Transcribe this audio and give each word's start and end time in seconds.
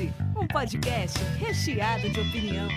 Cast, 0.00 0.12
um 0.34 0.46
podcast 0.46 1.18
recheado 1.38 2.08
de 2.08 2.20
opinião. 2.20 2.68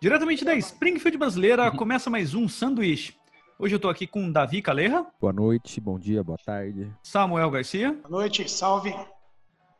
Diretamente 0.00 0.44
da 0.44 0.54
Springfield 0.56 1.16
brasileira, 1.18 1.70
começa 1.70 2.10
mais 2.10 2.34
um 2.34 2.48
sanduíche. 2.48 3.14
Hoje 3.58 3.74
eu 3.76 3.78
tô 3.80 3.88
aqui 3.88 4.06
com 4.06 4.30
Davi 4.30 4.60
Calerra, 4.60 5.06
Boa 5.20 5.32
noite, 5.32 5.80
bom 5.80 5.98
dia, 5.98 6.22
boa 6.24 6.38
tarde. 6.38 6.90
Samuel 7.02 7.50
Garcia, 7.50 7.92
Boa 7.92 8.22
noite, 8.22 8.48
salve. 8.50 8.94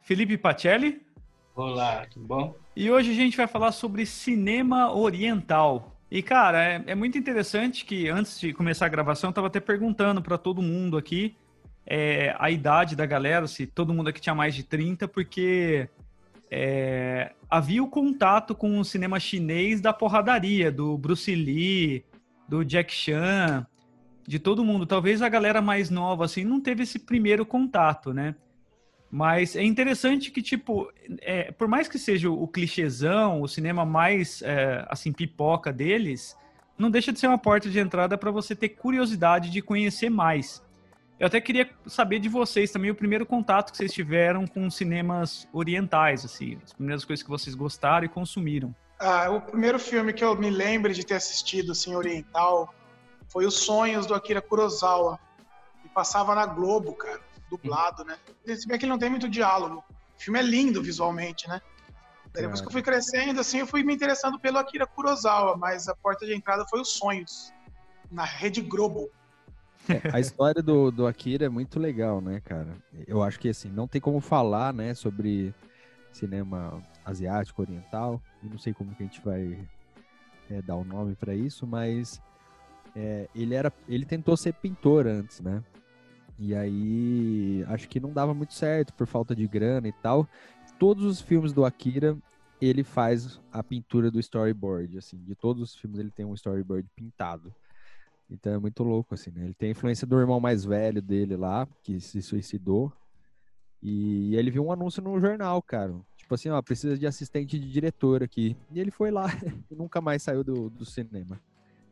Felipe 0.01 0.37
Pacelli 0.39 1.01
Olá, 1.55 2.07
tudo 2.07 2.27
bom? 2.27 2.55
e 2.77 2.91
hoje 2.91 3.11
a 3.11 3.15
gente 3.15 3.37
vai 3.37 3.47
falar 3.47 3.73
sobre 3.73 4.07
cinema 4.07 4.93
oriental. 4.95 5.97
E 6.15 6.23
cara, 6.23 6.63
é, 6.63 6.85
é 6.89 6.95
muito 6.95 7.17
interessante 7.17 7.87
que 7.87 8.07
antes 8.07 8.39
de 8.39 8.53
começar 8.53 8.85
a 8.85 8.89
gravação 8.91 9.31
eu 9.31 9.35
tava 9.35 9.47
até 9.47 9.59
perguntando 9.59 10.21
pra 10.21 10.37
todo 10.37 10.61
mundo 10.61 10.99
aqui 10.99 11.35
é, 11.87 12.37
a 12.39 12.51
idade 12.51 12.95
da 12.95 13.07
galera, 13.07 13.47
se 13.47 13.67
todo 13.67 13.95
mundo 13.95 14.09
aqui 14.09 14.21
tinha 14.21 14.35
mais 14.35 14.55
de 14.55 14.63
30, 14.63 15.09
porque 15.09 15.89
é, 16.51 17.33
havia 17.49 17.83
o 17.83 17.89
contato 17.89 18.55
com 18.55 18.79
o 18.79 18.85
cinema 18.85 19.19
chinês 19.19 19.81
da 19.81 19.91
porradaria, 19.91 20.71
do 20.71 20.99
Bruce 20.99 21.35
Lee, 21.35 22.05
do 22.47 22.63
Jack 22.63 22.93
Chan, 22.93 23.67
de 24.29 24.39
todo 24.39 24.63
mundo. 24.63 24.85
Talvez 24.85 25.23
a 25.23 25.31
galera 25.31 25.63
mais 25.63 25.89
nova, 25.89 26.27
assim, 26.27 26.45
não 26.45 26.61
teve 26.61 26.83
esse 26.83 26.99
primeiro 26.99 27.47
contato, 27.47 28.13
né? 28.13 28.35
Mas 29.15 29.55
é 29.55 29.63
interessante 29.63 30.31
que, 30.31 30.41
tipo, 30.41 30.91
é, 31.21 31.53
por 31.53 31.69
mais 31.69 31.87
que 31.87 31.99
seja 31.99 32.31
o 32.31 32.49
clichêzão, 32.49 33.43
o 33.43 33.47
cinema 33.47 33.85
mais, 33.85 34.41
é, 34.41 34.87
assim, 34.89 35.13
pipoca 35.13 35.71
deles, 35.71 36.35
não 36.79 36.91
deixa 36.91 37.13
de 37.13 37.21
ser 37.21 37.27
uma 37.27 37.37
porta 37.37 37.69
de 37.69 37.79
entrada 37.79 38.17
para 38.17 38.31
você 38.31 38.57
ter 38.57 38.71
curiosidade 38.71 39.51
de 39.51 39.61
conhecer 39.61 40.09
mais. 40.09 40.65
Eu 41.21 41.27
até 41.27 41.43
queria 41.43 41.69
saber 41.87 42.21
de 42.21 42.29
vocês 42.31 42.73
também 42.73 42.91
o 42.91 42.95
primeiro 42.95 43.27
contato 43.27 43.71
que 43.71 43.77
vocês 43.77 43.93
tiveram 43.93 44.47
com 44.47 44.71
cinemas 44.71 45.47
orientais, 45.53 46.25
assim, 46.25 46.59
as 46.65 46.73
primeiras 46.73 47.05
coisas 47.05 47.23
que 47.23 47.29
vocês 47.29 47.55
gostaram 47.55 48.07
e 48.07 48.09
consumiram. 48.09 48.75
Ah, 48.99 49.29
o 49.29 49.43
primeiro 49.43 49.79
filme 49.79 50.15
que 50.15 50.25
eu 50.25 50.35
me 50.35 50.49
lembro 50.49 50.91
de 50.91 51.05
ter 51.05 51.17
assistido, 51.17 51.73
assim, 51.73 51.95
oriental, 51.95 52.75
foi 53.29 53.45
Os 53.45 53.59
Sonhos 53.59 54.07
do 54.07 54.15
Akira 54.15 54.41
Kurosawa. 54.41 55.19
E 55.85 55.89
passava 55.91 56.35
na 56.35 56.47
Globo, 56.47 56.95
cara, 56.95 57.21
dublado, 57.57 58.05
né? 58.05 58.19
Se 58.57 58.67
bem 58.67 58.79
que 58.79 58.85
ele 58.85 58.93
não 58.93 58.99
tem 58.99 59.11
muito 59.11 59.29
diálogo. 59.29 59.85
O 60.17 60.23
filme 60.23 60.39
é 60.39 60.43
lindo 60.43 60.83
visualmente, 60.83 61.49
né? 61.49 61.61
Daí 62.33 62.43
depois 62.43 62.61
que 62.63 62.67
eu 62.67 62.73
fui 62.73 62.83
crescendo, 62.83 63.41
assim, 63.41 63.59
eu 63.59 63.67
fui 63.67 63.83
me 63.83 63.95
interessando 63.95 64.39
pelo 64.41 64.57
Akira 64.59 64.87
Kurosawa, 64.87 65.57
mas 65.57 65.87
a 65.87 65.95
porta 65.95 66.25
de 66.25 66.35
entrada 66.35 66.65
foi 66.69 66.81
Os 66.81 66.89
Sonhos, 66.89 67.53
na 68.11 68.25
Rede 68.25 68.63
Globo. 68.63 69.11
A 70.11 70.19
história 70.19 70.63
do, 70.63 70.91
do 70.91 71.07
Akira 71.07 71.45
é 71.45 71.49
muito 71.49 71.79
legal, 71.79 72.23
né, 72.23 72.41
cara? 72.41 72.75
Eu 73.07 73.23
acho 73.23 73.39
que, 73.39 73.51
assim, 73.51 73.69
não 73.69 73.87
tem 73.87 74.01
como 74.01 74.21
falar, 74.21 74.73
né, 74.73 74.95
sobre 74.95 75.55
cinema 76.11 76.83
asiático, 77.05 77.61
oriental. 77.61 78.23
Eu 78.43 78.49
não 78.49 78.59
sei 78.59 78.73
como 78.73 78.95
que 78.95 79.03
a 79.03 79.07
gente 79.07 79.21
vai 79.23 79.59
é, 80.49 80.63
dar 80.63 80.77
o 80.77 80.85
nome 80.85 81.15
pra 81.15 81.35
isso, 81.35 81.67
mas 81.67 82.23
é, 82.97 83.29
ele 83.35 83.55
era, 83.55 83.71
ele 83.89 84.07
tentou 84.07 84.37
ser 84.37 84.55
pintor 84.55 85.07
antes, 85.07 85.41
né? 85.41 85.63
E 86.39 86.55
aí, 86.55 87.65
acho 87.69 87.89
que 87.89 88.01
não 88.01 88.13
dava 88.13 88.35
muito 88.35 88.55
certo 88.55 88.93
por 88.95 89.07
falta 89.07 89.35
de 89.35 89.47
grana 89.47 89.89
e 89.89 89.93
tal. 89.93 90.29
Todos 90.79 91.05
os 91.05 91.21
filmes 91.21 91.53
do 91.53 91.65
Akira, 91.65 92.17
ele 92.61 92.83
faz 92.83 93.41
a 93.53 93.63
pintura 93.63 94.11
do 94.11 94.19
storyboard, 94.19 94.99
assim. 94.99 95.19
De 95.19 95.35
todos 95.35 95.63
os 95.63 95.75
filmes 95.75 95.99
ele 95.99 96.11
tem 96.11 96.25
um 96.25 96.35
storyboard 96.35 96.89
pintado. 96.95 97.55
Então 98.31 98.55
é 98.55 98.59
muito 98.59 98.83
louco, 98.83 99.15
assim, 99.15 99.31
né? 99.31 99.45
Ele 99.45 99.55
tem 99.55 99.69
a 99.69 99.73
influência 99.73 100.07
do 100.07 100.19
irmão 100.19 100.41
mais 100.41 100.65
velho 100.65 101.03
dele 101.03 101.37
lá, 101.37 101.69
que 101.83 102.01
se 102.01 102.23
suicidou. 102.23 102.93
E 103.83 104.35
ele 104.37 104.51
viu 104.51 104.65
um 104.65 104.73
anúncio 104.73 105.03
no 105.03 105.21
jornal, 105.21 105.61
cara. 105.61 105.95
Tipo 106.17 106.35
assim, 106.35 106.49
ó, 106.49 106.63
precisa 106.63 106.97
de 106.97 107.07
assistente 107.07 107.59
de 107.59 107.71
diretor 107.71 108.23
aqui. 108.23 108.57
E 108.71 108.81
ele 108.81 108.91
foi 108.91 109.11
lá 109.11 109.27
e 109.71 109.75
nunca 109.75 110.01
mais 110.01 110.23
saiu 110.23 110.43
do, 110.43 110.71
do 110.71 110.85
cinema. 110.85 111.39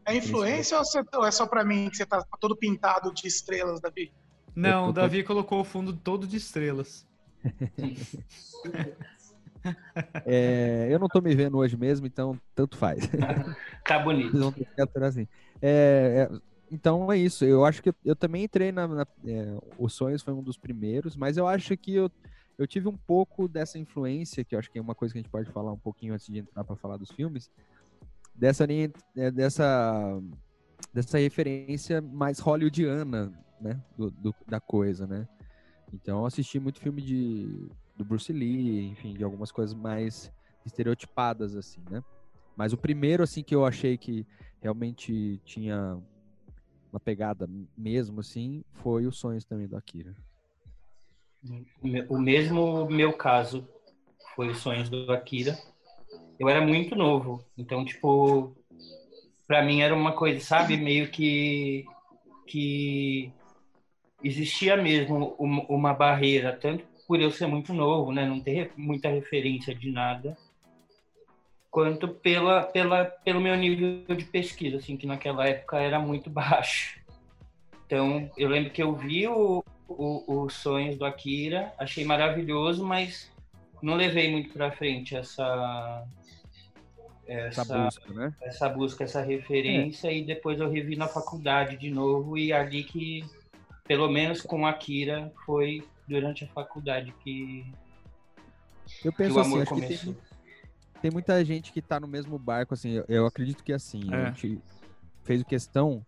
É 0.05 0.17
influência 0.17 0.81
ou 1.15 1.25
é 1.25 1.31
só 1.31 1.47
pra 1.47 1.65
mim 1.65 1.91
que 1.91 1.97
você 1.97 2.07
tá 2.07 2.25
todo 2.41 2.57
pintado 2.57 3.13
de 3.13 3.27
estrelas, 3.27 3.81
Davi? 3.81 4.13
Não, 4.55 4.89
o 4.89 4.93
Davi 4.93 5.23
colocou 5.23 5.61
o 5.61 5.65
fundo 5.65 5.93
todo 5.93 6.27
de 6.27 6.37
estrelas. 6.37 7.07
É, 10.25 10.89
eu 10.91 10.99
não 10.99 11.09
tô 11.09 11.21
me 11.21 11.35
vendo 11.35 11.59
hoje 11.59 11.77
mesmo, 11.77 12.07
então 12.07 12.39
tanto 12.55 12.77
faz. 12.77 13.09
Tá 13.85 13.99
bonito. 13.99 14.37
Assim. 15.03 15.27
É, 15.61 16.29
é, 16.31 16.39
então 16.71 17.11
é 17.11 17.19
isso. 17.19 17.45
Eu 17.45 17.65
acho 17.65 17.83
que 17.83 17.89
eu, 17.89 17.95
eu 18.05 18.17
também 18.17 18.45
entrei 18.45 18.71
na. 18.71 18.87
na 18.87 19.07
é, 19.27 19.59
Os 19.79 19.95
Sonhos 19.95 20.23
foi 20.23 20.33
um 20.33 20.43
dos 20.43 20.57
primeiros, 20.57 21.17
mas 21.17 21.37
eu 21.37 21.47
acho 21.47 21.77
que 21.77 21.95
eu, 21.95 22.11
eu 22.57 22.67
tive 22.67 22.89
um 22.89 22.97
pouco 22.97 23.49
dessa 23.49 23.79
influência, 23.79 24.45
que 24.45 24.55
eu 24.55 24.59
acho 24.59 24.71
que 24.71 24.79
é 24.79 24.83
uma 24.83 24.95
coisa 24.95 25.13
que 25.13 25.19
a 25.19 25.23
gente 25.23 25.31
pode 25.31 25.51
falar 25.51 25.73
um 25.73 25.79
pouquinho 25.79 26.15
antes 26.15 26.27
de 26.27 26.39
entrar 26.39 26.63
para 26.63 26.77
falar 26.77 26.97
dos 26.97 27.11
filmes, 27.11 27.51
dessa 28.35 28.65
linha, 28.65 28.93
é, 29.17 29.31
dessa, 29.31 30.21
dessa 30.93 31.19
referência 31.19 32.01
mais 32.01 32.39
hollywoodiana, 32.39 33.33
né? 33.61 33.81
do- 33.97 34.11
do- 34.11 34.35
da 34.47 34.61
coisa, 34.61 35.07
né? 35.07 35.29
Então 35.93 36.21
eu 36.21 36.27
assisti 36.27 36.59
muito 36.61 36.81
filme 36.81 37.03
de, 37.03 37.69
do 37.97 38.05
Bruce 38.05 38.33
Lee, 38.33 38.87
enfim, 38.89 39.13
de 39.15 39.25
algumas 39.25 39.51
coisas 39.53 39.75
mais 39.75 40.33
estereotipadas, 40.65 41.57
assim, 41.57 41.83
né? 41.91 42.03
Mas 42.57 42.73
o 42.73 42.77
primeiro, 42.79 43.23
assim, 43.23 43.43
que 43.43 43.55
eu 43.55 43.65
achei 43.65 43.97
que 43.99 44.27
realmente 44.61 45.41
tinha 45.45 45.99
uma 46.93 47.01
pegada 47.01 47.49
mesmo, 47.77 48.21
assim, 48.21 48.65
foi 48.75 49.07
os 49.07 49.19
sonhos 49.19 49.45
também 49.45 49.67
do 49.67 49.77
Akira. 49.77 50.15
O 51.83 51.87
me- 51.87 52.07
O 52.09 52.19
mesmo 52.19 52.89
meu 52.91 53.13
caso 53.13 53.67
foi 54.37 54.49
os 54.51 54.59
sonhos 54.59 54.89
do 54.89 55.11
Akira. 55.13 55.59
Eu 56.39 56.49
era 56.49 56.65
muito 56.65 56.95
novo, 56.95 57.45
então 57.57 57.85
tipo, 57.85 58.55
pra 59.47 59.63
mim 59.65 59.81
era 59.81 59.95
uma 59.95 60.13
coisa, 60.13 60.41
sabe, 60.45 60.77
meio 60.77 61.11
que 61.11 61.85
que 62.47 63.33
existia 64.23 64.77
mesmo 64.77 65.35
um- 65.39 65.67
uma 65.69 65.93
barreira, 65.95 66.57
tanto 66.57 66.85
por 67.07 67.21
eu 67.21 67.31
ser 67.31 67.47
muito 67.47 67.73
novo, 67.75 68.13
né, 68.13 68.25
não 68.27 68.41
ter 68.41 68.73
muita 68.77 69.09
referência 69.09 69.75
de 69.75 69.91
nada, 69.91 70.37
quanto 71.71 72.09
pela, 72.09 72.63
pela 72.65 73.05
pelo 73.05 73.41
meu 73.41 73.57
nível 73.57 74.15
de 74.17 74.25
pesquisa, 74.25 74.77
assim, 74.79 74.97
que 74.97 75.07
naquela 75.07 75.47
época 75.47 75.79
era 75.79 75.99
muito 76.01 76.29
baixo. 76.31 76.99
Então, 77.87 78.31
eu 78.37 78.49
lembro 78.49 78.71
que 78.73 78.83
eu 78.83 78.95
vi 78.95 79.27
o, 79.29 79.65
o- 79.89 80.43
os 80.45 80.55
sonhos 80.55 80.97
do 80.97 81.05
Akira, 81.05 81.73
achei 81.79 82.05
maravilhoso, 82.05 82.85
mas 82.85 83.31
não 83.83 83.95
levei 83.97 84.31
muito 84.31 84.53
para 84.53 84.71
frente 84.71 85.17
essa 85.17 86.05
Essa 87.27 87.63
essa, 87.63 87.85
busca, 87.85 88.13
né? 88.13 88.35
essa 88.43 88.69
busca, 88.69 89.05
essa 89.05 89.23
referência 89.23 90.11
e 90.13 90.25
depois 90.25 90.61
eu 90.61 90.71
revi 90.71 90.97
na 90.97 91.09
faculdade 91.09 91.77
de 91.77 91.91
novo 91.91 92.37
e 92.37 92.53
ali 92.53 92.85
que 92.85 93.25
pelo 93.91 94.09
menos 94.09 94.41
com 94.41 94.65
Akira 94.65 95.33
foi 95.45 95.83
durante 96.07 96.45
a 96.45 96.47
faculdade 96.47 97.13
que, 97.25 97.67
Eu 99.05 99.11
que 99.11 99.19
penso 99.19 99.37
o 99.37 99.41
assim, 99.41 99.51
amor 99.51 99.63
acho 99.63 99.75
que 99.75 99.81
tem, 99.81 99.99
começou. 99.99 100.17
tem 101.03 101.11
muita 101.11 101.45
gente 101.45 101.73
que 101.73 101.83
tá 101.83 101.99
no 101.99 102.07
mesmo 102.07 102.39
barco, 102.39 102.73
assim, 102.73 102.91
eu, 102.93 103.05
eu 103.09 103.27
acredito 103.27 103.65
que 103.65 103.73
assim, 103.73 104.03
É. 104.13 104.15
a 104.15 104.25
gente 104.31 104.63
fez 105.25 105.43
questão 105.43 106.07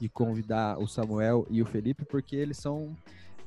de 0.00 0.08
convidar 0.08 0.76
o 0.80 0.88
Samuel 0.88 1.46
e 1.48 1.62
o 1.62 1.66
Felipe, 1.66 2.04
porque 2.04 2.34
eles 2.34 2.56
são 2.56 2.96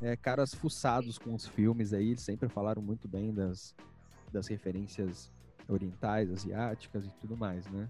é, 0.01 0.15
caras 0.15 0.53
fuçados 0.53 1.17
com 1.17 1.35
os 1.35 1.45
filmes 1.45 1.91
aí, 1.91 2.11
eles 2.11 2.21
sempre 2.21 2.47
falaram 2.47 2.81
muito 2.81 3.05
bem 3.05 3.33
das, 3.33 3.75
das 4.31 4.47
referências 4.47 5.29
orientais, 5.67 6.31
asiáticas 6.31 7.03
e 7.05 7.09
tudo 7.19 7.35
mais, 7.35 7.69
né? 7.69 7.89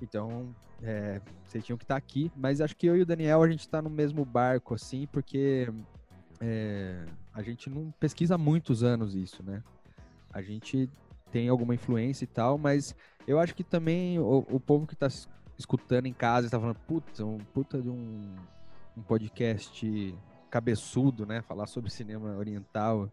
Então, 0.00 0.54
é, 0.82 1.20
vocês 1.44 1.64
tinham 1.64 1.76
que 1.78 1.84
estar 1.84 1.96
aqui, 1.96 2.30
mas 2.36 2.60
acho 2.60 2.76
que 2.76 2.86
eu 2.86 2.96
e 2.96 3.02
o 3.02 3.06
Daniel, 3.06 3.42
a 3.42 3.50
gente 3.50 3.68
tá 3.68 3.82
no 3.82 3.90
mesmo 3.90 4.24
barco, 4.24 4.74
assim, 4.74 5.06
porque 5.10 5.72
é, 6.40 7.04
a 7.34 7.42
gente 7.42 7.68
não 7.68 7.90
pesquisa 7.98 8.36
há 8.36 8.38
muitos 8.38 8.82
anos 8.82 9.14
isso, 9.14 9.42
né? 9.42 9.62
A 10.32 10.40
gente 10.40 10.88
tem 11.32 11.48
alguma 11.48 11.74
influência 11.74 12.24
e 12.24 12.28
tal, 12.28 12.58
mas 12.58 12.94
eu 13.26 13.38
acho 13.38 13.54
que 13.54 13.64
também 13.64 14.18
o, 14.18 14.46
o 14.50 14.60
povo 14.60 14.86
que 14.86 14.96
tá 14.96 15.06
es- 15.06 15.28
escutando 15.58 16.06
em 16.06 16.12
casa 16.12 16.46
está 16.46 16.58
falando, 16.58 16.78
puta, 16.86 17.24
um 17.24 17.38
puta 17.38 17.82
de 17.82 17.88
um, 17.88 18.34
um 18.96 19.02
podcast 19.02 20.14
cabeçudo, 20.50 21.26
né? 21.26 21.42
Falar 21.42 21.66
sobre 21.66 21.90
cinema 21.90 22.36
oriental. 22.36 23.10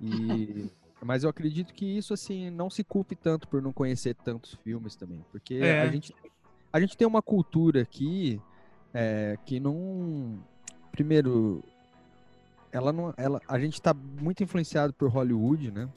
E, 0.00 0.70
mas 1.04 1.24
eu 1.24 1.30
acredito 1.30 1.74
que 1.74 1.84
isso, 1.84 2.14
assim, 2.14 2.50
não 2.50 2.70
se 2.70 2.84
culpe 2.84 3.16
tanto 3.16 3.48
por 3.48 3.60
não 3.60 3.72
conhecer 3.72 4.14
tantos 4.14 4.54
filmes 4.62 4.94
também. 4.94 5.24
Porque 5.30 5.54
É. 5.54 5.82
a, 5.82 5.86
gente, 5.90 6.14
a 6.72 6.80
gente 6.80 6.96
tem 6.96 7.06
uma 7.06 7.22
cultura 7.22 7.82
aqui 7.82 8.40
é, 8.94 9.36
que 9.44 9.58
não. 9.58 10.38
Primeiro, 10.90 11.62
ela 12.70 12.92
não, 12.92 13.12
ela, 13.16 13.40
a 13.48 13.58
gente 13.58 13.74
está 13.74 13.92
muito 13.94 14.42
influenciado 14.42 14.92
por 14.92 15.08
Hollywood, 15.08 15.70
né? 15.70 15.88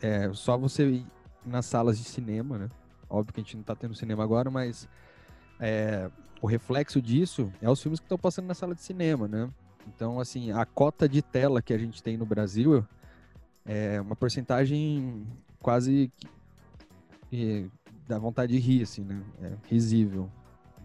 É 0.00 0.30
só 0.32 0.56
você 0.56 0.86
ir 0.88 1.06
nas 1.44 1.66
salas 1.66 1.98
de 1.98 2.04
cinema, 2.04 2.58
né? 2.58 2.70
Óbvio 3.08 3.32
que 3.34 3.40
a 3.40 3.42
gente 3.42 3.56
não 3.56 3.64
tá 3.64 3.74
tendo 3.74 3.94
cinema 3.94 4.22
agora, 4.22 4.50
mas 4.50 4.88
é, 5.58 6.10
o 6.40 6.46
reflexo 6.46 7.00
disso 7.00 7.50
é 7.62 7.70
os 7.70 7.80
filmes 7.82 7.98
que 8.00 8.04
estão 8.04 8.18
passando 8.18 8.46
na 8.46 8.54
sala 8.54 8.74
de 8.74 8.82
cinema, 8.82 9.26
né? 9.26 9.48
Então, 9.88 10.18
assim, 10.20 10.50
a 10.50 10.66
cota 10.66 11.08
de 11.08 11.22
tela 11.22 11.62
que 11.62 11.72
a 11.72 11.78
gente 11.78 12.02
tem 12.02 12.16
no 12.16 12.26
Brasil 12.26 12.84
é 13.66 14.00
uma 14.00 14.14
porcentagem 14.14 15.26
quase 15.60 16.10
que, 16.16 16.28
que 17.28 17.70
dá 18.06 18.18
vontade 18.18 18.52
de 18.52 18.58
rir, 18.58 18.82
assim, 18.82 19.02
né? 19.02 19.22
É 19.42 19.52
risível. 19.68 20.30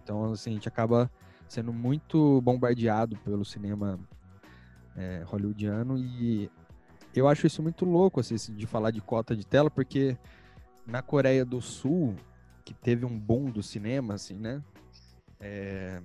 Então, 0.04 0.32
assim, 0.32 0.50
a 0.50 0.54
gente 0.54 0.68
acaba 0.68 1.10
sendo 1.48 1.72
muito 1.72 2.42
bombardeado 2.42 3.16
pelo 3.18 3.46
cinema 3.46 4.00
é, 4.96 5.24
hollywoodiano 5.26 5.98
e 5.98 6.50
eu 7.14 7.28
acho 7.28 7.46
isso 7.46 7.62
muito 7.62 7.86
louco, 7.86 8.20
assim, 8.20 8.36
de 8.56 8.66
falar 8.66 8.92
de 8.92 9.02
cota 9.02 9.36
de 9.36 9.46
tela, 9.46 9.70
porque 9.70 10.18
na 10.86 11.02
Coreia 11.02 11.46
do 11.46 11.62
Sul, 11.62 12.16
que 12.64 12.74
teve 12.74 13.06
um 13.06 13.20
boom 13.20 13.52
do 13.52 13.62
cinema, 13.62 14.14
assim, 14.16 14.36
né? 14.36 14.64
É, 15.40 16.02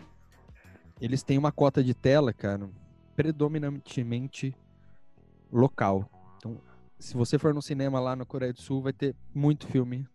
eles 1.00 1.23
têm 1.23 1.38
uma 1.38 1.52
cota 1.52 1.82
de 1.82 1.94
tela, 1.94 2.32
cara, 2.32 2.69
predominantemente 3.14 4.55
local. 5.52 6.11
Se 6.99 7.15
você 7.15 7.39
for 7.39 7.53
no 7.53 7.61
cinema 7.61 8.01
lá 8.01 8.17
na 8.17 8.25
Coreia 8.25 8.53
do 8.53 8.61
Sul, 8.61 8.83
vai 8.83 8.93
ter 8.93 9.15
muito 9.35 9.67
filme 9.67 10.07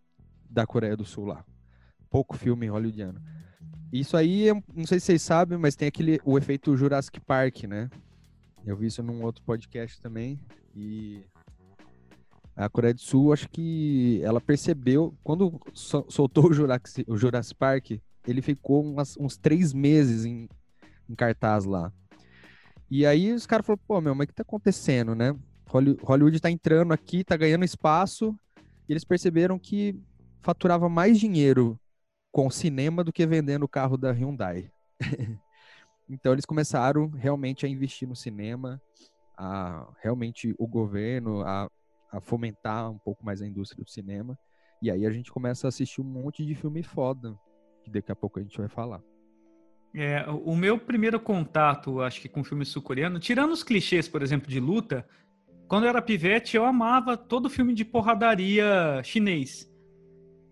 da 0.48 0.66
Coreia 0.66 0.96
do 0.96 1.04
Sul 1.04 1.26
lá. 1.26 1.44
Pouco 2.10 2.36
filme 2.36 2.66
hollywoodiano. 2.66 3.22
Isso 3.92 4.16
aí, 4.16 4.48
não 4.74 4.86
sei 4.86 4.98
se 4.98 5.06
vocês 5.06 5.22
sabem, 5.22 5.58
mas 5.58 5.76
tem 5.76 5.88
aquele 5.88 6.20
o 6.24 6.36
efeito 6.36 6.76
Jurassic 6.76 7.20
Park, 7.20 7.64
né? 7.64 7.90
Eu 8.64 8.76
vi 8.76 8.86
isso 8.86 9.02
num 9.02 9.22
outro 9.22 9.42
podcast 9.44 10.00
também. 10.00 10.40
E 10.74 11.22
a 12.56 12.68
Coreia 12.68 12.94
do 12.94 13.00
Sul, 13.00 13.32
acho 13.32 13.48
que 13.48 14.20
ela 14.22 14.40
percebeu, 14.40 15.14
quando 15.22 15.60
soltou 15.72 16.50
o 16.50 16.52
Jurassic, 16.52 17.04
o 17.08 17.16
Jurassic 17.16 17.58
Park, 17.58 17.92
ele 18.26 18.42
ficou 18.42 18.82
umas, 18.82 19.16
uns 19.16 19.36
três 19.36 19.72
meses 19.72 20.24
em, 20.24 20.48
em, 21.08 21.14
cartaz 21.14 21.64
lá. 21.64 21.92
E 22.90 23.06
aí 23.06 23.32
os 23.32 23.46
caras 23.46 23.66
falaram, 23.66 23.82
pô, 23.86 24.00
meu, 24.00 24.14
mas 24.14 24.24
o 24.24 24.28
que 24.28 24.34
tá 24.34 24.42
acontecendo, 24.42 25.14
né? 25.14 25.34
Hollywood 25.72 26.40
tá 26.40 26.50
entrando 26.50 26.92
aqui, 26.92 27.24
tá 27.24 27.36
ganhando 27.36 27.64
espaço, 27.64 28.36
e 28.88 28.92
eles 28.92 29.04
perceberam 29.04 29.58
que 29.58 29.98
faturava 30.42 30.88
mais 30.88 31.18
dinheiro 31.18 31.78
com 32.30 32.50
cinema 32.50 33.02
do 33.02 33.12
que 33.12 33.26
vendendo 33.26 33.64
o 33.64 33.68
carro 33.68 33.96
da 33.96 34.10
Hyundai. 34.10 34.70
então 36.08 36.32
eles 36.32 36.44
começaram 36.44 37.08
realmente 37.08 37.64
a 37.64 37.68
investir 37.68 38.08
no 38.08 38.16
cinema, 38.16 38.80
a 39.36 39.88
realmente 40.02 40.54
o 40.58 40.66
governo 40.66 41.42
a, 41.42 41.70
a 42.10 42.20
fomentar 42.20 42.90
um 42.90 42.98
pouco 42.98 43.24
mais 43.24 43.40
a 43.40 43.46
indústria 43.46 43.82
do 43.82 43.90
cinema. 43.90 44.38
E 44.80 44.90
aí 44.90 45.06
a 45.06 45.10
gente 45.10 45.32
começa 45.32 45.66
a 45.66 45.70
assistir 45.70 46.00
um 46.00 46.04
monte 46.04 46.44
de 46.44 46.54
filme 46.54 46.82
foda, 46.82 47.38
que 47.84 47.90
daqui 47.90 48.10
a 48.10 48.16
pouco 48.16 48.38
a 48.38 48.42
gente 48.42 48.58
vai 48.58 48.68
falar. 48.68 49.00
É, 49.94 50.24
o 50.28 50.56
meu 50.56 50.78
primeiro 50.78 51.20
contato, 51.20 52.00
acho 52.00 52.20
que 52.20 52.28
com 52.28 52.42
filme 52.42 52.64
sul-coreano, 52.64 53.20
tirando 53.20 53.52
os 53.52 53.62
clichês, 53.62 54.08
por 54.08 54.22
exemplo, 54.22 54.48
de 54.48 54.58
luta, 54.58 55.06
quando 55.68 55.84
eu 55.84 55.90
era 55.90 56.02
pivete, 56.02 56.56
eu 56.56 56.64
amava 56.64 57.16
todo 57.16 57.50
filme 57.50 57.74
de 57.74 57.84
porradaria 57.84 59.00
chinês. 59.04 59.70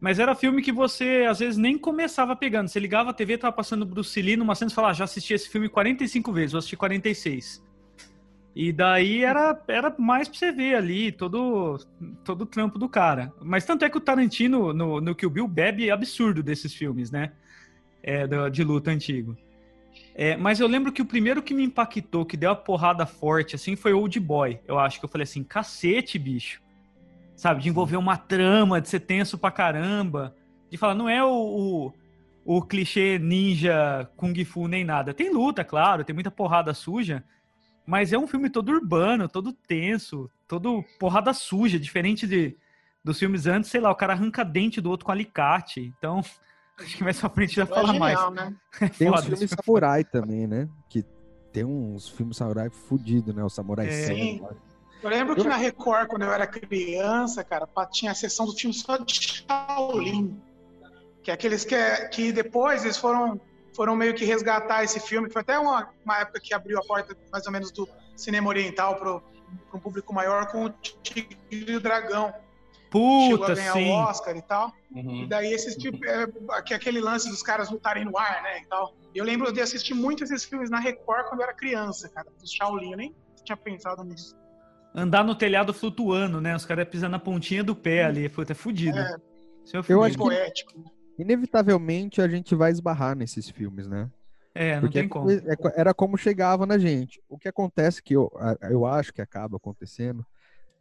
Mas 0.00 0.18
era 0.18 0.34
filme 0.34 0.62
que 0.62 0.72
você, 0.72 1.26
às 1.28 1.40
vezes, 1.40 1.58
nem 1.58 1.76
começava 1.76 2.34
pegando. 2.34 2.68
Você 2.68 2.80
ligava 2.80 3.10
a 3.10 3.12
TV, 3.12 3.36
tava 3.36 3.52
passando 3.52 3.84
Bruce 3.84 4.20
Lee 4.20 4.36
numa 4.36 4.54
cena 4.54 4.70
e 4.70 4.74
falava, 4.74 4.92
ah, 4.92 4.94
já 4.94 5.04
assisti 5.04 5.34
esse 5.34 5.48
filme 5.48 5.68
45 5.68 6.32
vezes, 6.32 6.52
vou 6.52 6.58
assistir 6.58 6.76
46. 6.76 7.62
E 8.56 8.72
daí 8.72 9.22
era, 9.22 9.62
era 9.68 9.94
mais 9.98 10.28
pra 10.28 10.38
você 10.38 10.52
ver 10.52 10.74
ali 10.74 11.12
todo, 11.12 11.78
todo 12.24 12.42
o 12.42 12.46
trampo 12.46 12.78
do 12.78 12.88
cara. 12.88 13.32
Mas 13.40 13.64
tanto 13.64 13.84
é 13.84 13.90
que 13.90 13.96
o 13.96 14.00
Tarantino, 14.00 14.72
no, 14.72 15.00
no 15.00 15.14
Kill 15.14 15.30
Bill, 15.30 15.46
bebe 15.46 15.90
absurdo 15.90 16.42
desses 16.42 16.74
filmes, 16.74 17.10
né? 17.10 17.32
É, 18.02 18.26
de 18.50 18.64
luta 18.64 18.90
antigo. 18.90 19.36
É, 20.14 20.36
mas 20.36 20.60
eu 20.60 20.66
lembro 20.66 20.92
que 20.92 21.02
o 21.02 21.06
primeiro 21.06 21.42
que 21.42 21.54
me 21.54 21.64
impactou, 21.64 22.26
que 22.26 22.36
deu 22.36 22.50
a 22.50 22.56
porrada 22.56 23.06
forte, 23.06 23.56
assim, 23.56 23.76
foi 23.76 23.92
Old 23.92 24.18
Boy. 24.20 24.60
Eu 24.66 24.78
acho 24.78 24.98
que 24.98 25.04
eu 25.04 25.08
falei 25.08 25.22
assim, 25.22 25.42
cacete, 25.42 26.18
bicho. 26.18 26.60
Sabe, 27.36 27.62
de 27.62 27.68
envolver 27.68 27.96
uma 27.96 28.16
trama, 28.16 28.80
de 28.80 28.88
ser 28.88 29.00
tenso 29.00 29.38
pra 29.38 29.50
caramba. 29.50 30.34
De 30.70 30.76
falar, 30.76 30.94
não 30.94 31.08
é 31.08 31.24
o, 31.24 31.30
o, 31.30 31.92
o 32.44 32.62
clichê 32.62 33.18
ninja, 33.18 34.10
kung 34.16 34.34
fu, 34.44 34.68
nem 34.68 34.84
nada. 34.84 35.14
Tem 35.14 35.32
luta, 35.32 35.64
claro, 35.64 36.04
tem 36.04 36.14
muita 36.14 36.30
porrada 36.30 36.74
suja, 36.74 37.24
mas 37.86 38.12
é 38.12 38.18
um 38.18 38.26
filme 38.26 38.50
todo 38.50 38.70
urbano, 38.70 39.28
todo 39.28 39.52
tenso, 39.52 40.30
todo 40.46 40.84
porrada 40.98 41.32
suja, 41.32 41.78
diferente 41.78 42.26
de, 42.26 42.56
dos 43.02 43.18
filmes 43.18 43.46
antes, 43.46 43.70
sei 43.70 43.80
lá, 43.80 43.90
o 43.90 43.96
cara 43.96 44.12
arranca 44.12 44.44
dente 44.44 44.80
do 44.80 44.90
outro 44.90 45.06
com 45.06 45.12
alicate. 45.12 45.92
Então, 45.96 46.22
acho 46.80 46.96
que 46.96 47.04
mais 47.04 47.18
pra 47.20 47.28
frente 47.28 47.54
já 47.54 47.62
é 47.62 47.66
fala 47.66 47.92
genial, 47.92 48.32
mais. 48.32 48.32
Né? 48.32 48.56
É 48.80 48.88
tem 48.90 49.10
uns 49.10 49.24
filmes 49.24 49.50
samurai 49.50 50.04
também, 50.04 50.46
né? 50.46 50.68
Que 50.88 51.04
tem 51.52 51.64
uns 51.64 52.08
filmes 52.08 52.36
samurai 52.36 52.70
fudido, 52.70 53.32
né? 53.32 53.42
O 53.44 53.48
Samurai 53.48 53.88
é. 53.88 54.06
Sim. 54.06 54.42
Eu 55.02 55.08
lembro 55.08 55.34
que 55.34 55.44
na 55.44 55.56
Record, 55.56 56.08
quando 56.08 56.22
eu 56.22 56.32
era 56.32 56.46
criança, 56.46 57.42
cara, 57.42 57.66
tinha 57.90 58.12
a 58.12 58.14
sessão 58.14 58.44
do 58.44 58.52
filme 58.52 58.74
só 58.74 58.98
de 58.98 59.14
Shaolin. 59.14 60.38
Que 61.22 61.30
é 61.30 61.34
aqueles 61.34 61.64
que, 61.64 61.74
é, 61.74 62.06
que 62.08 62.32
depois 62.32 62.84
eles 62.84 62.96
foram 62.96 63.40
foram 63.74 63.96
meio 63.96 64.14
que 64.14 64.24
resgatar 64.24 64.84
esse 64.84 65.00
filme. 65.00 65.30
Foi 65.30 65.42
até 65.42 65.58
uma, 65.58 65.88
uma 66.04 66.18
época 66.18 66.40
que 66.40 66.52
abriu 66.52 66.78
a 66.78 66.82
porta, 66.82 67.16
mais 67.32 67.46
ou 67.46 67.52
menos, 67.52 67.70
do 67.70 67.88
cinema 68.16 68.48
oriental 68.48 68.96
para 68.96 69.20
um 69.72 69.80
público 69.80 70.12
maior 70.12 70.46
com 70.50 70.66
o 70.66 70.70
Tigre 70.70 71.38
e 71.50 71.76
o 71.76 71.80
Dragão. 71.80 72.34
Puta, 72.90 73.30
Chegou 73.30 73.44
a 73.44 73.54
ganhar 73.54 73.72
sim. 73.72 73.88
o 73.88 73.92
Oscar 73.92 74.36
e 74.36 74.42
tal. 74.42 74.72
Uhum. 74.90 75.22
E 75.22 75.28
daí 75.28 75.52
esse 75.52 75.78
tipo, 75.78 76.04
é, 76.04 76.26
aquele 76.74 77.00
lance 77.00 77.28
dos 77.28 77.42
caras 77.42 77.70
lutarem 77.70 78.04
no 78.04 78.18
ar, 78.18 78.42
né, 78.42 78.62
e 78.62 78.66
tal. 78.66 78.94
Eu 79.14 79.24
lembro 79.24 79.52
de 79.52 79.60
assistir 79.60 79.94
muito 79.94 80.24
esses 80.24 80.44
filmes 80.44 80.68
na 80.68 80.80
Record 80.80 81.28
quando 81.28 81.40
eu 81.40 81.44
era 81.44 81.54
criança, 81.54 82.08
cara, 82.08 82.28
do 82.28 82.48
Shaolin, 82.48 82.90
eu 82.90 82.96
nem 82.96 83.14
tinha 83.44 83.56
pensado 83.56 84.02
nisso. 84.02 84.36
Andar 84.92 85.22
no 85.22 85.36
telhado 85.36 85.72
flutuando, 85.72 86.40
né, 86.40 86.54
os 86.54 86.66
caras 86.66 86.88
pisando 86.88 87.12
na 87.12 87.18
pontinha 87.20 87.62
do 87.62 87.76
pé 87.76 88.04
ali, 88.04 88.28
foi 88.28 88.42
até 88.42 88.54
fudido. 88.54 88.98
É, 88.98 89.16
é 89.74 89.82
eu 89.88 90.02
acho 90.02 90.18
poético. 90.18 90.72
Que 91.16 91.22
inevitavelmente 91.22 92.20
a 92.20 92.26
gente 92.26 92.56
vai 92.56 92.72
esbarrar 92.72 93.16
nesses 93.16 93.48
filmes, 93.48 93.86
né? 93.86 94.10
É, 94.52 94.74
não 94.74 94.80
Porque 94.82 94.98
tem 94.98 95.06
é, 95.06 95.08
como. 95.08 95.30
É, 95.30 95.56
era 95.76 95.94
como 95.94 96.16
chegava 96.16 96.66
na 96.66 96.76
gente. 96.76 97.22
O 97.28 97.38
que 97.38 97.48
acontece 97.48 98.02
que 98.02 98.14
eu, 98.14 98.32
eu 98.68 98.84
acho 98.84 99.12
que 99.12 99.22
acaba 99.22 99.58
acontecendo 99.58 100.26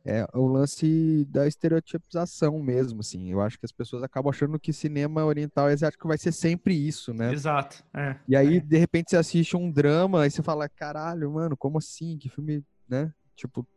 é 0.05 0.25
o 0.33 0.47
lance 0.47 1.25
da 1.29 1.47
estereotipização 1.47 2.59
mesmo, 2.59 3.01
assim. 3.01 3.31
Eu 3.31 3.41
acho 3.41 3.59
que 3.59 3.65
as 3.65 3.71
pessoas 3.71 4.01
acabam 4.03 4.29
achando 4.29 4.59
que 4.59 4.71
cinema 4.71 5.25
oriental 5.25 5.69
e 5.69 5.73
asiático 5.73 6.07
vai 6.07 6.17
ser 6.17 6.31
sempre 6.31 6.73
isso, 6.73 7.13
né? 7.13 7.33
Exato. 7.33 7.83
É, 7.93 8.15
e 8.27 8.35
aí, 8.35 8.57
é. 8.57 8.59
de 8.59 8.77
repente, 8.77 9.09
você 9.09 9.17
assiste 9.17 9.55
um 9.55 9.71
drama 9.71 10.25
e 10.25 10.31
você 10.31 10.41
fala, 10.41 10.69
caralho, 10.69 11.31
mano, 11.31 11.57
como 11.57 11.77
assim? 11.77 12.17
Que 12.17 12.29
filme, 12.29 12.63
né? 12.87 13.13
Tipo, 13.35 13.67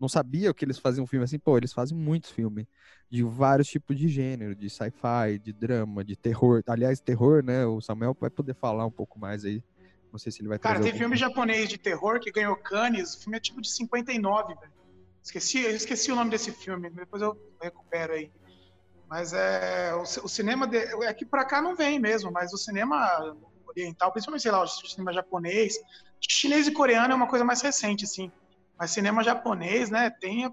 não 0.00 0.08
sabia 0.08 0.52
que 0.54 0.64
eles 0.64 0.78
faziam 0.78 1.06
filme 1.06 1.24
assim. 1.24 1.38
Pô, 1.38 1.56
eles 1.58 1.72
fazem 1.72 1.96
muitos 1.96 2.30
filmes 2.30 2.66
de 3.10 3.22
vários 3.22 3.68
tipos 3.68 3.96
de 3.96 4.08
gênero, 4.08 4.54
de 4.54 4.70
sci-fi, 4.70 5.38
de 5.42 5.52
drama, 5.52 6.02
de 6.02 6.16
terror. 6.16 6.62
Aliás, 6.66 7.00
terror, 7.00 7.44
né? 7.44 7.66
O 7.66 7.80
Samuel 7.80 8.16
vai 8.18 8.30
poder 8.30 8.54
falar 8.54 8.86
um 8.86 8.90
pouco 8.90 9.18
mais 9.18 9.44
aí. 9.44 9.62
Não 10.10 10.18
sei 10.18 10.32
se 10.32 10.40
ele 10.40 10.48
vai 10.48 10.58
Cara, 10.58 10.80
tem 10.80 10.92
filme 10.92 11.16
japonês 11.16 11.68
de 11.68 11.78
terror 11.78 12.18
que 12.18 12.32
ganhou 12.32 12.56
Cannes. 12.56 13.14
O 13.14 13.22
filme 13.22 13.36
é 13.36 13.40
tipo 13.40 13.60
de 13.60 13.70
59, 13.70 14.54
velho. 14.54 14.79
Esqueci, 15.22 15.62
eu 15.62 15.76
esqueci 15.76 16.10
o 16.10 16.16
nome 16.16 16.30
desse 16.30 16.52
filme. 16.52 16.90
Depois 16.90 17.22
eu 17.22 17.36
recupero 17.60 18.12
aí. 18.12 18.30
Mas 19.08 19.32
é 19.32 19.92
o, 19.94 20.02
o 20.02 20.28
cinema 20.28 20.66
de, 20.66 20.78
é 20.78 21.12
que 21.12 21.26
para 21.26 21.44
cá 21.44 21.60
não 21.60 21.74
vem 21.74 21.98
mesmo, 21.98 22.30
mas 22.30 22.52
o 22.52 22.58
cinema 22.58 23.36
oriental, 23.66 24.12
principalmente 24.12 24.42
sei 24.42 24.52
lá, 24.52 24.62
o 24.62 24.66
cinema 24.66 25.12
japonês, 25.12 25.74
chinês 26.20 26.66
e 26.66 26.72
coreano 26.72 27.12
é 27.12 27.16
uma 27.16 27.28
coisa 27.28 27.44
mais 27.44 27.60
recente 27.60 28.04
assim. 28.04 28.30
Mas 28.78 28.92
cinema 28.92 29.22
japonês, 29.24 29.90
né, 29.90 30.10
tem 30.10 30.44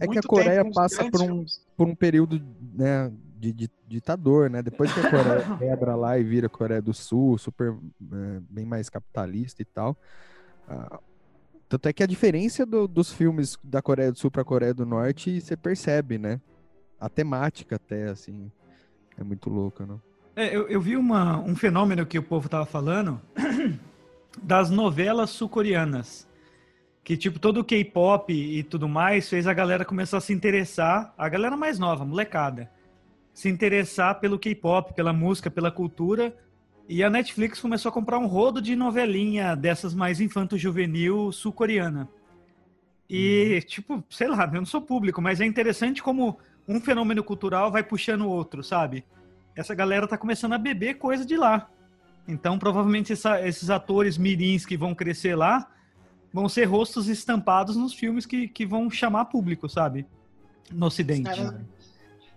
é 0.00 0.06
que 0.06 0.18
a 0.18 0.22
Coreia 0.22 0.70
passa 0.72 1.10
por 1.10 1.20
um, 1.20 1.44
por 1.76 1.86
um 1.86 1.94
período 1.94 2.40
né, 2.74 3.12
de, 3.36 3.52
de, 3.52 3.70
ditador, 3.86 4.48
né? 4.48 4.62
Depois 4.62 4.92
que 4.92 5.00
a 5.00 5.10
Coreia 5.10 5.44
quebra 5.58 5.94
lá 5.94 6.18
e 6.18 6.24
vira 6.24 6.48
Coreia 6.48 6.80
do 6.80 6.94
Sul, 6.94 7.36
super 7.38 7.72
é, 7.72 8.40
bem 8.48 8.64
mais 8.64 8.88
capitalista 8.88 9.60
e 9.60 9.64
tal. 9.64 9.96
Tanto 11.72 11.88
é 11.88 11.92
que 11.94 12.02
a 12.02 12.06
diferença 12.06 12.66
do, 12.66 12.86
dos 12.86 13.10
filmes 13.10 13.58
da 13.64 13.80
Coreia 13.80 14.12
do 14.12 14.18
Sul 14.18 14.30
para 14.30 14.42
a 14.42 14.44
Coreia 14.44 14.74
do 14.74 14.84
Norte 14.84 15.40
você 15.40 15.56
percebe, 15.56 16.18
né? 16.18 16.38
A 17.00 17.08
temática 17.08 17.76
até, 17.76 18.08
assim, 18.08 18.52
é 19.16 19.24
muito 19.24 19.48
louca, 19.48 19.86
não? 19.86 19.98
É, 20.36 20.54
eu, 20.54 20.68
eu 20.68 20.78
vi 20.82 20.98
uma, 20.98 21.38
um 21.38 21.56
fenômeno 21.56 22.04
que 22.04 22.18
o 22.18 22.22
povo 22.22 22.46
tava 22.46 22.66
falando 22.66 23.18
das 24.42 24.68
novelas 24.68 25.30
sul-coreanas 25.30 26.28
que 27.02 27.16
tipo 27.16 27.38
todo 27.38 27.60
o 27.60 27.64
K-pop 27.64 28.30
e 28.30 28.62
tudo 28.62 28.86
mais 28.86 29.28
fez 29.30 29.46
a 29.46 29.54
galera 29.54 29.82
começar 29.82 30.18
a 30.18 30.20
se 30.20 30.32
interessar, 30.32 31.14
a 31.16 31.26
galera 31.26 31.56
mais 31.56 31.78
nova, 31.78 32.04
molecada, 32.04 32.70
se 33.32 33.48
interessar 33.48 34.20
pelo 34.20 34.38
K-pop, 34.38 34.92
pela 34.92 35.12
música, 35.12 35.50
pela 35.50 35.70
cultura, 35.70 36.36
e 36.94 37.02
a 37.02 37.08
Netflix 37.08 37.58
começou 37.58 37.88
a 37.88 37.92
comprar 37.92 38.18
um 38.18 38.26
rodo 38.26 38.60
de 38.60 38.76
novelinha 38.76 39.56
dessas 39.56 39.94
mais 39.94 40.20
infanto-juvenil 40.20 41.32
sul-coreana. 41.32 42.06
E, 43.08 43.60
hum. 43.62 43.66
tipo, 43.66 44.04
sei 44.10 44.28
lá, 44.28 44.44
eu 44.44 44.60
não 44.60 44.66
sou 44.66 44.82
público, 44.82 45.22
mas 45.22 45.40
é 45.40 45.46
interessante 45.46 46.02
como 46.02 46.38
um 46.68 46.78
fenômeno 46.82 47.24
cultural 47.24 47.72
vai 47.72 47.82
puxando 47.82 48.26
o 48.26 48.28
outro, 48.28 48.62
sabe? 48.62 49.06
Essa 49.56 49.74
galera 49.74 50.06
tá 50.06 50.18
começando 50.18 50.52
a 50.52 50.58
beber 50.58 50.98
coisa 50.98 51.24
de 51.24 51.34
lá. 51.34 51.66
Então, 52.28 52.58
provavelmente, 52.58 53.14
essa- 53.14 53.40
esses 53.40 53.70
atores 53.70 54.18
mirins 54.18 54.66
que 54.66 54.76
vão 54.76 54.94
crescer 54.94 55.34
lá 55.34 55.70
vão 56.30 56.46
ser 56.46 56.64
rostos 56.64 57.08
estampados 57.08 57.74
nos 57.74 57.94
filmes 57.94 58.26
que, 58.26 58.48
que 58.48 58.66
vão 58.66 58.90
chamar 58.90 59.24
público, 59.26 59.66
sabe? 59.66 60.06
No 60.70 60.86
Ocidente. 60.86 61.40
É, 61.40 61.54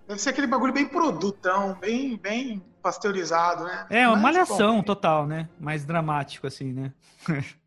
Deve 0.07 0.19
ser 0.19 0.29
aquele 0.29 0.47
bagulho 0.47 0.71
bem 0.73 0.87
produtão, 0.87 1.73
bem, 1.79 2.15
bem 2.17 2.63
pasteurizado, 2.81 3.63
né? 3.63 3.87
É, 3.89 4.07
uma 4.07 4.15
Mas, 4.15 4.21
malhação 4.23 4.77
bom, 4.77 4.83
total, 4.83 5.25
né? 5.25 5.49
Mais 5.59 5.83
dramático, 5.85 6.45
assim, 6.45 6.71
né? 6.71 6.93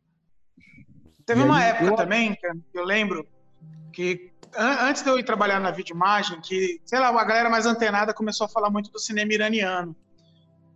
Teve 1.27 1.43
uma 1.43 1.63
época 1.63 1.91
eu- 1.91 1.97
também, 1.97 2.35
que 2.35 2.79
eu 2.79 2.85
lembro, 2.85 3.27
que 3.93 4.33
an- 4.57 4.89
antes 4.89 5.03
de 5.03 5.11
eu 5.11 5.19
ir 5.19 5.25
trabalhar 5.25 5.61
na 5.61 5.71
videoimagem, 5.71 6.41
que, 6.41 6.81
sei 6.87 6.99
lá, 7.01 7.09
a 7.09 7.25
galera 7.25 7.51
mais 7.51 7.67
antenada 7.67 8.15
começou 8.15 8.47
a 8.47 8.49
falar 8.49 8.71
muito 8.71 8.91
do 8.91 8.99
cinema 8.99 9.33
iraniano. 9.35 9.95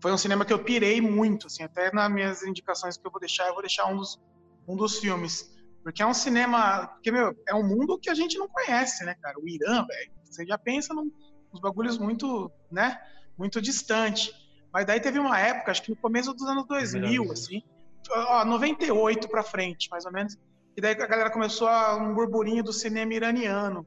Foi 0.03 0.13
um 0.13 0.19
cinema 0.19 0.45
que 0.45 0.53
eu 0.53 0.59
pirei 0.63 1.01
muito, 1.01 1.47
assim, 1.47 1.63
até 1.63 1.93
nas 1.93 2.11
minhas 2.13 2.43
indicações 2.43 2.97
que 2.99 3.07
eu 3.07 3.11
vou 3.11 3.21
deixar, 3.21 3.47
eu 3.47 3.53
vou 3.55 3.63
deixar 3.63 3.87
um 3.87 3.97
dos, 3.97 4.21
um 4.67 4.77
dos 4.77 4.99
filmes. 4.99 5.49
Porque 5.83 6.03
é 6.03 6.07
um 6.07 6.13
cinema, 6.15 6.89
porque, 6.89 7.11
meu, 7.11 7.35
é 7.49 7.55
um 7.55 7.67
mundo 7.67 7.99
que 7.99 8.11
a 8.11 8.15
gente 8.15 8.37
não 8.37 8.49
conhece, 8.49 9.05
né, 9.05 9.15
cara? 9.23 9.39
O 9.39 9.49
Irã, 9.49 9.87
velho, 9.87 10.11
você 10.25 10.45
já 10.45 10.59
pensa 10.59 10.93
num, 10.93 11.11
nos 11.53 11.61
bagulhos 11.61 11.99
muito, 11.99 12.51
né, 12.71 13.01
muito 13.37 13.61
distante. 13.61 14.33
Mas 14.73 14.87
daí 14.87 15.01
teve 15.01 15.19
uma 15.19 15.39
época, 15.39 15.71
acho 15.71 15.83
que 15.83 15.91
no 15.91 15.97
começo 15.97 16.33
dos 16.33 16.49
anos 16.49 16.67
2000, 16.67 17.31
assim, 17.33 17.63
ó, 18.11 18.45
98 18.45 19.29
pra 19.29 19.43
frente, 19.43 19.89
mais 19.91 20.05
ou 20.07 20.13
menos, 20.13 20.37
e 20.77 20.81
daí 20.81 20.93
a 20.93 21.07
galera 21.07 21.31
começou 21.31 21.69
a, 21.69 21.97
um 21.97 22.15
burburinho 22.15 22.65
do 22.65 22.73
cinema 22.73 23.13
iraniano. 23.13 23.87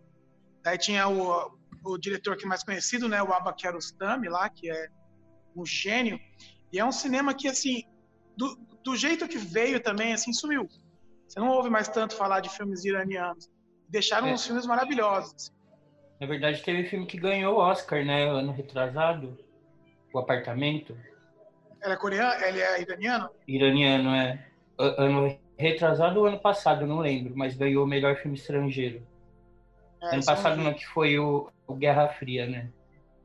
Daí 0.64 0.78
tinha 0.78 1.08
o, 1.08 1.58
o 1.84 1.98
diretor 1.98 2.38
que 2.38 2.46
é 2.46 2.48
mais 2.48 2.64
conhecido, 2.64 3.10
né, 3.10 3.22
o 3.24 3.34
Abba 3.34 3.54
Kiarostami 3.54 4.30
lá, 4.30 4.48
que 4.50 4.70
é 4.70 4.88
um 5.56 5.66
gênio, 5.66 6.20
e 6.72 6.80
é 6.80 6.86
um 6.86 6.92
cinema 6.92 7.34
que, 7.34 7.48
assim, 7.48 7.84
do, 8.38 8.56
do 8.84 8.96
jeito 8.96 9.28
que 9.28 9.38
veio 9.38 9.80
também, 9.80 10.14
assim, 10.14 10.32
sumiu. 10.34 10.68
Você 11.28 11.40
não 11.40 11.50
ouve 11.50 11.70
mais 11.70 11.88
tanto 11.88 12.16
falar 12.16 12.40
de 12.42 12.50
filmes 12.50 12.86
iranianos. 12.86 13.50
Deixaram 13.90 14.28
É. 14.28 14.34
uns 14.34 14.46
filmes 14.46 14.66
maravilhosos. 14.66 15.52
Na 16.26 16.30
verdade, 16.30 16.64
teve 16.64 16.86
filme 16.86 17.06
que 17.06 17.20
ganhou 17.20 17.54
o 17.54 17.60
Oscar, 17.60 18.04
né? 18.04 18.28
Ano 18.28 18.52
retrasado. 18.52 19.38
O 20.12 20.18
Apartamento. 20.18 20.98
Ele 21.84 21.94
é 21.94 21.96
coreano? 21.96 22.44
Ele 22.44 22.60
é 22.60 22.82
iraniano? 22.82 23.30
Iraniano, 23.48 24.10
é. 24.10 24.44
Ano 24.76 25.38
retrasado 25.56 26.20
ou 26.20 26.26
ano 26.26 26.40
passado, 26.40 26.88
não 26.88 26.98
lembro. 26.98 27.34
Mas 27.38 27.56
ganhou 27.56 27.84
o 27.84 27.88
melhor 27.88 28.16
filme 28.16 28.36
estrangeiro. 28.36 29.04
É, 30.02 30.08
ano 30.08 30.22
eu 30.22 30.26
passado 30.26 30.58
não, 30.64 30.74
que 30.74 30.88
foi 30.88 31.20
o, 31.20 31.48
o 31.68 31.76
Guerra 31.76 32.10
Fria, 32.10 32.48
né? 32.48 32.72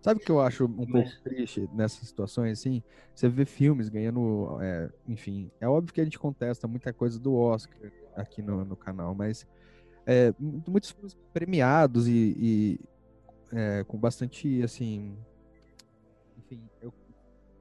Sabe 0.03 0.21
o 0.21 0.25
que 0.25 0.31
eu 0.31 0.41
acho 0.43 0.67
um 0.67 0.87
Mas- 0.87 1.15
pouco 1.15 1.23
triste 1.25 1.67
nessas 1.73 2.07
situações, 2.07 2.59
assim? 2.59 2.83
Você 3.15 3.31
vê 3.31 3.47
filmes 3.47 3.89
ganhando, 3.89 4.59
é, 4.61 4.91
enfim, 5.09 5.51
é 5.59 5.67
óbvio 5.67 5.95
que 5.95 6.03
a 6.03 6.05
gente 6.05 6.19
contesta 6.19 6.69
muita 6.69 6.93
coisa 6.93 7.19
do 7.19 7.35
Oscar 7.35 7.91
aqui 8.15 8.43
no, 8.43 8.63
no 8.63 8.77
canal, 8.77 9.15
mas 9.15 9.47
é, 10.11 10.35
mu- 10.41 10.61
muitos 10.67 10.91
filmes 10.91 11.17
premiados 11.33 12.09
e, 12.09 12.35
e, 12.37 12.81
é, 13.53 13.85
com 13.85 13.97
bastante, 13.97 14.61
assim, 14.63 15.17
enfim, 16.37 16.61
eu, 16.83 16.93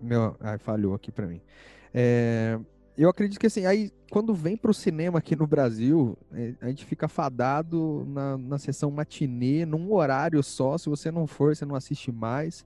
meu, 0.02 0.36
ai, 0.40 0.58
falhou 0.58 0.96
aqui 0.96 1.12
pra 1.12 1.28
mim. 1.28 1.42
É, 1.94 2.60
eu 2.98 3.08
acredito 3.08 3.40
que 3.40 3.46
assim, 3.48 3.66
aí 3.68 3.92
quando 4.12 4.34
vem 4.34 4.58
pro 4.58 4.74
cinema 4.74 5.20
aqui 5.20 5.36
no 5.36 5.46
Brasil, 5.46 6.18
é, 6.32 6.56
a 6.62 6.70
gente 6.70 6.86
fica 6.86 7.08
fadado 7.08 8.04
na, 8.08 8.36
na 8.38 8.58
sessão 8.58 8.90
matinê, 8.90 9.64
num 9.64 9.94
horário 9.94 10.42
só. 10.42 10.76
Se 10.78 10.90
você 10.90 11.12
não 11.12 11.28
for, 11.28 11.56
você 11.56 11.66
não 11.66 11.76
assiste 11.76 12.12
mais. 12.12 12.66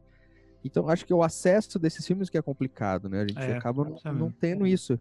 Então, 0.64 0.88
acho 0.88 1.06
que 1.06 1.14
o 1.14 1.22
acesso 1.22 1.78
desses 1.78 2.08
filmes 2.08 2.30
que 2.30 2.38
é 2.38 2.42
complicado, 2.42 3.10
né? 3.10 3.24
A 3.24 3.28
gente 3.28 3.38
É, 3.42 3.58
acaba 3.58 3.84
não, 3.84 4.14
não 4.14 4.32
tendo 4.32 4.66
isso. 4.66 4.98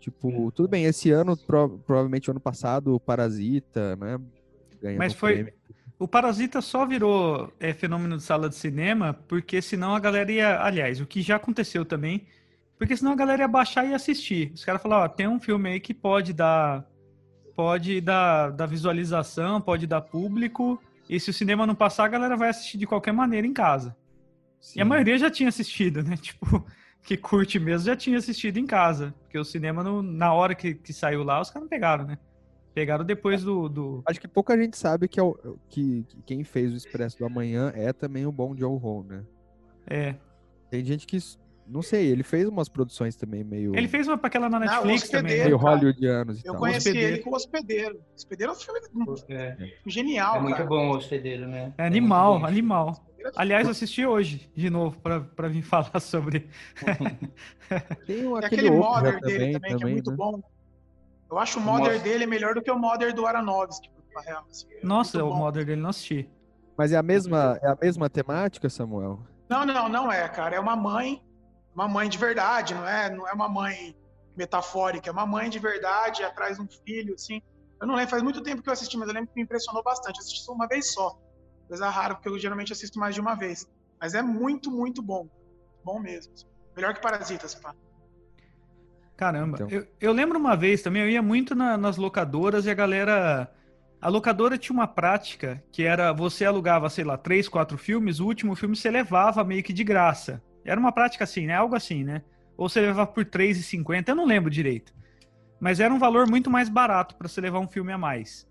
Tipo, 0.00 0.50
tudo 0.52 0.68
bem, 0.68 0.84
esse 0.84 1.10
ano, 1.10 1.36
pro- 1.36 1.78
provavelmente 1.86 2.28
o 2.28 2.32
ano 2.32 2.40
passado, 2.40 2.94
o 2.94 3.00
Parasita, 3.00 3.96
né? 3.96 4.18
Mas 4.96 5.12
foi- 5.14 5.34
prêmio. 5.34 5.52
O 5.98 6.06
Parasita 6.06 6.60
só 6.62 6.86
virou 6.86 7.52
é, 7.58 7.72
fenômeno 7.74 8.16
de 8.16 8.22
sala 8.22 8.48
de 8.48 8.54
cinema 8.54 9.12
porque 9.26 9.60
senão 9.60 9.96
a 9.96 9.98
galera 10.00 10.30
ia. 10.30 10.60
Aliás, 10.62 11.00
o 11.00 11.06
que 11.06 11.20
já 11.20 11.34
aconteceu 11.36 11.84
também. 11.84 12.26
Porque 12.78 12.96
senão 12.96 13.10
a 13.10 13.16
galera 13.16 13.42
ia 13.42 13.48
baixar 13.48 13.84
e 13.84 13.92
assistir. 13.92 14.52
Os 14.54 14.64
caras 14.64 14.80
falaram, 14.80 15.02
ó, 15.02 15.08
tem 15.08 15.26
um 15.26 15.40
filme 15.40 15.68
aí 15.70 15.80
que 15.80 15.92
pode 15.92 16.32
dar. 16.32 16.86
Pode 17.56 18.00
dar, 18.00 18.52
dar 18.52 18.66
visualização, 18.66 19.60
pode 19.60 19.84
dar 19.88 20.00
público. 20.00 20.80
E 21.10 21.18
se 21.18 21.30
o 21.30 21.32
cinema 21.34 21.66
não 21.66 21.74
passar, 21.74 22.04
a 22.04 22.08
galera 22.08 22.36
vai 22.36 22.50
assistir 22.50 22.78
de 22.78 22.86
qualquer 22.86 23.12
maneira 23.12 23.44
em 23.44 23.52
casa. 23.52 23.96
E 24.76 24.80
a 24.80 24.84
Sim. 24.84 24.88
maioria 24.88 25.18
já 25.18 25.28
tinha 25.28 25.48
assistido, 25.48 26.04
né? 26.04 26.16
Tipo, 26.22 26.64
que 27.08 27.16
curte 27.16 27.58
mesmo 27.58 27.86
já 27.86 27.96
tinha 27.96 28.18
assistido 28.18 28.58
em 28.58 28.66
casa. 28.66 29.14
Porque 29.22 29.38
o 29.38 29.44
cinema, 29.44 29.82
não- 29.82 30.02
na 30.02 30.34
hora 30.34 30.54
que, 30.54 30.74
que 30.74 30.92
saiu 30.92 31.22
lá, 31.24 31.40
os 31.40 31.48
caras 31.48 31.62
não 31.62 31.68
pegaram, 31.70 32.04
né? 32.04 32.18
Pegaram 32.74 33.02
depois 33.02 33.42
do. 33.42 33.66
do... 33.66 34.02
Acho 34.06 34.20
que 34.20 34.28
pouca 34.28 34.56
gente 34.58 34.76
sabe 34.76 35.08
que, 35.08 35.18
é 35.18 35.22
o- 35.22 35.56
que, 35.70 36.04
que 36.06 36.22
quem 36.26 36.44
fez 36.44 36.70
o 36.72 36.76
Expresso 36.76 37.18
do 37.18 37.24
Amanhã 37.24 37.72
é 37.74 37.94
também 37.94 38.26
o 38.26 38.30
bom 38.30 38.54
Joe 38.54 38.78
Ho, 38.82 39.02
né? 39.08 39.24
É. 39.86 40.14
Tem 40.70 40.84
gente 40.84 41.06
que, 41.06 41.16
não 41.66 41.80
sei, 41.80 42.06
ele 42.08 42.22
fez 42.22 42.46
umas 42.46 42.68
produções 42.68 43.16
também 43.16 43.42
meio, 43.42 43.74
Ele 43.74 43.88
fez 43.88 44.06
uma 44.06 44.18
pra 44.18 44.26
aquela 44.28 44.50
na 44.50 44.58
o 44.58 44.60
Netflix 44.60 45.08
também. 45.08 45.32
Hospedeiro. 45.32 45.38
né? 45.38 45.44
meio 45.46 45.56
hollywoodianos 45.56 46.44
e 46.44 46.46
Eu 46.46 46.54
conheci 46.56 46.88
Hospedeiro. 46.88 47.14
ele 47.16 47.22
com 47.22 47.30
o 47.30 47.34
Hospedeiro. 47.36 48.00
Hospedeiro 48.14 48.52
é 48.52 48.54
um 48.54 48.58
filme 48.58 48.80
É, 49.30 49.56
genial, 49.86 50.36
é 50.36 50.40
muito 50.40 50.56
cara. 50.56 50.68
bom 50.68 50.90
o 50.90 50.96
hospedeiro, 50.96 51.48
né? 51.48 51.72
É 51.78 51.86
animal, 51.86 52.32
muito 52.32 52.42
bom. 52.42 52.48
animal. 52.48 53.07
Aliás, 53.36 53.64
eu 53.66 53.70
assisti 53.70 54.06
hoje, 54.06 54.50
de 54.54 54.70
novo, 54.70 55.00
pra, 55.00 55.20
pra 55.20 55.48
vir 55.48 55.62
falar 55.62 56.00
sobre. 56.00 56.50
Tem 58.06 58.24
E 58.24 58.44
aquele, 58.44 58.68
aquele 58.68 58.70
Mother 58.70 59.20
dele 59.20 59.52
também, 59.52 59.76
que 59.76 59.84
é 59.84 59.86
muito 59.86 60.10
né? 60.10 60.16
bom. 60.16 60.40
Eu 61.30 61.38
acho 61.38 61.58
o 61.58 61.62
Mother 61.62 61.92
Nossa. 61.92 62.04
dele 62.04 62.26
melhor 62.26 62.54
do 62.54 62.62
que 62.62 62.70
o 62.70 62.78
Mother 62.78 63.14
do 63.14 63.26
Aronofsky, 63.26 63.90
na 64.14 64.20
real. 64.22 64.44
assim. 64.48 64.66
É 64.72 64.86
Nossa, 64.86 65.22
o 65.22 65.34
modder 65.34 65.64
dele 65.64 65.80
não 65.80 65.90
assisti. 65.90 66.30
Mas 66.76 66.92
é 66.92 66.96
a 66.96 67.02
mesma, 67.02 67.58
é 67.62 67.68
a 67.68 67.76
mesma 67.80 68.08
temática, 68.08 68.70
Samuel? 68.70 69.20
Não, 69.48 69.66
não, 69.66 69.88
não 69.88 70.12
é, 70.12 70.26
cara. 70.28 70.56
É 70.56 70.60
uma 70.60 70.76
mãe, 70.76 71.22
uma 71.74 71.88
mãe 71.88 72.08
de 72.08 72.16
verdade, 72.16 72.74
não 72.74 72.86
é, 72.86 73.10
não 73.14 73.28
é 73.28 73.32
uma 73.32 73.48
mãe 73.48 73.94
metafórica, 74.36 75.10
é 75.10 75.12
uma 75.12 75.26
mãe 75.26 75.50
de 75.50 75.58
verdade 75.58 76.22
atrás 76.22 76.56
de 76.56 76.62
um 76.62 76.68
filho, 76.86 77.14
assim. 77.14 77.42
Eu 77.80 77.86
não 77.86 77.94
lembro, 77.94 78.10
faz 78.10 78.22
muito 78.22 78.42
tempo 78.42 78.62
que 78.62 78.68
eu 78.68 78.72
assisti, 78.72 78.96
mas 78.96 79.08
eu 79.08 79.14
lembro 79.14 79.28
que 79.28 79.36
me 79.36 79.42
impressionou 79.42 79.82
bastante. 79.82 80.16
Eu 80.16 80.20
assisti 80.20 80.44
só 80.44 80.52
uma 80.52 80.66
vez 80.66 80.92
só. 80.92 81.18
Coisa 81.68 81.88
rara, 81.90 82.14
porque 82.14 82.28
eu 82.28 82.38
geralmente 82.38 82.72
assisto 82.72 82.98
mais 82.98 83.14
de 83.14 83.20
uma 83.20 83.34
vez. 83.34 83.68
Mas 84.00 84.14
é 84.14 84.22
muito, 84.22 84.70
muito 84.70 85.02
bom. 85.02 85.28
Bom 85.84 86.00
mesmo. 86.00 86.32
Melhor 86.74 86.94
que 86.94 87.00
Parasitas, 87.00 87.54
pá. 87.54 87.74
Caramba. 89.16 89.56
Então. 89.56 89.68
Eu, 89.68 89.86
eu 90.00 90.12
lembro 90.12 90.38
uma 90.38 90.56
vez 90.56 90.80
também, 90.80 91.02
eu 91.02 91.08
ia 91.10 91.20
muito 91.20 91.54
na- 91.54 91.76
nas 91.76 91.96
locadoras 91.96 92.66
e 92.66 92.70
a 92.70 92.74
galera. 92.74 93.52
A 94.00 94.08
locadora 94.08 94.56
tinha 94.56 94.72
uma 94.74 94.86
prática 94.86 95.62
que 95.72 95.82
era 95.82 96.12
você 96.12 96.44
alugava, 96.44 96.88
sei 96.88 97.02
lá, 97.04 97.18
três, 97.18 97.48
quatro 97.48 97.76
filmes, 97.76 98.20
o 98.20 98.26
último 98.26 98.54
filme 98.54 98.76
você 98.76 98.90
levava 98.90 99.42
meio 99.42 99.62
que 99.62 99.72
de 99.72 99.82
graça. 99.82 100.40
Era 100.64 100.78
uma 100.78 100.92
prática 100.92 101.24
assim, 101.24 101.46
né? 101.46 101.54
Algo 101.54 101.74
assim, 101.74 102.04
né? 102.04 102.22
Ou 102.56 102.68
você 102.68 102.80
levava 102.80 103.10
por 103.10 103.24
R$3,50, 103.24 104.08
eu 104.08 104.14
não 104.14 104.24
lembro 104.24 104.50
direito. 104.50 104.94
Mas 105.58 105.80
era 105.80 105.92
um 105.92 105.98
valor 105.98 106.28
muito 106.28 106.48
mais 106.48 106.68
barato 106.68 107.16
para 107.16 107.26
você 107.26 107.40
levar 107.40 107.58
um 107.58 107.66
filme 107.66 107.92
a 107.92 107.98
mais. 107.98 108.46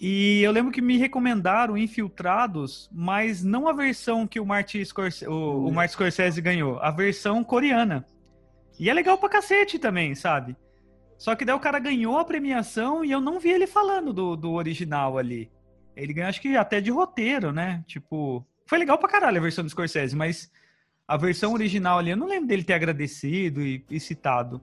E 0.00 0.40
eu 0.42 0.52
lembro 0.52 0.70
que 0.70 0.80
me 0.80 0.96
recomendaram 0.96 1.76
Infiltrados, 1.76 2.88
mas 2.92 3.42
não 3.42 3.66
a 3.66 3.72
versão 3.72 4.26
que 4.28 4.38
o 4.38 4.46
Martin 4.46 4.84
Scorsese, 4.84 5.26
o, 5.28 5.66
o 5.66 5.72
Martin 5.72 5.92
Scorsese 5.94 6.40
ganhou, 6.40 6.78
a 6.80 6.90
versão 6.90 7.42
coreana. 7.42 8.06
E 8.78 8.88
é 8.88 8.94
legal 8.94 9.18
pra 9.18 9.28
cacete 9.28 9.76
também, 9.78 10.14
sabe? 10.14 10.56
Só 11.18 11.34
que 11.34 11.44
daí 11.44 11.54
o 11.56 11.58
cara 11.60 11.80
ganhou 11.80 12.16
a 12.16 12.24
premiação 12.24 13.04
e 13.04 13.10
eu 13.10 13.20
não 13.20 13.40
vi 13.40 13.50
ele 13.50 13.66
falando 13.66 14.12
do, 14.12 14.36
do 14.36 14.52
original 14.52 15.18
ali. 15.18 15.50
Ele 15.96 16.12
ganhou, 16.12 16.28
acho 16.28 16.40
que 16.40 16.56
até 16.56 16.80
de 16.80 16.92
roteiro, 16.92 17.50
né? 17.52 17.82
Tipo, 17.88 18.46
foi 18.66 18.78
legal 18.78 18.98
pra 18.98 19.08
caralho 19.08 19.38
a 19.38 19.42
versão 19.42 19.64
do 19.64 19.70
Scorsese, 19.70 20.14
mas 20.14 20.48
a 21.08 21.16
versão 21.16 21.52
original 21.54 21.98
ali, 21.98 22.10
eu 22.10 22.16
não 22.16 22.28
lembro 22.28 22.46
dele 22.46 22.62
ter 22.62 22.74
agradecido 22.74 23.62
e, 23.62 23.84
e 23.90 23.98
citado. 23.98 24.60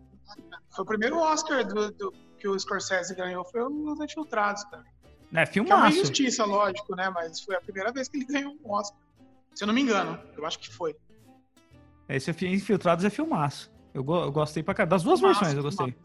Foi 0.73 0.83
o 0.83 0.87
primeiro 0.87 1.17
Oscar 1.17 1.67
do, 1.67 1.91
do- 1.91 2.13
que 2.39 2.47
o 2.47 2.57
Scorsese 2.57 3.13
ganhou, 3.15 3.43
foi 3.43 3.61
os 3.63 3.99
Infiltrados, 3.99 4.63
cara. 5.35 5.47
É, 5.47 5.51
Que 5.51 5.59
é 5.59 5.61
uma 5.61 5.67
filmaço. 5.67 5.97
injustiça, 5.97 6.45
lógico, 6.45 6.95
né? 6.95 7.09
Mas 7.09 7.39
foi 7.41 7.55
a 7.55 7.61
primeira 7.61 7.91
vez 7.91 8.07
que 8.07 8.17
ele 8.17 8.25
ganhou 8.25 8.55
um 8.65 8.71
Oscar. 8.71 8.99
Se 9.53 9.63
eu 9.63 9.67
não 9.67 9.73
me 9.73 9.81
engano, 9.81 10.19
eu 10.37 10.45
acho 10.45 10.59
que 10.59 10.73
foi. 10.73 10.95
Esse 12.09 12.29
é 12.29 12.49
Infiltrados 12.49 13.03
é 13.05 13.09
filmaço. 13.09 13.71
Eu, 13.93 14.03
go- 14.03 14.23
eu 14.23 14.31
gostei 14.31 14.61
pra 14.61 14.73
caralho. 14.73 14.89
Das 14.91 15.03
duas 15.03 15.19
versões 15.21 15.53
eu 15.53 15.63
gostei. 15.63 15.95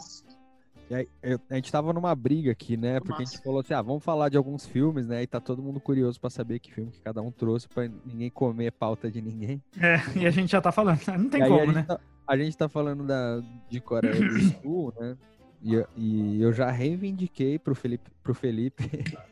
E 0.88 0.94
aí, 0.94 1.08
eu- 1.22 1.40
a 1.50 1.54
gente 1.54 1.70
tava 1.70 1.92
numa 1.92 2.14
briga 2.14 2.50
aqui, 2.50 2.76
né? 2.76 2.98
Porque 3.00 3.22
a 3.22 3.24
gente 3.24 3.38
falou 3.42 3.60
assim, 3.60 3.74
ah, 3.74 3.82
vamos 3.82 4.02
falar 4.02 4.28
de 4.28 4.36
alguns 4.36 4.66
filmes, 4.66 5.06
né? 5.06 5.22
E 5.22 5.26
tá 5.26 5.40
todo 5.40 5.62
mundo 5.62 5.78
curioso 5.80 6.20
pra 6.20 6.30
saber 6.30 6.58
que 6.58 6.72
filme 6.72 6.90
que 6.90 7.00
cada 7.00 7.20
um 7.22 7.30
trouxe 7.30 7.68
pra 7.68 7.88
ninguém 8.04 8.30
comer 8.30 8.72
pauta 8.72 9.10
de 9.10 9.20
ninguém. 9.20 9.62
É, 9.80 10.18
e 10.18 10.26
a 10.26 10.30
gente 10.30 10.50
já 10.50 10.60
tá 10.60 10.72
falando. 10.72 10.98
Não 11.18 11.28
tem 11.28 11.40
e 11.40 11.42
aí 11.44 11.52
a 11.52 11.54
como, 11.54 11.66
gente 11.66 11.74
né? 11.76 11.82
Tá, 11.82 12.00
a 12.26 12.36
gente 12.36 12.56
tá 12.56 12.68
falando 12.68 13.04
da, 13.04 13.40
de 13.68 13.80
Coreia 13.80 14.14
do 14.14 14.40
Sul, 14.62 14.94
né? 14.98 15.16
E, 15.62 15.74
eu- 15.74 15.86
e 15.96 16.40
eu 16.40 16.52
já 16.52 16.70
reivindiquei 16.70 17.58
pro 17.58 17.74
Felipe, 17.74 18.10
pro 18.22 18.34
Felipe 18.34 18.82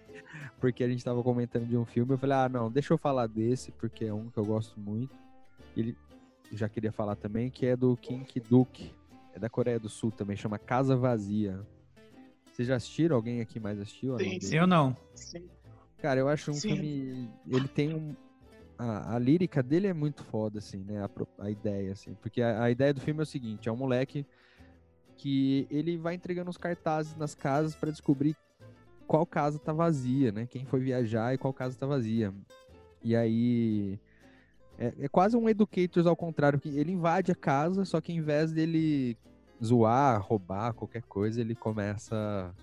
porque 0.61 0.85
a 0.85 0.89
gente 0.89 1.05
tava 1.05 1.23
comentando 1.23 1.67
de 1.67 1.77
um 1.77 1.85
filme. 1.85 2.13
Eu 2.13 2.19
falei, 2.19 2.37
ah, 2.37 2.49
não, 2.49 2.71
deixa 2.71 2.93
eu 2.93 2.99
falar 2.99 3.27
desse, 3.27 3.73
porque 3.73 4.05
é 4.05 4.13
um 4.13 4.29
que 4.31 4.39
eu 4.39 4.45
gosto 4.45 4.79
muito. 4.79 5.15
Ele 5.77 5.97
já 6.53 6.69
queria 6.69 6.93
falar 6.93 7.17
também, 7.17 7.51
que 7.51 7.67
é 7.67 7.77
do 7.77 7.97
King 7.97 8.27
Duke. 8.49 8.93
É 9.35 9.39
da 9.39 9.49
Coreia 9.49 9.79
do 9.79 9.89
Sul 9.89 10.11
também, 10.11 10.37
chama 10.37 10.59
Casa 10.59 10.97
Vazia. 10.97 11.61
Vocês 12.53 12.67
já 12.67 12.77
assistiram? 12.77 13.15
Alguém 13.17 13.41
aqui 13.41 13.61
mais 13.61 13.79
assistiu? 13.79 14.19
Sim, 14.19 14.41
sim. 14.41 14.57
Eu 14.57 14.67
não. 14.67 14.97
Sim. 15.15 15.49
Cara, 15.99 16.19
eu 16.21 16.29
acho 16.29 16.51
um 16.51 16.55
Sim. 16.55 16.69
filme. 16.75 17.31
Ele 17.47 17.69
tem 17.69 17.95
um. 17.95 18.15
A, 18.77 19.15
a 19.17 19.19
lírica 19.19 19.63
dele 19.63 19.87
é 19.87 19.93
muito 19.93 20.25
foda, 20.25 20.59
assim, 20.59 20.79
né? 20.85 21.05
A, 21.05 21.11
a 21.45 21.51
ideia, 21.51 21.93
assim. 21.93 22.15
Porque 22.15 22.41
a, 22.43 22.65
a 22.65 22.71
ideia 22.71 22.93
do 22.93 23.01
filme 23.01 23.21
é 23.21 23.23
o 23.23 23.27
seguinte: 23.27 23.69
é 23.69 23.73
um 23.73 23.77
moleque 23.77 24.27
que 25.19 25.67
ele 25.71 25.99
vai 25.99 26.15
entregando 26.15 26.49
os 26.49 26.57
cartazes 26.57 27.15
nas 27.17 27.35
casas 27.35 27.75
pra 27.75 27.91
descobrir 27.91 28.37
qual 29.07 29.27
casa 29.27 29.59
tá 29.59 29.73
vazia, 29.73 30.31
né? 30.31 30.47
Quem 30.47 30.65
foi 30.65 30.81
viajar 30.81 31.35
e 31.35 31.39
qual 31.39 31.53
casa 31.53 31.77
tá 31.77 31.87
vazia. 31.87 32.33
E 33.03 33.15
aí. 33.15 33.99
É, 34.79 34.95
é 35.01 35.09
quase 35.09 35.37
um 35.37 35.49
Educators 35.49 36.07
ao 36.07 36.15
contrário, 36.15 36.61
que 36.61 36.69
ele 36.69 36.93
invade 36.93 37.33
a 37.33 37.35
casa, 37.35 37.85
só 37.85 38.01
que 38.01 38.13
em 38.13 38.21
vez 38.21 38.53
dele 38.53 39.19
zoar, 39.63 40.23
roubar, 40.23 40.73
qualquer 40.73 41.03
coisa, 41.03 41.41
ele 41.41 41.57
começa 41.57 42.55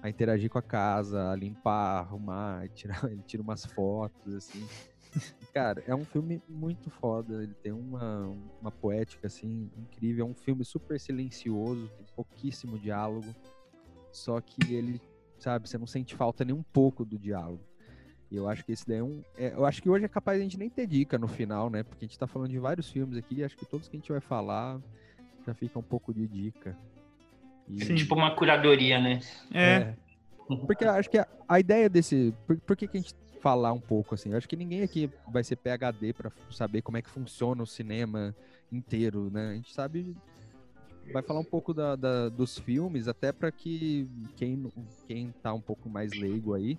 a 0.00 0.08
interagir 0.08 0.48
com 0.48 0.58
a 0.58 0.62
casa, 0.62 1.32
a 1.32 1.34
limpar, 1.34 2.02
arrumar, 2.02 2.68
tirar, 2.74 3.02
ele 3.10 3.22
tira 3.26 3.42
umas 3.42 3.66
fotos, 3.66 4.32
assim. 4.32 4.64
Cara, 5.52 5.82
é 5.86 5.94
um 5.94 6.04
filme 6.04 6.42
muito 6.48 6.90
foda, 6.90 7.42
ele 7.42 7.54
tem 7.54 7.72
uma, 7.72 8.32
uma 8.60 8.70
poética, 8.70 9.26
assim, 9.26 9.70
incrível. 9.76 10.26
É 10.26 10.28
um 10.28 10.34
filme 10.34 10.64
super 10.64 10.98
silencioso, 11.00 11.88
tem 11.96 12.06
pouquíssimo 12.14 12.78
diálogo, 12.78 13.34
só 14.12 14.40
que 14.40 14.74
ele, 14.74 15.00
sabe, 15.38 15.68
você 15.68 15.78
não 15.78 15.86
sente 15.86 16.14
falta 16.14 16.44
nem 16.44 16.54
um 16.54 16.62
pouco 16.62 17.04
do 17.04 17.18
diálogo. 17.18 17.62
E 18.30 18.36
eu 18.36 18.48
acho 18.48 18.64
que 18.64 18.72
esse 18.72 18.86
daí 18.86 18.98
é 18.98 19.02
um. 19.02 19.22
é, 19.38 19.52
eu 19.52 19.64
acho 19.64 19.80
que 19.80 19.88
hoje 19.88 20.04
é 20.04 20.08
capaz 20.08 20.36
de 20.36 20.42
a 20.42 20.44
gente 20.44 20.58
nem 20.58 20.68
ter 20.68 20.86
dica 20.86 21.16
no 21.16 21.28
final, 21.28 21.70
né? 21.70 21.84
Porque 21.84 22.04
a 22.04 22.08
gente 22.08 22.18
tá 22.18 22.26
falando 22.26 22.50
de 22.50 22.58
vários 22.58 22.90
filmes 22.90 23.16
aqui, 23.16 23.36
e 23.36 23.44
acho 23.44 23.56
que 23.56 23.64
todos 23.64 23.88
que 23.88 23.96
a 23.96 24.00
gente 24.00 24.10
vai 24.10 24.20
falar 24.20 24.80
já 25.46 25.54
fica 25.54 25.78
um 25.78 25.82
pouco 25.82 26.12
de 26.12 26.26
dica. 26.26 26.76
E- 27.68 27.84
Sim. 27.84 27.94
Tipo 27.94 28.16
uma 28.16 28.34
curadoria, 28.34 29.00
né? 29.00 29.20
É. 29.54 29.94
porque 30.66 30.84
eu 30.84 30.90
acho 30.90 31.08
que 31.08 31.18
a, 31.18 31.26
a 31.48 31.60
ideia 31.60 31.88
desse. 31.88 32.34
Por, 32.46 32.58
por 32.58 32.76
que, 32.76 32.88
que 32.88 32.98
a 32.98 33.00
gente 33.00 33.14
falar 33.40 33.72
um 33.72 33.80
pouco 33.80 34.14
assim? 34.14 34.30
Eu 34.30 34.36
acho 34.36 34.48
que 34.48 34.56
ninguém 34.56 34.82
aqui 34.82 35.10
vai 35.32 35.42
ser 35.44 35.56
PHD 35.56 36.12
pra 36.12 36.30
saber 36.50 36.82
como 36.82 36.96
é 36.98 37.02
que 37.02 37.10
funciona 37.10 37.62
o 37.62 37.66
cinema 37.66 38.34
inteiro, 38.70 39.30
né? 39.30 39.50
A 39.50 39.54
gente 39.54 39.72
sabe. 39.72 40.16
Vai 41.12 41.22
falar 41.22 41.38
um 41.40 41.44
pouco 41.44 41.72
da, 41.72 41.94
da- 41.94 42.28
dos 42.28 42.58
filmes, 42.58 43.06
até 43.06 43.32
para 43.32 43.52
que 43.52 44.08
quem, 44.36 44.70
quem 45.06 45.32
tá 45.40 45.54
um 45.54 45.60
pouco 45.60 45.88
mais 45.88 46.12
leigo 46.12 46.52
aí 46.52 46.76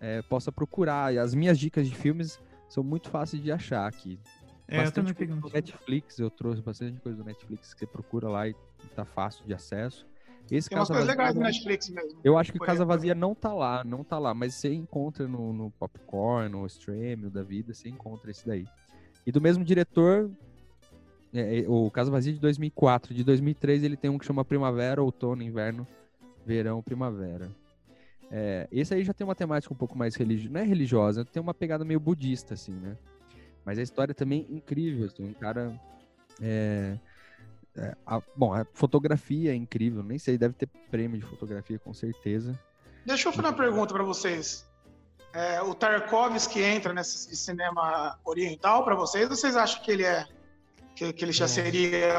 é, 0.00 0.22
possa 0.22 0.50
procurar. 0.50 1.12
E 1.12 1.18
as 1.18 1.34
minhas 1.34 1.58
dicas 1.58 1.86
de 1.86 1.94
filmes 1.94 2.40
são 2.68 2.82
muito 2.82 3.10
fáceis 3.10 3.42
de 3.42 3.52
achar 3.52 3.86
aqui. 3.86 4.18
É, 4.66 4.78
eu 4.78 4.84
Bastante 4.84 5.14
também 5.14 5.28
coisa 5.28 5.40
do. 5.40 5.52
Netflix, 5.52 6.18
eu 6.18 6.30
trouxe 6.30 6.62
bastante 6.62 6.98
coisa 7.00 7.18
do 7.18 7.24
Netflix 7.24 7.74
que 7.74 7.80
você 7.80 7.86
procura 7.86 8.28
lá 8.28 8.48
e 8.48 8.54
tá 8.94 9.04
fácil 9.04 9.44
de 9.46 9.52
acesso. 9.54 10.06
Esse 10.50 10.68
Tem 10.68 10.78
umas 10.78 10.88
coisas 10.88 11.06
legais 11.06 11.34
no 11.34 11.42
Netflix 11.42 11.90
mesmo. 11.90 12.20
eu 12.24 12.38
acho 12.38 12.52
que 12.52 12.58
Casa 12.58 12.78
exemplo. 12.78 12.94
Vazia 12.94 13.14
não 13.14 13.34
tá 13.34 13.52
lá, 13.52 13.84
não 13.84 14.02
tá 14.02 14.18
lá, 14.18 14.32
mas 14.32 14.54
você 14.54 14.72
encontra 14.72 15.28
no, 15.28 15.52
no 15.52 15.70
Popcorn, 15.72 16.48
no 16.48 16.66
Stream 16.66 17.28
da 17.30 17.42
vida, 17.42 17.74
você 17.74 17.88
encontra 17.88 18.30
esse 18.30 18.46
daí. 18.46 18.66
E 19.26 19.32
do 19.32 19.40
mesmo 19.40 19.62
diretor, 19.62 20.30
é, 21.34 21.60
é, 21.60 21.68
o 21.68 21.90
Casa 21.90 22.10
Vazia 22.10 22.32
de 22.32 22.40
2004, 22.40 23.12
de 23.14 23.22
2003 23.22 23.82
ele 23.82 23.96
tem 23.96 24.10
um 24.10 24.18
que 24.18 24.24
chama 24.24 24.44
Primavera, 24.44 25.02
Outono, 25.02 25.42
Inverno, 25.42 25.86
Verão, 26.46 26.82
Primavera. 26.82 27.50
É, 28.30 28.68
esse 28.70 28.94
aí 28.94 29.04
já 29.04 29.12
tem 29.12 29.26
uma 29.26 29.34
temática 29.34 29.72
um 29.72 29.76
pouco 29.76 29.96
mais 29.96 30.14
religiosa, 30.14 30.52
não 30.52 30.60
é 30.60 30.64
religiosa, 30.64 31.24
tem 31.24 31.42
uma 31.42 31.54
pegada 31.54 31.84
meio 31.84 32.00
budista, 32.00 32.54
assim, 32.54 32.72
né? 32.72 32.96
Mas 33.64 33.78
a 33.78 33.82
história 33.82 34.14
também 34.14 34.46
é 34.48 34.54
incrível, 34.54 35.06
assim, 35.06 35.24
um 35.24 35.34
cara... 35.34 35.78
é, 36.40 36.98
é, 37.78 37.94
a- 38.06 38.20
bom, 38.36 38.52
a 38.52 38.66
fotografia 38.74 39.52
é 39.52 39.54
incrível, 39.54 40.02
nem 40.02 40.18
sei, 40.18 40.36
deve 40.36 40.54
ter 40.54 40.68
prêmio 40.90 41.18
de 41.18 41.24
fotografia 41.24 41.78
com 41.78 41.94
certeza. 41.94 42.58
Deixa 43.06 43.28
eu 43.28 43.32
fazer 43.32 43.48
uma 43.48 43.54
pergunta 43.54 43.94
para 43.94 44.02
vocês. 44.04 44.66
É, 45.32 45.60
o 45.62 45.74
Tarkovsky 45.74 46.62
entra 46.62 46.92
nesse 46.92 47.34
cinema 47.36 48.18
oriental 48.24 48.84
para 48.84 48.94
vocês? 48.94 49.28
Ou 49.30 49.36
vocês 49.36 49.56
acham 49.56 49.82
que 49.82 49.90
ele 49.90 50.04
é 50.04 50.26
que, 50.96 51.12
que 51.12 51.24
ele 51.24 51.32
já 51.32 51.46
seria 51.46 52.14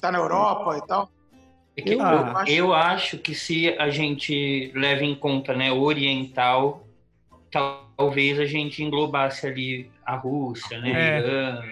tá 0.00 0.10
na 0.12 0.18
Europa 0.18 0.78
e 0.78 0.86
tal? 0.86 1.10
É 1.76 1.82
que 1.82 1.90
Eu 1.94 1.98
eu, 2.00 2.06
acho- 2.06 2.50
eu 2.52 2.74
acho 2.74 3.18
que 3.18 3.34
se 3.34 3.68
a 3.78 3.90
gente 3.90 4.72
leva 4.74 5.04
em 5.04 5.14
conta, 5.14 5.54
né, 5.54 5.70
oriental, 5.72 6.86
talvez 7.50 8.38
a 8.38 8.46
gente 8.46 8.82
englobasse 8.82 9.46
ali 9.46 9.90
a 10.04 10.16
Rússia, 10.16 10.80
né, 10.80 10.90
É. 10.90 11.18
Irã, 11.18 11.62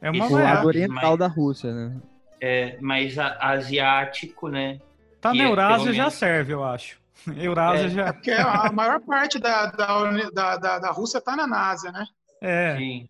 É 0.00 0.10
O 0.10 0.14
uma 0.14 0.26
Isso 0.26 0.34
lado 0.36 0.62
é, 0.62 0.66
oriental 0.66 1.10
mas- 1.10 1.18
da 1.18 1.26
Rússia, 1.26 1.72
né? 1.72 1.96
é, 2.40 2.78
mas 2.80 3.18
a- 3.18 3.36
asiático, 3.40 4.48
né? 4.48 4.78
Tá 5.20 5.34
na 5.34 5.42
é, 5.42 5.46
Eurásia 5.46 5.84
pelo 5.84 5.94
já 5.94 6.02
menos- 6.04 6.14
serve, 6.14 6.52
eu 6.52 6.62
acho. 6.64 7.00
Eurásia 7.36 7.86
É. 7.86 7.88
já. 7.90 8.06
É 8.06 8.12
porque 8.12 8.30
a 8.30 8.70
maior 8.72 9.00
parte 9.00 9.38
da, 9.40 9.66
da, 9.66 10.10
da, 10.30 10.56
da, 10.56 10.78
da 10.78 10.90
Rússia 10.92 11.20
tá 11.20 11.34
na 11.36 11.68
Ásia, 11.68 11.90
né? 11.90 12.04
É. 12.40 12.76
Sim. 12.76 13.08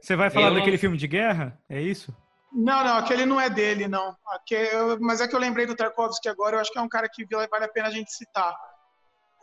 Você 0.00 0.14
vai 0.16 0.30
falar 0.30 0.48
Eu 0.48 0.54
daquele 0.54 0.78
filme 0.78 0.96
de 0.96 1.06
guerra? 1.08 1.58
É 1.68 1.80
isso? 1.82 2.14
Não, 2.52 2.82
não, 2.84 2.96
aquele 2.96 3.26
não 3.26 3.40
é 3.40 3.50
dele, 3.50 3.86
não. 3.88 4.16
Aque- 4.28 4.54
eu- 4.54 4.98
mas 5.00 5.20
é 5.20 5.26
que 5.28 5.34
eu 5.34 5.40
lembrei 5.40 5.66
do 5.66 5.74
Tarkovsky 5.76 6.28
agora, 6.28 6.56
eu 6.56 6.60
acho 6.60 6.72
que 6.72 6.78
é 6.78 6.82
um 6.82 6.88
cara 6.88 7.08
que 7.08 7.24
vale 7.50 7.64
a 7.64 7.68
pena 7.68 7.88
a 7.88 7.90
gente 7.90 8.12
citar. 8.12 8.54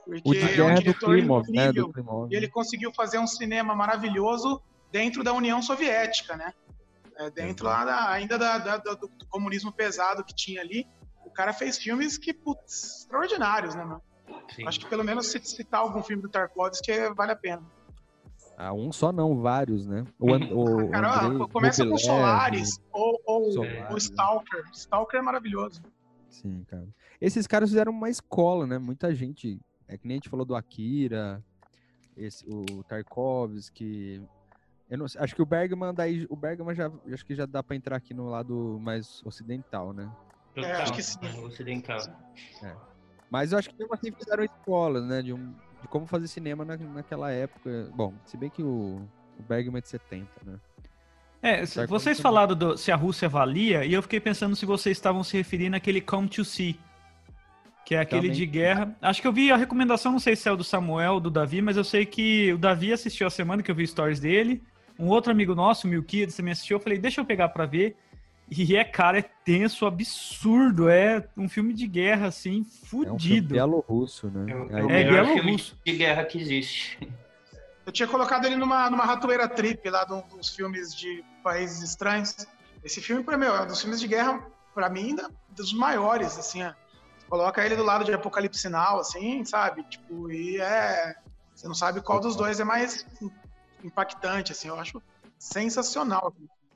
Porque 0.05 0.21
O 0.25 0.31
de 0.33 0.60
é 0.62 0.63
um 0.63 0.73
do 0.75 0.79
diretor 0.81 1.10
Klimov, 1.10 1.47
né? 1.51 1.63
incrível. 1.65 1.88
Do 1.88 1.93
Klimov. 1.93 2.31
E 2.31 2.36
ele 2.36 2.47
conseguiu 2.49 2.93
fazer 2.93 3.17
um 3.19 3.27
cinema 3.27 3.75
maravilhoso 3.75 4.62
dentro 4.91 5.23
da 5.23 5.34
União 5.34 5.62
Soviética, 5.62 6.36
né? 6.36 6.54
É, 7.17 7.30
dentro 7.32 7.65
lá 7.65 7.84
da- 7.84 8.10
ainda 8.12 8.38
da- 8.38 8.58
da- 8.60 8.78
do, 8.78 8.95
do 9.08 9.26
comunismo 9.30 9.71
pesado 9.71 10.23
que 10.23 10.36
tinha 10.36 10.62
ali. 10.62 10.86
O 11.26 11.32
cara 11.32 11.52
fez 11.52 11.78
filmes 11.78 12.17
que, 12.17 12.34
putz, 12.34 13.02
extraordinários, 13.02 13.76
né, 13.76 13.84
mano? 13.84 14.02
sim. 14.56 14.67
Acho 14.67 14.80
que 14.80 14.88
pelo 14.88 15.04
menos 15.04 15.28
se 15.28 15.39
citar 15.43 15.82
algum 15.82 16.02
filme 16.04 16.21
do 16.21 16.30
Tarkovsky 16.30 16.91
vale 17.15 17.32
a 17.32 17.36
pena. 17.36 17.63
Ah, 18.58 18.73
um 18.73 18.91
só 18.91 19.12
não, 19.12 19.39
vários, 19.39 19.86
né? 19.86 20.04
O, 20.19 20.34
An- 20.34 20.39
o 20.52 20.89
Cara, 20.89 21.26
Andrei 21.26 21.47
começa 21.50 21.86
com 21.86 21.97
Solaris 21.97 22.80
ou, 22.91 23.21
ou, 23.26 23.52
Solaris, 23.52 23.89
ou 23.91 23.97
Stalker. 23.97 24.63
Stalker 24.73 25.19
é 25.19 25.23
maravilhoso. 25.23 25.82
Sim, 26.30 26.63
cara. 26.67 26.88
Esses 27.19 27.45
caras 27.47 27.69
fizeram 27.69 27.91
uma 27.91 28.10
escola, 28.10 28.65
né? 28.67 28.78
Muita 28.78 29.13
gente. 29.13 29.60
É 29.88 29.97
que 29.97 30.08
nem 30.08 30.15
a 30.15 30.17
gente 30.17 30.30
falou 30.30 30.45
do 30.45 30.56
Akira, 30.56 31.43
esse, 32.15 32.45
o 32.47 32.84
Tarkovsky. 32.84 34.21
Eu 34.89 34.97
não 34.97 35.08
sei, 35.08 35.21
acho 35.21 35.36
que 35.36 35.41
o 35.41 35.45
Bergman 35.45 35.93
daí. 35.93 36.26
O 36.30 36.36
Bergman 36.36 36.73
já 36.76 36.89
acho 37.12 37.26
que 37.26 37.36
já 37.36 37.45
dá 37.45 37.62
pra 37.62 37.76
entrar 37.76 37.95
aqui 37.97 38.13
no 38.13 38.30
lado 38.30 38.80
mais 38.82 39.21
ocidental, 39.26 39.91
né? 39.93 40.10
Total, 40.56 40.82
acho 40.82 40.93
que 40.93 41.04
sim. 41.04 41.19
Ocidental. 41.43 42.00
Mas 43.30 43.52
eu 43.52 43.58
acho 43.60 43.69
que 43.69 43.76
mesmo 43.78 43.93
assim 43.93 44.12
fizeram 44.12 44.43
escolas, 44.43 45.04
né? 45.06 45.21
De, 45.21 45.34
um, 45.34 45.54
de 45.82 45.88
como 45.89 46.06
fazer 46.08 46.28
cinema 46.30 46.63
na, 46.63 46.78
naquela 46.78 47.32
época. 47.32 47.91
Bom, 47.93 48.13
se 48.26 48.38
bem 48.38 48.50
que 48.50 48.63
o, 48.63 49.02
o 49.38 49.43
Bergman 49.43 49.80
é 49.80 49.82
de 49.82 49.89
70, 49.89 50.28
né? 50.45 50.58
É, 51.41 51.65
vocês 51.88 52.19
falaram 52.19 52.56
do- 52.56 52.78
se 52.78 52.91
a 52.91 52.95
Rússia 52.95 53.30
valia, 53.30 53.86
e 53.86 53.93
eu 53.93 54.02
fiquei 54.02 54.19
pensando 54.19 54.56
se 54.56 54.65
vocês 54.65 54.97
estavam 54.97 55.23
se 55.23 55.38
referindo 55.38 55.76
àquele 55.76 56.02
Come 56.02 56.28
to 56.28 56.43
See, 56.43 56.80
que 57.86 57.93
é 57.93 58.00
aquele 58.00 58.21
Também. 58.23 58.36
de 58.36 58.45
guerra. 58.45 58.95
Acho 59.02 59.21
que 59.21 59.28
eu 59.28 59.32
vi 59.34 59.52
a 59.52 59.56
recomendação, 59.56 60.12
não 60.12 60.19
sei 60.19 60.36
se 60.36 60.50
é 60.50 60.52
o 60.52 60.58
do 60.58 60.63
Samuel 60.63 61.13
ou 61.15 61.19
do 61.19 61.30
Davi, 61.30 61.62
mas 61.62 61.78
eu 61.78 61.84
sei 61.84 62.06
que 62.08 62.52
o 62.54 62.58
Davi 62.58 62.91
assistiu 62.91 63.28
a 63.28 63.30
semana 63.30 63.62
que 63.62 63.69
eu 63.69 63.76
vi 63.76 63.86
stories 63.86 64.19
dele. 64.19 64.63
Um 64.99 65.07
outro 65.07 65.31
amigo 65.31 65.53
nosso, 65.53 65.88
o 65.88 65.89
Milkides, 65.89 66.36
também 66.36 66.51
assistiu. 66.53 66.77
Eu 66.77 66.81
falei, 66.81 66.97
deixa 66.97 67.21
eu 67.21 67.25
pegar 67.25 67.49
pra 67.49 67.65
ver. 67.65 67.95
E 68.49 68.75
é, 68.77 68.83
cara, 68.83 69.19
é 69.19 69.21
tenso, 69.21 69.86
absurdo. 69.86 70.89
É 70.89 71.27
um 71.36 71.49
filme 71.49 71.73
de 71.73 71.86
guerra, 71.86 72.27
assim, 72.27 72.60
É 72.60 72.62
um 72.62 72.88
filme 72.88 73.05
fudido. 73.10 73.53
bielorrusso, 73.53 74.27
né? 74.29 74.51
É, 74.51 74.55
o- 74.55 74.69
é 74.79 74.83
o 74.86 74.89
É, 74.91 75.03
bielorrusso. 75.03 75.77
de 75.86 75.91
guerra 75.93 76.23
que 76.25 76.39
existe. 76.39 76.97
Eu 77.86 77.91
tinha 77.91 78.07
colocado 78.07 78.45
ele 78.45 78.55
numa, 78.55 78.89
numa 78.89 79.05
ratoeira 79.05 79.47
trip 79.47 79.89
lá 79.89 80.03
de 80.05 80.13
um 80.13 80.21
dos 80.36 80.49
filmes 80.55 80.95
de 80.95 81.23
países 81.43 81.81
estranhos. 81.81 82.36
Esse 82.83 83.01
filme, 83.01 83.23
pra 83.23 83.38
mim, 83.38 83.45
é 83.45 83.62
um 83.62 83.67
dos 83.67 83.81
filmes 83.81 83.99
de 83.99 84.07
guerra, 84.07 84.41
pra 84.73 84.89
mim, 84.89 85.10
ainda 85.10 85.29
dos 85.49 85.73
maiores, 85.73 86.38
assim, 86.38 86.63
ó. 86.63 86.73
Coloca 87.29 87.65
ele 87.65 87.75
do 87.75 87.83
lado 87.83 88.05
de 88.05 88.13
Apocalipse 88.13 88.60
Sinal, 88.62 88.99
assim, 89.01 89.43
sabe? 89.43 89.83
Tipo, 89.83 90.31
e 90.31 90.60
é... 90.62 91.15
Você 91.53 91.67
não 91.67 91.75
sabe 91.75 91.99
qual 92.01 92.19
dos 92.19 92.36
dois 92.36 92.60
é 92.60 92.63
mais 92.63 93.05
impactante, 93.83 94.51
assim. 94.51 94.67
Eu 94.67 94.79
acho 94.79 95.01
sensacional. 95.37 96.33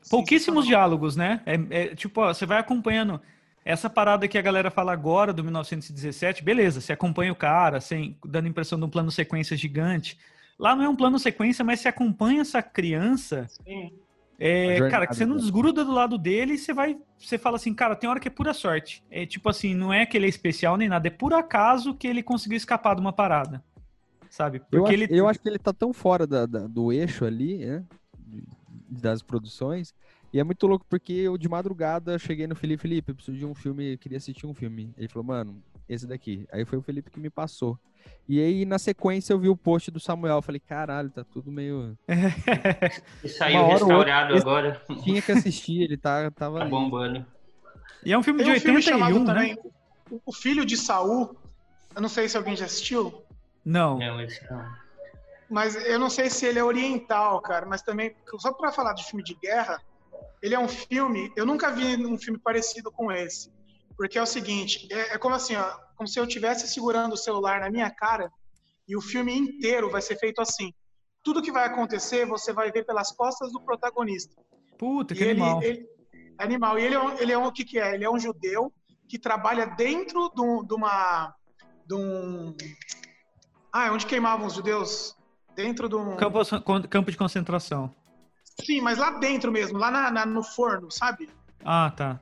Pouquíssimos 0.10 0.66
Sensacional. 0.66 0.90
diálogos, 0.90 1.16
né? 1.16 1.42
É, 1.46 1.60
é, 1.70 1.96
tipo, 1.96 2.22
ó, 2.22 2.34
você 2.34 2.46
vai 2.46 2.60
acompanhando 2.60 3.22
essa 3.64 3.90
parada 3.90 4.28
que 4.28 4.38
a 4.38 4.42
galera 4.42 4.72
fala 4.72 4.92
agora 4.92 5.32
do 5.32 5.44
1917, 5.44 6.44
beleza, 6.44 6.82
você 6.82 6.94
acompanha 6.94 7.32
o 7.32 7.36
cara, 7.36 7.78
assim, 7.78 8.18
dando 8.26 8.46
a 8.46 8.50
impressão 8.50 8.80
de 8.80 8.86
um 8.86 8.90
plano 8.90 9.12
sequência 9.12 9.56
gigante. 9.56 10.18
Lá 10.58 10.76
não 10.76 10.84
é 10.84 10.90
um 10.90 10.96
plano 10.96 11.20
sequência, 11.20 11.64
mas 11.64 11.80
você 11.80 11.88
acompanha 11.88 12.42
essa 12.42 12.62
criança, 12.62 13.48
Sim. 13.64 13.94
é, 14.40 14.78
jornada 14.78 14.92
cara, 14.92 15.08
que 15.08 15.16
você 15.16 15.26
não 15.26 15.36
dela. 15.36 15.42
desgruda 15.42 15.86
do 15.86 15.92
lado 15.92 16.18
dele 16.18 16.54
e 16.54 16.58
você 16.58 16.74
vai, 16.74 16.98
você 17.20 17.38
fala 17.38 17.58
assim, 17.58 17.74
cara, 17.74 17.96
tem 17.96 18.10
hora 18.10 18.20
que 18.20 18.28
é 18.28 18.32
pura 18.32 18.54
sorte. 18.54 19.04
É 19.12 19.26
tipo 19.26 19.48
assim, 19.48 19.76
não 19.76 19.94
é 19.94 20.06
que 20.06 20.18
ele 20.18 20.26
é 20.26 20.30
especial 20.30 20.76
nem 20.76 20.90
nada, 20.90 21.08
é 21.08 21.12
por 21.12 21.34
acaso 21.34 21.94
que 21.94 22.08
ele 22.08 22.24
conseguiu 22.24 22.58
escapar 22.58 22.96
de 22.96 23.02
uma 23.02 23.14
parada. 23.14 23.64
Sabe? 24.32 24.60
Eu 24.60 24.80
Porque 24.82 24.96
acho, 24.96 25.04
ele 25.04 25.20
eu 25.20 25.28
acho 25.28 25.40
que 25.42 25.48
ele 25.50 25.60
tá 25.60 25.74
tão 25.74 25.92
fora 25.92 26.26
da- 26.26 26.46
da- 26.46 26.66
do 26.66 26.92
eixo 26.92 27.26
ali, 27.26 27.58
né? 27.66 27.84
das 28.90 29.22
produções. 29.22 29.94
E 30.34 30.40
é 30.40 30.44
muito 30.44 30.66
louco 30.68 30.86
porque 30.90 31.12
eu 31.12 31.38
de 31.38 31.50
madrugada 31.50 32.18
cheguei 32.18 32.48
no 32.48 32.56
Felipe, 32.56 32.82
Felipe, 32.84 33.12
eu 33.12 33.16
preciso 33.16 33.38
de 33.38 33.46
um 33.46 33.54
filme, 33.54 33.98
queria 33.98 34.18
assistir 34.18 34.46
um 34.48 34.54
filme. 34.54 34.94
Ele 34.98 35.10
falou, 35.10 35.26
mano, 35.26 35.62
esse 35.90 36.08
daqui. 36.08 36.48
Aí 36.52 36.64
foi 36.64 36.78
o 36.78 36.82
Felipe 36.82 37.12
que 37.12 37.20
me 37.20 37.30
passou. 37.30 37.78
E 38.28 38.40
aí, 38.40 38.64
na 38.66 38.80
sequência, 38.80 39.34
eu 39.34 39.40
vi 39.40 39.50
o 39.50 39.56
post 39.58 39.92
do 39.92 40.00
Samuel. 40.00 40.38
Eu 40.38 40.42
falei, 40.42 40.62
caralho, 40.62 41.10
tá 41.10 41.24
tudo 41.26 41.52
meio. 41.52 41.98
E 43.24 43.28
saiu 43.30 43.66
restaurado 43.68 44.34
outra- 44.34 44.50
agora. 44.50 44.82
Tinha 45.04 45.22
que 45.22 45.32
assistir, 45.34 45.82
ele 45.82 45.98
tá, 45.98 46.32
tava 46.32 46.58
Tá 46.60 46.62
ali. 46.64 46.72
bombando. 46.72 47.26
E 48.06 48.14
é 48.14 48.18
um 48.18 48.24
filme 48.24 48.42
Tem 48.44 48.54
de 48.54 48.58
um 48.58 48.62
filme 48.62 48.78
81, 48.78 48.98
chamado 49.00 49.20
né? 49.20 49.26
também 49.26 49.58
o- 50.10 50.22
O 50.26 50.34
Filho 50.34 50.66
de 50.66 50.78
Saul. 50.78 51.36
Eu 51.96 52.02
não 52.02 52.10
sei 52.10 52.28
se 52.30 52.38
alguém 52.38 52.56
já 52.56 52.66
assistiu, 52.66 53.22
Não. 53.64 54.00
Mas 55.50 55.76
eu 55.76 56.00
não 56.00 56.10
sei 56.10 56.30
se 56.30 56.46
ele 56.46 56.60
é 56.60 56.64
oriental, 56.64 57.42
cara. 57.42 57.66
Mas 57.66 57.82
também, 57.82 58.16
só 58.40 58.54
pra 58.54 58.72
falar 58.72 58.94
de 58.94 59.04
filme 59.06 59.24
de 59.24 59.36
guerra, 59.36 59.82
ele 60.42 60.56
é 60.56 60.60
um 60.60 60.68
filme. 60.68 61.32
Eu 61.36 61.46
nunca 61.46 61.70
vi 61.72 61.96
um 62.06 62.18
filme 62.18 62.40
parecido 62.40 62.92
com 62.92 63.12
esse. 63.12 63.52
Porque 63.98 64.18
é 64.18 64.22
o 64.22 64.26
seguinte: 64.26 64.88
é, 64.92 65.16
é 65.16 65.18
como 65.18 65.36
assim, 65.36 65.56
ó, 65.56 65.70
como 65.96 66.08
se 66.08 66.20
eu 66.20 66.24
estivesse 66.24 66.68
segurando 66.68 67.14
o 67.14 67.18
celular 67.18 67.60
na 67.60 67.70
minha 67.70 67.90
cara 67.92 68.32
e 68.88 68.96
o 68.96 69.02
filme 69.02 69.38
inteiro 69.38 69.90
vai 69.90 70.02
ser 70.02 70.18
feito 70.18 70.42
assim. 70.42 70.74
Tudo 71.24 71.42
que 71.42 71.52
vai 71.52 71.66
acontecer, 71.68 72.26
você 72.26 72.52
vai 72.52 72.72
ver 72.72 72.84
pelas 72.86 73.12
costas 73.12 73.52
do 73.52 73.62
protagonista. 73.62 74.34
Puta, 74.78 75.14
que 75.14 75.22
E 75.22 75.28
ele, 75.28 75.32
animal. 75.42 75.62
ele- 75.62 75.88
animal. 76.40 76.80
E 76.80 76.84
ele 76.86 76.96
é, 76.96 77.00
um, 77.00 77.18
ele 77.20 77.32
é 77.32 77.38
um, 77.38 77.46
o 77.46 77.52
que 77.52 77.64
que 77.64 77.78
é? 77.78 77.94
Ele 77.94 78.04
é 78.06 78.10
um 78.10 78.18
judeu 78.18 78.74
que 79.08 79.20
trabalha 79.20 79.66
dentro 79.68 80.32
de, 80.34 80.42
um- 80.42 80.64
de 80.66 80.74
uma, 80.74 81.36
de 81.86 81.94
um, 81.94 82.56
ah, 83.72 83.88
é 83.88 83.92
onde 83.92 84.06
queimavam 84.06 84.46
os 84.48 84.54
judeus? 84.54 85.16
Dentro 85.56 85.90
de 85.90 85.96
um, 85.96 86.16
Campo, 86.16 86.40
campo 86.90 87.12
de 87.12 87.18
concentração. 87.18 87.94
sim, 88.64 88.80
mas 88.82 88.98
lá 88.98 89.12
dentro 89.12 89.52
mesmo, 89.52 89.78
lá 89.78 89.92
na- 89.92 90.10
na- 90.12 90.26
no 90.26 90.44
forno, 90.44 90.90
sabe? 90.90 91.30
Ah, 91.66 91.92
tá. 91.96 92.20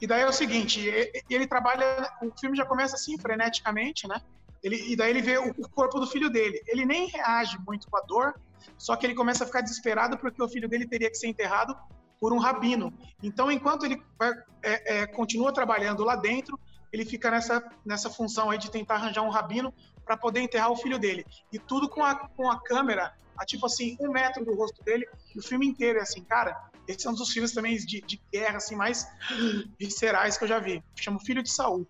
E 0.00 0.06
daí 0.06 0.22
é 0.22 0.26
o 0.28 0.32
seguinte, 0.32 0.80
e- 0.80 1.10
e- 1.14 1.34
ele 1.34 1.46
trabalha, 1.46 1.84
o 2.22 2.30
filme 2.38 2.56
já 2.56 2.64
começa 2.64 2.94
assim, 2.96 3.18
freneticamente, 3.18 4.06
né? 4.08 4.20
Ele, 4.62 4.92
e 4.92 4.96
daí 4.96 5.10
ele 5.10 5.22
vê 5.22 5.38
o, 5.38 5.50
o 5.50 5.68
corpo 5.68 6.00
do 6.00 6.06
filho 6.06 6.28
dele. 6.30 6.60
Ele 6.66 6.84
nem 6.84 7.06
reage 7.08 7.56
muito 7.66 7.88
com 7.88 7.96
a 7.96 8.00
dor, 8.00 8.34
só 8.76 8.96
que 8.96 9.06
ele 9.06 9.14
começa 9.14 9.44
a 9.44 9.46
ficar 9.46 9.60
desesperado 9.60 10.18
porque 10.18 10.42
o 10.42 10.48
filho 10.48 10.68
dele 10.68 10.86
teria 10.86 11.08
que 11.10 11.16
ser 11.16 11.28
enterrado 11.28 11.76
por 12.20 12.32
um 12.32 12.38
rabino. 12.38 12.92
Então, 13.22 13.50
enquanto 13.52 13.86
ele 13.86 14.02
vai- 14.18 14.32
é, 14.62 15.00
é, 15.02 15.06
continua 15.06 15.52
trabalhando 15.52 16.02
lá 16.04 16.16
dentro, 16.16 16.58
ele 16.92 17.04
fica 17.04 17.30
nessa, 17.30 17.62
nessa 17.84 18.10
função 18.10 18.50
aí 18.50 18.58
de 18.58 18.70
tentar 18.70 18.94
arranjar 18.96 19.22
um 19.22 19.28
rabino 19.30 19.72
para 20.08 20.16
poder 20.16 20.40
enterrar 20.40 20.72
o 20.72 20.76
filho 20.76 20.98
dele. 20.98 21.22
E 21.52 21.58
tudo 21.58 21.86
com 21.86 22.02
a, 22.02 22.14
com 22.30 22.50
a 22.50 22.58
câmera 22.62 23.12
a 23.38 23.44
tipo 23.44 23.66
assim, 23.66 23.94
um 24.00 24.10
metro 24.10 24.42
do 24.44 24.56
rosto 24.56 24.82
dele, 24.82 25.06
e 25.36 25.38
o 25.38 25.42
filme 25.42 25.66
inteiro 25.68 25.98
é 25.98 26.02
assim, 26.02 26.24
cara. 26.24 26.56
Esse 26.88 27.06
é 27.06 27.10
um 27.10 27.14
dos 27.14 27.30
filmes 27.30 27.52
também 27.52 27.76
de, 27.76 28.00
de 28.00 28.20
guerra, 28.32 28.56
assim, 28.56 28.74
mais 28.74 29.06
viscerais 29.78 30.38
que 30.38 30.44
eu 30.44 30.48
já 30.48 30.58
vi. 30.58 30.82
Chama 30.96 31.20
Filho 31.20 31.42
de 31.42 31.50
Saul. 31.50 31.86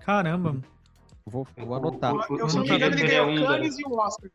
Caramba. 0.00 0.56
Vou, 1.26 1.46
vou 1.56 1.74
anotar. 1.76 2.14
O- 2.14 2.38
Eu, 2.38 2.48
se 2.48 2.56
não 2.56 2.64
me 2.64 2.70
o 2.70 2.74
engano, 2.74 2.94
ele 2.94 3.02
é 3.04 3.06
ganhou 3.06 3.44
o. 3.44 3.46
Cannes 3.46 3.78
e 3.78 3.84
o 3.84 3.92
Oscar. 3.96 4.30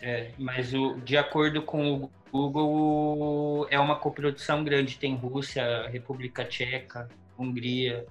É, 0.00 0.32
mas 0.38 0.72
o, 0.72 0.94
de 1.00 1.18
acordo 1.18 1.60
com 1.62 2.04
o 2.04 2.10
Google, 2.32 3.66
é 3.68 3.78
uma 3.78 3.96
coprodução 3.98 4.62
grande. 4.64 4.96
Tem 4.96 5.16
Rússia, 5.16 5.88
República 5.88 6.44
Tcheca, 6.44 7.08
Hungria. 7.36 8.06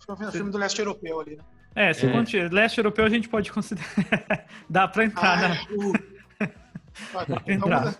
Foi 0.00 0.14
um 0.26 0.32
filme 0.32 0.50
do 0.50 0.58
leste 0.58 0.80
europeu 0.80 1.20
ali, 1.20 1.36
né? 1.36 1.44
É, 1.74 1.92
se 1.92 2.06
É. 2.06 2.48
leste 2.48 2.78
europeu 2.78 3.04
a 3.04 3.08
gente 3.10 3.28
pode 3.28 3.50
considerar. 3.52 3.88
Dá 4.70 4.86
pra 4.88 5.04
entrar, 5.04 5.44
Ah, 5.44 5.48
né? 5.48 5.60
o-. 5.70 5.92
Então, 7.46 7.68
Entrar. 7.68 7.94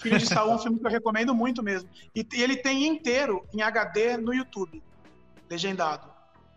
Filho 0.00 0.18
de 0.18 0.26
Saul 0.26 0.52
é 0.52 0.54
um 0.56 0.58
filme 0.58 0.78
que 0.80 0.86
eu 0.86 0.90
recomendo 0.90 1.32
muito 1.34 1.62
mesmo. 1.62 1.88
E 2.14 2.26
ele 2.34 2.56
tem 2.56 2.84
inteiro 2.86 3.46
em 3.54 3.62
HD 3.62 4.16
no 4.16 4.34
YouTube, 4.34 4.82
legendado. 5.48 6.10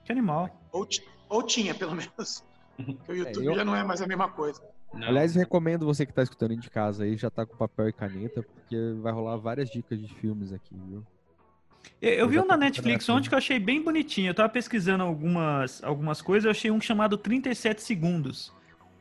Que 0.03 0.11
animal. 0.11 0.49
Ou, 0.71 0.87
ou 1.29 1.43
tinha, 1.43 1.75
pelo 1.75 1.91
menos. 1.91 2.43
Porque 2.75 3.11
o 3.11 3.15
YouTube 3.15 3.45
eu- 3.45 3.55
já 3.55 3.63
não 3.63 3.75
é 3.75 3.83
mais 3.83 4.01
a 4.01 4.07
mesma 4.07 4.27
coisa. 4.29 4.59
Não. 4.93 5.07
Aliás, 5.07 5.35
eu 5.35 5.39
recomendo 5.41 5.85
você 5.85 6.05
que 6.05 6.13
tá 6.13 6.23
escutando 6.23 6.51
aí 6.51 6.57
de 6.57 6.69
casa 6.69 7.03
aí, 7.03 7.15
já 7.15 7.29
tá 7.29 7.45
com 7.45 7.55
papel 7.55 7.89
e 7.89 7.93
caneta, 7.93 8.41
porque 8.41 8.75
vai 9.01 9.11
rolar 9.13 9.35
várias 9.37 9.69
dicas 9.69 9.99
de 9.99 10.07
filmes 10.15 10.51
aqui, 10.51 10.73
viu? 10.87 11.03
Eu, 12.01 12.27
vi 12.27 12.35
já 12.35 12.43
um 12.43 12.45
na 12.47 12.57
Netflix 12.57 13.07
ontem 13.09 13.29
que 13.29 13.33
eu 13.33 13.37
achei 13.37 13.59
bem 13.59 13.81
bonitinho. 13.83 14.29
Eu 14.29 14.33
tava 14.33 14.49
pesquisando 14.49 15.03
algumas, 15.03 15.83
algumas 15.83 16.21
coisas, 16.21 16.45
eu 16.45 16.51
achei 16.51 16.71
um 16.71 16.79
chamado 16.81 17.17
37 17.17 17.81
segundos. 17.81 18.53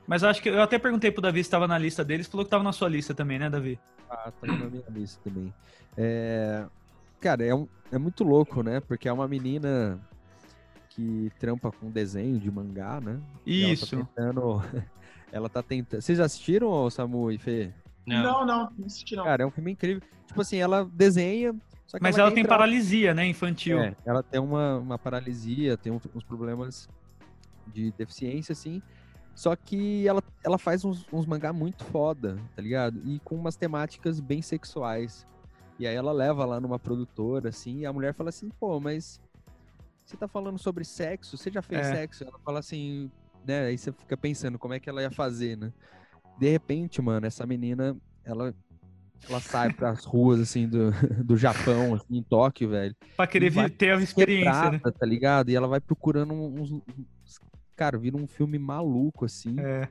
Mas 0.06 0.22
eu 0.22 0.28
acho 0.28 0.40
que 0.40 0.48
eu 0.48 0.62
até 0.62 0.78
perguntei 0.78 1.10
pro 1.10 1.20
Davi 1.20 1.38
se 1.42 1.48
estava 1.48 1.66
na 1.66 1.76
lista 1.76 2.04
deles, 2.04 2.26
falou 2.26 2.44
que 2.44 2.50
tava 2.50 2.62
na 2.62 2.72
sua 2.72 2.88
lista 2.88 3.12
também, 3.14 3.38
né, 3.38 3.50
Davi? 3.50 3.78
Ah, 4.08 4.30
tá 4.40 4.46
na 4.46 4.54
minha 4.70 4.84
lista 4.90 5.20
também. 5.24 5.52
É... 5.96 6.64
Cara, 7.20 7.44
é, 7.44 7.54
um- 7.54 7.66
é 7.90 7.98
muito 7.98 8.22
louco, 8.22 8.62
né? 8.62 8.80
Porque 8.80 9.08
é 9.08 9.12
uma 9.12 9.26
menina 9.26 9.98
que 10.90 11.30
trampa 11.38 11.70
com 11.72 11.90
desenho 11.90 12.38
de 12.38 12.50
mangá, 12.50 13.00
né? 13.00 13.18
E 13.44 13.72
Isso. 13.72 13.94
Ela 13.94 14.04
tá 14.04 14.08
tentando. 14.14 14.62
Ela 15.32 15.48
tá 15.48 15.62
tentando. 15.62 16.00
Vocês 16.00 16.20
assistiram, 16.20 16.68
ô, 16.68 16.88
Samu 16.90 17.30
e 17.32 17.38
Fê? 17.38 17.72
Não. 18.06 18.22
Não, 18.22 18.46
não, 18.46 18.70
não 18.78 18.86
assisti 18.86 19.16
não. 19.16 19.24
Cara, 19.24 19.42
é 19.42 19.46
um 19.46 19.50
filme 19.50 19.72
incrível. 19.72 20.00
Tipo 20.26 20.40
assim, 20.40 20.58
ela 20.58 20.88
desenha. 20.92 21.54
Mas 22.00 22.18
ela 22.18 22.30
tem 22.30 22.40
entra- 22.40 22.56
paralisia, 22.56 23.14
né, 23.14 23.26
infantil. 23.26 23.78
É, 23.80 23.96
ela 24.04 24.22
tem 24.22 24.40
uma, 24.40 24.78
uma 24.78 24.98
paralisia, 24.98 25.76
tem 25.76 25.92
uns, 25.92 26.02
uns 26.14 26.24
problemas 26.24 26.88
de 27.66 27.92
deficiência, 27.92 28.52
assim. 28.52 28.82
Só 29.34 29.54
que 29.54 30.06
ela, 30.08 30.22
ela 30.42 30.58
faz 30.58 30.84
uns, 30.84 31.06
uns 31.12 31.26
mangá 31.26 31.52
muito 31.52 31.84
foda, 31.84 32.38
tá 32.54 32.62
ligado? 32.62 33.00
E 33.04 33.20
com 33.20 33.36
umas 33.36 33.56
temáticas 33.56 34.18
bem 34.18 34.40
sexuais. 34.42 35.26
E 35.78 35.86
aí 35.86 35.94
ela 35.94 36.10
leva 36.12 36.44
lá 36.44 36.58
numa 36.58 36.78
produtora, 36.78 37.50
assim, 37.50 37.80
e 37.80 37.86
a 37.86 37.92
mulher 37.92 38.14
fala 38.14 38.30
assim, 38.30 38.48
pô, 38.58 38.80
mas 38.80 39.20
você 40.06 40.16
tá 40.16 40.26
falando 40.26 40.58
sobre 40.58 40.84
sexo? 40.84 41.36
Você 41.36 41.50
já 41.50 41.60
fez 41.60 41.86
É. 41.88 41.96
sexo? 41.96 42.24
Ela 42.24 42.38
fala 42.44 42.60
assim, 42.60 43.10
né? 43.44 43.66
Aí 43.66 43.76
você 43.76 43.92
fica 43.92 44.16
pensando 44.16 44.58
como 44.58 44.72
é 44.72 44.80
que 44.80 44.88
ela 44.88 45.02
ia 45.02 45.10
fazer, 45.10 45.56
né? 45.56 45.70
De 46.38 46.48
repente, 46.50 47.02
mano, 47.02 47.26
essa 47.26 47.46
menina, 47.46 47.94
ela, 48.24 48.54
ela 49.28 49.40
sai 49.40 49.72
pras 49.72 50.04
ruas, 50.04 50.40
assim, 50.40 50.68
do, 50.68 50.90
do 51.24 51.36
Japão, 51.36 51.94
assim, 51.94 52.18
em 52.18 52.22
Tóquio, 52.22 52.68
velho 52.70 52.94
Pra 53.16 53.26
querer 53.26 53.50
vai 53.50 53.68
ter 53.70 53.92
a 53.92 54.00
experiência, 54.00 54.52
né? 54.52 54.70
quebrada, 54.78 54.92
tá 54.98 55.06
ligado? 55.06 55.50
E 55.50 55.56
ela 55.56 55.66
vai 55.68 55.80
procurando 55.80 56.32
uns. 56.32 56.70
uns- 56.72 56.82
Cara, 57.74 57.98
vira 57.98 58.16
um 58.16 58.26
filme 58.26 58.58
maluco, 58.58 59.24
assim. 59.26 59.54
É. 59.60 59.86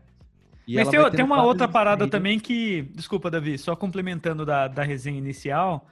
e 0.68 0.76
Mas 0.76 0.90
tem, 0.90 1.12
tem 1.12 1.24
uma 1.26 1.44
outra 1.44 1.68
parada 1.68 2.08
também 2.08 2.40
que. 2.40 2.82
Desculpa, 2.96 3.30
Davi, 3.30 3.58
só 3.60 3.76
complementando 3.76 4.44
da, 4.46 4.68
da 4.68 4.84
resenha 4.84 5.18
inicial. 5.20 5.88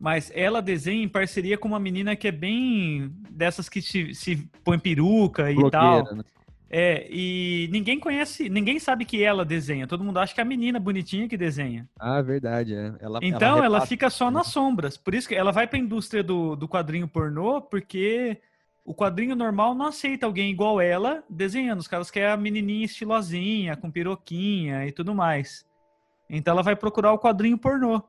Mas 0.00 0.32
ela 0.34 0.60
desenha 0.60 1.04
em 1.04 1.08
parceria 1.08 1.56
com 1.56 1.68
uma 1.68 1.78
menina 1.78 2.16
que 2.16 2.26
é 2.26 2.32
bem 2.32 3.14
dessas 3.30 3.68
que 3.68 3.80
se, 3.80 4.12
se 4.16 4.50
põe 4.64 4.76
peruca 4.76 5.52
e 5.52 5.70
tal. 5.70 6.12
Né? 6.16 6.24
É, 6.74 7.06
e 7.10 7.68
ninguém 7.70 8.00
conhece, 8.00 8.48
ninguém 8.48 8.78
sabe 8.78 9.04
que 9.04 9.22
ela 9.22 9.44
desenha. 9.44 9.86
Todo 9.86 10.02
mundo 10.02 10.18
acha 10.18 10.32
que 10.34 10.40
é 10.40 10.42
a 10.42 10.46
menina 10.46 10.80
bonitinha 10.80 11.28
que 11.28 11.36
desenha. 11.36 11.86
Ah, 12.00 12.22
verdade, 12.22 12.74
é. 12.74 12.94
Ela, 12.98 13.18
Então 13.22 13.58
ela, 13.58 13.76
repassa- 13.76 13.86
fica 13.86 14.08
só 14.08 14.30
nas 14.30 14.46
sombras. 14.46 14.96
Por 14.96 15.14
isso 15.14 15.28
que 15.28 15.34
ela 15.34 15.52
vai 15.52 15.66
pra 15.66 15.78
indústria 15.78 16.22
do, 16.22 16.56
do 16.56 16.66
quadrinho 16.66 17.06
pornô, 17.06 17.60
porque 17.60 18.40
o 18.86 18.94
quadrinho 18.94 19.36
normal 19.36 19.74
não 19.74 19.84
aceita 19.84 20.24
alguém 20.24 20.50
igual 20.50 20.80
ela 20.80 21.22
desenhando. 21.28 21.80
Os 21.80 21.86
caras 21.88 22.10
querem 22.10 22.30
a 22.30 22.36
menininha 22.38 22.86
estilosinha, 22.86 23.76
com 23.76 23.90
piroquinha 23.90 24.86
e 24.86 24.92
tudo 24.92 25.14
mais. 25.14 25.66
Então 26.30 26.52
ela 26.52 26.62
vai 26.62 26.74
procurar 26.74 27.12
o 27.12 27.18
quadrinho 27.18 27.58
pornô. 27.58 28.02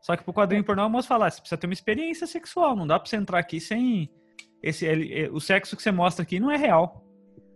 Só 0.00 0.16
que 0.16 0.24
pro 0.24 0.32
quadrinho 0.32 0.64
pornô 0.64 0.82
a 0.84 0.88
moça 0.88 1.06
fala, 1.08 1.26
ah, 1.26 1.30
você 1.30 1.40
precisa 1.40 1.58
ter 1.58 1.66
uma 1.66 1.74
experiência 1.74 2.26
sexual, 2.26 2.74
não 2.74 2.86
dá 2.86 2.98
pra 2.98 3.06
você 3.06 3.16
entrar 3.16 3.38
aqui 3.40 3.60
sem... 3.60 4.08
Esse, 4.62 4.86
ele- 4.86 5.28
o 5.28 5.38
sexo 5.40 5.76
que 5.76 5.82
você 5.82 5.92
mostra 5.92 6.22
aqui 6.22 6.40
não 6.40 6.50
é 6.50 6.56
real. 6.56 7.02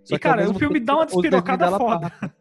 Só 0.04 0.14
e, 0.14 0.18
que 0.18 0.22
cara, 0.22 0.48
o 0.48 0.54
filme 0.54 0.74
tempo, 0.74 0.86
dá 0.86 0.96
uma 0.96 1.06
despirocada 1.06 1.64
dela 1.64 1.78
foda. 1.78 2.10
passa. 2.10 2.34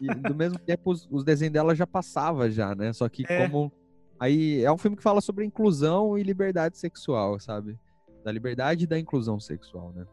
E 0.00 0.06
do 0.06 0.34
mesmo 0.34 0.58
tempo, 0.58 0.90
os, 0.90 1.08
os 1.10 1.22
desenhos 1.22 1.52
dela 1.52 1.74
já 1.74 1.86
passava 1.86 2.50
já, 2.50 2.74
né? 2.74 2.92
Só 2.92 3.08
que 3.08 3.24
É. 3.28 3.46
como... 3.46 3.72
Aí 4.18 4.62
é 4.62 4.70
um 4.70 4.78
filme 4.78 4.96
que 4.96 5.02
fala 5.02 5.20
sobre 5.20 5.44
inclusão 5.44 6.16
e 6.16 6.22
liberdade 6.22 6.78
sexual, 6.78 7.38
sabe? 7.40 7.78
Da 8.24 8.30
liberdade 8.30 8.84
e 8.84 8.86
da 8.86 8.98
inclusão 8.98 9.40
sexual, 9.40 9.92
né? 9.94 10.06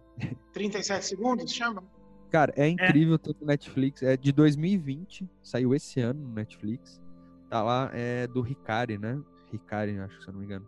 37 0.53 1.05
segundos, 1.05 1.51
chama? 1.51 1.83
Cara, 2.29 2.53
é 2.55 2.67
incrível 2.67 3.17
tá 3.17 3.31
no 3.39 3.47
Netflix. 3.47 4.03
É 4.03 4.15
de 4.17 4.31
2020, 4.31 5.27
saiu 5.41 5.73
esse 5.73 5.99
ano 5.99 6.21
no 6.21 6.33
Netflix. 6.33 7.01
Tá 7.49 7.63
lá, 7.63 7.89
é 7.93 8.27
do 8.27 8.41
Ricari, 8.41 8.97
né? 8.97 9.19
Ricari, 9.51 9.97
acho, 9.99 10.21
se 10.21 10.27
eu 10.27 10.33
não 10.33 10.39
me 10.39 10.45
engano. 10.45 10.67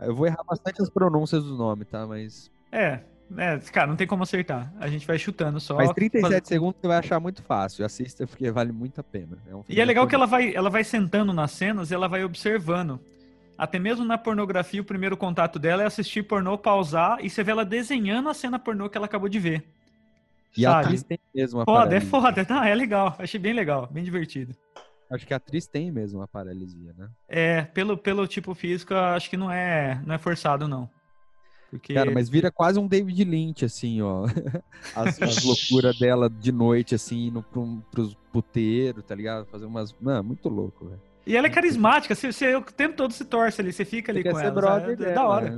Eu 0.00 0.14
vou 0.14 0.26
errar 0.26 0.44
bastante 0.44 0.80
as 0.82 0.90
pronúncias 0.90 1.44
do 1.44 1.56
nome, 1.56 1.84
tá? 1.84 2.06
Mas, 2.06 2.50
É, 2.70 3.02
é, 3.36 3.58
cara, 3.72 3.86
não 3.86 3.96
tem 3.96 4.06
como 4.06 4.22
acertar. 4.22 4.72
A 4.80 4.88
gente 4.88 5.06
vai 5.06 5.18
chutando 5.18 5.60
só. 5.60 5.76
mas 5.76 5.90
37 5.92 6.48
segundos 6.48 6.80
você 6.80 6.88
vai 6.88 6.98
achar 6.98 7.20
muito 7.20 7.42
fácil. 7.42 7.84
Assista 7.84 8.26
porque 8.26 8.50
vale 8.50 8.72
muito 8.72 9.00
a 9.00 9.04
pena. 9.04 9.36
É 9.48 9.54
um 9.54 9.62
E 9.68 9.80
é 9.80 9.84
legal 9.84 10.06
que 10.06 10.14
ela 10.14 10.26
vai, 10.26 10.54
ela 10.54 10.70
vai 10.70 10.84
sentando 10.84 11.32
nas 11.32 11.50
cenas 11.50 11.90
e 11.90 11.94
ela 11.94 12.08
vai 12.08 12.24
observando. 12.24 12.98
Até 13.56 13.78
mesmo 13.78 14.04
na 14.04 14.16
pornografia, 14.16 14.80
o 14.80 14.84
primeiro 14.84 15.16
contato 15.16 15.58
dela 15.58 15.82
é 15.82 15.86
assistir 15.86 16.22
pornô, 16.22 16.56
pausar 16.56 17.18
e 17.20 17.28
você 17.28 17.42
vê 17.42 17.50
ela 17.50 17.64
desenhando 17.64 18.28
a 18.28 18.34
cena 18.34 18.58
pornô 18.58 18.88
que 18.88 18.96
ela 18.96 19.06
acabou 19.06 19.28
de 19.28 19.38
ver. 19.40 19.64
E 20.56 20.64
a 20.64 20.70
sabe? 20.70 20.84
atriz 20.84 21.02
tem 21.02 21.18
mesmo 21.34 21.60
a 21.60 21.64
Foda, 21.64 21.96
é 21.96 22.00
paralisia. 22.00 22.10
foda. 22.10 22.46
Não, 22.48 22.64
é 22.64 22.74
legal. 22.74 23.16
Achei 23.18 23.38
bem 23.38 23.52
legal, 23.52 23.88
bem 23.90 24.04
divertido. 24.04 24.54
Acho 25.10 25.26
que 25.26 25.34
a 25.34 25.38
atriz 25.38 25.66
tem 25.66 25.90
mesmo 25.90 26.20
uma 26.20 26.28
paralisia, 26.28 26.94
né? 26.96 27.08
É, 27.26 27.62
pelo, 27.62 27.96
pelo 27.96 28.26
tipo 28.26 28.54
físico, 28.54 28.94
acho 28.94 29.28
que 29.28 29.36
não 29.36 29.50
é, 29.50 30.00
não 30.06 30.14
é 30.14 30.18
forçado, 30.18 30.68
não. 30.68 30.88
Porque... 31.70 31.92
Cara, 31.92 32.10
mas 32.10 32.28
vira 32.28 32.50
quase 32.50 32.78
um 32.78 32.86
David 32.86 33.24
Lynch, 33.24 33.64
assim, 33.64 34.00
ó. 34.00 34.26
As, 34.96 35.20
as 35.20 35.44
loucuras 35.44 35.98
dela 35.98 36.30
de 36.30 36.50
noite, 36.50 36.94
assim, 36.94 37.26
indo 37.26 37.42
pro, 37.42 37.82
pros 37.90 38.14
puteiros, 38.32 39.04
tá 39.04 39.14
ligado? 39.14 39.44
Fazer 39.46 39.66
umas. 39.66 39.94
Mano, 40.00 40.24
muito 40.24 40.48
louco, 40.48 40.86
velho. 40.86 41.00
E 41.26 41.36
ela 41.36 41.46
é 41.46 41.50
carismática, 41.50 42.14
você, 42.14 42.32
você, 42.32 42.54
o 42.56 42.62
tempo 42.62 42.96
todo 42.96 43.12
se 43.12 43.22
torce 43.22 43.60
ali, 43.60 43.70
você 43.70 43.84
fica 43.84 44.10
ali 44.10 44.22
Você 44.22 44.30
com 44.30 44.40
ela. 44.40 44.50
brother? 44.50 44.90
É 44.92 44.96
dela, 44.96 45.14
da 45.14 45.28
hora. 45.28 45.50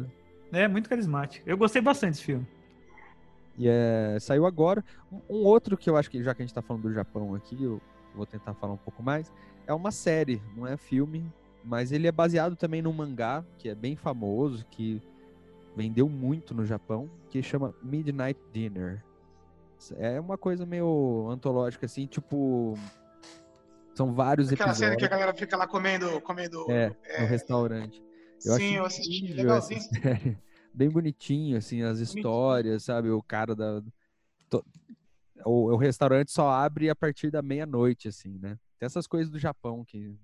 né? 0.50 0.62
É 0.62 0.68
muito 0.68 0.88
carismático. 0.88 1.48
Eu 1.48 1.56
gostei 1.56 1.80
bastante 1.80 2.14
desse 2.14 2.24
filme. 2.24 2.44
E 3.56 3.68
é, 3.68 4.16
saiu 4.18 4.46
agora. 4.46 4.84
Um, 5.12 5.20
um 5.28 5.44
outro 5.44 5.76
que 5.76 5.88
eu 5.88 5.96
acho 5.96 6.10
que, 6.10 6.20
já 6.24 6.34
que 6.34 6.42
a 6.42 6.44
gente 6.44 6.54
tá 6.54 6.60
falando 6.60 6.82
do 6.82 6.92
Japão 6.92 7.36
aqui, 7.36 7.62
eu 7.62 7.80
vou 8.16 8.26
tentar 8.26 8.52
falar 8.54 8.72
um 8.72 8.78
pouco 8.78 9.00
mais. 9.00 9.32
É 9.64 9.72
uma 9.72 9.92
série, 9.92 10.42
não 10.56 10.66
é 10.66 10.76
filme, 10.76 11.24
mas 11.64 11.92
ele 11.92 12.08
é 12.08 12.12
baseado 12.12 12.56
também 12.56 12.82
num 12.82 12.92
mangá, 12.92 13.44
que 13.56 13.68
é 13.68 13.74
bem 13.74 13.94
famoso, 13.94 14.66
que 14.72 15.00
vendeu 15.76 16.08
muito 16.08 16.54
no 16.54 16.64
Japão, 16.64 17.10
que 17.28 17.42
chama 17.42 17.74
Midnight 17.82 18.40
Dinner. 18.52 19.04
É 19.96 20.20
uma 20.20 20.36
coisa 20.36 20.66
meio 20.66 21.28
antológica, 21.30 21.86
assim, 21.86 22.06
tipo. 22.06 22.74
São 23.94 24.12
vários 24.14 24.52
Aquela 24.52 24.74
série 24.74 24.96
que 24.96 25.04
a 25.04 25.06
episódios. 25.06 25.10
galera 25.10 25.34
fica 25.34 25.56
lá 25.56 25.66
comendo. 25.66 26.20
comendo 26.20 26.70
É, 26.70 26.94
é, 27.04 27.22
no 27.22 27.26
restaurante. 27.26 28.02
Eu 28.44 28.54
sim, 28.54 28.74
eu 28.76 28.84
assisti. 28.84 29.32
Legalzinho. 29.32 29.80
Bem 30.72 30.88
bonitinho, 30.88 31.56
assim, 31.56 31.82
as 31.82 31.98
histórias, 31.98 32.84
sabe? 32.84 33.10
O 33.10 33.22
cara 33.22 33.54
da. 33.54 33.82
O, 35.44 35.72
o 35.72 35.76
restaurante 35.76 36.30
só 36.30 36.50
abre 36.50 36.90
a 36.90 36.94
partir 36.94 37.30
da 37.30 37.40
meia-noite, 37.40 38.08
assim, 38.08 38.38
né? 38.38 38.58
Tem 38.78 38.86
essas 38.86 39.06
coisas 39.06 39.30
do 39.30 39.38
Japão 39.38 39.84
que 39.84 40.14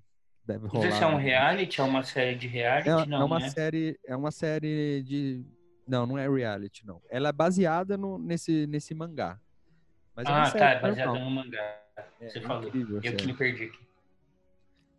deve 0.46 0.64
Não 0.64 0.70
rolar. 0.70 0.92
se 0.92 1.02
é 1.02 1.06
um 1.06 1.16
né? 1.16 1.22
reality, 1.22 1.80
é 1.80 1.84
uma 1.84 2.02
série 2.02 2.34
de 2.36 2.46
reality, 2.46 2.88
É, 2.88 3.06
não, 3.06 3.20
é 3.20 3.24
uma 3.24 3.40
né? 3.40 3.50
série, 3.50 3.98
é 4.06 4.16
uma 4.16 4.30
série 4.30 5.02
de. 5.02 5.44
Não, 5.86 6.06
não 6.06 6.18
é 6.18 6.28
reality, 6.28 6.86
não. 6.86 7.00
Ela 7.10 7.28
é 7.28 7.32
baseada 7.32 7.96
no, 7.96 8.18
nesse, 8.18 8.66
nesse 8.66 8.94
mangá. 8.94 9.38
Mas 10.14 10.26
é 10.28 10.32
Ah, 10.32 10.44
série 10.46 10.58
tá, 10.58 10.70
é 10.70 10.80
baseado 10.80 11.06
normal. 11.08 11.24
no 11.24 11.30
mangá. 11.36 11.82
É, 12.20 12.28
você 12.28 12.38
é 12.38 12.42
falou. 12.42 12.68
incrível 12.68 13.00
Eu 13.02 13.16
que 13.16 13.26
me 13.26 13.34
perdi 13.34 13.64
aqui. 13.64 13.78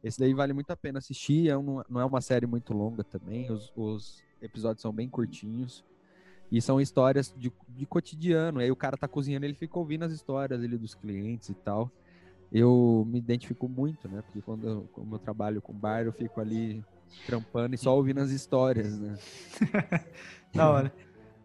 Esse 0.03 0.19
daí 0.19 0.33
vale 0.33 0.53
muito 0.53 0.69
a 0.71 0.77
pena 0.77 0.99
assistir. 0.99 1.49
É 1.49 1.57
um- 1.57 1.81
não 1.89 1.99
é 1.99 2.05
uma 2.05 2.21
série 2.21 2.45
muito 2.45 2.71
longa 2.73 3.03
também. 3.03 3.51
Os, 3.51 3.71
os 3.75 4.23
episódios 4.41 4.81
são 4.81 4.93
bem 4.93 5.09
curtinhos. 5.09 5.83
E 6.49 6.61
são 6.61 6.79
histórias 6.79 7.33
de, 7.35 7.51
de 7.67 7.85
cotidiano. 7.85 8.59
Aí 8.59 8.71
o 8.71 8.75
cara 8.75 8.95
tá 8.95 9.07
cozinhando, 9.07 9.45
ele 9.45 9.53
fica 9.55 9.77
ouvindo 9.77 10.05
as 10.05 10.13
histórias 10.13 10.61
ali 10.63 10.77
dos 10.77 10.95
clientes 10.95 11.49
e 11.49 11.53
tal. 11.53 11.91
Eu 12.51 13.05
me 13.07 13.19
identifico 13.19 13.67
muito, 13.67 14.07
né? 14.07 14.21
Porque 14.21 14.41
quando 14.41 14.67
eu, 14.67 14.89
como 14.93 15.15
eu 15.15 15.19
trabalho 15.19 15.61
com 15.61 15.73
bar, 15.73 16.03
eu 16.05 16.13
fico 16.13 16.39
ali 16.39 16.83
trampando 17.25 17.75
e 17.75 17.77
só 17.77 17.95
ouvindo 17.95 18.21
as 18.21 18.29
histórias, 18.29 18.97
né? 18.97 19.17
Da 20.53 20.69
hora. 20.69 20.93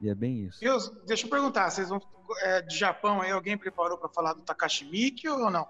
E 0.00 0.08
é 0.08 0.14
bem 0.14 0.44
isso. 0.46 0.58
Deixa 1.06 1.26
eu 1.26 1.30
perguntar, 1.30 1.70
vocês 1.70 1.88
vão 1.88 2.00
é, 2.42 2.62
de 2.62 2.76
Japão 2.76 3.20
aí, 3.20 3.30
alguém 3.30 3.58
preparou 3.58 3.98
pra 3.98 4.08
falar 4.08 4.32
do 4.32 4.40
Takashi 4.42 4.84
Miike 4.84 5.28
ou 5.28 5.50
não? 5.50 5.66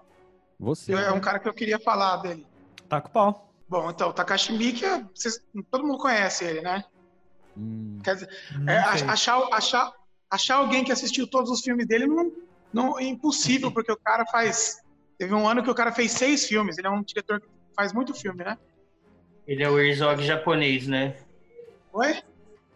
Você. 0.59 0.93
É 0.93 1.11
um 1.11 1.19
cara 1.19 1.39
que 1.39 1.49
eu 1.49 1.53
queria 1.53 1.79
falar 1.79 2.17
dele. 2.17 2.45
Tá 2.87 3.01
com 3.01 3.09
pau. 3.09 3.53
Bom, 3.67 3.89
então, 3.89 4.09
o 4.09 4.13
Takashi 4.13 4.53
Miike, 4.53 4.85
é- 4.85 5.03
vocês- 5.13 5.39
todo 5.69 5.85
mundo 5.85 5.97
conhece 5.97 6.45
ele, 6.45 6.61
né? 6.61 6.83
Hum, 7.57 7.99
Quer 8.03 8.15
dizer, 8.15 8.29
é, 8.67 8.77
achar, 8.77 9.47
achar, 9.51 9.91
achar 10.29 10.55
alguém 10.57 10.83
que 10.83 10.91
assistiu 10.91 11.27
todos 11.27 11.49
os 11.51 11.61
filmes 11.61 11.87
dele 11.87 12.05
não, 12.07 12.31
não 12.71 12.99
é 12.99 13.03
impossível, 13.03 13.71
porque 13.73 13.91
o 13.91 13.97
cara 13.97 14.25
faz. 14.27 14.82
Teve 15.23 15.35
um 15.35 15.47
ano 15.47 15.63
que 15.63 15.69
o 15.69 15.73
cara 15.73 15.89
fez 15.89 16.11
seis 16.11 16.45
filmes. 16.45 16.77
Ele 16.77 16.85
é 16.85 16.89
um 16.89 17.01
diretor 17.01 17.39
que 17.39 17.47
faz 17.73 17.93
muito 17.93 18.13
filme, 18.13 18.43
né? 18.43 18.57
Ele 19.47 19.63
é 19.63 19.69
o 19.69 19.79
Herzog 19.79 20.21
japonês, 20.21 20.85
né? 20.85 21.15
Oi? 21.93 22.21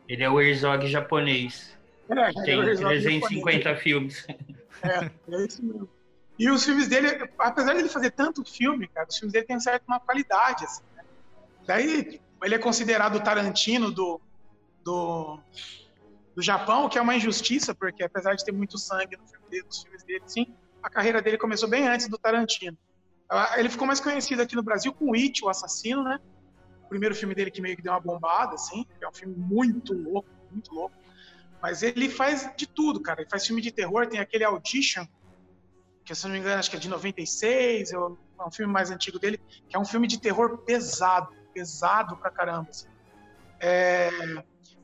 Ele 0.08 0.24
é 0.24 0.30
o 0.30 0.40
Herzog 0.40 0.88
japonês. 0.88 1.78
É, 2.10 2.32
Tem 2.46 2.58
ele 2.58 2.72
é 2.72 2.74
o 2.76 2.78
350 2.78 3.76
filmes. 3.76 4.26
É, 4.82 5.12
é 5.30 5.46
isso 5.46 5.62
mesmo. 5.62 5.90
E 6.40 6.50
os 6.50 6.64
filmes 6.64 6.88
dele, 6.88 7.30
apesar 7.38 7.74
de 7.74 7.80
ele 7.80 7.90
fazer 7.90 8.12
tanto 8.12 8.46
filme, 8.46 8.88
cara, 8.88 9.08
os 9.10 9.18
filmes 9.18 9.34
dele 9.34 9.46
têm 9.46 9.60
certa 9.60 9.84
uma 9.86 10.00
qualidade, 10.00 10.64
assim, 10.64 10.84
né? 10.96 11.04
Daí 11.66 12.22
ele 12.42 12.56
é 12.56 12.60
considerado 12.60 13.16
o 13.16 13.20
Tarantino 13.20 13.92
do, 13.92 14.22
do, 14.86 15.38
do 16.34 16.42
Japão, 16.42 16.88
que 16.88 16.98
é 16.98 17.02
uma 17.02 17.14
injustiça, 17.14 17.76
porque 17.76 18.06
apesar 18.06 18.36
de 18.36 18.46
ter 18.46 18.54
muito 18.54 18.78
sangue 18.78 19.18
no 19.18 19.28
filme 19.28 19.50
dele, 19.50 19.66
nos 19.66 19.82
filmes 19.82 20.04
dele, 20.04 20.24
sim, 20.28 20.56
a 20.84 20.90
carreira 20.90 21.22
dele 21.22 21.38
começou 21.38 21.70
bem 21.70 21.88
antes 21.88 22.08
do 22.08 22.18
Tarantino. 22.18 22.78
Ah, 23.30 23.56
Ele 23.60 23.70
ficou 23.70 23.86
mais 23.88 24.00
conhecido 24.00 24.42
aqui 24.42 24.56
no 24.56 24.64
Brasil 24.64 24.94
com 24.94 25.14
It, 25.14 25.44
o 25.44 25.50
Assassino, 25.50 26.04
né? 26.04 26.18
O 26.86 26.90
primeiro 26.90 27.14
filme 27.14 27.36
dele 27.36 27.52
que 27.52 27.62
meio 27.62 27.76
que 27.76 27.82
deu 27.82 27.92
uma 27.92 28.00
bombada, 28.00 28.54
assim, 28.56 28.86
é 29.04 29.08
um 29.08 29.14
filme 29.14 29.36
muito 29.36 29.94
louco, 29.94 30.30
muito 30.50 30.74
louco. 30.74 30.96
Mas 31.62 31.84
ele 31.84 32.08
faz 32.10 32.50
de 32.58 32.66
tudo, 32.68 33.02
cara. 33.02 33.22
Ele 33.22 33.30
faz 33.30 33.46
filme 33.46 33.62
de 33.62 33.72
terror, 33.72 34.08
tem 34.08 34.20
aquele 34.20 34.44
Audition, 34.46 35.06
que 36.06 36.16
se 36.16 36.24
não 36.26 36.32
me 36.32 36.40
engano, 36.40 36.60
acho 36.60 36.70
que 36.70 36.78
é 36.78 36.80
de 36.80 36.88
96, 36.88 37.92
é 37.92 37.98
um 38.00 38.52
filme 38.52 38.72
mais 38.72 38.90
antigo 38.90 39.20
dele, 39.20 39.38
que 39.68 39.76
é 39.76 39.80
um 39.80 39.84
filme 39.84 40.08
de 40.08 40.22
terror 40.22 40.60
pesado, 40.60 41.28
pesado 41.54 42.16
pra 42.18 42.32
caramba. 42.32 42.70
assim. 42.70 42.88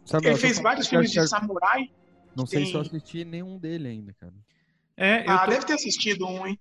sabe, 0.05 0.27
Ele 0.27 0.37
fez 0.37 0.59
vários 0.59 0.87
filmes 0.87 1.11
de 1.11 1.25
samurai. 1.27 1.87
Não 2.35 2.45
sei 2.45 2.65
se 2.65 2.73
eu 2.73 2.81
tem- 2.81 2.89
assisti 2.97 3.23
nenhum 3.23 3.57
dele 3.57 3.87
ainda, 3.87 4.13
cara. 4.19 4.33
É, 4.97 5.25
Ah, 5.27 5.45
tô... 5.45 5.51
deve 5.51 5.65
ter 5.65 5.73
assistido 5.73 6.25
um, 6.27 6.45
hein? 6.45 6.59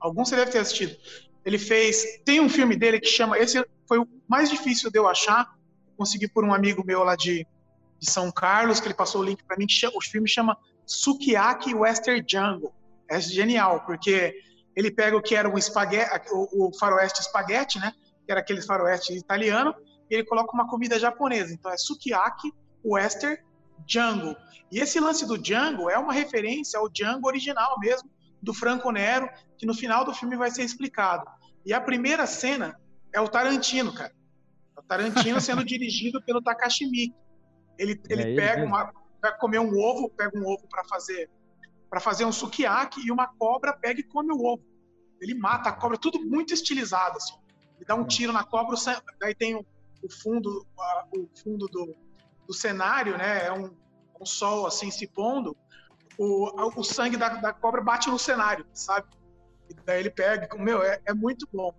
Algum 0.00 0.24
você 0.24 0.36
deve 0.36 0.50
ter 0.50 0.58
assistido. 0.58 0.96
Ele 1.44 1.58
fez. 1.58 2.04
Tem 2.24 2.40
um 2.40 2.48
filme 2.48 2.76
dele 2.76 3.00
que 3.00 3.08
chama. 3.08 3.38
Esse 3.38 3.64
foi 3.88 3.98
o 3.98 4.08
mais 4.28 4.50
difícil 4.50 4.90
de 4.90 4.98
eu 4.98 5.08
achar. 5.08 5.46
Consegui 5.96 6.28
por 6.28 6.44
um 6.44 6.52
amigo 6.52 6.84
meu 6.84 7.02
lá 7.02 7.16
de, 7.16 7.46
de 7.98 8.10
São 8.10 8.30
Carlos, 8.30 8.80
que 8.80 8.86
ele 8.86 8.94
passou 8.94 9.20
o 9.20 9.24
link 9.24 9.42
pra 9.44 9.56
mim. 9.56 9.66
Que 9.66 9.72
chama, 9.72 9.94
o 9.96 10.02
filme 10.02 10.28
chama 10.28 10.56
Sukiyaki 10.84 11.74
Western 11.74 12.24
Jungle. 12.28 12.74
É 13.08 13.20
genial, 13.20 13.84
porque 13.86 14.34
ele 14.74 14.90
pega 14.90 15.16
o 15.16 15.22
que 15.22 15.34
era 15.34 15.48
um 15.48 15.56
espaguete, 15.56 16.28
o, 16.32 16.68
o 16.68 16.78
faroeste 16.78 17.20
espaguete, 17.20 17.78
né? 17.78 17.92
Que 18.24 18.32
era 18.32 18.40
aquele 18.40 18.60
faroeste 18.60 19.16
italiano, 19.16 19.74
e 20.10 20.14
ele 20.14 20.24
coloca 20.24 20.52
uma 20.52 20.68
comida 20.68 20.98
japonesa. 20.98 21.54
Então 21.54 21.70
é 21.70 21.78
Sukiyaki 21.78 22.52
Western 22.84 23.38
Django. 23.84 24.36
E 24.70 24.78
esse 24.78 24.98
lance 25.00 25.26
do 25.26 25.36
Django 25.38 25.88
é 25.90 25.98
uma 25.98 26.12
referência 26.12 26.78
ao 26.78 26.88
Django 26.88 27.26
original 27.28 27.76
mesmo, 27.78 28.10
do 28.42 28.52
Franco 28.54 28.90
Nero, 28.90 29.28
que 29.56 29.66
no 29.66 29.74
final 29.74 30.04
do 30.04 30.14
filme 30.14 30.36
vai 30.36 30.50
ser 30.50 30.62
explicado. 30.62 31.24
E 31.64 31.72
a 31.72 31.80
primeira 31.80 32.26
cena 32.26 32.78
é 33.12 33.20
o 33.20 33.28
Tarantino, 33.28 33.92
cara. 33.94 34.12
É 34.76 34.80
o 34.80 34.82
Tarantino 34.82 35.40
sendo 35.40 35.64
dirigido 35.64 36.22
pelo 36.22 36.42
Takashi 36.42 36.86
Miike. 36.86 37.14
Ele, 37.78 37.92
ele 38.08 38.22
ele 38.22 38.36
pega 38.36 38.64
uma, 38.64 38.92
vai 39.20 39.36
comer 39.38 39.58
um 39.58 39.76
ovo, 39.78 40.08
pega 40.10 40.38
um 40.38 40.46
ovo 40.46 40.66
para 40.68 40.84
fazer 40.84 41.30
para 41.88 42.00
fazer 42.00 42.24
um 42.24 42.32
sukiyaki 42.32 43.00
e 43.06 43.12
uma 43.12 43.28
cobra 43.28 43.72
pega 43.72 44.00
e 44.00 44.02
come 44.02 44.32
o 44.32 44.44
ovo. 44.44 44.62
Ele 45.20 45.34
mata 45.34 45.68
a 45.70 45.72
cobra, 45.72 45.96
tudo 45.96 46.20
muito 46.20 46.52
estilizado 46.52 47.16
assim. 47.16 47.34
Ele 47.76 47.84
dá 47.86 47.94
um 47.94 48.04
tiro 48.04 48.32
na 48.32 48.42
cobra, 48.44 48.76
daí 49.20 49.34
tem 49.34 49.54
o, 49.54 49.60
o 50.02 50.10
fundo, 50.10 50.66
a- 50.78 51.06
o 51.16 51.28
fundo 51.42 51.66
do, 51.68 51.94
do 52.46 52.54
cenário, 52.54 53.16
né? 53.16 53.46
É 53.46 53.52
um, 53.52 53.70
um 54.20 54.26
sol 54.26 54.66
assim 54.66 54.90
se 54.90 55.06
pondo. 55.06 55.56
O, 56.18 56.80
o 56.80 56.82
sangue 56.84 57.16
da, 57.16 57.28
da 57.28 57.52
cobra 57.52 57.82
bate 57.82 58.08
no 58.08 58.18
cenário, 58.18 58.64
sabe? 58.72 59.06
E 59.68 59.74
daí 59.84 60.00
ele 60.00 60.10
pega, 60.10 60.48
meu, 60.56 60.82
é, 60.82 61.00
é 61.04 61.12
muito 61.12 61.46
bom. 61.52 61.74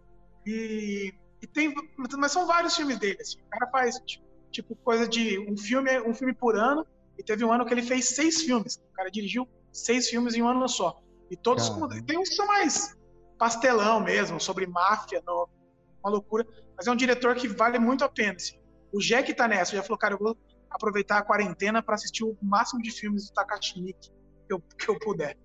E, 0.46 1.14
e 1.42 1.48
tem, 1.48 1.74
mas 2.18 2.32
são 2.32 2.46
vários 2.46 2.76
filmes 2.76 3.00
dele. 3.00 3.18
Assim. 3.20 3.40
O 3.40 3.50
cara 3.50 3.72
faz 3.72 3.96
tipo, 4.06 4.26
tipo, 4.52 4.76
coisa 4.78 5.08
de 5.08 5.40
um 5.40 5.58
filme, 5.58 6.00
um 6.02 6.14
filme 6.14 6.34
por 6.34 6.56
ano. 6.56 6.86
E 7.18 7.24
teve 7.24 7.44
um 7.44 7.52
ano 7.52 7.66
que 7.66 7.74
ele 7.74 7.82
fez 7.82 8.10
seis 8.10 8.44
filmes. 8.44 8.76
O 8.76 8.94
cara 8.94 9.10
dirigiu 9.10 9.48
seis 9.74 10.08
filmes 10.08 10.36
em 10.36 10.44
um 10.44 10.48
ano 10.48 10.68
só. 10.70 11.00
E 11.32 11.36
todos 11.36 11.68
Caramba. 11.70 12.02
tem 12.06 12.18
uns 12.20 12.30
que 12.30 12.36
são 12.36 12.46
mais 12.48 12.96
pastelão 13.40 14.00
mesmo, 14.00 14.40
sobre 14.40 14.68
máfia, 14.68 15.22
no- 15.26 15.50
uma 16.04 16.12
loucura. 16.12 16.46
Mas 16.76 16.86
é 16.86 16.92
um 16.92 16.96
diretor 16.96 17.36
que 17.36 17.48
vale 17.48 17.80
muito 17.80 18.04
a 18.04 18.10
pena. 18.10 18.34
assim. 18.36 18.60
O 18.94 19.00
Jack 19.00 19.34
tá 19.34 19.48
nessa, 19.48 19.76
já 19.76 19.82
falou, 19.84 19.98
cara, 19.98 20.14
eu 20.14 20.20
vou 20.20 20.38
aproveitar 20.70 21.18
a 21.18 21.22
quarentena 21.22 21.82
para 21.82 21.96
assistir 21.96 22.24
o 22.24 22.38
máximo 22.42 22.82
de 22.82 22.92
filmes 22.92 23.28
do 23.28 23.34
Takashi 23.34 23.82
Miike 23.82 24.10
que 24.48 24.54
eu, 24.54 24.60
que 24.60 24.90
eu 24.90 24.98
puder. 25.00 25.38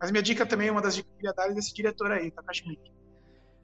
Mas 0.00 0.10
minha 0.10 0.22
dica 0.22 0.44
também, 0.44 0.70
uma 0.70 0.82
das 0.82 0.94
dicas 0.94 1.10
que 1.10 1.14
eu 1.14 1.32
queria 1.32 1.34
dar 1.34 1.50
é 1.50 1.54
desse 1.54 1.74
diretor 1.74 2.12
aí, 2.12 2.30
Takashi 2.30 2.66
Miike. 2.66 2.92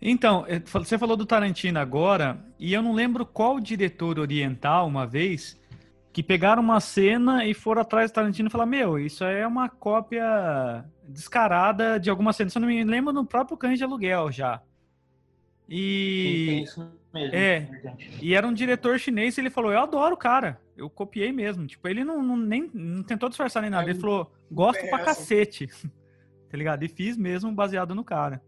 Então, 0.00 0.44
eh, 0.48 0.59
você 0.59 0.98
falou 0.98 1.16
do 1.16 1.26
Tarantino 1.26 1.78
agora, 1.78 2.44
e 2.59 2.72
eu 2.72 2.83
não 2.83 2.92
lembro 2.92 3.24
qual 3.24 3.61
diretor 3.61 4.18
oriental, 4.18 4.88
uma 4.88 5.07
vez, 5.07 5.57
que 6.12 6.22
pegaram 6.22 6.62
uma 6.62 6.81
cena 6.81 7.46
e 7.46 7.55
foram 7.55 7.83
atrás 7.83 8.11
do 8.11 8.14
Tarantino 8.14 8.48
e 8.48 8.50
falaram, 8.50 8.70
meu, 8.70 8.98
isso 8.98 9.22
é 9.24 9.46
uma 9.46 9.68
cópia 9.68 10.85
descarada 11.07 12.00
de 12.00 12.11
alguma 12.11 12.33
cena. 12.33 12.50
Se 12.50 12.59
eu 12.59 12.61
não 12.61 12.68
me 12.68 12.83
lembro, 12.83 13.12
no 13.12 13.24
próprio 13.24 13.57
Cães 13.57 13.78
de 13.78 13.85
Aluguel 13.85 14.33
já. 14.33 14.61
E, 15.68 16.62
isso 16.64 16.81
mesmo. 17.14 17.35
É. 17.35 17.68
e 18.20 18.35
era 18.35 18.46
um 18.46 18.52
diretor 18.52 18.98
chinês 18.98 19.37
e 19.37 19.40
ele 19.40 19.50
falou, 19.50 19.72
eu 19.72 19.81
adoro 19.81 20.14
o 20.14 20.18
cara. 20.18 20.61
Eu 20.83 20.90
copiei 20.90 21.33
mesmo. 21.33 21.66
Tipo, 21.66 21.87
ele 21.88 22.05
não, 22.05 22.23
não- 22.23 22.37
nem, 22.37 22.71
não 22.75 23.03
tentou 23.03 23.29
disfarçar 23.29 23.62
nem 23.62 23.71
nada. 23.71 23.88
Ele 23.88 23.99
falou, 24.01 24.33
gosto 24.51 24.81
pra 24.88 24.99
cacete. 25.05 25.68
tá 26.51 26.57
ligado? 26.57 26.83
E 26.83 26.88
fiz 26.88 27.16
mesmo 27.16 27.53
baseado 27.53 27.95
no 27.95 28.05
cara. 28.05 28.42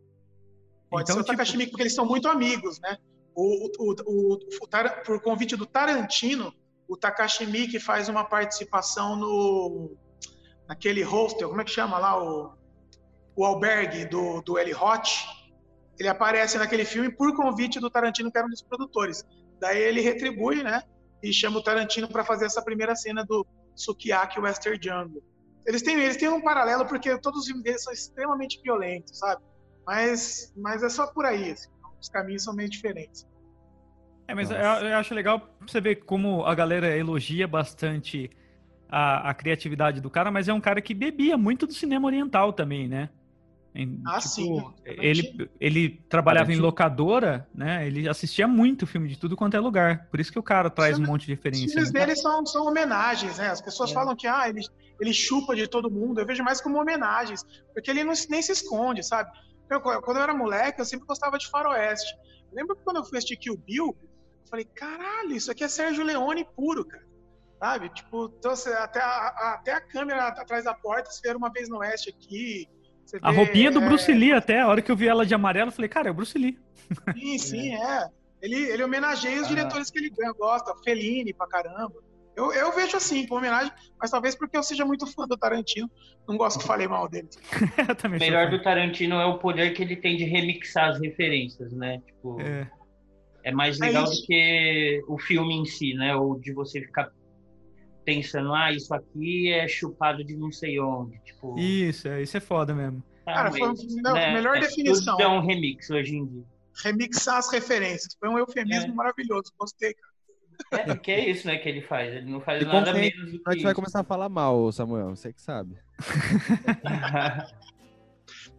Pode 0.90 1.04
Então, 1.04 1.14
ser 1.14 1.20
o 1.20 1.24
tipo- 1.24 1.32
Takashi 1.32 1.56
Miike, 1.56 1.70
porque 1.70 1.82
eles 1.84 1.94
são 1.94 2.04
muito 2.06 2.28
amigos, 2.28 2.80
né? 2.80 2.98
O, 3.34 3.66
o, 3.78 3.94
o, 4.06 4.34
o 4.62 4.66
Tar- 4.68 5.02
por 5.04 5.20
convite 5.20 5.56
do 5.56 5.64
Tarantino, 5.66 6.52
o 6.88 6.96
Takashi 6.96 7.46
Miike 7.46 7.80
faz 7.80 8.08
uma 8.08 8.24
participação 8.24 9.16
no 9.16 9.96
naquele 10.68 11.02
hostel, 11.02 11.48
como 11.48 11.60
é 11.60 11.64
que 11.64 11.70
chama 11.70 11.98
lá 11.98 12.22
o, 12.22 12.54
o 13.36 13.44
albergue 13.44 14.06
do, 14.06 14.40
do 14.42 14.58
Eli 14.58 14.72
Roth. 14.72 15.08
Ele 15.98 16.08
aparece 16.08 16.56
naquele 16.58 16.84
filme 16.84 17.10
por 17.10 17.34
convite 17.36 17.78
do 17.80 17.90
Tarantino, 17.90 18.30
que 18.30 18.38
era 18.38 18.46
um 18.46 18.50
dos 18.50 18.62
produtores. 18.62 19.24
Daí 19.60 19.78
ele 19.82 20.00
retribui, 20.00 20.62
né? 20.62 20.82
E 21.22 21.32
chama 21.32 21.58
o 21.58 21.62
Tarantino 21.62 22.08
para 22.08 22.24
fazer 22.24 22.46
essa 22.46 22.62
primeira 22.62 22.94
cena 22.94 23.24
do 23.24 23.46
Sukiyaki 23.74 24.40
Western 24.40 24.78
Jungle. 24.80 25.22
Eles 25.66 25.82
têm, 25.82 25.94
eles 25.94 26.16
têm 26.16 26.28
um 26.28 26.42
paralelo 26.42 26.84
porque 26.86 27.18
todos 27.18 27.40
os 27.40 27.46
filmes 27.46 27.64
deles 27.64 27.82
são 27.82 27.92
extremamente 27.92 28.60
violentos, 28.62 29.18
sabe? 29.18 29.42
Mas, 29.86 30.52
mas 30.56 30.82
é 30.82 30.88
só 30.88 31.06
por 31.06 31.24
aí. 31.24 31.52
assim. 31.52 31.70
Os 32.00 32.08
caminhos 32.08 32.44
são 32.44 32.54
meio 32.54 32.68
diferentes. 32.68 33.26
É, 34.28 34.34
mas 34.34 34.50
eu, 34.50 34.56
eu 34.56 34.96
acho 34.96 35.14
legal 35.14 35.48
você 35.66 35.80
ver 35.80 35.96
como 35.96 36.44
a 36.44 36.54
galera 36.54 36.96
elogia 36.96 37.46
bastante 37.46 38.30
a, 38.88 39.30
a 39.30 39.34
criatividade 39.34 40.00
do 40.00 40.10
cara, 40.10 40.30
mas 40.30 40.48
é 40.48 40.52
um 40.52 40.60
cara 40.60 40.80
que 40.80 40.94
bebia 40.94 41.36
muito 41.36 41.66
do 41.66 41.74
cinema 41.74 42.06
oriental 42.06 42.52
também, 42.52 42.88
né? 42.88 43.10
Em- 43.74 44.00
Ah, 44.06 44.20
sim. 44.20 44.62
Ele, 44.84 45.50
ele 45.58 45.90
trabalhava 46.08 46.52
em 46.52 46.56
locadora, 46.56 47.48
né? 47.52 47.84
Ele 47.86 48.08
assistia 48.08 48.46
muito 48.46 48.86
filme 48.86 49.08
de 49.08 49.18
tudo 49.18 49.36
quanto 49.36 49.56
é 49.56 49.60
lugar. 49.60 50.06
Por 50.10 50.20
isso 50.20 50.30
que 50.30 50.38
o 50.38 50.42
cara 50.42 50.70
traz 50.70 50.96
um 50.98 51.02
monte 51.02 51.26
de 51.26 51.32
Os 51.32 51.36
referência. 51.38 51.68
filmes 51.68 51.92
né? 51.92 52.00
dele 52.00 52.14
são, 52.16 52.46
são 52.46 52.66
homenagens, 52.66 53.38
né? 53.38 53.48
As 53.48 53.60
pessoas 53.60 53.90
É. 53.90 53.94
falam 53.94 54.14
que 54.14 54.26
ah, 54.28 54.48
ele, 54.48 54.60
ele 55.00 55.12
chupa 55.12 55.56
de 55.56 55.66
todo 55.66 55.90
mundo. 55.90 56.20
Eu 56.20 56.26
vejo 56.26 56.44
mais 56.44 56.60
como 56.60 56.78
homenagens, 56.80 57.42
porque 57.72 57.90
ele 57.90 58.04
não, 58.04 58.12
nem 58.30 58.40
se 58.42 58.52
esconde, 58.52 59.02
sabe? 59.02 59.28
Eu, 59.68 59.80
quando 59.80 60.18
eu 60.18 60.22
era 60.22 60.34
moleque, 60.34 60.80
eu 60.80 60.84
sempre 60.84 61.06
gostava 61.06 61.36
de 61.36 61.48
faroeste. 61.50 62.14
Lembro 62.52 62.76
que 62.76 62.82
quando 62.84 62.98
eu 62.98 63.04
fui 63.04 63.18
assistir 63.18 63.36
Kill 63.38 63.56
Bill, 63.56 63.86
eu 63.86 64.48
falei, 64.48 64.64
caralho, 64.66 65.32
isso 65.32 65.50
aqui 65.50 65.64
é 65.64 65.68
Sérgio 65.68 66.04
Leone 66.04 66.46
puro, 66.56 66.84
cara. 66.84 67.02
Sabe? 67.58 67.88
Tipo, 67.88 68.32
então, 68.38 68.52
até, 68.52 69.00
a, 69.00 69.06
a- 69.06 69.54
até 69.58 69.72
a 69.72 69.80
câmera 69.80 70.28
atrás 70.28 70.64
da 70.64 70.74
porta, 70.74 71.10
se 71.10 71.20
vier 71.22 71.34
uma 71.36 71.50
vez 71.50 71.68
no 71.68 71.78
oeste 71.78 72.10
aqui. 72.10 72.68
Você 73.18 73.26
A 73.26 73.30
vê, 73.30 73.36
roupinha 73.36 73.70
do 73.70 73.80
é, 73.82 73.84
Bruce 73.88 74.12
Lee 74.12 74.32
até, 74.32 74.60
a 74.60 74.68
hora 74.68 74.82
que 74.82 74.90
eu 74.90 74.96
vi 74.96 75.06
ela 75.08 75.24
de 75.26 75.34
amarelo, 75.34 75.68
eu 75.68 75.72
falei, 75.72 75.88
cara, 75.88 76.08
é 76.08 76.10
o 76.10 76.14
Bruce 76.14 76.36
Lee. 76.38 76.58
Sim, 77.14 77.38
sim, 77.38 77.74
é. 77.82 78.08
Ele, 78.42 78.56
ele 78.56 78.82
homenageia 78.84 79.40
os 79.40 79.46
Ah. 79.46 79.48
diretores 79.48 79.90
que 79.90 79.98
ele 79.98 80.10
gosta, 80.38 80.74
Fellini 80.84 81.32
pra 81.32 81.46
caramba. 81.46 81.94
Eu, 82.36 82.52
eu 82.52 82.72
vejo 82.74 82.96
assim, 82.96 83.26
com 83.28 83.36
homenagem, 83.36 83.72
mas 83.98 84.10
talvez 84.10 84.34
porque 84.34 84.56
eu 84.56 84.62
seja 84.62 84.84
muito 84.84 85.06
fã 85.06 85.24
do 85.26 85.36
Tarantino, 85.36 85.88
não 86.28 86.36
gosto 86.36 86.58
que 86.58 86.66
falei 86.66 86.88
mal 86.88 87.08
dele. 87.08 87.28
O 88.04 88.08
melhor 88.10 88.50
do 88.50 88.60
Tarantino 88.60 89.14
é 89.16 89.24
o 89.24 89.38
poder 89.38 89.70
que 89.72 89.82
ele 89.82 89.94
tem 89.94 90.16
de 90.16 90.24
remixar 90.24 90.88
as 90.90 91.00
referências, 91.00 91.72
né? 91.72 92.02
Tipo, 92.04 92.40
é, 92.40 92.68
É. 93.44 93.52
mais 93.52 93.80
É 93.80 93.86
legal 93.86 94.02
isso. 94.04 94.20
do 94.22 94.26
que 94.26 95.02
o 95.06 95.16
filme 95.16 95.54
em 95.54 95.64
si, 95.64 95.94
né? 95.94 96.16
Ou 96.16 96.38
de 96.40 96.52
você 96.52 96.80
ficar 96.80 97.08
pensando, 98.04 98.52
ah, 98.54 98.72
isso 98.72 98.92
aqui 98.94 99.50
é 99.52 99.66
chupado 99.66 100.22
de 100.24 100.36
não 100.36 100.52
sei 100.52 100.78
onde. 100.80 101.18
Tipo, 101.24 101.58
Isso, 101.58 102.06
é, 102.08 102.22
isso 102.22 102.36
é 102.36 102.40
foda 102.40 102.74
mesmo. 102.74 103.02
tá, 103.24 103.32
Cara, 103.34 103.50
foi 103.52 103.62
a 103.62 103.72
me- 103.72 104.32
melhor 104.34 104.56
é, 104.56 104.60
definição. 104.60 105.18
É 105.20 105.26
um 105.28 105.40
remix 105.40 105.88
hoje 105.90 106.16
em 106.16 106.26
dia. 106.26 106.44
Remixar 106.82 107.36
as 107.38 107.50
referências. 107.52 108.16
Foi 108.18 108.28
um 108.28 108.38
eufemismo 108.38 108.92
É. 108.92 108.94
maravilhoso, 108.94 109.52
gostei, 109.58 109.94
cara. 109.94 110.14
É, 110.82 110.94
porque 110.94 111.10
é 111.10 111.28
isso, 111.30 111.46
né, 111.46 111.56
que 111.58 111.68
ele 111.68 111.80
faz. 111.82 112.14
Ele 112.14 112.30
não 112.30 112.40
faz 112.40 112.62
E 112.62 112.64
nada 112.64 112.92
menos 112.92 113.32
do 113.32 113.40
A 113.44 113.50
que 113.50 113.54
gente 113.54 113.64
vai 113.64 113.74
começar 113.74 114.00
a 114.00 114.04
falar 114.04 114.28
mal, 114.28 114.70
Samuel, 114.70 115.16
você 115.16 115.32
que 115.32 115.42
sabe. 115.42 115.76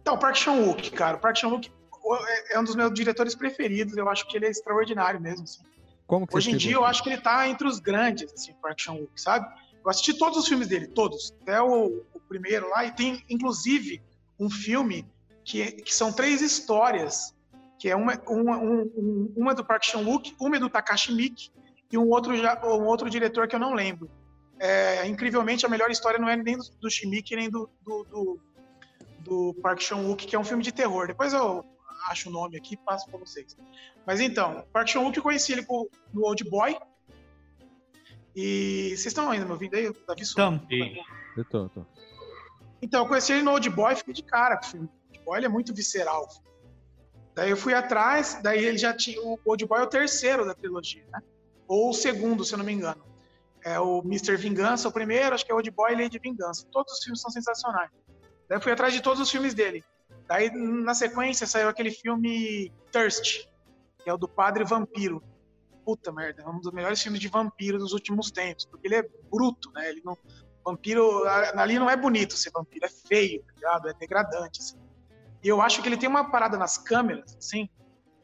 Então, 0.00 0.14
o 0.14 0.18
Park 0.18 0.36
Chan-wook, 0.36 0.90
cara. 0.92 1.16
O 1.16 1.20
Park 1.20 1.36
Chan-wook 1.36 1.68
é- 2.28 2.54
é 2.54 2.60
um 2.60 2.64
dos 2.64 2.76
meus 2.76 2.92
diretores 2.94 3.34
preferidos. 3.34 3.96
Eu 3.96 4.08
acho 4.08 4.26
que 4.28 4.36
ele 4.36 4.46
é 4.46 4.50
extraordinário 4.50 5.20
mesmo, 5.20 5.42
assim. 5.42 5.64
Como 6.06 6.26
que 6.26 6.36
Hoje 6.36 6.50
em 6.52 6.56
dia 6.56 6.74
eu 6.74 6.84
acho 6.84 7.02
que 7.02 7.08
ele 7.10 7.20
tá 7.20 7.48
entre 7.48 7.66
os 7.66 7.78
grandes, 7.80 8.32
assim, 8.32 8.52
o 8.52 8.54
Park 8.56 8.78
Chan-wook, 8.80 9.20
sabe? 9.20 9.46
Eu 9.84 9.90
assisti 9.90 10.16
todos 10.16 10.38
os 10.38 10.46
filmes 10.48 10.68
dele, 10.68 10.86
todos. 10.86 11.32
Até 11.42 11.60
o, 11.60 12.02
o 12.14 12.20
primeiro 12.28 12.68
lá. 12.70 12.84
E 12.84 12.92
tem, 12.92 13.24
inclusive, 13.28 14.00
um 14.38 14.48
filme 14.50 15.06
que, 15.44 15.72
que 15.72 15.94
são 15.94 16.12
três 16.12 16.40
histórias. 16.42 17.34
Que 17.78 17.90
é 17.90 17.96
uma, 17.96 18.20
uma, 18.26 18.56
um- 18.56 18.90
um- 18.96 19.32
uma 19.36 19.54
do 19.54 19.64
Park 19.64 19.84
Chan-wook, 19.84 20.34
uma 20.40 20.56
é 20.56 20.58
do 20.58 20.70
Takashi 20.70 21.12
Miike 21.12 21.50
e 21.92 21.98
um 21.98 22.08
outro, 22.08 22.32
um 22.34 22.84
outro 22.86 23.08
diretor 23.10 23.46
que 23.46 23.54
eu 23.54 23.60
não 23.60 23.74
lembro. 23.74 24.10
É, 24.58 25.06
incrivelmente, 25.06 25.66
a 25.66 25.68
melhor 25.68 25.90
história 25.90 26.18
não 26.18 26.28
é 26.28 26.34
nem 26.36 26.56
do, 26.56 26.64
do 26.80 26.90
Shimique, 26.90 27.36
nem 27.36 27.50
do, 27.50 27.68
do, 27.84 28.04
do, 28.04 28.40
do 29.20 29.54
Park 29.62 29.80
Chan-wook, 29.82 30.26
que 30.26 30.34
é 30.34 30.38
um 30.38 30.44
filme 30.44 30.62
de 30.62 30.72
terror. 30.72 31.06
Depois 31.08 31.32
eu 31.34 31.64
acho 32.08 32.28
o 32.28 32.32
nome 32.32 32.56
aqui 32.56 32.74
e 32.74 32.76
passo 32.76 33.08
para 33.08 33.18
vocês. 33.18 33.56
Mas 34.06 34.20
então, 34.20 34.64
Park 34.72 34.88
Chan-wook 34.88 35.16
eu 35.16 35.22
conheci 35.22 35.52
ele 35.52 35.64
com- 35.64 35.88
no 36.12 36.24
Old 36.24 36.42
Boy. 36.44 36.76
E 38.34 38.88
vocês 38.90 39.06
estão 39.06 39.30
ainda 39.30 39.44
me 39.46 39.52
ouvindo 39.52 39.74
aí? 39.74 39.92
Davi? 40.06 40.22
Então, 40.30 40.60
Sim. 40.68 40.96
Eu 41.36 41.44
tô, 41.44 41.68
tô. 41.70 41.84
Então, 42.82 43.02
eu 43.02 43.08
conheci 43.08 43.32
ele 43.32 43.42
no 43.42 43.52
Old 43.52 43.68
Boy, 43.70 43.96
fiquei 43.96 44.12
de 44.14 44.22
cara 44.22 44.56
com 44.58 44.66
o 44.66 44.70
filme. 44.70 44.88
Old 45.10 45.24
Boy 45.24 45.38
ele 45.38 45.46
é 45.46 45.48
muito 45.48 45.74
visceral. 45.74 46.28
Daí 47.34 47.50
eu 47.50 47.56
fui 47.56 47.74
atrás, 47.74 48.38
daí 48.42 48.64
ele 48.64 48.78
já 48.78 48.94
tinha. 48.94 49.20
O 49.22 49.38
Old 49.44 49.64
Boy 49.66 49.80
é 49.80 49.82
o 49.82 49.86
terceiro 49.86 50.44
da 50.44 50.54
trilogia, 50.54 51.04
né? 51.12 51.20
Ou 51.66 51.90
o 51.90 51.94
segundo, 51.94 52.44
se 52.44 52.54
eu 52.54 52.58
não 52.58 52.64
me 52.64 52.72
engano. 52.72 53.04
É 53.64 53.80
o 53.80 53.98
Mr. 54.04 54.36
Vingança, 54.36 54.88
o 54.88 54.92
primeiro, 54.92 55.34
acho 55.34 55.44
que 55.44 55.50
é 55.50 55.54
Old 55.54 55.70
Boy 55.70 55.92
e 55.92 56.02
Lady 56.02 56.18
Vingança. 56.18 56.66
Todos 56.70 56.92
os 56.94 57.02
filmes 57.02 57.20
são 57.20 57.30
sensacionais. 57.30 57.90
Daí 58.48 58.58
eu 58.58 58.60
fui 58.62 58.70
atrás 58.72 58.92
de 58.94 59.00
todos 59.02 59.20
os 59.20 59.30
filmes 59.30 59.54
dele. 59.54 59.82
Daí, 60.26 60.50
na 60.50 60.94
sequência, 60.94 61.46
saiu 61.46 61.68
aquele 61.68 61.90
filme 61.90 62.72
Thirst, 62.90 63.46
que 64.02 64.10
é 64.10 64.12
o 64.12 64.18
do 64.18 64.28
Padre 64.28 64.64
Vampiro. 64.64 65.22
Puta 65.84 66.10
merda, 66.10 66.42
é 66.42 66.48
um 66.48 66.60
dos 66.60 66.72
melhores 66.72 67.00
filmes 67.00 67.20
de 67.20 67.28
vampiro 67.28 67.78
dos 67.78 67.92
últimos 67.92 68.32
tempos, 68.32 68.64
porque 68.64 68.88
ele 68.88 68.96
é 68.96 69.08
bruto, 69.30 69.70
né? 69.72 69.88
Ele 69.88 70.02
não, 70.04 70.18
vampiro 70.64 71.22
ali 71.28 71.78
não 71.78 71.88
é 71.88 71.96
bonito 71.96 72.34
ser 72.34 72.50
vampiro, 72.50 72.84
é 72.84 72.88
feio, 72.88 73.40
tá 73.44 73.52
ligado? 73.54 73.88
É 73.88 73.94
degradante. 73.94 74.60
Assim. 74.60 74.76
E 75.42 75.48
eu 75.48 75.62
acho 75.62 75.80
que 75.80 75.88
ele 75.88 75.96
tem 75.96 76.08
uma 76.08 76.28
parada 76.28 76.56
nas 76.58 76.76
câmeras, 76.76 77.36
assim, 77.36 77.68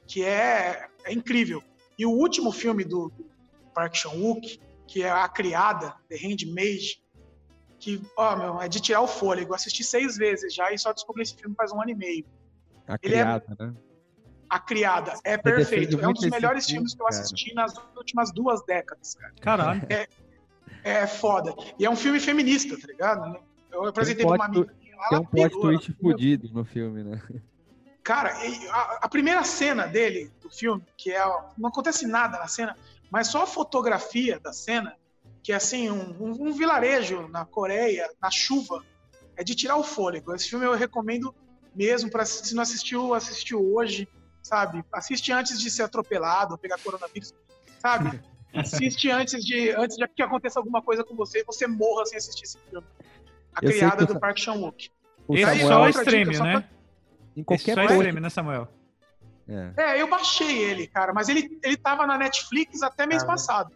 que 0.08 0.24
é, 0.24 0.88
é 1.04 1.12
incrível. 1.12 1.62
E 1.96 2.04
o 2.04 2.10
último 2.10 2.50
filme 2.50 2.82
do, 2.82 3.10
do 3.10 3.30
Park 3.72 3.94
Chan-wook, 3.94 4.60
que 4.88 5.04
é 5.04 5.10
A 5.10 5.28
Criada, 5.28 5.94
The 6.08 6.16
Handmaid, 6.16 7.01
que, 7.82 8.00
ó, 8.16 8.36
meu, 8.36 8.62
é 8.62 8.68
de 8.68 8.80
tirar 8.80 9.00
o 9.00 9.08
fôlego. 9.08 9.50
Eu 9.50 9.56
assisti 9.56 9.82
seis 9.82 10.16
vezes 10.16 10.54
já 10.54 10.72
e 10.72 10.78
só 10.78 10.92
descobri 10.92 11.22
esse 11.22 11.34
filme 11.34 11.52
faz 11.56 11.72
um 11.72 11.80
ano 11.82 11.90
e 11.90 11.94
meio. 11.94 12.24
A 12.86 12.96
Ele 13.02 13.16
é- 13.16 13.22
criada, 13.22 13.56
né? 13.58 13.74
A 14.48 14.60
Criada 14.60 15.14
é 15.24 15.36
defende 15.36 15.56
perfeito. 15.56 16.00
É 16.00 16.06
um 16.08 16.12
dos 16.12 16.26
melhores 16.28 16.66
filme, 16.66 16.76
filmes 16.76 16.94
que 16.94 17.00
eu 17.02 17.06
cara. 17.06 17.20
assisti 17.20 17.54
nas 17.54 17.74
últimas 17.96 18.32
duas 18.32 18.62
décadas, 18.66 19.14
cara. 19.14 19.32
caralho. 19.40 19.82
É 20.84 21.06
foda. 21.06 21.54
E 21.78 21.84
é 21.86 21.90
um 21.90 21.96
filme 21.96 22.20
feminista, 22.20 22.78
tá 22.78 22.86
ligado? 22.86 23.40
Eu 23.72 23.86
apresentei 23.86 24.26
pra 24.26 24.34
uma 24.34 24.44
amiga 24.44 24.72
minha 24.78 24.96
lá, 24.96 25.08
Tem 25.08 25.16
ela 25.16 25.20
um 25.22 25.24
plot 25.26 25.60
twist 25.60 25.92
fudido 26.00 26.50
no 26.52 26.64
filme, 26.64 27.02
né? 27.02 27.22
Cara, 28.02 28.32
a, 28.70 28.98
a 29.02 29.08
primeira 29.08 29.42
cena 29.42 29.86
dele, 29.86 30.30
do 30.40 30.50
filme, 30.50 30.84
que 30.96 31.10
é. 31.12 31.24
Não 31.56 31.68
acontece 31.70 32.06
nada 32.06 32.38
na 32.38 32.46
cena, 32.46 32.76
mas 33.10 33.28
só 33.28 33.44
a 33.44 33.46
fotografia 33.46 34.38
da 34.38 34.52
cena, 34.52 34.94
que 35.42 35.52
é 35.52 35.56
assim, 35.56 35.90
um, 35.90 36.10
um- 36.20 36.48
um 36.48 36.52
vilarejo 36.52 37.26
na 37.28 37.44
Coreia, 37.44 38.08
na 38.20 38.30
chuva, 38.30 38.84
é 39.36 39.42
de 39.42 39.54
tirar 39.54 39.76
o 39.76 39.82
fôlego. 39.82 40.34
Esse 40.34 40.48
filme 40.48 40.64
eu 40.64 40.72
recomendo 40.74 41.34
mesmo, 41.74 42.10
para 42.10 42.24
se 42.24 42.54
não 42.54 42.62
assistiu, 42.62 43.14
assistiu 43.14 43.60
hoje, 43.74 44.06
sabe? 44.42 44.84
Assiste 44.92 45.32
antes 45.32 45.58
de 45.58 45.70
ser 45.70 45.82
atropelado, 45.82 46.56
pegar 46.58 46.78
coronavírus, 46.78 47.32
sabe? 47.78 48.20
Assiste 48.54 49.10
antes 49.10 49.42
de, 49.42 49.70
antes 49.70 49.96
de 49.96 50.06
que 50.08 50.22
aconteça 50.22 50.60
alguma 50.60 50.82
coisa 50.82 51.02
com 51.02 51.16
você 51.16 51.40
e 51.40 51.44
você 51.44 51.66
morra 51.66 52.04
sem 52.04 52.18
assistir 52.18 52.44
esse 52.44 52.58
filme. 52.68 52.86
A 53.54 53.64
Eu 53.64 53.70
criada 53.70 54.04
do 54.04 54.12
o- 54.14 54.20
Park 54.20 54.36
Chan-wook. 54.38 54.90
O 55.26 55.34
Esse 55.34 55.44
Aí, 55.44 55.60
só 55.60 55.86
é 55.88 55.92
só 55.92 56.44
né? 56.44 56.68
Em 57.34 57.40
Esse 57.40 57.44
qualquer 57.46 57.74
só 57.74 57.80
é 57.80 57.86
post. 57.86 57.94
extremo, 57.98 58.20
né, 58.20 58.28
Samuel? 58.28 58.68
É. 59.48 59.72
É, 59.76 60.02
eu 60.02 60.06
baixei 60.08 60.58
ele, 60.58 60.86
cara, 60.86 61.14
mas 61.14 61.30
ele, 61.30 61.58
ele 61.64 61.76
tava 61.78 62.06
na 62.06 62.18
Netflix 62.18 62.82
até 62.82 63.06
mês 63.06 63.22
Ah. 63.22 63.26
passado. 63.26 63.72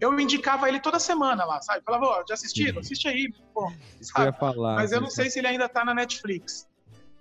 Eu 0.00 0.18
indicava 0.20 0.68
ele 0.68 0.80
toda 0.80 0.98
semana 0.98 1.44
lá, 1.44 1.60
sabe? 1.60 1.82
Falava, 1.84 2.04
ó, 2.06 2.24
já 2.28 2.34
assistiram? 2.34 2.80
Assiste 2.80 3.08
aí, 3.08 3.32
pô. 3.52 3.66
Que 3.66 3.72
eu 3.74 3.76
ia 3.98 4.04
Sabe? 4.04 4.38
falar. 4.38 4.74
Mas 4.76 4.92
eu 4.92 5.00
não 5.00 5.10
sei 5.10 5.28
se 5.30 5.38
ele 5.40 5.48
ainda 5.48 5.68
tá 5.68 5.84
na 5.84 5.92
Netflix. 5.94 6.68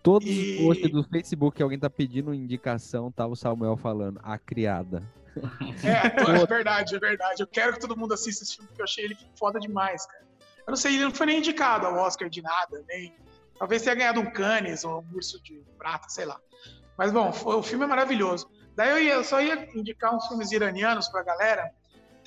Todos 0.04 0.28
E- 0.30 0.58
os 0.60 0.66
posts 0.66 0.92
do 0.92 1.04
Facebook 1.04 1.58
que 1.58 1.64
alguém 1.64 1.80
tá 1.80 1.90
pedindo 1.90 2.34
indicação, 2.34 3.12
tava 3.12 3.34
o 3.34 3.36
Samuel 3.36 3.76
falando, 3.78 4.20
a 4.24 4.38
criada. 4.38 5.02
É, 5.84 6.22
é 6.42 6.46
verdade, 6.46 6.96
é 6.96 7.00
verdade. 7.00 7.42
Eu 7.42 7.48
quero 7.48 7.74
que 7.74 7.80
todo 7.80 7.98
mundo 7.98 8.14
assista 8.14 8.44
esse 8.44 8.56
filme, 8.56 8.68
porque 8.70 8.82
eu 8.82 8.86
achei 8.86 9.04
ele 9.06 9.18
foda 9.38 9.60
demais, 9.60 10.06
cara. 10.06 10.26
Eu 10.66 10.72
não 10.72 10.76
sei, 10.78 10.96
ele 10.96 11.06
não 11.06 11.14
foi 11.14 11.26
nem 11.26 11.40
indicado 11.40 11.86
ao 11.88 11.96
Oscar 11.96 12.30
de 12.30 12.42
nada, 12.42 12.84
nem. 12.88 13.16
Talvez 13.58 13.82
tenha 13.82 13.96
ganhado 13.96 14.20
um 14.20 14.32
Cannes 14.32 14.84
ou 14.84 15.02
um 15.02 15.16
urso 15.16 15.42
de 15.42 15.62
prata, 15.78 16.08
sei 16.10 16.26
lá. 16.26 16.40
Mas 16.98 17.12
bom, 17.12 17.32
foi- 17.34 17.56
o 17.56 17.64
filme 17.64 17.86
é 17.86 17.88
maravilhoso. 17.88 18.50
Daí 18.76 18.90
eu, 18.92 19.00
ia- 19.02 19.14
eu 19.16 19.24
só 19.24 19.42
ia 19.42 19.68
indicar 19.76 20.14
uns 20.16 20.28
filmes 20.28 20.52
iranianos 20.52 21.08
pra 21.10 21.24
galera. 21.24 21.72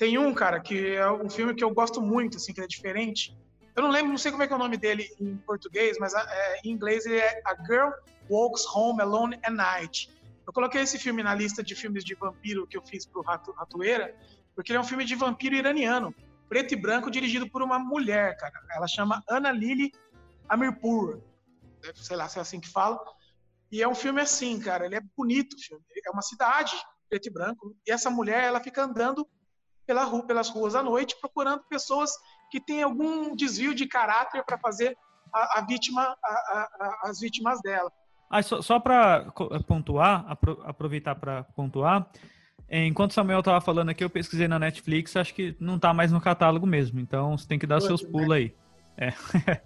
Tem 0.01 0.17
um, 0.17 0.33
cara, 0.33 0.59
que 0.59 0.95
é 0.95 1.11
um 1.11 1.29
filme 1.29 1.53
que 1.53 1.63
eu 1.63 1.69
gosto 1.69 2.01
muito, 2.01 2.37
assim, 2.37 2.51
que 2.51 2.59
é 2.59 2.65
diferente. 2.65 3.37
Eu 3.75 3.83
não 3.83 3.91
lembro, 3.91 4.09
não 4.09 4.17
sei 4.17 4.31
como 4.31 4.41
é 4.41 4.47
que 4.47 4.53
é 4.53 4.55
o 4.55 4.59
nome 4.59 4.75
dele 4.75 5.07
em 5.19 5.37
português, 5.37 5.99
mas 5.99 6.15
é, 6.15 6.61
em 6.63 6.71
inglês 6.71 7.05
ele 7.05 7.17
é 7.17 7.39
A 7.45 7.55
Girl 7.63 7.91
Walks 8.27 8.65
Home 8.73 8.99
Alone 8.99 9.35
at 9.43 9.51
Night. 9.51 10.09
Eu 10.47 10.51
coloquei 10.51 10.81
esse 10.81 10.97
filme 10.97 11.21
na 11.21 11.35
lista 11.35 11.61
de 11.61 11.75
filmes 11.75 12.03
de 12.03 12.15
vampiro 12.15 12.65
que 12.65 12.75
eu 12.75 12.81
fiz 12.81 13.05
pro 13.05 13.21
Rato, 13.21 13.51
Ratoeira, 13.51 14.15
porque 14.55 14.71
ele 14.71 14.77
é 14.77 14.81
um 14.81 14.83
filme 14.83 15.05
de 15.05 15.13
vampiro 15.13 15.53
iraniano, 15.53 16.15
preto 16.49 16.73
e 16.73 16.77
branco, 16.77 17.11
dirigido 17.11 17.47
por 17.47 17.61
uma 17.61 17.77
mulher, 17.77 18.35
cara. 18.37 18.59
Ela 18.75 18.87
chama 18.87 19.23
Ana 19.29 19.51
Lili 19.51 19.91
Amirpur. 20.49 21.21
Sei 21.93 22.17
lá 22.17 22.27
se 22.27 22.39
é 22.39 22.41
assim 22.41 22.59
que 22.59 22.69
fala. 22.69 22.99
E 23.71 23.83
é 23.83 23.87
um 23.87 23.93
filme 23.93 24.19
assim, 24.19 24.59
cara. 24.59 24.83
Ele 24.83 24.95
é 24.95 25.01
bonito, 25.15 25.55
filme. 25.63 25.85
É 26.03 26.09
uma 26.09 26.23
cidade, 26.23 26.75
preto 27.07 27.27
e 27.27 27.31
branco. 27.31 27.75
E 27.85 27.91
essa 27.91 28.09
mulher, 28.09 28.45
ela 28.45 28.59
fica 28.59 28.83
andando 28.83 29.29
pela 29.85 30.03
rua, 30.03 30.23
pelas 30.23 30.49
ruas 30.49 30.75
à 30.75 30.83
noite, 30.83 31.15
procurando 31.19 31.63
pessoas 31.69 32.11
que 32.49 32.59
têm 32.59 32.83
algum 32.83 33.35
desvio 33.35 33.73
de 33.73 33.87
caráter 33.87 34.43
para 34.43 34.57
fazer 34.57 34.97
a, 35.33 35.59
a 35.59 35.65
vítima, 35.65 36.15
a, 36.23 36.99
as 37.03 37.19
vítimas 37.19 37.61
dela. 37.61 37.91
Ah, 38.29 38.41
só, 38.41 38.61
só 38.61 38.79
para 38.79 39.31
pontuar, 39.67 40.25
apro 40.27 40.61
aproveitar 40.65 41.15
para 41.15 41.43
pontuar, 41.43 42.09
é, 42.73 42.85
enquanto 42.85 43.11
o 43.11 43.13
Samuel 43.13 43.39
estava 43.39 43.59
falando 43.59 43.89
aqui, 43.89 44.01
eu 44.01 44.09
pesquisei 44.09 44.47
na 44.47 44.57
Netflix, 44.57 45.17
acho 45.17 45.33
que 45.33 45.53
não 45.59 45.75
está 45.75 45.93
mais 45.93 46.09
no 46.09 46.21
catálogo 46.21 46.65
mesmo, 46.65 47.01
então 47.01 47.37
você 47.37 47.45
tem 47.45 47.59
que 47.59 47.67
dar 47.67 47.81
seus 47.81 48.01
pulos 48.01 48.29
né? 48.29 48.35
aí. 48.37 48.55
É. 48.97 49.09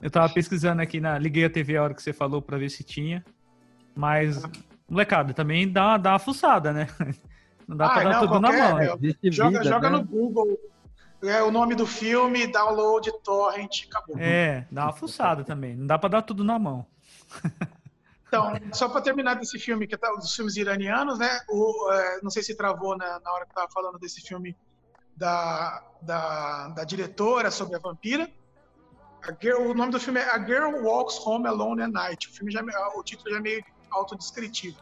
eu 0.00 0.06
estava 0.06 0.32
pesquisando 0.32 0.80
aqui, 0.80 1.00
na, 1.00 1.18
liguei 1.18 1.44
a 1.44 1.50
TV 1.50 1.76
a 1.76 1.82
hora 1.82 1.94
que 1.94 2.00
você 2.00 2.12
falou 2.12 2.40
para 2.40 2.56
ver 2.56 2.70
se 2.70 2.84
tinha, 2.84 3.24
mas, 3.96 4.40
molecada, 4.88 5.34
também 5.34 5.68
dá, 5.68 5.96
dá 5.96 6.12
uma 6.12 6.18
fuçada, 6.20 6.72
né? 6.72 6.86
Não 7.66 7.76
dá 7.76 7.86
ah, 7.86 7.90
para 7.90 8.04
dar 8.04 8.12
não, 8.12 8.20
tudo 8.20 8.40
qualquer, 8.40 8.58
na 8.58 8.68
mão. 8.70 8.80
É, 8.80 8.86
joga, 9.30 9.58
vida, 9.58 9.64
joga 9.64 9.90
né? 9.90 9.96
no 9.98 10.04
Google 10.04 10.58
é, 11.28 11.42
o 11.42 11.50
nome 11.50 11.74
do 11.74 11.86
filme, 11.86 12.46
download, 12.46 13.10
torrent, 13.22 13.86
acabou. 13.88 14.16
É, 14.18 14.66
dá 14.70 14.84
uma 14.84 14.92
fuçada 14.92 15.44
também. 15.44 15.74
Não 15.74 15.86
dá 15.86 15.98
para 15.98 16.10
dar 16.10 16.22
tudo 16.22 16.44
na 16.44 16.58
mão. 16.58 16.86
Então, 18.26 18.52
só 18.72 18.88
para 18.88 19.00
terminar 19.00 19.34
desse 19.34 19.60
filme, 19.60 19.86
que 19.86 19.94
é 19.94 19.98
dos 19.98 20.34
filmes 20.34 20.56
iranianos, 20.56 21.20
né? 21.20 21.40
O, 21.48 21.92
é, 21.92 22.20
não 22.20 22.30
sei 22.30 22.42
se 22.42 22.56
travou 22.56 22.96
na, 22.96 23.20
na 23.20 23.32
hora 23.32 23.44
que 23.44 23.52
estava 23.52 23.70
falando 23.70 23.96
desse 23.96 24.20
filme 24.22 24.56
da, 25.16 25.80
da, 26.02 26.68
da, 26.70 26.82
diretora 26.82 27.48
sobre 27.52 27.76
a 27.76 27.78
vampira. 27.78 28.28
A 29.22 29.32
girl, 29.40 29.70
o 29.70 29.74
nome 29.74 29.92
do 29.92 30.00
filme 30.00 30.18
é 30.18 30.28
A 30.34 30.44
Girl 30.44 30.82
Walks 30.82 31.24
Home 31.24 31.46
Alone 31.46 31.82
at 31.82 31.92
Night. 31.92 32.28
O, 32.28 32.32
filme 32.32 32.50
já, 32.50 32.60
o 32.96 33.02
título 33.04 33.30
já 33.30 33.36
é 33.36 33.40
meio 33.40 33.64
autodescritivo. 33.88 34.78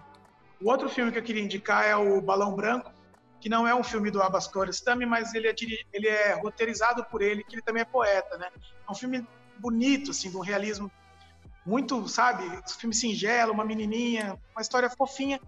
O 0.63 0.71
outro 0.71 0.89
filme 0.89 1.11
que 1.11 1.19
eu 1.19 1.23
queria 1.23 1.43
indicar 1.43 1.85
é 1.85 1.97
o 1.97 2.21
Balão 2.21 2.55
Branco, 2.55 2.93
que 3.41 3.49
não 3.49 3.67
é 3.67 3.75
um 3.75 3.83
filme 3.83 4.11
do 4.11 4.23
Abbas 4.23 4.47
Kiarostami, 4.47 5.05
mas 5.05 5.35
ele 5.35 5.49
é, 5.49 5.55
ele 5.93 6.07
é 6.07 6.35
roteirizado 6.35 7.05
por 7.05 7.21
ele, 7.21 7.43
que 7.43 7.57
ele 7.57 7.63
também 7.63 7.83
é 7.83 7.85
poeta, 7.85 8.39
né? 8.39 8.49
É 8.89 8.91
um 8.91 8.95
filme 8.95 9.27
bonito, 9.59 10.13
assim, 10.13 10.31
de 10.31 10.37
um 10.37 10.41
realismo 10.41 10.91
muito, 11.67 12.09
sabe, 12.09 12.45
filme 12.79 12.95
singelo, 12.95 13.53
uma 13.53 13.65
menininha, 13.65 14.39
uma 14.55 14.63
história 14.63 14.89
fofinha. 14.89 15.41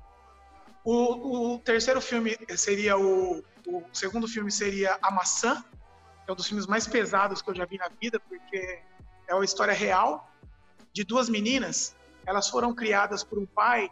O, 0.84 1.54
o 1.54 1.58
terceiro 1.60 2.00
filme 2.00 2.36
seria 2.56 2.98
o, 2.98 3.42
o 3.66 3.82
segundo 3.92 4.26
filme 4.26 4.50
seria 4.50 4.98
A 5.00 5.10
Maçã, 5.10 5.64
é 6.26 6.32
um 6.32 6.34
dos 6.34 6.46
filmes 6.46 6.66
mais 6.66 6.86
pesados 6.86 7.40
que 7.40 7.50
eu 7.50 7.54
já 7.54 7.64
vi 7.64 7.78
na 7.78 7.88
vida, 8.00 8.18
porque 8.18 8.82
é 9.28 9.34
uma 9.34 9.44
história 9.44 9.74
real 9.74 10.28
de 10.92 11.04
duas 11.04 11.28
meninas. 11.28 11.94
Elas 12.26 12.48
foram 12.48 12.74
criadas 12.74 13.22
por 13.22 13.38
um 13.38 13.46
pai 13.46 13.90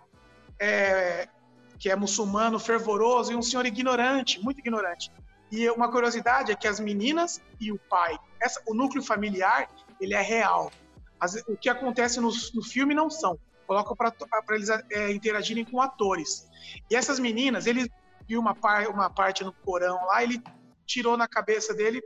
é, 0.62 1.28
que 1.76 1.90
é 1.90 1.96
muçulmano, 1.96 2.56
fervoroso, 2.60 3.32
e 3.32 3.34
um 3.34 3.42
senhor 3.42 3.66
ignorante, 3.66 4.40
muito 4.40 4.60
ignorante. 4.60 5.10
E 5.50 5.68
uma 5.70 5.90
curiosidade 5.90 6.52
é 6.52 6.54
que 6.54 6.68
as 6.68 6.78
meninas 6.78 7.42
e 7.60 7.72
o 7.72 7.78
pai, 7.90 8.16
essa, 8.40 8.62
o 8.68 8.72
núcleo 8.72 9.02
familiar, 9.02 9.68
ele 10.00 10.14
é 10.14 10.22
real. 10.22 10.70
As, 11.18 11.34
o 11.48 11.56
que 11.56 11.68
acontece 11.68 12.20
no, 12.20 12.30
no 12.54 12.62
filme 12.62 12.94
não 12.94 13.10
são. 13.10 13.36
Colocam 13.66 13.96
para 13.96 14.14
eles 14.50 14.68
é, 14.70 15.10
interagirem 15.10 15.64
com 15.64 15.80
atores. 15.80 16.48
E 16.88 16.94
essas 16.94 17.18
meninas, 17.18 17.66
ele 17.66 17.90
viu 18.28 18.38
uma, 18.40 18.54
par, 18.54 18.86
uma 18.88 19.10
parte 19.10 19.42
no 19.42 19.52
porão 19.52 20.06
lá, 20.06 20.22
ele 20.22 20.40
tirou 20.86 21.16
na 21.16 21.26
cabeça 21.26 21.74
dele 21.74 22.00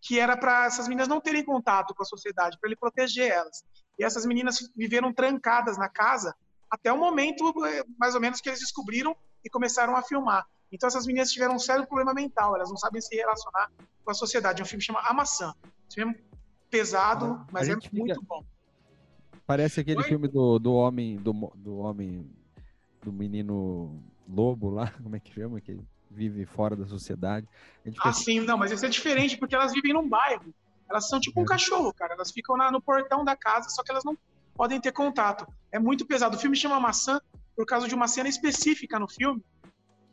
que 0.00 0.18
era 0.18 0.36
para 0.36 0.64
essas 0.64 0.86
meninas 0.88 1.08
não 1.08 1.20
terem 1.20 1.44
contato 1.44 1.94
com 1.94 2.02
a 2.02 2.06
sociedade, 2.06 2.56
para 2.58 2.68
ele 2.68 2.76
proteger 2.76 3.30
elas. 3.30 3.62
E 3.98 4.04
essas 4.04 4.24
meninas 4.24 4.70
viveram 4.74 5.12
trancadas 5.12 5.76
na 5.76 5.88
casa 5.88 6.34
até 6.70 6.92
o 6.92 6.98
momento, 6.98 7.52
é, 7.66 7.84
mais 7.98 8.14
ou 8.14 8.20
menos, 8.20 8.40
que 8.40 8.48
eles 8.48 8.60
descobriram 8.60 9.16
e 9.44 9.50
começaram 9.50 9.96
a 9.96 10.02
filmar. 10.02 10.46
Então 10.72 10.86
essas 10.86 11.06
meninas 11.06 11.32
tiveram 11.32 11.56
um 11.56 11.58
sério 11.58 11.86
problema 11.86 12.14
mental, 12.14 12.54
elas 12.54 12.70
não 12.70 12.76
sabem 12.76 13.00
se 13.00 13.14
relacionar 13.16 13.70
com 14.04 14.10
a 14.10 14.14
sociedade. 14.14 14.60
É 14.60 14.64
um 14.64 14.66
filme 14.66 14.80
que 14.80 14.86
chama 14.86 15.00
A 15.00 15.12
Maçã. 15.12 15.52
Esse 15.88 15.96
filme 15.96 16.16
pesado, 16.70 17.44
mas 17.50 17.68
é 17.68 17.74
fica... 17.74 17.88
muito 17.92 18.22
bom. 18.22 18.44
Parece 19.44 19.80
aquele 19.80 19.98
Oi? 19.98 20.04
filme 20.04 20.28
do, 20.28 20.60
do 20.60 20.72
homem, 20.74 21.16
do, 21.16 21.32
do 21.56 21.78
homem, 21.78 22.30
do 23.02 23.12
menino 23.12 24.00
lobo 24.28 24.70
lá, 24.70 24.92
como 25.02 25.16
é 25.16 25.20
que 25.20 25.34
chama? 25.34 25.60
Que 25.60 25.76
vive 26.08 26.44
fora 26.46 26.76
da 26.76 26.86
sociedade. 26.86 27.48
Ah, 27.98 28.12
sim, 28.12 28.40
não, 28.40 28.56
mas 28.56 28.70
isso 28.70 28.86
é 28.86 28.88
diferente, 28.88 29.36
porque 29.36 29.54
elas 29.54 29.72
vivem 29.72 29.92
num 29.92 30.08
bairro. 30.08 30.54
Elas 30.88 31.08
são 31.08 31.20
tipo 31.20 31.40
um 31.40 31.44
é. 31.44 31.46
cachorro, 31.46 31.92
cara. 31.92 32.14
Elas 32.14 32.30
ficam 32.30 32.56
na, 32.56 32.70
no 32.70 32.80
portão 32.80 33.24
da 33.24 33.36
casa, 33.36 33.68
só 33.70 33.82
que 33.82 33.90
elas 33.90 34.04
não 34.04 34.16
podem 34.60 34.78
ter 34.78 34.92
contato. 34.92 35.46
É 35.72 35.78
muito 35.78 36.04
pesado. 36.04 36.36
O 36.36 36.38
filme 36.38 36.54
chama 36.54 36.78
Maçã 36.78 37.18
por 37.56 37.64
causa 37.64 37.88
de 37.88 37.94
uma 37.94 38.06
cena 38.06 38.28
específica 38.28 38.98
no 38.98 39.08
filme, 39.08 39.42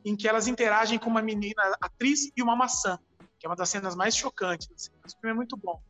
em 0.06 0.16
que 0.16 0.26
elas 0.26 0.48
interagem 0.48 0.98
com 0.98 1.10
uma 1.10 1.22
menina 1.22 1.62
atriz 1.82 2.32
e 2.34 2.42
uma 2.42 2.56
maçã, 2.56 2.98
que 3.38 3.46
é 3.46 3.50
uma 3.50 3.58
das 3.58 3.68
cenas 3.68 3.94
mais 3.94 4.16
chocantes. 4.16 4.70
Assim. 4.74 4.92
Esse 5.06 5.20
filme 5.20 5.32
é 5.32 5.34
muito 5.34 5.58
bom. 5.58 5.82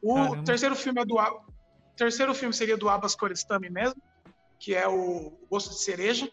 O 0.00 0.14
Caramba. 0.14 0.44
terceiro 0.44 0.76
filme 0.76 1.00
é 1.02 1.04
do 1.04 1.16
terceiro 1.96 2.32
filme 2.36 2.54
seria 2.54 2.76
do 2.76 2.88
Abbas 2.88 3.16
Kiarostami 3.16 3.68
mesmo, 3.68 4.00
que 4.60 4.76
é 4.76 4.86
o 4.86 5.32
Gosto 5.50 5.70
de 5.70 5.80
Cereja, 5.80 6.30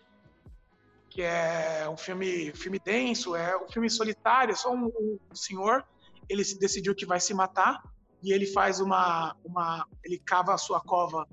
que 1.10 1.24
é 1.24 1.90
um 1.90 1.98
filme, 1.98 2.54
filme 2.54 2.78
denso, 2.78 3.36
é 3.36 3.58
um 3.58 3.68
filme 3.68 3.90
solitário, 3.90 4.52
é 4.52 4.56
só 4.56 4.72
um, 4.72 4.86
um, 4.86 5.18
senhor, 5.34 5.84
ele 6.30 6.44
decidiu 6.60 6.94
que 6.94 7.08
vai 7.08 7.20
se 7.20 7.34
matar 7.34 7.82
e 8.22 8.32
ele 8.32 8.46
faz 8.46 8.80
uma, 8.80 9.36
uma 9.44 9.88
ele 10.04 10.20
cava 10.20 10.54
a 10.54 10.60
sua 10.60 10.80
cova 10.80 11.28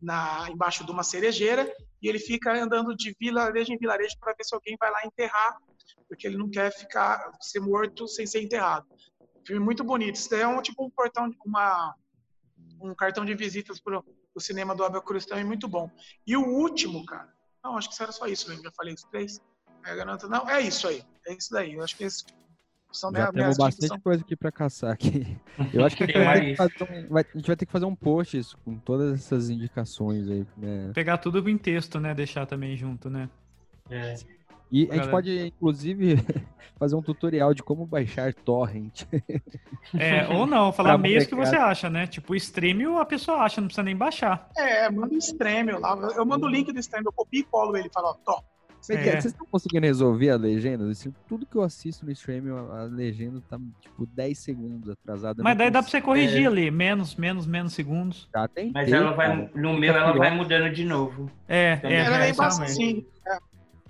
na 0.00 0.48
embaixo 0.50 0.84
de 0.84 0.90
uma 0.90 1.02
cerejeira 1.02 1.70
e 2.00 2.08
ele 2.08 2.18
fica 2.18 2.52
andando 2.52 2.94
de 2.96 3.14
vilarejo 3.18 3.72
em 3.72 3.78
vilarejo 3.78 4.16
para 4.20 4.34
ver 4.34 4.44
se 4.44 4.54
alguém 4.54 4.76
vai 4.78 4.90
lá 4.90 5.04
enterrar, 5.04 5.56
porque 6.08 6.26
ele 6.26 6.36
não 6.36 6.48
quer 6.48 6.72
ficar 6.72 7.32
ser 7.40 7.60
morto 7.60 8.06
sem 8.06 8.26
ser 8.26 8.42
enterrado. 8.42 8.86
Filme 9.46 9.64
muito 9.64 9.82
bonito. 9.82 10.16
Isso 10.16 10.30
daí 10.30 10.42
é 10.42 10.46
um 10.46 10.62
tipo 10.62 10.84
um 10.84 10.90
portão, 10.90 11.30
uma, 11.44 11.94
um 12.80 12.94
cartão 12.94 13.24
de 13.24 13.34
visitas 13.34 13.80
para 13.80 14.00
o 14.34 14.40
cinema 14.40 14.74
do 14.74 14.84
Abel 14.84 15.02
Cruz 15.02 15.26
também 15.26 15.44
muito 15.44 15.66
bom. 15.66 15.90
E 16.26 16.36
o 16.36 16.44
último, 16.44 17.04
cara. 17.04 17.32
Não, 17.64 17.76
acho 17.76 17.90
que 17.90 18.02
era 18.02 18.12
só 18.12 18.26
isso 18.26 18.48
mesmo. 18.48 18.62
Já 18.62 18.70
falei 18.72 18.94
os 18.94 19.02
três. 19.04 19.40
É, 19.84 19.94
garanta, 19.94 20.28
não, 20.28 20.48
é 20.48 20.60
isso 20.60 20.86
aí. 20.86 21.02
É 21.26 21.34
isso 21.34 21.50
daí. 21.50 21.74
Eu 21.74 21.82
acho 21.82 21.96
que 21.96 22.04
esse 22.04 22.24
são 22.90 23.12
Já 23.12 23.32
temos 23.32 23.56
bastante 23.56 23.88
são... 23.88 24.00
coisa 24.00 24.22
aqui 24.22 24.34
para 24.34 24.50
caçar 24.50 24.92
aqui. 24.92 25.36
Eu 25.72 25.84
acho 25.84 25.96
que, 25.96 26.04
a 26.04 26.06
gente, 26.06 26.18
vai 26.18 26.52
um, 26.52 27.08
vai, 27.08 27.22
a 27.22 27.36
gente, 27.36 27.46
vai 27.46 27.56
ter 27.56 27.66
que 27.66 27.72
fazer 27.72 27.84
um 27.84 27.94
post 27.94 28.38
isso, 28.38 28.56
com 28.64 28.76
todas 28.78 29.14
essas 29.14 29.50
indicações 29.50 30.28
aí. 30.28 30.46
Né? 30.56 30.90
Pegar 30.94 31.18
tudo 31.18 31.48
em 31.48 31.58
texto, 31.58 32.00
né? 32.00 32.14
Deixar 32.14 32.46
também 32.46 32.76
junto, 32.76 33.10
né? 33.10 33.28
É. 33.90 34.16
E 34.70 34.88
a 34.90 34.96
gente 34.96 35.08
pode, 35.08 35.46
inclusive, 35.46 36.16
fazer 36.78 36.94
um 36.94 37.02
tutorial 37.02 37.54
de 37.54 37.62
como 37.62 37.86
baixar 37.86 38.32
torrent. 38.32 39.04
É, 39.98 40.28
ou 40.28 40.46
não, 40.46 40.70
falar 40.70 40.98
meios 40.98 41.24
que 41.24 41.34
você 41.34 41.56
acha, 41.56 41.88
né? 41.88 42.06
Tipo, 42.06 42.34
o 42.34 42.36
Streamio 42.36 42.98
a 42.98 43.06
pessoa 43.06 43.38
acha, 43.38 43.58
não 43.58 43.68
precisa 43.68 43.82
nem 43.82 43.96
baixar. 43.96 44.50
É, 44.54 44.90
manda 44.90 45.14
o 45.14 45.18
Streamio 45.18 45.80
lá. 45.80 45.96
Eu 46.14 46.26
mando 46.26 46.44
o 46.44 46.48
link 46.48 46.70
do 46.70 46.78
Streamio, 46.78 47.08
eu 47.08 47.12
copio 47.12 47.40
e 47.40 47.44
colo 47.44 47.74
ele 47.74 47.88
e 47.88 47.90
falo, 47.90 48.08
ó, 48.08 48.14
top. 48.14 48.44
É. 48.90 49.20
Vocês 49.20 49.26
estão 49.26 49.46
conseguindo 49.46 49.86
resolver 49.86 50.30
a 50.30 50.36
legenda? 50.36 50.88
Assim, 50.90 51.14
tudo 51.28 51.46
que 51.46 51.56
eu 51.56 51.62
assisto 51.62 52.04
no 52.04 52.12
stream, 52.12 52.56
a 52.72 52.84
legenda 52.84 53.42
tá 53.48 53.58
tipo 53.80 54.06
10 54.06 54.38
segundos 54.38 54.90
atrasada. 54.90 55.42
Mas 55.42 55.56
daí 55.58 55.70
dá 55.70 55.82
pra 55.82 55.90
você 55.90 56.00
corrigir 56.00 56.44
é. 56.44 56.46
ali, 56.46 56.70
menos, 56.70 57.14
menos, 57.16 57.46
menos 57.46 57.72
segundos. 57.72 58.28
Já 58.34 58.48
tem. 58.48 58.70
Mas 58.72 58.92
ela 58.92 59.12
vai, 59.12 59.50
no 59.54 59.78
meu, 59.78 59.94
ela 59.94 60.12
vai 60.12 60.34
mudando 60.34 60.72
de 60.72 60.84
novo. 60.84 61.30
É, 61.48 61.80
é, 61.82 61.94
ela 61.94 62.24
é, 62.24 62.30
é 62.30 62.32
bem 62.32 62.46
assim. 62.46 63.06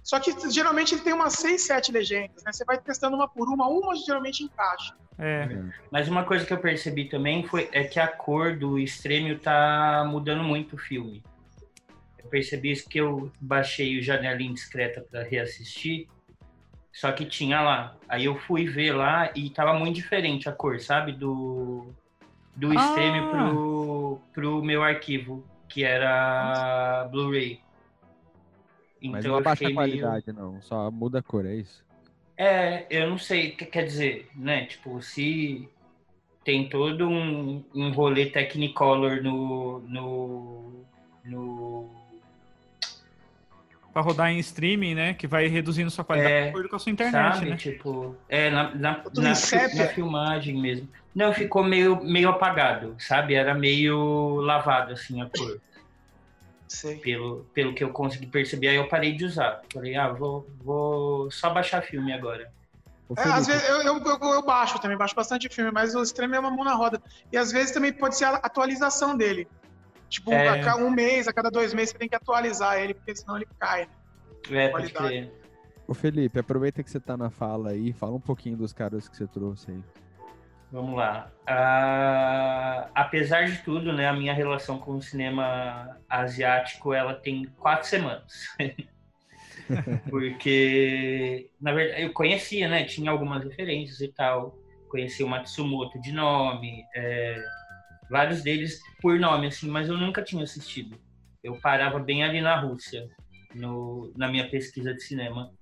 Só 0.03 0.19
que 0.19 0.33
geralmente 0.51 0.95
ele 0.95 1.03
tem 1.03 1.13
umas 1.13 1.35
6, 1.35 1.61
7 1.61 1.93
legendas, 1.93 2.43
né? 2.43 2.51
Você 2.51 2.65
vai 2.65 2.79
testando 2.79 3.15
uma 3.15 3.29
por 3.29 3.47
uma, 3.47 3.69
uma 3.69 3.95
geralmente 3.95 4.43
encaixa. 4.43 4.95
É. 5.19 5.49
Mas 5.91 6.09
uma 6.09 6.25
coisa 6.25 6.47
que 6.47 6.53
eu 6.53 6.59
percebi 6.59 7.05
também 7.07 7.45
foi 7.45 7.69
é 7.73 7.85
que 7.85 8.01
a 8.01 8.07
cor 8.07 8.57
do 8.57 8.79
Extremio 8.79 9.39
tá 9.39 10.07
mudando 10.09 10.43
muito 10.43 10.77
o 10.77 10.79
filme. 10.79 11.23
Eu 12.23 12.29
percebi 12.29 12.73
isso 12.73 12.89
que 12.89 12.99
eu 12.99 13.31
baixei 13.41 13.99
o 13.99 14.03
Janelinha 14.03 14.53
Discreta 14.53 15.01
para 15.01 15.23
reassistir, 15.23 16.09
só 16.93 17.13
que 17.13 17.25
tinha 17.25 17.61
lá. 17.61 17.97
Aí 18.09 18.25
eu 18.25 18.37
fui 18.37 18.67
ver 18.67 18.93
lá 18.93 19.31
e 19.35 19.51
tava 19.51 19.75
muito 19.75 19.95
diferente 19.95 20.49
a 20.49 20.53
cor, 20.53 20.81
sabe? 20.81 21.13
Do, 21.13 21.93
do 22.57 22.77
ah. 22.77 23.29
pro, 23.31 24.21
pro 24.33 24.63
meu 24.63 24.83
arquivo, 24.83 25.45
que 25.69 25.85
era 25.85 27.09
Blu-ray. 27.11 27.61
Então, 29.01 29.13
Mas 29.13 29.25
não 29.25 29.37
abaixa 29.37 29.69
a 29.69 29.73
qualidade, 29.73 30.25
meio... 30.27 30.39
não. 30.39 30.61
Só 30.61 30.91
muda 30.91 31.21
a 31.21 31.23
cor, 31.23 31.47
é 31.47 31.55
isso? 31.55 31.87
É, 32.37 32.87
eu 32.91 33.09
não 33.09 33.19
sei 33.19 33.51
o 33.51 33.57
que 33.57 33.67
quer 33.67 33.85
dizer, 33.85 34.29
né? 34.35 34.67
Tipo, 34.67 35.01
se 35.01 35.69
tem 36.45 36.69
todo 36.69 37.09
um, 37.09 37.65
um 37.75 37.91
rolê 37.91 38.27
Technicolor 38.27 39.23
no, 39.23 39.81
no, 39.81 40.85
no 41.25 41.91
para 43.99 44.03
rodar 44.03 44.31
em 44.31 44.39
streaming, 44.39 44.95
né? 44.95 45.15
Que 45.15 45.27
vai 45.27 45.49
reduzindo 45.49 45.91
sua 45.91 46.05
qualidade 46.05 46.35
É, 46.35 46.43
de 46.45 46.49
acordo 46.51 46.69
com 46.69 46.77
a 46.77 46.79
sua 46.79 46.93
internet, 46.93 47.35
sabe? 47.35 47.51
né? 47.51 47.57
Tipo, 47.57 48.17
é, 48.29 48.51
na, 48.51 48.75
na, 48.75 49.03
na, 49.15 49.33
na 49.75 49.87
filmagem 49.89 50.61
mesmo. 50.61 50.89
Não, 51.15 51.33
ficou 51.33 51.65
meio, 51.65 52.03
meio 52.05 52.29
apagado, 52.29 52.95
sabe? 52.99 53.35
Era 53.35 53.55
meio 53.55 54.37
lavado, 54.41 54.93
assim, 54.93 55.21
a 55.21 55.27
cor. 55.27 55.61
Sei. 56.69 56.99
Pelo, 56.99 57.45
pelo 57.55 57.75
que 57.75 57.83
eu 57.83 57.91
consegui 57.91 58.27
perceber, 58.27 58.69
aí 58.69 58.77
eu 58.77 58.89
parei 58.89 59.17
de 59.17 59.25
usar. 59.25 59.63
Falei, 59.73 59.97
ah, 59.97 60.09
vou, 60.11 60.47
vou 60.63 61.31
só 61.31 61.51
baixar 61.51 61.83
filme 61.83 62.13
agora. 62.13 62.53
É, 63.17 63.23
às 63.23 63.47
vezes 63.47 63.67
eu, 63.69 63.83
eu, 63.83 63.99
eu- 64.05 64.35
eu 64.35 64.45
baixo 64.45 64.79
também, 64.79 64.97
baixo 64.97 65.15
bastante 65.15 65.49
filme, 65.49 65.71
mas 65.73 65.95
o 65.95 66.03
extremo 66.03 66.35
é 66.35 66.39
uma 66.39 66.51
mão 66.51 66.65
na 66.65 66.75
roda. 66.75 67.03
E 67.33 67.37
às 67.39 67.51
vezes 67.51 67.73
também 67.73 67.93
pode 67.93 68.17
ser 68.17 68.27
a 68.27 68.35
atualização 68.37 69.17
dele. 69.17 69.49
Tipo, 70.09 70.33
É. 70.33 70.49
a 70.49 70.65
cada 70.65 70.77
um 70.83 70.91
mês, 70.91 71.29
a 71.29 71.33
cada 71.33 71.51
dois 71.51 71.75
meses 71.75 71.91
você 71.91 71.99
tem 71.99 72.09
que 72.09 72.15
atualizar 72.17 72.79
ele, 72.81 72.95
porque 72.95 73.15
senão 73.15 73.37
ele 73.37 73.47
cai. 73.59 73.89
né? 74.51 74.65
É, 74.65 74.69
pode 74.69 74.91
crer. 74.93 75.33
ô, 75.87 75.93
Felipe, 75.95 76.39
aproveita 76.39 76.83
que 76.83 76.91
você 76.91 76.99
tá 77.01 77.17
na 77.17 77.29
fala 77.31 77.71
aí, 77.71 77.93
fala 77.93 78.15
um 78.15 78.21
pouquinho 78.21 78.57
dos 78.57 78.73
caras 78.73 79.09
que 79.09 79.17
você 79.17 79.27
trouxe 79.27 79.71
aí. 79.71 79.83
Vamos 80.71 80.97
lá. 80.97 81.31
Ah, 81.47 82.89
apesar 82.95 83.47
de 83.47 83.59
tudo, 83.63 83.91
né, 83.93 84.07
a 84.07 84.13
minha 84.13 84.35
relação 84.35 84.79
com 84.79 84.93
o 84.97 85.03
cinema 85.03 85.97
asiático, 86.09 86.93
ela 86.93 87.15
tem 87.15 87.45
quatro 87.59 87.89
semanas. 87.89 88.47
Porque, 90.11 91.51
na 91.61 91.73
verdade, 91.73 92.03
eu 92.03 92.13
conhecia, 92.13 92.69
né, 92.69 92.85
tinha 92.85 93.11
algumas 93.11 93.43
referências 93.45 94.01
e 94.01 94.09
tal. 94.09 94.57
Conheci 94.89 95.23
o 95.23 95.29
Matsumoto 95.29 96.01
de 96.01 96.13
nome, 96.13 96.85
é, 96.95 97.43
vários 98.11 98.43
deles 98.43 98.81
por 99.01 99.19
nome, 99.19 99.47
assim, 99.47 99.69
mas 99.69 99.89
eu 99.89 99.97
nunca 99.97 100.23
tinha 100.23 100.43
assistido. 100.43 100.99
Eu 101.43 101.57
parava 101.57 101.99
bem 101.99 102.25
ali 102.25 102.41
na 102.41 102.59
Rússia, 102.59 103.09
no, 103.55 104.13
na 104.17 104.29
minha 104.29 104.49
pesquisa 104.49 104.93
de 104.93 105.03
cinema. 105.03 105.53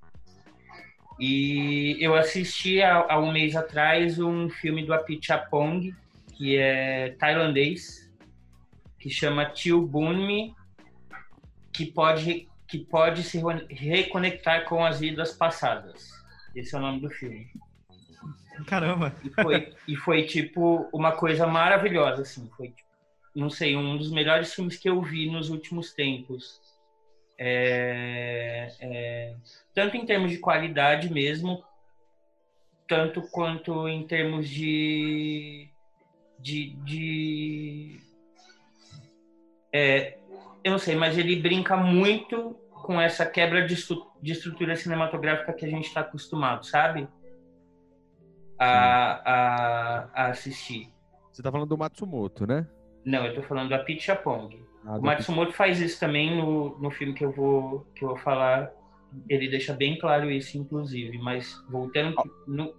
E 1.19 1.97
eu 2.01 2.15
assisti 2.15 2.83
há, 2.83 3.07
há 3.09 3.19
um 3.19 3.33
mês 3.33 3.57
atrás 3.57 4.19
um 4.19 4.49
filme 4.49 4.85
do 4.85 4.93
Apichatpong, 4.93 5.95
que 6.35 6.57
é 6.57 7.11
tailandês, 7.19 8.11
que 8.99 9.09
chama 9.09 9.47
Tio 9.47 9.81
Bunmi, 9.81 10.55
que 11.73 11.87
pode, 11.87 12.49
que 12.69 12.79
pode 12.79 13.23
se 13.23 13.39
re- 13.39 13.67
reconectar 13.71 14.65
com 14.65 14.85
as 14.85 15.01
vidas 15.01 15.33
passadas. 15.33 16.11
Esse 16.55 16.75
é 16.75 16.79
o 16.79 16.83
nome 16.83 17.01
do 17.01 17.11
filme. 17.11 17.51
Caramba. 18.65 19.15
E 19.23 19.31
foi, 19.31 19.75
e 19.89 19.97
foi 19.97 20.23
tipo 20.25 20.89
uma 20.93 21.13
coisa 21.13 21.47
maravilhosa, 21.47 22.23
assim. 22.23 22.49
Foi, 22.57 22.69
tipo, 22.69 22.89
não 23.35 23.51
sei, 23.51 23.77
um 23.77 23.97
dos 23.97 24.11
melhores 24.11 24.55
filmes 24.55 24.77
que 24.77 24.89
eu 24.89 25.01
vi 25.03 25.31
nos 25.31 25.51
últimos 25.51 25.93
tempos. 25.93 26.61
É, 27.39 28.73
é, 28.81 29.35
tanto 29.75 29.97
em 29.97 30.07
termos 30.07 30.31
de 30.31 30.39
qualidade 30.39 31.13
mesmo, 31.13 31.63
tanto 32.89 33.23
quanto 33.23 33.89
em 33.89 34.07
termos 34.07 34.49
de. 34.49 35.69
de, 36.39 36.71
de 36.77 38.01
é, 39.73 40.17
eu 40.65 40.73
não 40.73 40.79
sei, 40.79 40.97
mas 40.97 41.19
ele 41.19 41.37
brinca 41.37 41.77
muito 41.77 42.59
com 42.71 43.01
essa 43.01 43.27
quebra 43.27 43.67
de, 43.67 43.75
de 44.23 44.33
estrutura 44.33 44.77
cinematográfica 44.77 45.53
que 45.53 45.65
a 45.65 45.69
gente 45.69 45.89
está 45.89 46.01
acostumado, 46.01 46.65
sabe? 46.65 47.07
A, 48.59 49.21
a, 49.25 50.09
a 50.15 50.27
assistir. 50.29 50.91
Você 51.33 51.43
tá 51.43 51.53
falando 51.53 51.69
do 51.69 51.79
Matsumoto, 51.79 52.47
né? 52.47 52.67
Não, 53.05 53.25
eu 53.27 53.35
tô 53.35 53.43
falando 53.43 53.69
da 53.69 53.79
Pichapong. 53.79 54.59
Ah, 54.85 54.97
O 54.97 55.03
Matsumoto 55.03 55.53
faz 55.53 55.81
isso 55.81 55.99
também 56.01 56.37
no, 56.37 56.79
no 56.79 56.91
filme 56.91 57.13
que 57.13 57.25
eu 57.25 57.31
vou 57.33 57.87
que 57.95 58.05
eu 58.05 58.09
vou 58.09 58.17
falar. 58.19 58.71
Ele 59.29 59.49
deixa 59.49 59.73
bem 59.73 59.99
claro 59.99 60.31
isso, 60.31 60.57
inclusive. 60.59 61.19
Mas 61.19 61.63
voltando 61.69 62.15
no, 62.47 62.75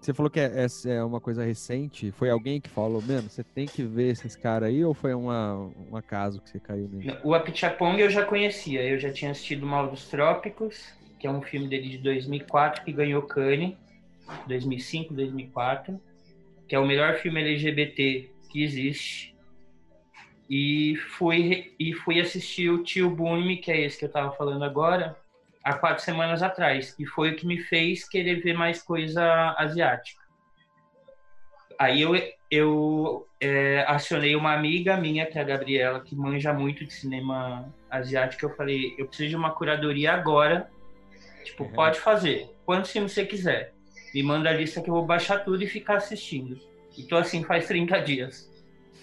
Você 0.00 0.12
falou 0.12 0.30
que 0.30 0.40
é, 0.40 0.64
essa 0.64 0.90
é 0.90 1.02
uma 1.04 1.20
coisa 1.20 1.44
recente. 1.44 2.10
Foi 2.12 2.28
alguém 2.30 2.60
que 2.60 2.68
falou, 2.68 3.00
mano, 3.02 3.28
você 3.30 3.42
tem 3.44 3.66
que 3.66 3.82
ver 3.82 4.10
esses 4.10 4.36
caras 4.36 4.68
aí, 4.68 4.84
ou 4.84 4.92
foi 4.94 5.14
uma, 5.14 5.70
um 5.90 5.96
acaso 5.96 6.40
que 6.42 6.50
você 6.50 6.60
caiu 6.60 6.88
nisso? 6.88 7.16
o 7.22 7.34
Apichapong 7.34 7.98
eu 8.00 8.10
já 8.10 8.24
conhecia. 8.24 8.82
Eu 8.82 8.98
já 8.98 9.12
tinha 9.12 9.30
assistido 9.30 9.64
Mal 9.66 9.88
dos 9.88 10.08
Trópicos, 10.08 10.92
que 11.18 11.26
é 11.26 11.30
um 11.30 11.40
filme 11.42 11.68
dele 11.68 11.88
de 11.88 11.98
2004 11.98 12.84
que 12.84 12.92
ganhou 12.92 13.22
Cannes, 13.22 13.76
2005, 14.46 15.14
2004, 15.14 16.00
que 16.68 16.74
é 16.74 16.78
o 16.78 16.86
melhor 16.86 17.14
filme 17.16 17.40
LGBT 17.40 18.30
que 18.50 18.62
existe. 18.62 19.34
E 20.48 20.96
fui, 20.96 21.74
e 21.78 21.92
fui 21.94 22.20
assistir 22.20 22.68
o 22.70 22.82
Tio 22.82 23.10
Bunmi, 23.10 23.56
que 23.56 23.70
é 23.70 23.80
esse 23.80 23.98
que 23.98 24.04
eu 24.04 24.12
tava 24.12 24.32
falando 24.32 24.64
agora, 24.64 25.16
há 25.62 25.72
quatro 25.74 26.04
semanas 26.04 26.42
atrás, 26.42 26.94
que 26.94 27.06
foi 27.06 27.30
o 27.30 27.36
que 27.36 27.46
me 27.46 27.58
fez 27.58 28.06
querer 28.06 28.42
ver 28.42 28.54
mais 28.54 28.82
coisa 28.82 29.54
asiática. 29.56 30.22
Aí 31.78 32.00
eu, 32.00 32.12
eu 32.50 33.26
é, 33.40 33.84
acionei 33.88 34.36
uma 34.36 34.52
amiga 34.52 34.96
minha, 34.96 35.26
que 35.26 35.38
é 35.38 35.40
a 35.40 35.44
Gabriela, 35.44 36.00
que 36.00 36.14
manja 36.14 36.52
muito 36.52 36.84
de 36.84 36.92
cinema 36.92 37.72
asiático. 37.90 38.44
Eu 38.44 38.54
falei, 38.54 38.94
eu 38.96 39.06
preciso 39.06 39.30
de 39.30 39.36
uma 39.36 39.50
curadoria 39.50 40.12
agora. 40.12 40.70
Tipo, 41.42 41.64
Uhum. 41.64 41.72
pode 41.72 42.00
fazer. 42.00 42.48
Quantos 42.64 42.90
filmes 42.90 43.12
você 43.12 43.26
quiser. 43.26 43.73
Me 44.14 44.22
manda 44.22 44.48
a 44.48 44.52
lista 44.52 44.80
que 44.80 44.88
eu 44.88 44.94
vou 44.94 45.04
baixar 45.04 45.40
tudo 45.40 45.62
e 45.62 45.66
ficar 45.66 45.96
assistindo. 45.96 46.56
E 46.96 47.02
tô 47.02 47.16
assim 47.16 47.42
faz 47.42 47.66
30 47.66 47.98
dias. 48.00 48.48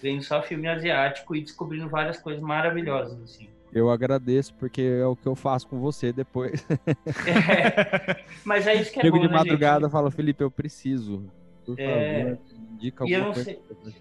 Vendo 0.02 0.24
só 0.24 0.42
filme 0.42 0.68
asiático 0.68 1.36
e 1.36 1.42
descobrindo 1.42 1.90
várias 1.90 2.18
coisas 2.18 2.42
maravilhosas, 2.42 3.22
assim. 3.22 3.50
Eu 3.74 3.90
agradeço, 3.90 4.54
porque 4.56 4.82
é 4.82 5.06
o 5.06 5.16
que 5.16 5.28
eu 5.28 5.36
faço 5.36 5.68
com 5.68 5.80
você 5.80 6.12
depois. 6.14 6.66
É, 7.28 8.24
mas 8.46 8.68
é 8.68 8.76
isso 8.76 8.92
que 8.92 9.00
é 9.00 9.04
Chego 9.04 9.18
bom, 9.18 9.22
de 9.24 9.28
né, 9.30 9.38
gente? 9.38 9.48
madrugada 9.48 9.88
e 9.88 9.90
falo, 9.90 10.10
Felipe, 10.12 10.44
eu 10.44 10.52
preciso. 10.52 11.26
Por 11.66 11.80
É, 11.80 11.86
favor, 11.86 12.40
indica 12.74 13.04
eu 13.04 13.08
alguma 13.08 13.26
não 13.26 13.34
coisa. 13.34 13.44
sei- 13.44 13.60
gente. 13.86 13.96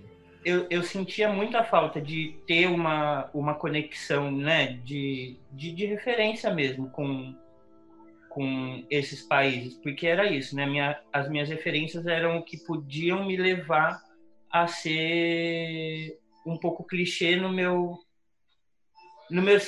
eu, 0.44 0.66
eu 0.70 0.82
sentia 0.82 1.28
muita 1.32 1.62
falta 1.64 2.00
de 2.00 2.34
ter 2.46 2.66
uma, 2.66 3.28
uma 3.34 3.54
conexão, 3.54 4.30
né, 4.30 4.78
de, 4.84 5.36
de, 5.52 5.72
de 5.72 5.86
referência 5.86 6.52
mesmo 6.52 6.88
com, 6.90 7.34
com 8.30 8.86
esses 8.88 9.22
países, 9.22 9.74
porque 9.74 10.06
era 10.06 10.30
isso, 10.30 10.54
né, 10.54 10.64
minha, 10.64 10.98
as 11.12 11.28
minhas 11.28 11.48
referências 11.48 12.06
eram 12.06 12.38
o 12.38 12.44
que 12.44 12.56
podiam 12.64 13.26
me 13.26 13.36
levar 13.36 14.00
a 14.48 14.66
ser 14.66 16.18
um 16.46 16.56
pouco 16.56 16.84
clichê 16.84 17.36
no 17.36 17.52
meu 17.52 17.98
no 19.28 19.42
meu 19.42 19.58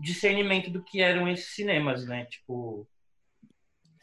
discernimento 0.00 0.70
do 0.70 0.82
que 0.82 1.02
eram 1.02 1.28
esses 1.28 1.54
cinemas, 1.54 2.06
né, 2.06 2.26
tipo 2.26 2.86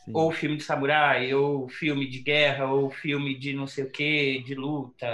Sim. 0.03 0.11
ou 0.13 0.31
filme 0.31 0.57
de 0.57 0.63
samurai, 0.63 1.33
ou 1.33 1.69
filme 1.69 2.07
de 2.07 2.19
guerra, 2.19 2.71
ou 2.71 2.89
filme 2.89 3.37
de 3.37 3.53
não 3.53 3.67
sei 3.67 3.83
o 3.83 3.91
que, 3.91 4.43
de 4.43 4.55
luta, 4.55 5.07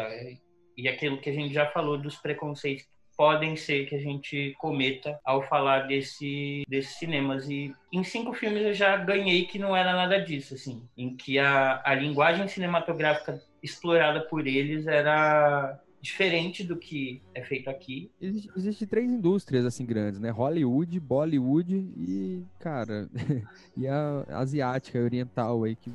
e 0.77 0.87
aquilo 0.87 1.19
que 1.19 1.29
a 1.29 1.33
gente 1.33 1.53
já 1.53 1.69
falou 1.71 1.97
dos 1.97 2.15
preconceitos 2.17 2.92
podem 3.17 3.55
ser 3.55 3.85
que 3.85 3.95
a 3.95 3.99
gente 3.99 4.53
cometa 4.57 5.19
ao 5.23 5.41
falar 5.43 5.87
desse, 5.87 6.63
desses 6.67 6.97
cinemas. 6.97 7.49
E 7.49 7.73
em 7.91 8.03
cinco 8.03 8.33
filmes 8.33 8.63
eu 8.63 8.73
já 8.73 8.97
ganhei 8.97 9.45
que 9.45 9.59
não 9.59 9.75
era 9.75 9.93
nada 9.93 10.19
disso, 10.19 10.53
assim, 10.53 10.87
em 10.97 11.15
que 11.15 11.39
a, 11.39 11.81
a 11.85 11.93
linguagem 11.95 12.47
cinematográfica 12.47 13.41
explorada 13.61 14.21
por 14.21 14.45
eles 14.45 14.87
era 14.87 15.79
diferente 16.01 16.65
do 16.65 16.77
que 16.77 17.21
é 17.33 17.41
feito 17.41 17.69
aqui. 17.69 18.11
Existe, 18.19 18.51
existe 18.57 18.87
três 18.87 19.09
indústrias 19.09 19.65
assim 19.65 19.85
grandes, 19.85 20.19
né? 20.19 20.29
Hollywood, 20.29 20.99
Bollywood 20.99 21.73
e, 21.73 22.45
cara, 22.59 23.09
e 23.77 23.87
a 23.87 24.25
asiática, 24.29 24.99
a 24.99 25.03
oriental 25.03 25.63
aí 25.63 25.77
que 25.77 25.89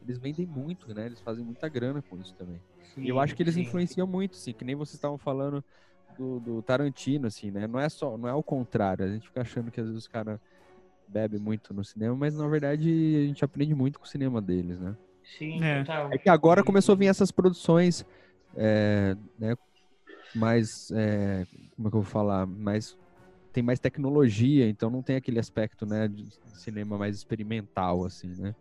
eles 0.00 0.18
vendem 0.18 0.46
muito, 0.46 0.94
né? 0.94 1.06
Eles 1.06 1.20
fazem 1.20 1.44
muita 1.44 1.68
grana 1.68 2.00
com 2.08 2.20
isso 2.20 2.34
também. 2.36 2.60
E 2.96 3.08
eu 3.08 3.18
acho 3.18 3.34
que 3.34 3.42
eles 3.42 3.54
Sim. 3.54 3.62
influenciam 3.62 4.06
muito, 4.06 4.36
assim, 4.36 4.52
que 4.52 4.64
nem 4.64 4.76
vocês 4.76 4.94
estavam 4.94 5.18
falando 5.18 5.64
do, 6.22 6.40
do 6.40 6.62
Tarantino, 6.62 7.26
assim, 7.26 7.50
né? 7.50 7.66
Não 7.66 7.80
é 7.80 7.88
só, 7.88 8.16
não 8.16 8.28
é 8.28 8.34
o 8.34 8.42
contrário. 8.42 9.04
A 9.04 9.08
gente 9.08 9.26
fica 9.26 9.40
achando 9.40 9.70
que 9.70 9.80
às 9.80 9.86
vezes 9.86 10.02
os 10.02 10.08
caras 10.08 10.38
bebem 11.08 11.40
muito 11.40 11.74
no 11.74 11.84
cinema, 11.84 12.14
mas 12.14 12.34
na 12.34 12.48
verdade 12.48 12.88
a 12.88 13.26
gente 13.26 13.44
aprende 13.44 13.74
muito 13.74 13.98
com 13.98 14.04
o 14.04 14.08
cinema 14.08 14.40
deles, 14.40 14.78
né? 14.78 14.96
Sim, 15.38 15.62
É. 15.62 15.80
total. 15.80 16.10
É 16.12 16.18
que 16.18 16.28
agora 16.28 16.62
começou 16.62 16.94
a 16.94 16.96
vir 16.96 17.06
essas 17.06 17.30
produções, 17.30 18.06
é, 18.56 19.16
né, 19.38 19.56
mais, 20.34 20.90
é, 20.92 21.46
como 21.76 21.88
é 21.88 21.90
que 21.90 21.96
eu 21.96 22.02
vou 22.02 22.10
falar, 22.10 22.46
mais, 22.46 22.96
tem 23.52 23.62
mais 23.62 23.78
tecnologia, 23.78 24.68
então 24.68 24.88
não 24.88 25.02
tem 25.02 25.16
aquele 25.16 25.38
aspecto, 25.38 25.84
né, 25.84 26.08
de 26.08 26.26
cinema 26.54 26.96
mais 26.96 27.16
experimental, 27.16 28.04
assim, 28.04 28.28
né. 28.28 28.54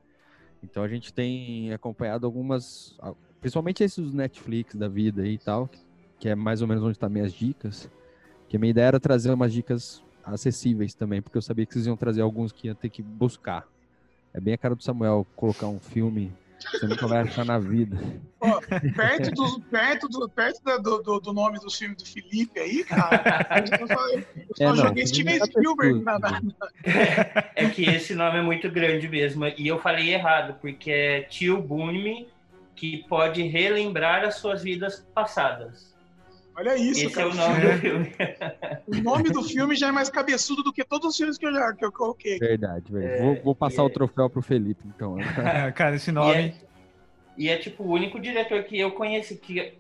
Então 0.62 0.84
a 0.84 0.88
gente 0.88 1.14
tem 1.14 1.72
acompanhado 1.74 2.26
algumas, 2.26 2.98
principalmente 3.40 3.84
esses 3.84 4.14
Netflix 4.14 4.76
da 4.76 4.88
vida 4.88 5.22
aí 5.24 5.34
e 5.34 5.40
tal, 5.40 5.68
que 5.68 5.80
é 6.30 6.36
mais 6.36 6.62
ou 6.62 6.68
menos 6.68 6.84
onde 6.84 6.94
estão 6.94 7.10
minhas 7.10 7.34
dicas, 7.34 7.90
que 8.50 8.58
a 8.58 8.60
minha 8.60 8.72
ideia 8.72 8.86
era 8.88 9.00
trazer 9.00 9.32
umas 9.32 9.54
dicas 9.54 10.04
acessíveis 10.24 10.94
também, 10.94 11.22
porque 11.22 11.38
eu 11.38 11.42
sabia 11.42 11.66
que 11.66 11.74
vocês 11.74 11.88
iam 11.88 11.98
trazer 11.98 12.22
alguns 12.22 12.52
que 12.52 12.68
ia 12.68 12.76
ter 12.76 12.90
que 12.90 13.02
buscar. 13.02 13.66
É 14.34 14.40
bem 14.40 14.54
a 14.54 14.58
cara 14.58 14.76
do 14.76 14.84
Samuel 14.84 15.26
colocar 15.36 15.68
um 15.68 15.80
filme 15.80 16.32
Você 16.74 16.86
nunca 16.88 17.08
vai 17.08 17.22
achar 17.22 17.44
na 17.44 17.58
vida. 17.58 17.98
Pô, 18.40 18.62
perto 18.96 19.32
do, 19.32 19.62
perto 19.62 20.08
do, 20.08 20.30
perto 20.30 20.64
da- 20.64 20.78
do, 20.78 21.02
do, 21.02 21.20
do 21.20 21.34
nome 21.34 21.60
dos 21.60 21.76
filmes 21.76 21.98
do 21.98 22.06
Felipe 22.06 22.60
aí, 22.60 22.84
cara, 22.84 23.48
eu 23.80 23.88
só, 23.88 24.10
eu 24.10 24.24
só 24.56 24.64
É, 24.64 24.68
não, 24.68 24.76
joguei 24.76 25.08
Steven 25.08 25.40
tá 25.40 25.46
Spielberg 25.46 26.04
na, 26.04 26.20
na, 26.20 26.42
É 27.56 27.70
que 27.70 27.84
esse 27.84 28.14
nome 28.14 28.38
é 28.38 28.42
muito 28.42 28.70
grande 28.70 29.08
mesmo. 29.08 29.46
E 29.46 29.68
eu 29.68 29.80
falei 29.80 30.14
errado, 30.14 30.58
porque 30.62 30.92
é 30.92 31.22
Tio 31.24 31.62
Bunme, 31.62 32.28
que 32.76 33.06
pode 33.08 33.42
relembrar 33.44 34.24
as 34.24 34.36
suas 34.36 34.64
vidas 34.64 35.06
passadas. 35.14 35.91
Olha 36.62 36.78
isso, 36.78 37.08
Esse 37.08 37.16
cara. 37.16 37.28
é 37.28 37.32
o 37.32 37.34
nome 37.34 37.62
do 37.62 37.78
filme. 37.80 38.12
O 38.86 38.96
nome 39.02 39.30
do 39.32 39.42
filme 39.44 39.76
já 39.76 39.88
é 39.88 39.92
mais 39.92 40.12
cabeçudo 40.12 40.62
do 40.62 40.72
que 40.72 40.84
todos 40.84 41.10
os 41.10 41.18
filmes 41.18 41.36
que 41.36 41.46
eu 41.48 41.52
já 41.52 41.74
que 41.74 41.84
eu 41.84 41.92
coloquei. 41.92 42.38
Verdade, 42.38 42.92
velho. 42.92 43.04
É, 43.04 43.18
vou, 43.20 43.36
vou 43.42 43.56
passar 43.56 43.82
e 43.82 43.86
o 43.86 43.88
é- 43.88 43.94
troféu 43.94 44.30
pro 44.30 44.44
Felipe, 44.44 44.84
então. 44.86 45.18
É, 45.20 45.72
cara, 45.74 45.96
esse 45.96 46.12
E 46.12 46.14
nome. 46.14 46.34
é, 46.34 46.54
e 47.36 47.50
é, 47.50 47.58
tipo 47.58 47.84
o 47.84 47.92
único 47.92 48.20
diretor 48.20 48.64
que 48.64 48.80
eu 48.80 48.92
conheço 48.92 49.36
que, 49.40 49.74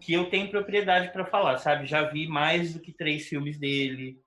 que 0.00 0.12
eu 0.12 0.28
tenho 0.28 0.50
propriedade 0.50 1.10
para 1.14 1.24
falar, 1.24 1.56
sabe? 1.56 1.86
Já 1.86 2.02
vi 2.02 2.28
mais 2.28 2.74
do 2.74 2.80
que 2.80 2.92
três 2.92 3.26
filmes 3.26 3.58
dele, 3.58 4.20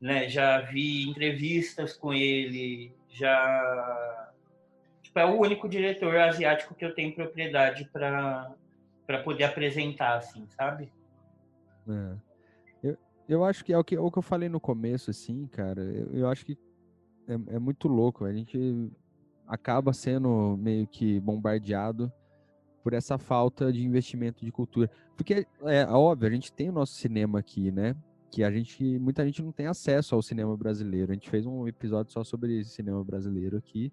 né? 0.00 0.28
Já 0.28 0.60
vi 0.60 1.08
entrevistas 1.10 1.92
com 1.94 2.14
ele, 2.14 2.94
já 3.08 4.30
tipo, 5.02 5.18
é 5.18 5.24
o 5.24 5.36
único 5.40 5.68
diretor 5.68 6.16
asiático 6.16 6.76
que 6.76 6.84
eu 6.84 6.94
tenho 6.94 7.12
propriedade 7.12 7.90
para 7.92 8.52
para 9.04 9.18
poder 9.24 9.42
apresentar, 9.42 10.18
assim, 10.18 10.46
sabe? 10.50 10.88
É. 11.92 12.16
Eu, 12.82 12.98
eu 13.28 13.44
acho 13.44 13.64
que 13.64 13.72
é 13.72 13.78
o 13.78 13.84
que, 13.84 13.96
o 13.98 14.10
que 14.10 14.18
eu 14.18 14.22
falei 14.22 14.48
no 14.48 14.60
começo, 14.60 15.10
assim, 15.10 15.46
cara. 15.46 15.82
Eu, 15.82 16.06
eu 16.12 16.28
acho 16.28 16.44
que 16.44 16.58
é, 17.28 17.54
é 17.54 17.58
muito 17.58 17.88
louco. 17.88 18.24
A 18.24 18.32
gente 18.32 18.90
acaba 19.46 19.92
sendo 19.92 20.56
meio 20.56 20.86
que 20.86 21.18
bombardeado 21.20 22.12
por 22.82 22.92
essa 22.92 23.18
falta 23.18 23.72
de 23.72 23.84
investimento 23.84 24.44
de 24.44 24.50
cultura. 24.50 24.90
Porque, 25.16 25.46
é 25.62 25.84
óbvio, 25.86 26.28
a 26.28 26.30
gente 26.32 26.52
tem 26.52 26.70
o 26.70 26.72
nosso 26.72 26.94
cinema 26.94 27.38
aqui, 27.38 27.70
né? 27.70 27.94
Que 28.30 28.42
a 28.42 28.50
gente, 28.50 28.98
muita 28.98 29.24
gente 29.24 29.42
não 29.42 29.52
tem 29.52 29.66
acesso 29.66 30.14
ao 30.14 30.22
cinema 30.22 30.56
brasileiro. 30.56 31.10
A 31.10 31.14
gente 31.14 31.28
fez 31.28 31.44
um 31.46 31.66
episódio 31.66 32.12
só 32.12 32.24
sobre 32.24 32.64
cinema 32.64 33.04
brasileiro 33.04 33.56
aqui. 33.56 33.92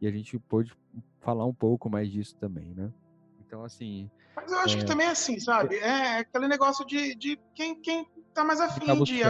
E 0.00 0.06
a 0.06 0.10
gente 0.10 0.38
pôde 0.38 0.74
falar 1.20 1.46
um 1.46 1.54
pouco 1.54 1.88
mais 1.88 2.10
disso 2.10 2.36
também, 2.36 2.74
né? 2.74 2.92
Então, 3.56 3.64
assim, 3.64 4.10
Mas 4.36 4.52
eu 4.52 4.58
acho 4.58 4.76
É. 4.76 4.78
que 4.80 4.84
também 4.84 5.06
é 5.06 5.10
assim, 5.10 5.40
sabe? 5.40 5.76
É 5.78 6.18
aquele 6.18 6.46
negócio 6.46 6.84
de, 6.84 7.14
de 7.14 7.40
quem, 7.54 7.80
quem 7.80 8.06
tá 8.34 8.44
mais 8.44 8.60
afim 8.60 9.02
de 9.02 9.22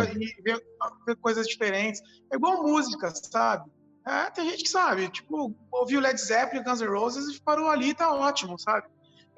ver, 0.42 0.60
ver 1.06 1.16
coisas 1.20 1.46
diferentes. 1.46 2.00
É 2.32 2.34
igual 2.34 2.62
música, 2.64 3.12
sabe? 3.14 3.70
É, 4.04 4.30
tem 4.30 4.50
gente 4.50 4.64
que 4.64 4.68
sabe, 4.68 5.08
tipo, 5.08 5.54
ouviu 5.70 6.00
Led 6.00 6.20
Zeppelin, 6.20 6.62
Guns 6.62 6.80
N' 6.80 6.88
Roses 6.88 7.36
e 7.36 7.42
parou 7.42 7.68
ali, 7.68 7.94
tá 7.94 8.12
ótimo, 8.12 8.58
sabe? 8.58 8.86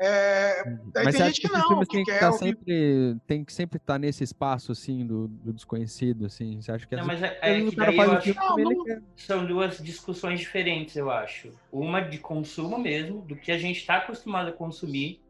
É, 0.00 0.62
daí 0.92 1.04
Mas 1.04 1.04
tem 1.04 1.12
você 1.12 1.18
gente 1.18 1.20
acha 1.22 1.40
que 1.40 1.46
esses 1.48 1.58
não, 1.58 1.68
que 1.80 1.86
tem 1.96 2.04
que 2.04 2.10
quer 2.10 2.14
estar 2.16 2.26
ouvir. 2.30 2.38
sempre 2.38 3.16
tem 3.26 3.44
que 3.44 3.52
sempre 3.52 3.76
estar 3.78 3.98
nesse 3.98 4.22
espaço 4.22 4.70
assim 4.72 5.04
do, 5.04 5.26
do 5.26 5.52
desconhecido 5.52 6.26
assim? 6.26 6.60
Você 6.60 6.70
acha 6.70 6.86
que 6.86 6.94
Não, 6.94 7.04
mas 7.04 7.22
é, 7.22 7.38
é 7.42 7.60
que 7.70 7.76
cara 7.76 7.90
daí 7.90 7.98
eu 7.98 8.12
acho 8.12 8.34
Não, 8.34 8.56
não- 8.56 9.02
são 9.16 9.44
duas 9.44 9.78
discussões 9.78 10.38
diferentes, 10.38 10.94
eu 10.96 11.10
acho. 11.10 11.52
Uma 11.72 12.00
de 12.00 12.18
consumo 12.18 12.78
mesmo, 12.78 13.22
do 13.22 13.34
que 13.34 13.50
a 13.50 13.58
gente 13.58 13.78
está 13.78 13.96
acostumado 13.96 14.50
a 14.50 14.52
consumir, 14.52 15.20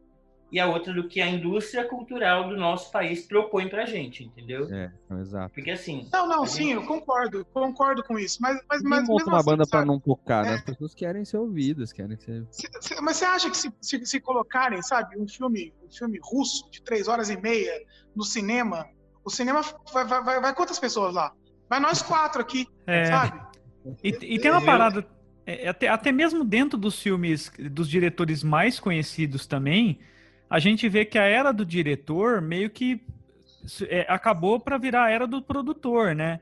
e 0.51 0.59
a 0.59 0.65
outra 0.67 0.93
do 0.93 1.07
que 1.07 1.21
a 1.21 1.27
indústria 1.27 1.85
cultural 1.85 2.49
do 2.49 2.57
nosso 2.57 2.91
país 2.91 3.25
propõe 3.27 3.67
pra 3.67 3.85
gente, 3.85 4.23
entendeu? 4.23 4.67
é 4.73 4.91
exato 5.21 5.53
Porque 5.53 5.71
assim, 5.71 6.07
Não, 6.11 6.27
não, 6.27 6.43
A 6.43 6.47
sim, 6.47 6.63
gente- 6.69 6.73
eu 6.75 6.85
concordo, 6.85 7.45
concordo 7.53 8.03
com 8.03 8.17
isso. 8.17 8.37
Mas, 8.41 8.55
mas, 8.69 8.81
Ninguém 8.81 8.99
mas 8.99 9.07
monta 9.09 9.25
uma 9.25 9.37
assim, 9.37 9.45
banda 9.45 9.67
para 9.67 9.85
não 9.85 9.99
tocar 9.99 10.43
né 10.43 10.51
É. 10.51 10.55
as 10.55 10.63
pessoas 10.63 10.93
querem 10.95 11.23
ser 11.25 11.37
ouvidas 11.37 11.91
querem 11.93 12.17
ser 12.17 12.45
Se- 12.51 12.67
se- 12.81 13.01
Mas 13.01 13.17
você 13.17 13.25
acha 13.25 13.49
que 13.49 13.57
se, 13.57 13.71
se, 13.81 14.05
se 14.05 14.19
colocarem, 14.19 14.81
sabe, 14.81 15.17
um 15.19 15.27
filme, 15.27 15.73
um 15.85 15.91
filme 15.91 16.19
russo 16.23 16.69
de 16.71 16.81
três 16.81 17.07
horas 17.07 17.29
e 17.29 17.37
meia 17.39 17.73
no 18.15 18.23
cinema, 18.23 18.87
o 19.23 19.29
cinema 19.29 19.61
vai, 19.93 20.05
vai, 20.05 20.23
vai, 20.23 20.41
vai 20.41 20.55
quantas 20.55 20.79
pessoas 20.79 21.13
lá? 21.13 21.31
Vai 21.69 21.79
nós 21.79 22.01
quatro 22.01 22.41
aqui, 22.41 22.65
É. 22.87 23.05
sabe? 23.05 23.39
E, 24.03 24.09
e 24.09 24.39
tem 24.39 24.49
uma 24.51 24.61
parada, 24.65 25.05
é, 25.45 25.67
até, 25.69 25.87
até 25.87 26.11
mesmo 26.11 26.43
dentro 26.43 26.77
dos 26.77 26.99
filmes 27.01 27.51
dos 27.71 27.87
diretores 27.87 28.43
mais 28.43 28.79
conhecidos 28.79 29.45
também, 29.47 29.99
a 30.49 30.59
gente 30.59 30.87
vê 30.89 31.05
que 31.05 31.17
a 31.17 31.23
era 31.23 31.51
do 31.51 31.65
diretor 31.65 32.41
meio 32.41 32.69
que 32.69 33.01
é, 33.87 34.05
acabou 34.09 34.59
para 34.59 34.77
virar 34.77 35.05
a 35.05 35.09
era 35.09 35.27
do 35.27 35.41
produtor, 35.41 36.15
né? 36.15 36.39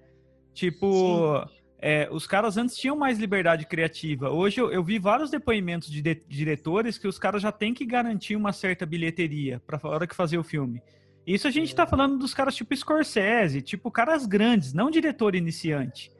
Tipo, 0.54 1.46
é, 1.80 2.08
os 2.12 2.26
caras 2.26 2.58
antes 2.58 2.76
tinham 2.76 2.96
mais 2.96 3.20
liberdade 3.20 3.66
criativa. 3.66 4.30
Hoje 4.32 4.60
eu, 4.60 4.72
eu 4.72 4.84
vi 4.84 4.98
vários 4.98 5.30
depoimentos 5.30 5.90
de, 5.90 6.02
de- 6.02 6.22
diretores 6.28 6.98
que 6.98 7.08
os 7.08 7.20
caras 7.20 7.42
já 7.42 7.52
têm 7.52 7.74
que 7.74 7.86
garantir 7.86 8.36
uma 8.36 8.52
certa 8.54 8.86
bilheteria 8.86 9.62
para 9.66 9.80
a 9.82 9.88
hora 9.88 10.08
que 10.08 10.16
fazer 10.16 10.38
o 10.38 10.44
filme. 10.44 10.82
Isso 11.26 11.48
a 11.48 11.52
gente 11.52 11.76
tá 11.76 11.86
falando 11.86 12.18
dos 12.18 12.34
caras 12.34 12.56
tipo 12.56 12.76
Scorsese, 12.76 13.62
tipo 13.62 13.92
caras 13.92 14.26
grandes, 14.26 14.74
não 14.74 14.90
diretor 14.90 15.36
iniciante. 15.36 16.12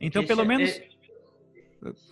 Então, 0.00 0.22
esse 0.22 0.28
pelo 0.28 0.42
é- 0.42 0.44
menos. 0.44 0.70
é- 0.70 0.88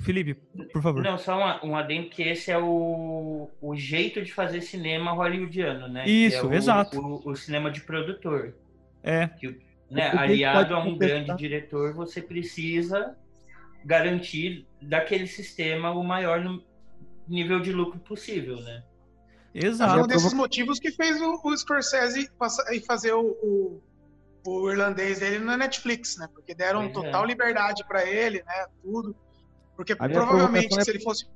Felipe, 0.03 0.35
por 0.73 0.81
favor. 0.81 1.03
não, 1.03 1.19
só 1.19 1.37
uma- 1.37 1.65
um 1.65 1.77
adendo 1.77 2.09
que 2.09 2.23
esse 2.23 2.51
é 2.53 2.59
o, 2.59 3.51
o 3.61 3.75
jeito 3.77 4.23
de 4.23 4.33
fazer 4.33 4.61
cinema 4.61 5.13
hollywoodiano, 5.13 5.89
né? 5.89 6.09
Isso, 6.09 6.37
é 6.37 6.43
o, 6.45 6.55
exato. 6.55 7.01
O, 7.01 7.31
o 7.31 7.37
cinema 7.37 7.71
de 7.71 7.81
produtor. 7.81 8.55
É, 9.03 9.27
Né? 9.91 10.11
Que 10.11 10.17
Aliado 10.17 10.59
pode 10.59 10.73
a 10.73 10.79
um 10.79 10.93
contestar? 10.93 11.25
grande 11.25 11.37
diretor, 11.41 11.93
você 11.95 12.21
precisa 12.23 13.17
garantir 13.85 14.67
daquele 14.83 15.27
sistema 15.27 15.91
o 15.93 16.03
maior 16.03 16.43
nível 17.29 17.61
de 17.61 17.73
lucro 17.73 17.99
possível, 18.01 18.61
né? 18.61 18.83
É 19.55 19.65
um 19.65 19.69
exato. 19.69 20.07
desses 20.07 20.33
motivos 20.35 20.79
que 20.79 20.91
fez 20.91 21.21
o, 21.21 21.41
o 21.43 21.57
Scorsese 21.57 22.31
passar, 22.39 22.73
e 22.75 22.81
fazer 22.81 23.13
o, 23.15 23.21
o, 23.43 23.83
o 24.47 24.71
irlandês 24.71 25.21
dele 25.21 25.39
na 25.39 25.57
Netflix, 25.57 26.17
né? 26.19 26.29
Porque 26.33 26.55
deram 26.55 26.83
Pois 26.91 26.93
total 26.93 27.25
é. 27.25 27.27
liberdade 27.27 27.85
para 27.89 28.05
ele, 28.05 28.43
né? 28.45 28.67
Tudo. 28.83 29.17
Porque 29.77 29.95
provavelmente, 29.95 30.79
é- 30.79 30.85
se 30.85 30.91
ele 30.91 31.01
fosse 31.01 31.27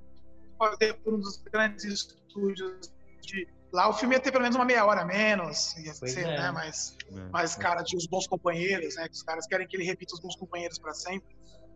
fazer 0.59 0.95
por 0.95 1.15
um 1.15 1.21
dos 1.21 1.37
grandes 1.53 1.85
estúdios 1.85 2.91
de 3.23 3.47
lá, 3.73 3.89
o 3.89 3.93
filme 3.93 4.15
ia 4.15 4.21
ter 4.21 4.31
pelo 4.33 4.43
menos 4.43 4.57
uma 4.57 4.65
meia 4.65 4.85
hora 4.85 5.03
a 5.03 5.05
menos, 5.05 5.77
ia 5.79 5.93
Pois 5.99 6.13
ser, 6.13 6.27
é. 6.27 6.39
né? 6.39 6.51
Mas, 6.51 6.97
É. 7.11 7.21
mas 7.31 7.55
cara, 7.55 7.83
tinha 7.85 7.99
os 7.99 8.07
bons 8.07 8.27
companheiros, 8.27 8.97
né? 8.97 9.07
Que 9.09 9.15
os 9.15 9.23
caras 9.23 9.47
querem 9.47 9.67
que 9.67 9.77
ele 9.77 9.85
repita 9.85 10.15
os 10.15 10.21
bons 10.21 10.37
companheiros 10.37 10.79
para 10.79 10.93
sempre. 10.95 11.29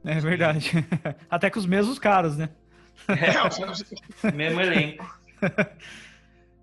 É 0.05 0.19
verdade. 0.21 0.71
Até 1.31 1.49
que 1.51 1.59
os 1.59 1.67
mesmos 1.67 1.99
caras, 1.99 2.37
né? 2.37 2.49
É, 3.09 4.31
Mesmo 4.33 4.61
elenco. 4.61 5.19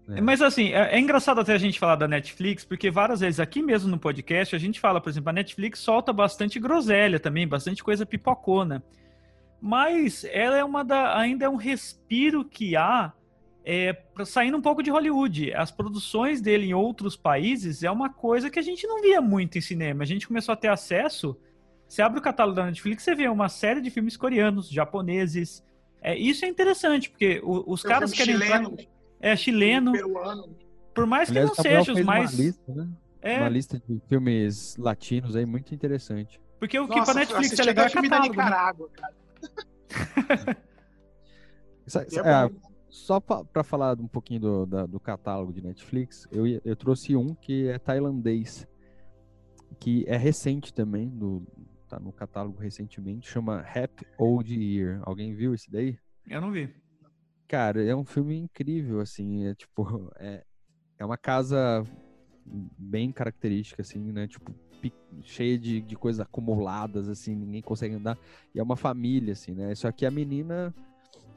É. 0.09 0.21
Mas 0.21 0.41
assim, 0.41 0.69
é, 0.73 0.95
é 0.95 0.99
engraçado 0.99 1.39
até 1.39 1.53
a 1.53 1.57
gente 1.57 1.79
falar 1.79 1.95
da 1.95 2.07
Netflix, 2.07 2.65
porque 2.65 2.89
várias 2.89 3.19
vezes 3.21 3.39
aqui 3.39 3.61
mesmo 3.61 3.89
no 3.89 3.97
podcast 3.99 4.55
a 4.55 4.59
gente 4.59 4.79
fala, 4.79 4.99
por 4.99 5.09
exemplo, 5.09 5.29
a 5.29 5.33
Netflix 5.33 5.79
solta 5.79 6.11
bastante 6.11 6.59
groselha 6.59 7.19
também, 7.19 7.47
bastante 7.47 7.83
coisa 7.83 8.05
pipocona. 8.05 8.83
Mas 9.61 10.25
ela 10.25 10.57
é 10.57 10.63
uma 10.63 10.83
da. 10.83 11.17
ainda 11.17 11.45
é 11.45 11.49
um 11.49 11.55
respiro 11.55 12.43
que 12.43 12.75
há 12.75 13.13
é, 13.63 13.95
saindo 14.25 14.57
um 14.57 14.61
pouco 14.61 14.81
de 14.81 14.89
Hollywood. 14.89 15.53
As 15.53 15.69
produções 15.69 16.41
dele 16.41 16.65
em 16.67 16.73
outros 16.73 17.15
países 17.15 17.83
é 17.83 17.91
uma 17.91 18.09
coisa 18.09 18.49
que 18.49 18.57
a 18.57 18.61
gente 18.63 18.87
não 18.87 19.01
via 19.01 19.21
muito 19.21 19.57
em 19.57 19.61
cinema. 19.61 20.01
A 20.03 20.05
gente 20.07 20.27
começou 20.27 20.53
a 20.53 20.55
ter 20.55 20.69
acesso. 20.69 21.37
Você 21.87 22.01
abre 22.01 22.19
o 22.19 22.21
catálogo 22.23 22.55
da 22.55 22.65
Netflix, 22.65 23.03
você 23.03 23.13
vê 23.13 23.27
uma 23.27 23.49
série 23.49 23.81
de 23.81 23.89
filmes 23.91 24.17
coreanos, 24.17 24.67
japoneses. 24.69 25.63
É, 26.01 26.17
isso 26.17 26.43
é 26.43 26.47
interessante, 26.47 27.09
porque 27.11 27.39
o- 27.43 27.63
os 27.71 27.83
caras 27.83 28.11
querem 28.13 28.33
entrar. 28.35 28.47
chileno, 28.63 28.77
É 29.19 29.35
chileno. 29.35 29.91
peruano. 29.91 30.55
Por 30.95 31.05
mais 31.05 31.29
que 31.29 31.37
Aliás, 31.37 31.55
não 31.55 31.63
seja 31.63 31.93
os 31.93 32.01
mais. 32.01 32.33
uma 32.33 32.43
lista, 32.43 32.73
né? 32.73 32.87
É, 33.21 33.37
uma 33.37 33.49
lista 33.49 33.79
de 33.87 34.01
filmes 34.09 34.75
latinos 34.77 35.35
aí 35.35 35.45
muito 35.45 35.75
interessante 35.75 36.41
porque 36.59 36.79
o 36.79 36.87
que 36.87 36.95
Nossa, 36.97 37.11
pra 37.11 37.19
Netflix 37.21 37.59
é 37.59 37.63
legal 37.63 37.85
é 37.85 37.89
filme 37.89 38.09
da 38.09 38.17
catálogo. 38.17 38.37
né? 38.37 38.43
Nicarágua, 38.45 38.89
cara. 38.93 39.13
É 42.25 42.49
bom. 42.49 42.59
só 42.89 43.19
para 43.19 43.63
falar 43.63 43.99
um 43.99 44.07
pouquinho 44.07 44.39
do, 44.41 44.65
da- 44.65 44.85
do 44.85 44.99
catálogo 44.99 45.51
de 45.53 45.61
Netflix, 45.61 46.27
eu, 46.31 46.45
eu 46.47 46.75
trouxe 46.75 47.15
um 47.15 47.33
que 47.33 47.67
é 47.67 47.79
tailandês, 47.79 48.67
que 49.79 50.05
é 50.07 50.15
recente 50.17 50.73
também, 50.73 51.09
do, 51.09 51.45
tá 51.89 51.99
no 51.99 52.11
catálogo 52.13 52.59
recentemente, 52.59 53.27
chama 53.29 53.59
Happy 53.61 54.05
Old 54.17 54.53
Year. 54.53 55.01
Alguém 55.03 55.33
viu 55.33 55.53
esse 55.53 55.69
daí? 55.69 55.97
Eu 56.27 56.39
não 56.39 56.51
vi. 56.51 56.73
Cara, 57.47 57.83
é 57.83 57.95
um 57.95 58.05
filme 58.05 58.37
incrível, 58.37 59.01
assim, 59.01 59.45
é 59.47 59.55
tipo, 59.55 60.09
é, 60.17 60.43
é 60.97 61.05
uma 61.05 61.17
casa 61.17 61.83
bem 62.45 63.11
característica, 63.11 63.81
assim, 63.81 63.99
né, 64.11 64.27
tipo, 64.27 64.53
cheia 65.23 65.57
de, 65.57 65.81
de 65.81 65.95
coisas 65.95 66.19
acumuladas, 66.19 67.07
assim, 67.07 67.35
ninguém 67.35 67.61
consegue 67.61 67.95
andar, 67.95 68.17
e 68.53 68.59
é 68.59 68.63
uma 68.63 68.75
família, 68.75 69.33
assim, 69.33 69.53
né, 69.53 69.73
só 69.75 69.91
que 69.91 70.05
a 70.05 70.11
menina 70.11 70.73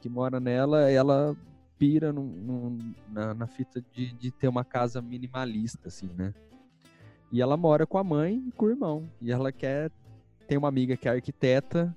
que 0.01 0.09
mora 0.09 0.39
nela, 0.39 0.89
ela 0.89 1.35
pira 1.77 2.11
num- 2.13 2.93
na, 3.09 3.33
na 3.33 3.47
fita 3.47 3.83
de, 3.93 4.11
de 4.13 4.31
ter 4.31 4.47
uma 4.47 4.63
casa 4.65 5.01
minimalista, 5.01 5.87
assim, 5.89 6.07
né, 6.17 6.33
e 7.31 7.41
ela 7.41 7.55
mora 7.57 7.85
com 7.85 7.97
a 7.97 8.03
mãe 8.03 8.43
e 8.47 8.51
com 8.51 8.65
o 8.65 8.69
irmão, 8.69 9.09
e 9.21 9.31
ela 9.31 9.51
quer, 9.51 9.91
tem 10.47 10.57
uma 10.57 10.67
amiga 10.69 10.95
que 10.97 11.07
é 11.07 11.11
arquiteta, 11.11 11.95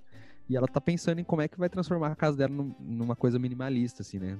E 0.50 0.56
ela 0.56 0.66
tá 0.66 0.80
pensando 0.80 1.18
em 1.18 1.24
como 1.24 1.42
é 1.42 1.46
que 1.48 1.58
vai 1.58 1.68
transformar 1.68 2.06
a 2.10 2.16
casa 2.16 2.34
dela 2.38 2.54
num- 2.54 2.74
numa 2.80 3.14
coisa 3.14 3.38
minimalista, 3.38 4.00
assim, 4.00 4.18
né? 4.18 4.38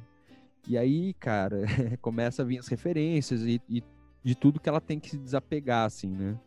E 0.66 0.78
aí, 0.78 1.12
cara, 1.12 1.64
começa 2.00 2.40
a 2.40 2.46
vir 2.46 2.56
as 2.58 2.66
referências 2.66 3.42
e, 3.42 3.60
e 3.68 3.82
de 4.22 4.34
tudo 4.34 4.60
que 4.60 4.68
ela 4.68 4.80
tem 4.80 4.98
que 4.98 5.10
se 5.10 5.18
desapegar, 5.18 5.86
assim, 5.86 6.08
né? 6.08 6.38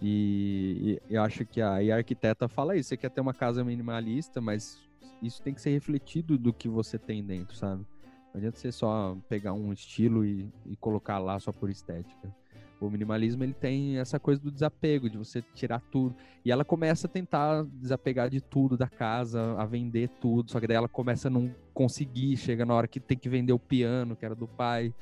E, 0.00 1.00
e 1.08 1.14
eu 1.14 1.22
acho 1.22 1.44
que 1.44 1.60
a, 1.60 1.76
a 1.76 1.96
arquiteta 1.96 2.48
fala 2.48 2.76
isso, 2.76 2.90
você 2.90 2.96
quer 2.96 3.10
ter 3.10 3.20
uma 3.20 3.34
casa 3.34 3.64
minimalista, 3.64 4.40
mas 4.40 4.78
isso 5.20 5.42
tem 5.42 5.52
que 5.52 5.60
ser 5.60 5.70
refletido 5.70 6.38
do 6.38 6.52
que 6.52 6.68
você 6.68 6.98
tem 6.98 7.24
dentro, 7.24 7.56
sabe? 7.56 7.84
Não 8.32 8.38
adianta 8.38 8.58
você 8.58 8.70
só 8.70 9.16
pegar 9.28 9.52
um 9.52 9.72
estilo 9.72 10.24
e, 10.24 10.48
e 10.66 10.76
colocar 10.76 11.18
lá 11.18 11.38
só 11.40 11.50
por 11.50 11.68
estética. 11.68 12.32
O 12.80 12.88
minimalismo 12.88 13.42
ele 13.42 13.54
tem 13.54 13.98
essa 13.98 14.20
coisa 14.20 14.40
do 14.40 14.52
desapego, 14.52 15.10
de 15.10 15.18
você 15.18 15.42
tirar 15.52 15.80
tudo. 15.90 16.14
E 16.44 16.52
ela 16.52 16.64
começa 16.64 17.08
a 17.08 17.10
tentar 17.10 17.64
desapegar 17.64 18.30
de 18.30 18.40
tudo 18.40 18.76
da 18.76 18.88
casa, 18.88 19.56
a 19.58 19.64
vender 19.64 20.08
tudo, 20.20 20.50
só 20.52 20.60
que 20.60 20.66
daí 20.66 20.76
ela 20.76 20.88
começa 20.88 21.26
a 21.26 21.30
não 21.30 21.52
conseguir, 21.74 22.36
chega 22.36 22.64
na 22.64 22.74
hora 22.74 22.86
que 22.86 23.00
tem 23.00 23.18
que 23.18 23.28
vender 23.28 23.52
o 23.52 23.58
piano, 23.58 24.14
que 24.14 24.24
era 24.24 24.34
do 24.34 24.46
pai. 24.46 24.94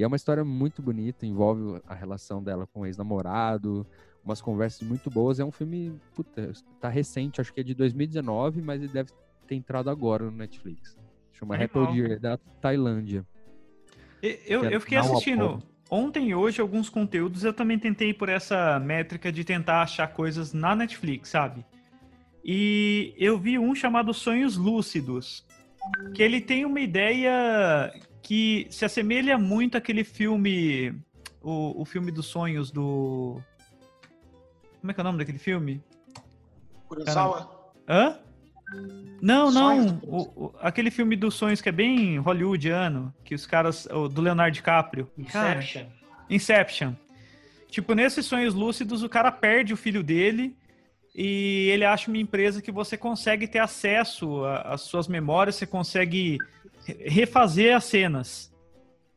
E 0.00 0.02
é 0.02 0.06
uma 0.06 0.16
história 0.16 0.42
muito 0.42 0.80
bonita, 0.80 1.26
envolve 1.26 1.78
a 1.86 1.94
relação 1.94 2.42
dela 2.42 2.66
com 2.66 2.80
o 2.80 2.86
ex-namorado, 2.86 3.86
umas 4.24 4.40
conversas 4.40 4.80
muito 4.88 5.10
boas. 5.10 5.38
É 5.38 5.44
um 5.44 5.50
filme, 5.50 5.92
puta, 6.14 6.54
tá 6.80 6.88
recente, 6.88 7.38
acho 7.38 7.52
que 7.52 7.60
é 7.60 7.62
de 7.62 7.74
2019, 7.74 8.62
mas 8.62 8.80
ele 8.80 8.90
deve 8.90 9.10
ter 9.46 9.56
entrado 9.56 9.90
agora 9.90 10.24
no 10.24 10.30
Netflix. 10.30 10.96
Chama 11.34 11.58
Deer, 11.58 12.12
é 12.12 12.18
da 12.18 12.38
Tailândia. 12.62 13.26
Eu, 14.22 14.64
eu 14.64 14.80
fiquei 14.80 14.96
assistindo 14.96 15.62
ontem 15.90 16.30
e 16.30 16.34
hoje 16.34 16.62
alguns 16.62 16.88
conteúdos, 16.88 17.44
eu 17.44 17.52
também 17.52 17.78
tentei 17.78 18.14
por 18.14 18.30
essa 18.30 18.80
métrica 18.80 19.30
de 19.30 19.44
tentar 19.44 19.82
achar 19.82 20.06
coisas 20.06 20.54
na 20.54 20.74
Netflix, 20.74 21.28
sabe? 21.28 21.62
E 22.42 23.12
eu 23.18 23.38
vi 23.38 23.58
um 23.58 23.74
chamado 23.74 24.14
Sonhos 24.14 24.56
Lúcidos, 24.56 25.44
que 26.14 26.22
ele 26.22 26.40
tem 26.40 26.64
uma 26.64 26.80
ideia 26.80 27.92
que 28.22 28.66
se 28.70 28.84
assemelha 28.84 29.36
muito 29.38 29.76
àquele 29.76 30.04
filme, 30.04 30.94
o, 31.42 31.82
o 31.82 31.84
filme 31.84 32.10
dos 32.10 32.26
sonhos 32.26 32.70
do... 32.70 33.40
Como 34.80 34.90
é 34.90 34.94
que 34.94 35.00
é 35.00 35.02
o 35.02 35.04
nome 35.04 35.18
daquele 35.18 35.38
filme? 35.38 35.82
Kurosawa. 36.88 37.72
Hã? 37.88 38.18
Não, 39.20 39.50
não. 39.50 40.00
O, 40.04 40.46
o- 40.46 40.54
aquele 40.60 40.90
filme 40.90 41.16
dos 41.16 41.34
sonhos 41.34 41.60
que 41.60 41.68
é 41.68 41.72
bem 41.72 42.18
hollywoodiano, 42.18 43.12
que 43.24 43.34
os 43.34 43.46
caras. 43.46 43.86
o 43.86 44.08
do 44.08 44.20
Leonardo 44.22 44.54
DiCaprio. 44.54 45.10
Cara, 45.30 45.58
Inception. 45.58 45.86
Inception. 46.30 46.92
Tipo, 47.68 47.94
nesses 47.94 48.26
sonhos 48.26 48.54
lúcidos, 48.54 49.02
o 49.02 49.08
cara 49.08 49.30
perde 49.30 49.72
o 49.74 49.76
filho 49.76 50.02
dele 50.02 50.56
e 51.14 51.68
ele 51.70 51.84
acha 51.84 52.10
uma 52.10 52.18
empresa 52.18 52.62
que 52.62 52.70
você 52.70 52.96
consegue 52.96 53.48
ter 53.48 53.58
acesso 53.58 54.44
às 54.64 54.82
suas 54.82 55.08
memórias, 55.08 55.56
você 55.56 55.66
consegue 55.66 56.38
re- 56.86 57.08
refazer 57.08 57.74
as 57.76 57.84
cenas. 57.84 58.50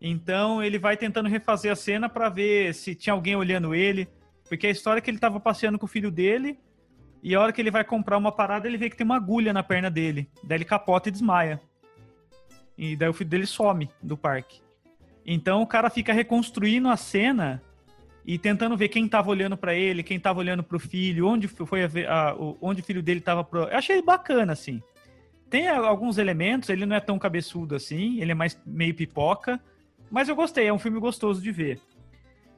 Então 0.02 0.62
ele 0.62 0.78
vai 0.78 0.98
tentando 0.98 1.30
refazer 1.30 1.72
a 1.72 1.76
cena 1.76 2.10
pra 2.10 2.30
ver 2.30 2.74
se 2.74 2.94
tinha 2.94 3.14
alguém 3.14 3.36
olhando 3.36 3.74
ele, 3.74 4.08
porque 4.50 4.68
a 4.68 4.72
história 4.72 5.00
é 5.00 5.02
que 5.02 5.10
ele 5.10 5.20
tava 5.20 5.40
passeando 5.40 5.80
com 5.80 5.86
o 5.86 5.90
filho 5.90 6.12
dele 6.12 6.60
e 7.22 7.34
a 7.34 7.40
hora 7.40 7.54
que 7.54 7.62
ele 7.62 7.72
vai 7.72 7.86
comprar 7.86 8.18
uma 8.18 8.32
parada, 8.32 8.68
ele 8.68 8.78
vê 8.78 8.90
que 8.90 8.98
tem 8.98 9.06
uma 9.06 9.16
agulha 9.16 9.54
na 9.54 9.64
perna 9.64 9.90
dele. 9.90 10.30
Daí 10.44 10.58
ele 10.58 10.66
capota 10.66 11.08
e 11.08 11.12
desmaia. 11.12 11.62
E 12.78 12.98
daí 12.98 13.08
o 13.08 13.14
filho 13.14 13.30
dele 13.30 13.46
some 13.46 13.90
do 14.02 14.18
parque. 14.18 14.62
Então 15.26 15.62
o 15.62 15.68
cara 15.68 15.90
fica 15.90 16.12
reconstruindo 16.12 16.90
a 16.90 16.98
cena 16.98 17.62
e 18.26 18.38
tentando 18.38 18.78
ver 18.78 18.90
quem 18.90 19.08
tava 19.08 19.30
olhando 19.30 19.58
pra 19.58 19.74
ele, 19.76 20.02
quem 20.04 20.20
tava 20.20 20.40
olhando 20.40 20.64
pro 20.64 20.80
filho, 20.80 21.28
onde 21.28 21.48
foi 21.48 21.84
a, 21.84 21.90
a- 22.10 22.36
o- 22.36 22.58
onde 22.62 22.82
o 22.82 22.84
filho 22.84 23.02
dele 23.04 23.20
tava 23.22 23.44
pro... 23.44 23.64
Eu 23.64 23.78
achei 23.78 24.02
bacana 24.02 24.54
assim. 24.54 24.82
Tem 25.50 25.68
alguns 25.68 26.18
elementos, 26.18 26.70
ele 26.70 26.86
não 26.86 26.96
é 26.96 27.00
tão 27.00 27.20
cabeçudo 27.20 27.76
assim, 27.76 28.20
ele 28.22 28.32
é 28.32 28.36
mais 28.36 28.58
meio 28.66 28.96
pipoca, 28.96 29.60
mas 30.10 30.28
eu 30.30 30.36
gostei, 30.36 30.68
é 30.68 30.74
um 30.74 30.80
filme 30.80 31.00
gostoso 31.00 31.42
de 31.42 31.52
ver. 31.52 31.80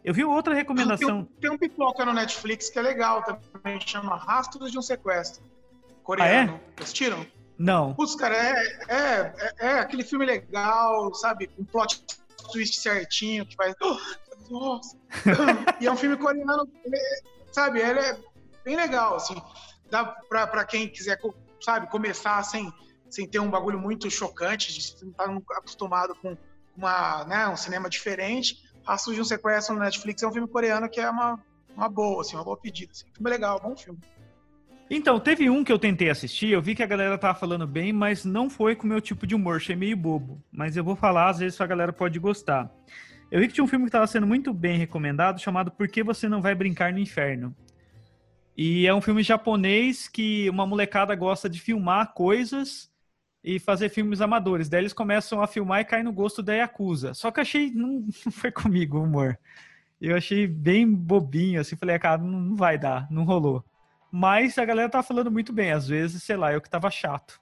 Eu 0.03 0.13
vi 0.13 0.23
outra 0.23 0.53
recomendação. 0.53 1.27
Tem 1.41 1.49
um 1.49 1.57
pipoca 1.57 2.05
no 2.05 2.13
Netflix 2.13 2.69
que 2.69 2.77
é 2.77 2.81
legal 2.81 3.23
também, 3.23 3.79
chama 3.81 4.15
Rastros 4.15 4.71
de 4.71 4.77
um 4.77 4.81
Sequestro. 4.81 5.43
Coreano. 6.03 6.59
Assistiram? 6.79 7.25
Não. 7.57 7.93
Putz, 7.95 8.15
cara, 8.15 8.35
é, 8.35 8.77
é, 8.87 9.33
é, 9.59 9.67
é 9.67 9.79
aquele 9.79 10.03
filme 10.03 10.25
legal, 10.25 11.11
sabe? 11.15 11.49
Um 11.57 11.65
plot 11.65 12.03
twist 12.51 12.79
certinho, 12.79 13.45
que 13.45 13.55
vai. 13.55 13.73
Oh, 13.81 13.97
nossa! 14.49 14.97
e 15.79 15.87
é 15.87 15.91
um 15.91 15.97
filme 15.97 16.17
coreano, 16.17 16.67
sabe? 17.51 17.79
Ele 17.79 17.99
é 17.99 18.17
bem 18.63 18.75
legal, 18.75 19.15
assim. 19.15 19.35
Dá 19.89 20.03
pra, 20.03 20.47
pra 20.47 20.65
quem 20.65 20.89
quiser, 20.89 21.19
sabe, 21.61 21.89
começar 21.89 22.43
sem, 22.43 22.71
sem 23.09 23.27
ter 23.27 23.39
um 23.39 23.49
bagulho 23.49 23.79
muito 23.79 24.09
chocante, 24.09 24.73
de 24.73 25.05
não 25.05 25.41
tá 25.41 25.57
acostumado 25.57 26.15
com 26.15 26.35
uma, 26.75 27.23
né, 27.25 27.47
um 27.47 27.55
cinema 27.55 27.89
diferente. 27.89 28.63
Rastros 28.85 29.15
de 29.15 29.21
um 29.21 29.25
Sequestro 29.25 29.75
no 29.75 29.81
Netflix 29.81 30.21
é 30.21 30.27
um 30.27 30.31
filme 30.31 30.47
coreano 30.47 30.89
que 30.89 30.99
é 30.99 31.09
uma, 31.09 31.39
uma 31.75 31.89
boa, 31.89 32.21
assim, 32.21 32.35
uma 32.35 32.43
boa 32.43 32.57
pedida. 32.57 32.91
Assim. 32.91 33.05
Filme 33.13 33.29
legal, 33.29 33.59
bom 33.59 33.75
filme. 33.75 33.99
Então, 34.89 35.19
teve 35.19 35.49
um 35.49 35.63
que 35.63 35.71
eu 35.71 35.79
tentei 35.79 36.11
assistir, 36.11 36.49
eu 36.49 36.61
vi 36.61 36.75
que 36.75 36.83
a 36.83 36.87
galera 36.87 37.17
tava 37.17 37.37
falando 37.37 37.65
bem, 37.65 37.91
mas 37.91 38.23
não 38.23 38.49
foi 38.49 38.75
com 38.75 38.83
o 38.83 38.87
meu 38.87 39.01
tipo 39.01 39.25
de 39.25 39.33
humor, 39.33 39.57
achei 39.57 39.75
meio 39.75 39.97
bobo. 39.97 40.39
Mas 40.51 40.77
eu 40.77 40.83
vou 40.83 40.95
falar, 40.95 41.29
às 41.29 41.39
vezes 41.39 41.59
a 41.59 41.65
galera 41.65 41.91
pode 41.91 42.19
gostar. 42.19 42.71
Eu 43.35 43.41
vi 43.41 43.49
que 43.49 43.53
tinha 43.53 43.65
um 43.65 43.67
filme 43.67 43.83
que 43.83 43.89
estava 43.89 44.07
sendo 44.07 44.25
muito 44.25 44.53
bem 44.53 44.77
recomendado, 44.77 45.41
chamado 45.41 45.69
Por 45.69 45.89
que 45.89 46.01
Você 46.01 46.29
Não 46.29 46.41
Vai 46.41 46.55
Brincar 46.55 46.93
no 46.93 46.99
Inferno? 46.99 47.53
E 48.55 48.87
é 48.87 48.93
um 48.93 49.01
filme 49.01 49.21
japonês 49.21 50.07
que 50.07 50.49
uma 50.49 50.65
molecada 50.65 51.13
gosta 51.15 51.49
de 51.49 51.59
filmar 51.59 52.13
coisas 52.13 52.89
e 53.43 53.59
fazer 53.59 53.89
filmes 53.89 54.21
amadores. 54.21 54.69
Daí 54.69 54.79
eles 54.79 54.93
começam 54.93 55.41
a 55.41 55.47
filmar 55.47 55.81
e 55.81 55.83
caem 55.83 56.05
no 56.05 56.13
gosto 56.13 56.41
da 56.41 56.53
Yakuza. 56.53 57.13
Só 57.13 57.29
que 57.29 57.41
achei, 57.41 57.71
não, 57.71 58.07
não 58.25 58.31
foi 58.31 58.53
comigo 58.53 58.99
o 58.99 59.03
humor. 59.03 59.37
Eu 59.99 60.15
achei 60.15 60.47
bem 60.47 60.89
bobinho, 60.89 61.59
assim, 61.59 61.75
falei, 61.75 61.97
"Ah, 61.97 61.99
cara, 61.99 62.21
não, 62.21 62.39
não 62.39 62.55
vai 62.55 62.77
dar, 62.77 63.05
não 63.11 63.25
rolou. 63.25 63.65
Mas 64.09 64.57
a 64.57 64.63
galera 64.63 64.87
tá 64.87 65.03
falando 65.03 65.29
muito 65.29 65.51
bem, 65.51 65.73
às 65.73 65.89
vezes, 65.89 66.23
sei 66.23 66.37
lá, 66.37 66.53
eu 66.53 66.61
que 66.61 66.69
tava 66.69 66.89
chato. 66.89 67.37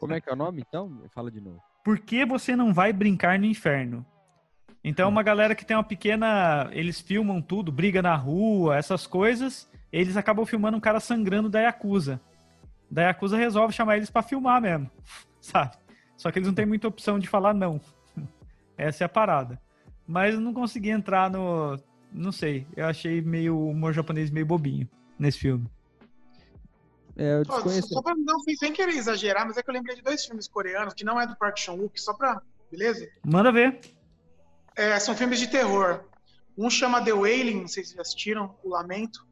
Como 0.00 0.14
é 0.14 0.20
que 0.20 0.28
é 0.28 0.32
o 0.32 0.36
nome, 0.36 0.64
então? 0.66 1.00
Fala 1.14 1.30
de 1.30 1.40
novo. 1.40 1.62
Por 1.84 2.00
que 2.00 2.26
você 2.26 2.56
não 2.56 2.74
vai 2.74 2.92
brincar 2.92 3.38
no 3.38 3.46
inferno? 3.46 4.04
Então, 4.88 5.04
é 5.04 5.08
uma 5.10 5.22
galera 5.22 5.54
que 5.54 5.66
tem 5.66 5.76
uma 5.76 5.84
pequena. 5.84 6.70
Eles 6.72 6.98
filmam 6.98 7.42
tudo, 7.42 7.70
briga 7.70 8.00
na 8.00 8.16
rua, 8.16 8.74
essas 8.74 9.06
coisas. 9.06 9.68
Eles 9.92 10.16
acabam 10.16 10.46
filmando 10.46 10.78
um 10.78 10.80
cara 10.80 10.98
sangrando 10.98 11.50
da 11.50 11.60
Yakuza. 11.60 12.18
Da 12.90 13.02
Yakuza 13.02 13.36
resolve 13.36 13.74
chamar 13.74 13.98
eles 13.98 14.08
pra 14.08 14.22
filmar 14.22 14.62
mesmo, 14.62 14.90
sabe? 15.42 15.76
Só 16.16 16.32
que 16.32 16.38
eles 16.38 16.46
não 16.46 16.54
têm 16.54 16.64
muita 16.64 16.88
opção 16.88 17.18
de 17.18 17.28
falar 17.28 17.52
não. 17.52 17.78
Essa 18.78 19.04
é 19.04 19.06
a 19.06 19.10
parada. 19.10 19.60
Mas 20.06 20.34
eu 20.34 20.40
não 20.40 20.54
consegui 20.54 20.88
entrar 20.88 21.30
no. 21.30 21.78
Não 22.10 22.32
sei. 22.32 22.66
Eu 22.74 22.86
achei 22.86 23.20
meio 23.20 23.56
o 23.56 23.68
humor 23.68 23.92
japonês 23.92 24.30
meio 24.30 24.46
bobinho 24.46 24.88
nesse 25.18 25.38
filme. 25.38 25.66
É, 27.14 27.34
eu 27.34 27.42
desconheço. 27.42 27.88
Só 27.88 28.00
pra 28.00 28.14
não 28.16 28.40
sem, 28.40 28.56
sem 28.56 28.72
querer 28.72 28.92
exagerar, 28.92 29.46
mas 29.46 29.58
é 29.58 29.62
que 29.62 29.68
eu 29.68 29.74
lembrei 29.74 29.96
de 29.96 30.02
dois 30.02 30.24
filmes 30.24 30.48
coreanos 30.48 30.94
que 30.94 31.04
não 31.04 31.20
é 31.20 31.26
do 31.26 31.36
Park 31.36 31.58
Chan-wook, 31.58 32.00
só 32.00 32.14
pra. 32.14 32.40
Beleza? 32.70 33.06
Manda 33.22 33.52
ver. 33.52 33.97
É, 34.78 34.98
são 35.00 35.16
filmes 35.16 35.38
de 35.40 35.48
terror. 35.48 36.04
Um 36.56 36.70
chama 36.70 37.02
The 37.04 37.12
Wailing, 37.12 37.60
não 37.62 37.68
sei 37.68 37.84
se 37.84 37.94
já 37.96 38.02
assistiram, 38.02 38.56
O 38.62 38.70
Lamento. 38.70 39.26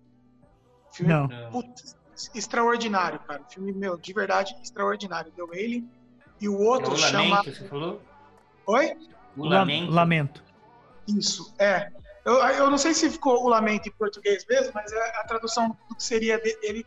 Filme 0.93 1.13
Não. 1.13 1.29
Putz, 1.51 1.97
extraordinário, 2.35 3.21
cara. 3.21 3.43
Filme, 3.49 3.73
meu, 3.73 3.97
de 3.97 4.13
verdade, 4.13 4.57
extraordinário. 4.63 5.31
The 5.33 5.43
Wailing. 5.43 5.89
E 6.41 6.49
o 6.49 6.55
É 6.57 6.59
outro 6.67 6.93
o 6.95 6.97
chama. 6.97 7.37
Lamento, 7.37 7.55
você 7.57 7.69
falou? 7.69 8.03
Oi? 8.67 8.97
O 9.37 9.45
La- 9.45 9.59
Lamento. 9.61 9.91
Lamento. 9.93 10.45
Isso, 11.07 11.55
é. 11.59 11.91
Eu, 12.25 12.35
eu 12.35 12.69
não 12.71 12.79
sei 12.79 12.93
se 12.93 13.09
ficou 13.09 13.45
o 13.45 13.49
lamento 13.49 13.89
em 13.89 13.93
português 13.93 14.45
mesmo, 14.49 14.73
mas 14.75 14.91
é 14.93 15.21
a 15.21 15.25
tradução 15.25 15.77
do 15.89 15.95
que 15.95 16.03
seria 16.03 16.39
dele 16.39 16.85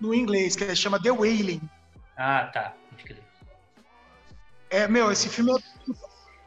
no 0.00 0.14
inglês, 0.14 0.56
que 0.56 0.74
chama 0.74 0.98
The 1.02 1.10
Wailing. 1.10 1.60
Ah, 2.16 2.50
tá. 2.52 2.74
É, 4.70 4.88
meu, 4.88 5.12
esse 5.12 5.28
filme 5.28 5.52
é, 5.52 5.56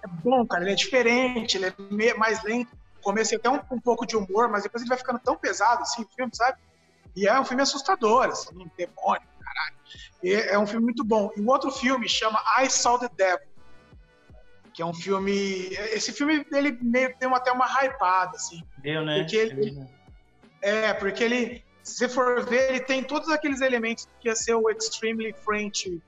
é 0.04 0.08
bom, 0.08 0.46
cara. 0.46 0.64
Ele 0.64 0.72
é 0.72 0.76
diferente, 0.76 1.58
ele 1.58 1.74
é 2.10 2.14
mais 2.16 2.44
lento. 2.44 2.72
No 2.96 3.02
começo 3.02 3.30
tem 3.32 3.40
até 3.40 3.50
um, 3.50 3.78
um 3.78 3.80
pouco 3.80 4.06
de 4.06 4.16
humor, 4.18 4.50
mas 4.50 4.64
depois 4.64 4.82
ele 4.82 4.90
vai 4.90 4.98
ficando 4.98 5.20
tão 5.20 5.38
pesado, 5.38 5.82
assim, 5.82 6.02
o 6.04 6.08
filme, 6.16 6.32
sabe? 6.36 6.58
E 7.16 7.28
é 7.28 7.40
um 7.40 7.46
filme 7.46 7.64
assustador, 7.64 8.26
assim, 8.26 8.50
um 8.56 8.70
demônio, 8.78 9.28
caralho. 9.40 9.76
E 10.22 10.34
é, 10.34 10.58
um 10.60 10.68
filme 10.68 10.86
muito 10.86 11.04
bom. 11.04 11.32
E 11.36 11.42
o 11.42 11.48
outro 11.48 11.72
filme 11.72 12.08
chama 12.08 12.40
I 12.60 12.70
Saw 12.70 13.00
the 13.00 13.10
Devil, 13.16 13.48
que 14.74 14.82
é 14.82 14.86
um 14.86 14.94
filme... 14.94 15.70
Esse 15.94 16.12
filme, 16.12 16.46
ele 16.52 16.78
meio 16.82 17.16
tem 17.18 17.32
até 17.34 17.52
uma 17.52 17.66
hypada, 17.66 18.36
assim. 18.36 18.62
Deu, 18.80 19.04
né? 19.04 19.20
Porque 19.20 19.36
ele- 19.36 19.88
É, 20.62 20.94
porque 20.94 21.24
ele, 21.24 21.64
se 21.84 21.98
você 21.98 22.10
for 22.10 22.44
ver, 22.44 22.70
ele 22.72 22.80
tem 22.82 23.04
todos 23.04 23.30
aqueles 23.30 23.62
elementos 23.62 24.08
que 24.20 24.28
ia 24.28 24.36
ser 24.36 24.56
o 24.56 24.70
Extremely 24.70 25.34
French 25.46 26.02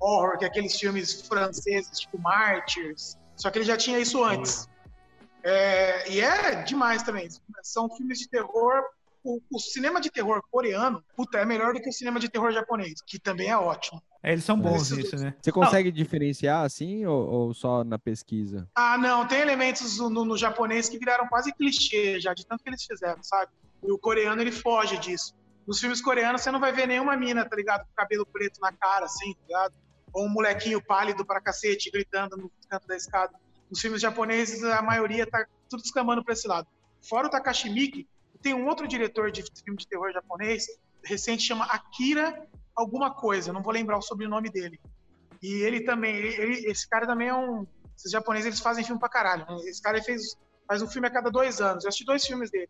Horror, 0.00 0.38
que 0.38 0.44
é 0.44 0.48
aqueles 0.48 0.76
filmes 0.76 1.22
franceses, 1.22 2.00
tipo 2.00 2.18
Martyrs, 2.18 3.16
só 3.36 3.50
que 3.50 3.58
ele 3.58 3.64
já 3.64 3.76
tinha 3.76 3.98
isso 3.98 4.22
antes. 4.22 4.68
É, 5.44 6.10
e 6.10 6.20
é 6.20 6.62
demais 6.62 7.02
também. 7.02 7.28
São 7.62 7.88
filmes 7.96 8.18
de 8.18 8.28
terror 8.28 8.84
o, 9.28 9.40
o 9.52 9.58
cinema 9.58 10.00
de 10.00 10.10
terror 10.10 10.42
coreano, 10.50 11.04
puta, 11.16 11.38
é 11.38 11.44
melhor 11.44 11.74
do 11.74 11.80
que 11.80 11.88
o 11.88 11.92
cinema 11.92 12.18
de 12.18 12.28
terror 12.28 12.50
japonês, 12.52 13.02
que 13.06 13.18
também 13.18 13.50
é 13.50 13.56
ótimo. 13.56 14.02
É, 14.22 14.32
eles 14.32 14.44
são 14.44 14.58
bons 14.58 14.82
Isso- 14.90 14.96
nisso, 14.96 15.16
né? 15.16 15.34
Você 15.40 15.52
consegue 15.52 15.92
diferenciar 15.92 16.64
assim 16.64 17.04
ou, 17.04 17.28
ou 17.28 17.54
só 17.54 17.84
na 17.84 17.98
pesquisa? 17.98 18.68
Ah, 18.74 18.96
não, 18.96 19.26
tem 19.26 19.40
elementos 19.40 19.98
no, 19.98 20.24
no 20.24 20.36
japonês 20.36 20.88
que 20.88 20.98
viraram 20.98 21.28
quase 21.28 21.52
clichê 21.52 22.20
já, 22.20 22.32
de 22.34 22.46
tanto 22.46 22.62
que 22.62 22.70
eles 22.70 22.82
fizeram, 22.84 23.22
sabe? 23.22 23.52
E 23.82 23.92
o 23.92 23.98
coreano, 23.98 24.40
ele 24.40 24.50
foge 24.50 24.98
disso. 24.98 25.34
Nos 25.66 25.78
filmes 25.78 26.00
coreanos, 26.00 26.40
você 26.40 26.50
não 26.50 26.58
vai 26.58 26.72
ver 26.72 26.88
nenhuma 26.88 27.16
mina, 27.16 27.44
tá 27.44 27.54
ligado? 27.54 27.84
Com 27.84 27.92
cabelo 27.94 28.26
preto 28.26 28.58
na 28.60 28.72
cara, 28.72 29.04
assim, 29.04 29.34
tá 29.34 29.40
ligado? 29.46 29.74
Ou 30.12 30.26
um 30.26 30.28
molequinho 30.28 30.82
pálido 30.82 31.24
pra 31.24 31.40
cacete, 31.40 31.90
gritando 31.90 32.36
no 32.36 32.50
canto 32.68 32.86
da 32.86 32.96
escada. 32.96 33.32
Nos 33.70 33.80
filmes 33.80 34.00
japoneses, 34.00 34.62
a 34.64 34.80
maioria 34.82 35.26
tá 35.26 35.46
tudo 35.68 35.82
descamando 35.82 36.24
pra 36.24 36.32
esse 36.32 36.48
lado. 36.48 36.66
Fora 37.08 37.26
o 37.26 37.30
Takashi 37.30 37.68
Miike, 37.70 38.08
tem 38.42 38.54
um 38.54 38.66
outro 38.66 38.86
diretor 38.88 39.30
de 39.30 39.42
filme 39.64 39.78
de 39.78 39.86
terror 39.86 40.12
japonês, 40.12 40.66
recente, 41.04 41.42
chama 41.42 41.64
Akira 41.66 42.46
alguma 42.74 43.12
coisa, 43.12 43.52
não 43.52 43.62
vou 43.62 43.72
lembrar 43.72 43.98
o 43.98 44.02
sobrenome 44.02 44.48
dele. 44.50 44.80
E 45.42 45.62
ele 45.62 45.80
também, 45.84 46.14
ele- 46.16 46.70
esse 46.70 46.88
cara 46.88 47.06
também 47.06 47.28
é 47.28 47.34
um... 47.34 47.66
Esses 47.96 48.12
japoneses, 48.12 48.46
eles 48.46 48.60
fazem 48.60 48.84
filme 48.84 49.00
pra 49.00 49.08
caralho. 49.08 49.44
né? 49.44 49.56
Esse 49.68 49.82
cara 49.82 50.00
fez, 50.02 50.36
faz 50.66 50.80
um 50.82 50.86
filme 50.86 51.08
a 51.08 51.10
cada 51.10 51.30
dois 51.30 51.60
anos. 51.60 51.82
Eu 51.84 51.88
assisti 51.88 52.04
dois 52.04 52.24
filmes 52.24 52.50
dele. 52.50 52.68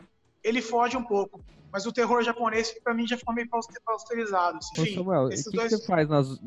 Ele 0.48 0.62
foge 0.62 0.96
um 0.96 1.04
pouco. 1.04 1.44
Mas 1.70 1.84
o 1.84 1.92
terror 1.92 2.22
japonês, 2.22 2.72
pra 2.82 2.94
mim, 2.94 3.06
já 3.06 3.18
ficou 3.18 3.34
meio 3.34 3.46
pauster- 3.48 3.82
pausterizado. 3.84 4.56
assim. 4.56 4.80
Ô, 4.80 4.82
Enfim, 4.84 4.94
Samuel, 4.94 5.24
o 5.24 5.28
que, 5.28 5.34
esses 5.34 5.48
que 5.50 5.56
dois... 5.56 5.70
você 5.70 5.86
faz 5.86 6.08
nas, 6.08 6.40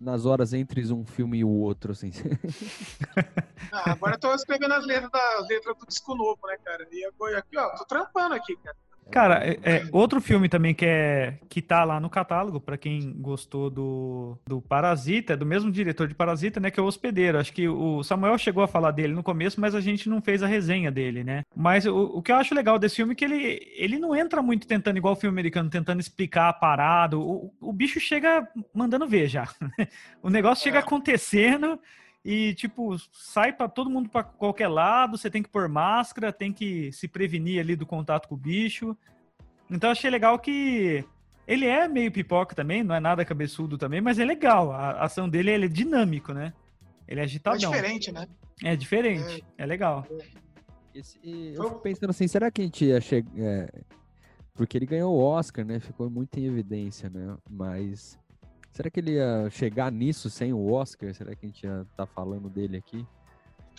nas 0.00 0.24
horas 0.24 0.54
entre 0.54 0.90
um 0.90 1.04
filme 1.04 1.38
e 1.38 1.44
o 1.44 1.50
outro, 1.50 1.92
assim? 1.92 2.10
Ah, 3.72 3.90
agora 3.92 4.14
eu 4.14 4.20
tô 4.20 4.32
escrevendo 4.32 4.72
as 4.74 4.86
letras, 4.86 5.10
da, 5.10 5.38
as 5.38 5.48
letras 5.48 5.76
do 5.76 5.86
disco 5.86 6.14
novo, 6.14 6.38
né, 6.46 6.56
cara? 6.64 6.86
E 6.92 7.04
agora, 7.06 7.38
aqui, 7.38 7.58
ó, 7.58 7.70
tô 7.70 7.84
trampando 7.84 8.34
aqui, 8.34 8.54
cara. 8.56 8.76
Cara, 9.10 9.46
é, 9.46 9.58
é, 9.62 9.86
outro 9.92 10.20
filme 10.20 10.48
também 10.48 10.74
que, 10.74 10.84
é, 10.84 11.38
que 11.48 11.62
tá 11.62 11.84
lá 11.84 12.00
no 12.00 12.10
catálogo, 12.10 12.60
pra 12.60 12.76
quem 12.76 13.12
gostou 13.20 13.70
do, 13.70 14.36
do 14.44 14.60
Parasita, 14.60 15.34
é 15.34 15.36
do 15.36 15.46
mesmo 15.46 15.70
diretor 15.70 16.08
de 16.08 16.14
Parasita, 16.14 16.58
né, 16.58 16.70
que 16.70 16.80
é 16.80 16.82
o 16.82 16.86
Hospedeiro. 16.86 17.38
Acho 17.38 17.52
que 17.52 17.68
o 17.68 18.02
Samuel 18.02 18.36
chegou 18.38 18.64
a 18.64 18.68
falar 18.68 18.90
dele 18.90 19.14
no 19.14 19.22
começo, 19.22 19.60
mas 19.60 19.74
a 19.74 19.80
gente 19.80 20.08
não 20.08 20.20
fez 20.20 20.42
a 20.42 20.46
resenha 20.48 20.90
dele, 20.90 21.22
né? 21.22 21.42
Mas 21.54 21.86
o, 21.86 21.94
o 21.96 22.22
que 22.22 22.32
eu 22.32 22.36
acho 22.36 22.54
legal 22.54 22.76
desse 22.78 22.96
filme 22.96 23.12
é 23.12 23.14
que 23.14 23.24
ele, 23.24 23.60
ele 23.76 23.98
não 23.98 24.16
entra 24.16 24.42
muito 24.42 24.66
tentando, 24.66 24.96
igual 24.96 25.14
o 25.14 25.16
filme 25.16 25.34
americano, 25.34 25.70
tentando 25.70 26.00
explicar 26.00 26.48
a 26.48 26.52
parada. 26.52 27.16
O, 27.16 27.52
o 27.60 27.72
bicho 27.72 28.00
chega 28.00 28.48
mandando 28.74 29.06
ver 29.06 29.28
já. 29.28 29.48
o 30.22 30.28
negócio 30.30 30.64
chega 30.64 30.78
É. 30.78 30.80
acontecendo 30.80 31.78
e, 32.24 32.54
tipo, 32.54 32.96
sai 33.12 33.52
pra 33.52 33.68
todo 33.68 33.90
mundo 33.90 34.08
pra 34.08 34.22
qualquer 34.24 34.68
lado, 34.68 35.18
você 35.18 35.30
tem 35.30 35.42
que 35.42 35.48
pôr 35.48 35.68
máscara, 35.68 36.32
tem 36.32 36.52
que 36.52 36.90
se 36.92 37.06
prevenir 37.06 37.60
ali 37.60 37.76
do 37.76 37.84
contato 37.84 38.28
com 38.28 38.34
o 38.34 38.38
bicho. 38.38 38.96
Então 39.70 39.90
achei 39.90 40.10
legal 40.10 40.38
que 40.38 41.04
ele 41.46 41.66
é 41.66 41.86
meio 41.86 42.10
pipoca 42.10 42.54
também, 42.54 42.82
não 42.82 42.94
é 42.94 43.00
nada 43.00 43.24
cabeçudo 43.24 43.76
também, 43.76 44.00
mas 44.00 44.18
é 44.18 44.24
legal. 44.24 44.72
A 44.72 45.02
ação 45.04 45.28
dele 45.28 45.50
ele 45.50 45.66
é 45.66 45.68
dinâmico, 45.68 46.32
né? 46.32 46.52
Ele 47.06 47.20
é 47.20 47.22
É 47.22 47.26
agitadão. 47.26 47.70
diferente, 47.70 48.10
né? 48.10 48.26
É 48.62 48.74
diferente, 48.74 49.44
é 49.58 49.66
legal. 49.66 50.06
Esse- 50.94 51.18
e 51.22 51.52
eu 51.54 51.64
fico 51.64 51.80
pensando 51.80 52.10
assim, 52.10 52.26
será 52.28 52.50
que 52.50 52.62
a 52.62 52.64
gente 52.64 52.84
ia 52.86 53.00
chegar... 53.00 53.68
porque 54.54 54.78
ele 54.78 54.86
ganhou 54.86 55.12
o 55.12 55.18
Oscar, 55.20 55.64
né? 55.64 55.80
Ficou 55.80 56.08
muito 56.08 56.38
em 56.38 56.44
evidência, 56.46 57.10
né? 57.10 57.36
Mas 57.50 58.16
será 58.74 58.90
que 58.90 59.00
ele 59.00 59.12
ia 59.12 59.48
chegar 59.50 59.90
nisso 59.90 60.28
sem 60.28 60.52
o 60.52 60.70
Oscar? 60.72 61.14
Será 61.14 61.34
que 61.34 61.46
a 61.46 61.48
gente 61.48 61.62
ia 61.64 61.86
estar 61.90 62.06
falando 62.06 62.50
dele 62.50 62.76
aqui? 62.76 63.06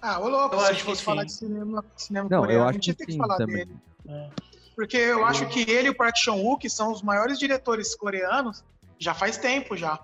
Ah, 0.02 0.20
ô 0.20 0.28
louco, 0.30 0.56
Eu 0.56 0.60
se 0.60 0.66
a 0.66 0.70
acho 0.70 0.74
gente 0.74 0.80
que 0.84 0.86
fosse 0.90 1.00
sim. 1.02 1.06
falar 1.06 1.24
de 1.26 1.34
cinema, 1.34 1.86
cinema 1.98 2.28
Não, 2.30 2.40
coreano, 2.42 2.62
eu 2.62 2.66
a 2.66 2.70
acho 2.70 2.74
gente 2.76 2.88
ia 2.88 2.94
que 2.94 3.00
ter 3.00 3.06
que 3.06 3.12
sim 3.12 3.18
falar 3.18 3.38
também. 3.38 3.56
dele. 3.66 3.76
É. 4.08 4.30
Porque 4.76 4.98
eu 4.98 5.24
acho 5.26 5.48
que 5.48 5.70
ele 5.70 5.88
e 5.88 5.92
o 5.92 5.96
Park 5.96 6.16
Chan-wook 6.18 6.70
são 6.70 6.92
os 6.92 7.02
maiores 7.02 7.38
diretores 7.40 7.96
coreanos 7.96 8.64
já 9.00 9.14
faz 9.14 9.38
tempo 9.38 9.76
já. 9.78 10.00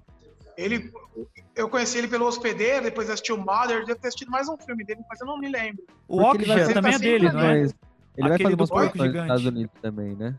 Ele, 0.58 0.92
eu 1.56 1.70
conheci 1.70 1.98
ele 1.98 2.08
pelo 2.08 2.26
Hospedeiro, 2.26 2.84
depois 2.84 3.10
assisti 3.10 3.32
o 3.34 3.38
Mother, 3.38 3.86
devo 3.86 4.00
ter 4.00 4.08
assistido 4.10 4.30
mais 4.30 4.48
um 4.48 4.58
filme 4.58 4.84
dele, 4.84 5.02
mas 5.10 5.20
eu 5.20 5.28
não 5.28 5.38
me 5.38 5.50
lembro. 5.50 5.84
O 6.08 6.18
Porque 6.24 6.46
vai 6.46 6.56
Okja 6.58 6.66
ser- 6.68 6.74
também 6.74 6.92
é 6.92 6.96
tá 6.98 7.00
dele, 7.00 7.26
sempre 7.30 7.34
não 7.42 7.42
é? 7.50 7.62
Mas 7.62 7.76
ele 8.18 8.30
vai 8.30 8.38
fazer 8.38 8.56
umas 8.56 8.70
produções 8.70 9.14
nos. 9.14 9.22
Estados 9.22 9.46
Unidos 9.46 9.74
também, 9.82 10.16
né? 10.16 10.36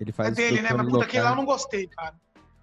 Ele 0.00 0.12
faz 0.12 0.32
é 0.32 0.34
dele, 0.34 0.62
né? 0.62 0.72
Mas 0.72 0.86
puta, 0.88 1.04
aquele 1.04 1.22
lá 1.22 1.30
eu 1.30 1.36
não 1.36 1.44
gostei, 1.44 1.86
cara. 1.86 2.14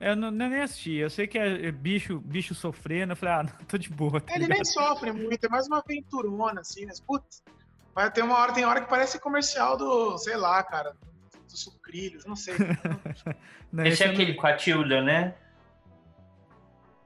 Eu 0.02 0.16
não, 0.16 0.28
eu 0.30 0.32
nem 0.32 0.62
assisti. 0.62 0.96
Eu 0.96 1.10
sei 1.10 1.28
que 1.28 1.38
é 1.38 1.72
bicho, 1.72 2.20
bicho 2.20 2.56
sofrendo. 2.56 3.14
Eu 3.14 3.16
falei, 3.16 3.36
ah, 3.36 3.44
não, 3.60 3.66
tô 3.66 3.78
de 3.78 3.90
boa. 3.90 4.20
Tá 4.20 4.34
Ele 4.34 4.46
ligado? 4.46 4.56
nem 4.58 4.66
sofre 4.66 5.12
muito, 5.12 5.46
é 5.46 5.50
mais 5.50 5.68
uma 5.68 5.78
aventurona, 5.78 6.62
assim, 6.62 6.86
mas 6.88 7.00
putz, 7.00 7.44
vai 7.94 8.10
ter 8.12 8.24
uma 8.24 8.38
hora, 8.40 8.52
tem 8.52 8.66
hora 8.66 8.82
que 8.82 8.90
parece 8.90 9.20
comercial 9.20 9.78
do, 9.78 10.18
sei 10.18 10.36
lá, 10.36 10.64
cara, 10.64 10.94
do 11.48 11.58
Sucrilhos, 11.58 12.26
não 12.26 12.36
sei. 12.36 12.56
Não, 13.72 13.86
Esse 13.86 14.04
é 14.04 14.08
eu 14.08 14.08
não- 14.10 14.14
aquele 14.16 14.34
com 14.34 14.48
a 14.48 14.54
Tilda, 14.54 15.02
né? 15.02 15.34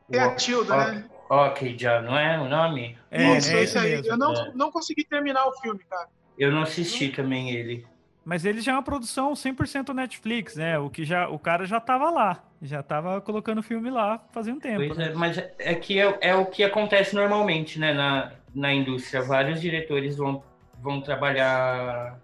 Tem 0.10 0.20
a 0.20 0.36
Tilda, 0.36 0.92
né? 0.94 1.06
Ok, 1.30 1.78
já, 1.78 2.02
não 2.02 2.18
é 2.18 2.40
o 2.40 2.48
nome? 2.48 2.98
É, 3.12 3.38
Isso, 3.38 3.52
é 3.52 3.64
isso 3.64 3.78
esse 3.78 3.78
aí. 3.80 3.92
mesmo. 3.96 4.12
Eu 4.12 4.18
não, 4.18 4.34
É. 4.34 4.52
não 4.56 4.72
consegui 4.72 5.04
terminar 5.04 5.46
o 5.48 5.52
filme, 5.60 5.80
cara. 5.90 6.08
Eu 6.38 6.52
não 6.52 6.62
assisti 6.64 7.10
também 7.10 7.50
ele. 7.52 7.86
Mas 8.26 8.44
ele 8.44 8.60
já 8.60 8.72
é 8.72 8.76
uma 8.76 8.82
produção 8.82 9.34
100% 9.34 9.94
Netflix, 9.94 10.56
né? 10.56 10.80
O 10.80 10.90
que 10.90 11.06
já 11.06 11.30
o 11.30 11.38
cara 11.38 11.64
já 11.64 11.80
tava 11.80 12.10
lá, 12.10 12.44
já 12.60 12.82
tava 12.82 13.22
colocando 13.22 13.62
filme 13.62 13.92
lá 13.92 14.20
fazia 14.32 14.52
um 14.52 14.60
tempo. 14.60 14.88
Pois 14.88 14.98
né? 14.98 15.10
é, 15.10 15.14
mas 15.14 15.38
é 15.38 15.76
que 15.76 16.00
é, 16.00 16.18
é 16.22 16.36
o 16.36 16.48
que 16.48 16.64
acontece 16.64 17.14
normalmente, 17.14 17.80
né, 17.80 17.94
na, 17.94 18.32
na 18.54 18.74
indústria. 18.74 19.22
Vários 19.22 19.62
diretores 19.62 20.18
vão, 20.18 20.44
vão 20.82 21.02
trabalhar 21.02 22.20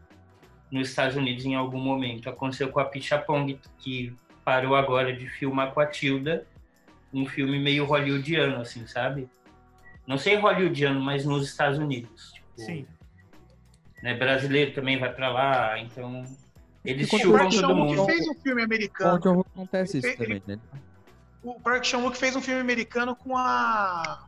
nos 0.71 0.89
Estados 0.89 1.15
Unidos 1.15 1.45
em 1.45 1.53
algum 1.53 1.79
momento. 1.79 2.27
Aconteceu 2.27 2.69
com 2.69 2.79
a 2.79 2.85
Picha 2.85 3.19
Pong, 3.19 3.59
que 3.77 4.11
parou 4.43 4.75
agora 4.75 5.15
de 5.15 5.29
filmar 5.29 5.71
com 5.71 5.81
a 5.81 5.85
Tilda, 5.85 6.47
um 7.13 7.27
filme 7.27 7.59
meio 7.59 7.85
hollywoodiano, 7.85 8.59
assim, 8.59 8.87
sabe? 8.87 9.29
Não 10.07 10.17
sei 10.17 10.35
hollywoodiano, 10.35 10.99
mas 10.99 11.25
nos 11.25 11.45
Estados 11.45 11.77
Unidos. 11.77 12.31
Tipo, 12.33 12.47
Sim. 12.55 12.87
Né, 14.03 14.13
brasileiro 14.15 14.73
também 14.73 14.97
vai 14.97 15.13
pra 15.13 15.29
lá, 15.29 15.79
então 15.79 16.23
eles 16.83 17.07
chupam 17.07 17.37
Park 17.37 17.51
todo 17.53 17.75
mundo. 17.75 18.05
fez 18.05 18.27
um 18.27 18.33
filme 18.35 18.63
americano. 18.63 19.15
o 19.15 19.19
John 19.19 19.33
Woo 19.35 19.45
acontece 19.53 19.99
isso 19.99 20.07
Ele- 20.07 20.17
também, 20.17 20.43
né? 20.47 20.59
O 21.43 21.59
Park 21.59 21.83
Chan-wook 21.83 22.15
fez 22.17 22.35
um 22.35 22.41
filme 22.41 22.61
americano 22.61 23.15
com 23.15 23.35
a, 23.35 24.27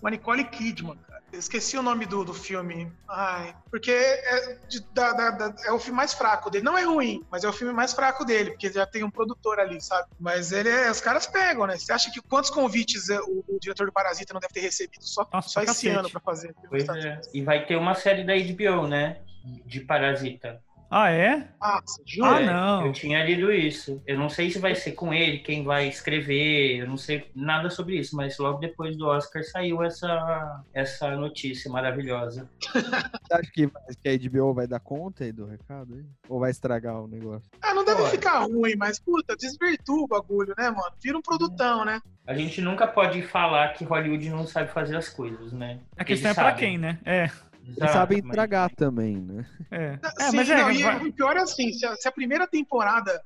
com 0.00 0.06
a 0.08 0.10
Nicole 0.10 0.44
Kidman, 0.44 0.98
esqueci 1.32 1.76
o 1.76 1.82
nome 1.82 2.06
do, 2.06 2.24
do 2.24 2.34
filme. 2.34 2.92
Ai, 3.08 3.54
porque 3.70 3.90
é, 3.90 4.58
de- 4.68 4.80
da- 4.92 5.12
da- 5.12 5.30
da- 5.30 5.54
é 5.66 5.72
o 5.72 5.78
filme 5.78 5.96
mais 5.96 6.14
fraco 6.14 6.50
dele. 6.50 6.64
Não 6.64 6.76
é 6.78 6.82
ruim, 6.84 7.24
mas 7.30 7.44
é 7.44 7.48
o 7.48 7.52
filme 7.52 7.72
mais 7.72 7.92
fraco 7.92 8.24
dele, 8.24 8.50
porque 8.50 8.70
já 8.72 8.86
tem 8.86 9.04
um 9.04 9.10
produtor 9.10 9.58
ali, 9.60 9.80
sabe? 9.80 10.08
Mas 10.18 10.52
ele 10.52 10.68
é, 10.68 10.90
os 10.90 11.00
caras 11.00 11.26
pegam, 11.26 11.66
né? 11.66 11.76
Você 11.76 11.92
acha 11.92 12.10
que 12.10 12.20
quantos 12.22 12.50
convites 12.50 13.08
é, 13.08 13.18
o, 13.20 13.44
o 13.48 13.58
diretor 13.60 13.86
do 13.86 13.92
Parasita 13.92 14.32
não 14.32 14.40
deve 14.40 14.52
ter 14.52 14.60
recebido 14.60 15.02
só, 15.04 15.26
Nossa, 15.32 15.48
só 15.48 15.60
esse 15.60 15.68
cacete. 15.72 15.88
ano 15.88 16.10
pra 16.10 16.20
fazer? 16.20 16.54
Pois 16.68 16.88
é. 16.88 17.20
E 17.34 17.42
vai 17.42 17.66
ter 17.66 17.76
uma 17.76 17.94
série 17.94 18.24
da 18.24 18.34
HBO, 18.34 18.86
né? 18.86 19.20
De 19.64 19.80
Parasita. 19.80 20.62
Ah, 20.90 21.10
é? 21.10 21.46
Ah, 21.60 21.80
jura? 22.06 22.30
Ah, 22.30 22.40
não. 22.40 22.86
Eu 22.86 22.92
tinha 22.92 23.22
lido 23.22 23.52
isso. 23.52 24.02
Eu 24.06 24.18
não 24.18 24.30
sei 24.30 24.50
se 24.50 24.58
vai 24.58 24.74
ser 24.74 24.92
com 24.92 25.12
ele, 25.12 25.38
quem 25.40 25.62
vai 25.62 25.86
escrever, 25.86 26.78
eu 26.78 26.86
não 26.86 26.96
sei 26.96 27.30
nada 27.34 27.68
sobre 27.68 27.98
isso, 27.98 28.16
mas 28.16 28.38
logo 28.38 28.58
depois 28.58 28.96
do 28.96 29.06
Oscar 29.06 29.44
saiu 29.44 29.82
essa, 29.82 30.62
essa 30.72 31.14
notícia 31.14 31.70
maravilhosa. 31.70 32.48
Você 33.22 33.34
acha 33.34 33.50
que, 33.52 33.70
que 34.02 34.08
a 34.08 34.30
HBO 34.30 34.54
vai 34.54 34.66
dar 34.66 34.80
conta 34.80 35.24
aí 35.24 35.32
do 35.32 35.44
recado? 35.44 35.94
Aí? 35.94 36.04
Ou 36.26 36.40
vai 36.40 36.50
estragar 36.50 37.02
o 37.02 37.06
negócio? 37.06 37.50
Ah, 37.60 37.74
não 37.74 37.84
deve 37.84 38.00
Olha. 38.00 38.10
ficar 38.10 38.40
ruim, 38.40 38.74
mas 38.76 38.98
puta, 38.98 39.36
desvirtua 39.36 40.04
o 40.04 40.08
bagulho, 40.08 40.54
né, 40.56 40.70
mano? 40.70 40.92
Vira 41.02 41.18
um 41.18 41.22
produtão, 41.22 41.84
né? 41.84 42.00
A 42.26 42.34
gente 42.34 42.60
nunca 42.62 42.86
pode 42.86 43.22
falar 43.22 43.74
que 43.74 43.84
Hollywood 43.84 44.28
não 44.30 44.46
sabe 44.46 44.70
fazer 44.72 44.96
as 44.96 45.08
coisas, 45.08 45.52
né? 45.52 45.80
A 45.96 46.04
questão 46.04 46.30
é 46.30 46.34
pra 46.34 46.52
quem, 46.52 46.78
né? 46.78 46.98
É. 47.04 47.30
Eles 47.76 47.90
sabem 47.90 48.18
estragar 48.18 48.74
também, 48.74 49.16
né? 49.20 49.46
É, 49.70 49.98
é 50.20 50.30
Sim, 50.30 50.36
mas 50.36 50.50
é. 50.50 50.56
não, 50.56 50.70
e 50.70 50.82
vai- 50.82 50.98
o 51.06 51.12
pior 51.12 51.36
é 51.36 51.40
assim, 51.42 51.72
se 51.72 51.84
a, 51.86 51.94
se 51.96 52.08
a 52.08 52.12
primeira 52.12 52.46
temporada 52.46 53.20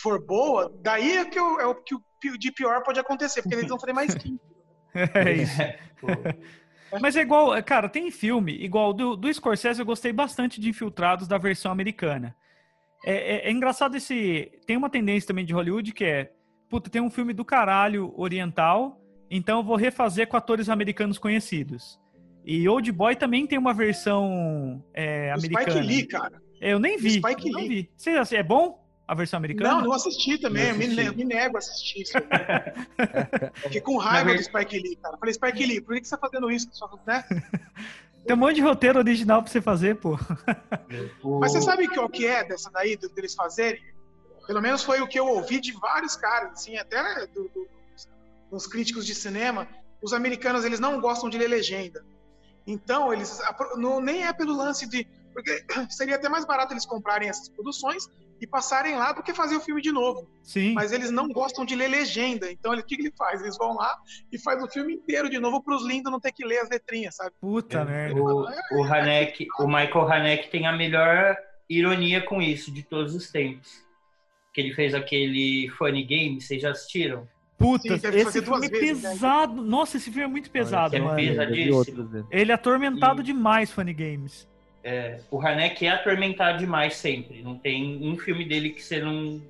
for 0.00 0.24
boa, 0.24 0.72
daí 0.82 1.18
é 1.18 1.24
que 1.24 1.38
o, 1.38 1.60
é 1.60 1.66
o 1.66 1.74
que 1.74 1.94
o 1.94 2.38
de 2.38 2.50
pior 2.50 2.82
pode 2.82 2.98
acontecer, 2.98 3.42
porque 3.42 3.54
eles 3.54 3.68
vão 3.68 3.78
fazer 3.78 3.92
mais 3.92 4.14
15. 4.16 4.40
É 5.14 5.32
isso. 5.32 5.60
Pô, 6.00 6.08
Mas 7.00 7.16
é 7.16 7.20
igual, 7.20 7.62
cara, 7.62 7.88
tem 7.88 8.10
filme, 8.10 8.52
igual 8.52 8.92
do, 8.92 9.16
do 9.16 9.32
Scorsese, 9.32 9.80
eu 9.80 9.86
gostei 9.86 10.12
bastante 10.12 10.60
de 10.60 10.68
Infiltrados 10.68 11.28
da 11.28 11.38
versão 11.38 11.70
americana. 11.70 12.36
É, 13.04 13.14
é- 13.14 13.48
é 13.48 13.52
engraçado 13.52 13.96
esse. 13.96 14.50
Tem 14.66 14.76
uma 14.76 14.90
tendência 14.90 15.28
também 15.28 15.44
de 15.44 15.52
Hollywood 15.52 15.92
que 15.92 16.04
é. 16.04 16.32
Puta, 16.68 16.90
tem 16.90 17.00
um 17.00 17.10
filme 17.10 17.32
do 17.32 17.44
caralho 17.44 18.12
oriental, 18.16 19.00
então 19.30 19.58
eu 19.58 19.64
vou 19.64 19.76
refazer 19.76 20.26
com 20.26 20.36
atores 20.36 20.68
americanos 20.68 21.16
conhecidos. 21.18 22.00
E 22.46 22.68
Old 22.68 22.90
Boy 22.92 23.16
também 23.16 23.44
tem 23.44 23.58
uma 23.58 23.74
versão 23.74 24.80
é, 24.94 25.32
americana. 25.32 25.70
Spike 25.72 25.86
Lee, 25.86 26.06
cara. 26.06 26.40
É, 26.60 26.72
Eu 26.72 26.78
nem 26.78 26.96
vi. 26.96 27.20
Spike 27.20 27.50
Lee. 27.52 27.68
vi. 27.68 27.90
Você, 27.96 28.36
é 28.36 28.42
bom 28.42 28.80
a 29.06 29.14
versão 29.16 29.36
americana? 29.38 29.74
Não, 29.74 29.80
não 29.82 29.92
assisti 29.92 30.38
também, 30.38 30.62
Não 30.66 30.70
eu 30.70 30.76
me, 30.76 30.84
assisti. 30.84 31.04
ne- 31.04 31.10
me 31.16 31.24
nego 31.24 31.56
a 31.56 31.58
assistir 31.58 32.02
isso. 32.02 32.12
Fiquei 33.64 33.80
com 33.80 33.96
raiva 33.96 34.32
do 34.32 34.42
Spike 34.42 34.78
Lee, 34.78 34.96
cara. 34.96 35.16
Falei, 35.18 35.34
Spike 35.34 35.66
Lee, 35.66 35.80
por 35.80 35.96
que 36.00 36.04
você 36.06 36.16
tá 36.16 36.18
fazendo 36.28 36.48
isso? 36.50 36.68
Né? 37.04 37.24
Tem 38.24 38.34
um 38.34 38.38
monte 38.38 38.56
de 38.56 38.60
roteiro 38.62 38.98
original 39.00 39.42
pra 39.42 39.50
você 39.50 39.60
fazer, 39.60 39.96
pô. 39.96 40.16
Mas 41.40 41.52
você 41.52 41.60
sabe 41.62 41.86
o 41.86 42.08
que 42.08 42.26
é 42.26 42.44
dessa 42.44 42.70
daí, 42.70 42.96
do- 42.96 43.08
deles 43.08 43.34
fazerem? 43.34 43.80
Pelo 44.46 44.62
menos 44.62 44.84
foi 44.84 45.00
o 45.00 45.06
que 45.08 45.18
eu 45.18 45.26
ouvi 45.26 45.60
de 45.60 45.72
vários 45.72 46.14
caras, 46.16 46.52
assim, 46.52 46.76
até 46.76 47.26
do- 47.26 47.48
do- 47.48 47.68
dos 48.50 48.66
críticos 48.68 49.04
de 49.04 49.14
cinema. 49.16 49.66
Os 50.00 50.12
americanos, 50.12 50.64
eles 50.64 50.78
não 50.78 51.00
gostam 51.00 51.28
de 51.28 51.38
ler 51.38 51.48
legenda. 51.48 52.04
Então, 52.66 53.12
eles 53.12 53.40
não, 53.76 54.00
nem 54.00 54.24
é 54.26 54.32
pelo 54.32 54.56
lance 54.56 54.88
de... 54.88 55.06
Porque 55.32 55.64
seria 55.90 56.16
até 56.16 56.28
mais 56.28 56.44
barato 56.44 56.72
eles 56.72 56.86
comprarem 56.86 57.28
essas 57.28 57.48
produções 57.48 58.08
e 58.40 58.46
passarem 58.46 58.96
lá 58.96 59.12
do 59.12 59.22
que 59.22 59.32
fazer 59.32 59.56
o 59.56 59.60
filme 59.60 59.80
de 59.80 59.92
novo. 59.92 60.28
Sim. 60.42 60.74
Mas 60.74 60.92
eles 60.92 61.10
não 61.10 61.28
gostam 61.28 61.64
de 61.64 61.74
ler 61.74 61.88
legenda. 61.88 62.50
Então, 62.50 62.72
ele- 62.72 62.82
o 62.82 62.84
que, 62.84 62.96
que 62.96 63.02
ele 63.02 63.12
faz? 63.16 63.40
Eles 63.40 63.56
vão 63.56 63.74
lá 63.74 63.96
e 64.32 64.38
faz 64.38 64.62
o 64.62 64.68
filme 64.68 64.94
inteiro 64.94 65.30
de 65.30 65.38
novo 65.38 65.62
pros 65.62 65.86
lindos 65.86 66.10
não 66.12 66.20
ter 66.20 66.32
que 66.32 66.44
ler 66.44 66.58
as 66.58 66.68
letrinhas, 66.68 67.16
sabe? 67.16 67.32
Puta 67.40 67.84
merda. 67.84 68.20
O, 68.20 68.46
o 68.78 68.84
Haneck, 68.84 69.46
o 69.58 69.66
Michael 69.66 70.12
Haneck 70.12 70.50
tem 70.50 70.66
a 70.66 70.72
melhor 70.72 71.36
ironia 71.68 72.20
com 72.20 72.42
isso 72.42 72.70
de 72.70 72.82
todos 72.82 73.14
os 73.14 73.30
tempos. 73.30 73.84
Que 74.52 74.60
ele 74.60 74.74
fez 74.74 74.94
aquele 74.94 75.68
Funny 75.76 76.02
Game, 76.04 76.40
vocês 76.40 76.60
já 76.62 76.70
assistiram? 76.70 77.28
Puta, 77.58 77.96
Sim, 77.98 78.08
esse 78.08 78.42
filme 78.42 78.66
é 78.66 78.70
né? 78.70 78.78
pesado. 78.78 79.62
Nossa, 79.62 79.96
esse 79.96 80.10
filme 80.10 80.24
é 80.24 80.26
muito 80.26 80.50
pesado, 80.50 80.94
é 80.94 81.00
mano. 81.00 81.16
pesadíssimo. 81.16 81.74
outros, 81.76 82.10
né? 82.10 82.24
Ele 82.30 82.52
é 82.52 82.54
atormentado 82.54 83.22
E- 83.22 83.24
demais, 83.24 83.70
Funny 83.70 83.94
Games. 83.94 84.46
É, 84.84 85.20
o 85.30 85.40
Haneck 85.40 85.84
é 85.84 85.88
atormentado 85.90 86.58
demais 86.58 86.94
sempre. 86.96 87.42
Não 87.42 87.56
tem 87.58 87.98
um 88.06 88.16
filme 88.18 88.44
dele 88.44 88.70
que 88.70 88.82
você 88.82 89.00
não 89.00 89.40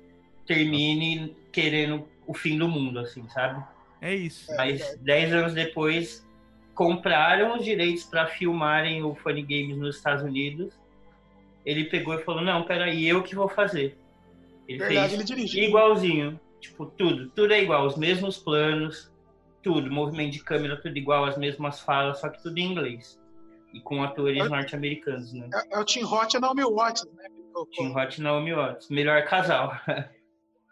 termine 0.47 1.35
querendo 1.51 2.07
o 2.25 2.33
fim 2.33 2.57
do 2.57 2.67
mundo, 2.67 2.99
assim, 2.99 3.27
sabe? 3.29 3.63
É 4.01 4.15
isso. 4.15 4.47
Mas 4.55 4.97
dez 5.01 5.31
anos 5.33 5.53
depois 5.53 6.25
compraram 6.73 7.57
os 7.57 7.63
direitos 7.65 8.03
para 8.03 8.27
filmarem 8.27 9.03
o 9.03 9.13
Funny 9.15 9.41
Games 9.41 9.77
nos 9.77 9.97
Estados 9.97 10.23
Unidos. 10.23 10.73
Ele 11.65 11.83
pegou 11.85 12.13
e 12.15 12.23
falou: 12.23 12.41
Não, 12.41 12.63
peraí, 12.63 13.05
eu 13.07 13.21
que 13.21 13.35
vou 13.35 13.49
fazer. 13.49 13.97
Ele 14.67 14.79
Verdade, 14.79 14.99
fez 15.09 15.13
ele 15.13 15.23
dirigiu. 15.23 15.63
igualzinho. 15.65 16.39
Tipo, 16.59 16.85
tudo. 16.85 17.29
Tudo 17.29 17.53
é 17.53 17.61
igual. 17.61 17.85
Os 17.85 17.95
mesmos 17.95 18.37
planos, 18.37 19.11
tudo. 19.61 19.91
Movimento 19.91 20.33
de 20.33 20.43
câmera, 20.43 20.81
tudo 20.81 20.97
igual. 20.97 21.25
As 21.25 21.37
mesmas 21.37 21.79
falas, 21.79 22.19
só 22.19 22.29
que 22.29 22.41
tudo 22.41 22.57
em 22.57 22.71
inglês. 22.71 23.19
E 23.73 23.81
com 23.81 24.03
atores 24.03 24.49
norte-americanos, 24.49 25.33
né? 25.33 25.49
É, 25.53 25.75
é 25.75 25.79
o 25.79 25.85
Tim 25.85 26.01
Roth 26.01 26.33
e 26.33 26.37
a 26.37 26.39
Naomi 26.39 26.63
Watts, 26.63 27.05
né? 27.13 27.29
Tim 27.71 27.91
Roth 27.91 28.17
e 28.17 28.21
Naomi 28.21 28.53
Watts. 28.53 28.89
Melhor 28.89 29.23
casal. 29.25 29.71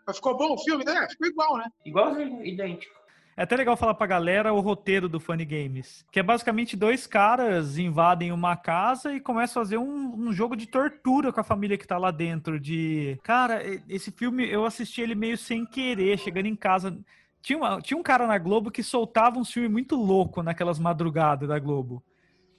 Mas 0.07 0.17
ficou 0.17 0.37
bom 0.37 0.53
o 0.53 0.57
filme, 0.57 0.85
né? 0.85 1.07
Ficou 1.09 1.27
igual, 1.27 1.57
né? 1.57 1.65
Igualzinho, 1.85 2.45
idêntico. 2.45 2.93
É 3.37 3.43
até 3.43 3.57
legal 3.57 3.75
falar 3.75 3.93
pra 3.95 4.07
galera 4.07 4.53
o 4.53 4.61
roteiro 4.61 5.09
do 5.09 5.19
Funny 5.19 5.43
Games. 5.43 6.05
Que 6.09 6.21
é 6.21 6.23
basicamente 6.23 6.77
dois 6.77 7.05
caras 7.05 7.77
invadem 7.77 8.31
uma 8.31 8.55
casa 8.55 9.13
e 9.13 9.19
começam 9.19 9.61
a 9.61 9.65
fazer 9.65 9.77
um, 9.77 10.15
um 10.27 10.31
jogo 10.31 10.55
de 10.55 10.65
tortura 10.67 11.33
com 11.33 11.41
a 11.41 11.43
família 11.43 11.77
que 11.77 11.85
tá 11.85 11.97
lá 11.97 12.11
dentro. 12.11 12.57
De. 12.57 13.19
Cara, 13.23 13.61
esse 13.89 14.09
filme 14.09 14.49
eu 14.49 14.65
assisti 14.65 15.01
ele 15.01 15.15
meio 15.15 15.37
sem 15.37 15.65
querer, 15.65 16.17
chegando 16.17 16.45
em 16.45 16.55
casa. 16.55 16.97
Tinha, 17.41 17.57
uma- 17.59 17.81
tinha 17.81 17.97
um 17.97 18.03
cara 18.03 18.25
na 18.25 18.37
Globo 18.37 18.71
que 18.71 18.81
soltava 18.81 19.37
um 19.37 19.43
filme 19.45 19.67
muito 19.67 19.95
louco 19.97 20.41
naquelas 20.41 20.79
madrugadas 20.79 21.49
da 21.49 21.59
Globo. 21.59 22.01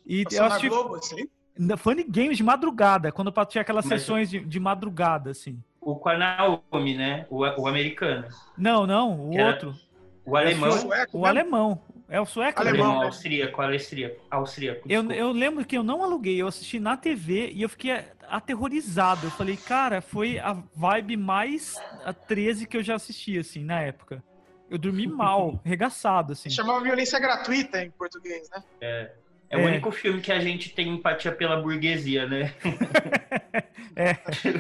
E 0.06 0.24
Passou 0.24 0.38
eu 0.38 0.42
na 0.42 0.48
assisti 0.48 0.68
Globo, 0.68 0.94
assim. 0.96 1.28
na 1.58 1.76
Funny 1.78 2.04
Games 2.04 2.36
de 2.36 2.44
madrugada, 2.44 3.10
quando 3.10 3.32
tinha 3.46 3.62
aquelas 3.62 3.86
Mas- 3.86 4.02
sessões 4.02 4.28
de, 4.30 4.40
de 4.40 4.60
madrugada, 4.60 5.30
assim. 5.30 5.58
O 5.80 5.96
com 5.96 6.08
a 6.10 6.18
Naomi, 6.18 6.96
né? 6.96 7.26
O, 7.30 7.38
o 7.44 7.66
americano. 7.66 8.26
Não, 8.58 8.86
não, 8.86 9.28
o 9.28 9.30
Que 9.30 9.38
era- 9.38 9.50
outro. 9.52 9.85
O 10.26 10.36
alemão. 10.36 10.72
Sueco, 10.72 11.18
O 11.18 11.22
né? 11.22 11.28
alemão. 11.28 11.80
É 12.08 12.20
o 12.20 12.26
sueco? 12.26 12.60
Alemão, 12.60 12.84
alemão, 12.84 13.00
né? 13.00 13.06
austríaco, 13.06 13.62
austríaco, 13.62 14.20
austríaco. 14.30 14.82
Eu, 14.88 15.10
eu 15.10 15.32
lembro 15.32 15.64
que 15.64 15.76
eu 15.76 15.82
não 15.82 16.04
aluguei, 16.04 16.40
eu 16.40 16.46
assisti 16.46 16.78
na 16.78 16.96
TV 16.96 17.50
e 17.52 17.62
eu 17.62 17.68
fiquei 17.68 17.98
aterrorizado. 18.28 19.26
Eu 19.26 19.30
falei, 19.32 19.56
cara, 19.56 20.00
foi 20.00 20.38
a 20.38 20.56
vibe 20.74 21.16
mais 21.16 21.74
a 22.04 22.12
13 22.12 22.66
que 22.66 22.76
eu 22.76 22.82
já 22.82 22.94
assisti, 22.94 23.38
assim, 23.38 23.64
na 23.64 23.80
época. 23.80 24.22
Eu 24.70 24.78
dormi 24.78 25.06
mal, 25.08 25.60
regaçado, 25.64 26.32
assim. 26.32 26.48
Chamava 26.50 26.80
violência 26.80 27.18
gratuita 27.18 27.82
em 27.82 27.90
português, 27.90 28.48
né? 28.50 28.62
É 28.80 29.10
É. 29.50 29.56
o 29.56 29.64
único 29.66 29.90
filme 29.90 30.20
que 30.20 30.30
a 30.30 30.38
gente 30.40 30.70
tem 30.74 30.88
empatia 30.88 31.32
pela 31.32 31.56
burguesia, 31.60 32.26
né? 32.26 32.52
É. 33.98 34.14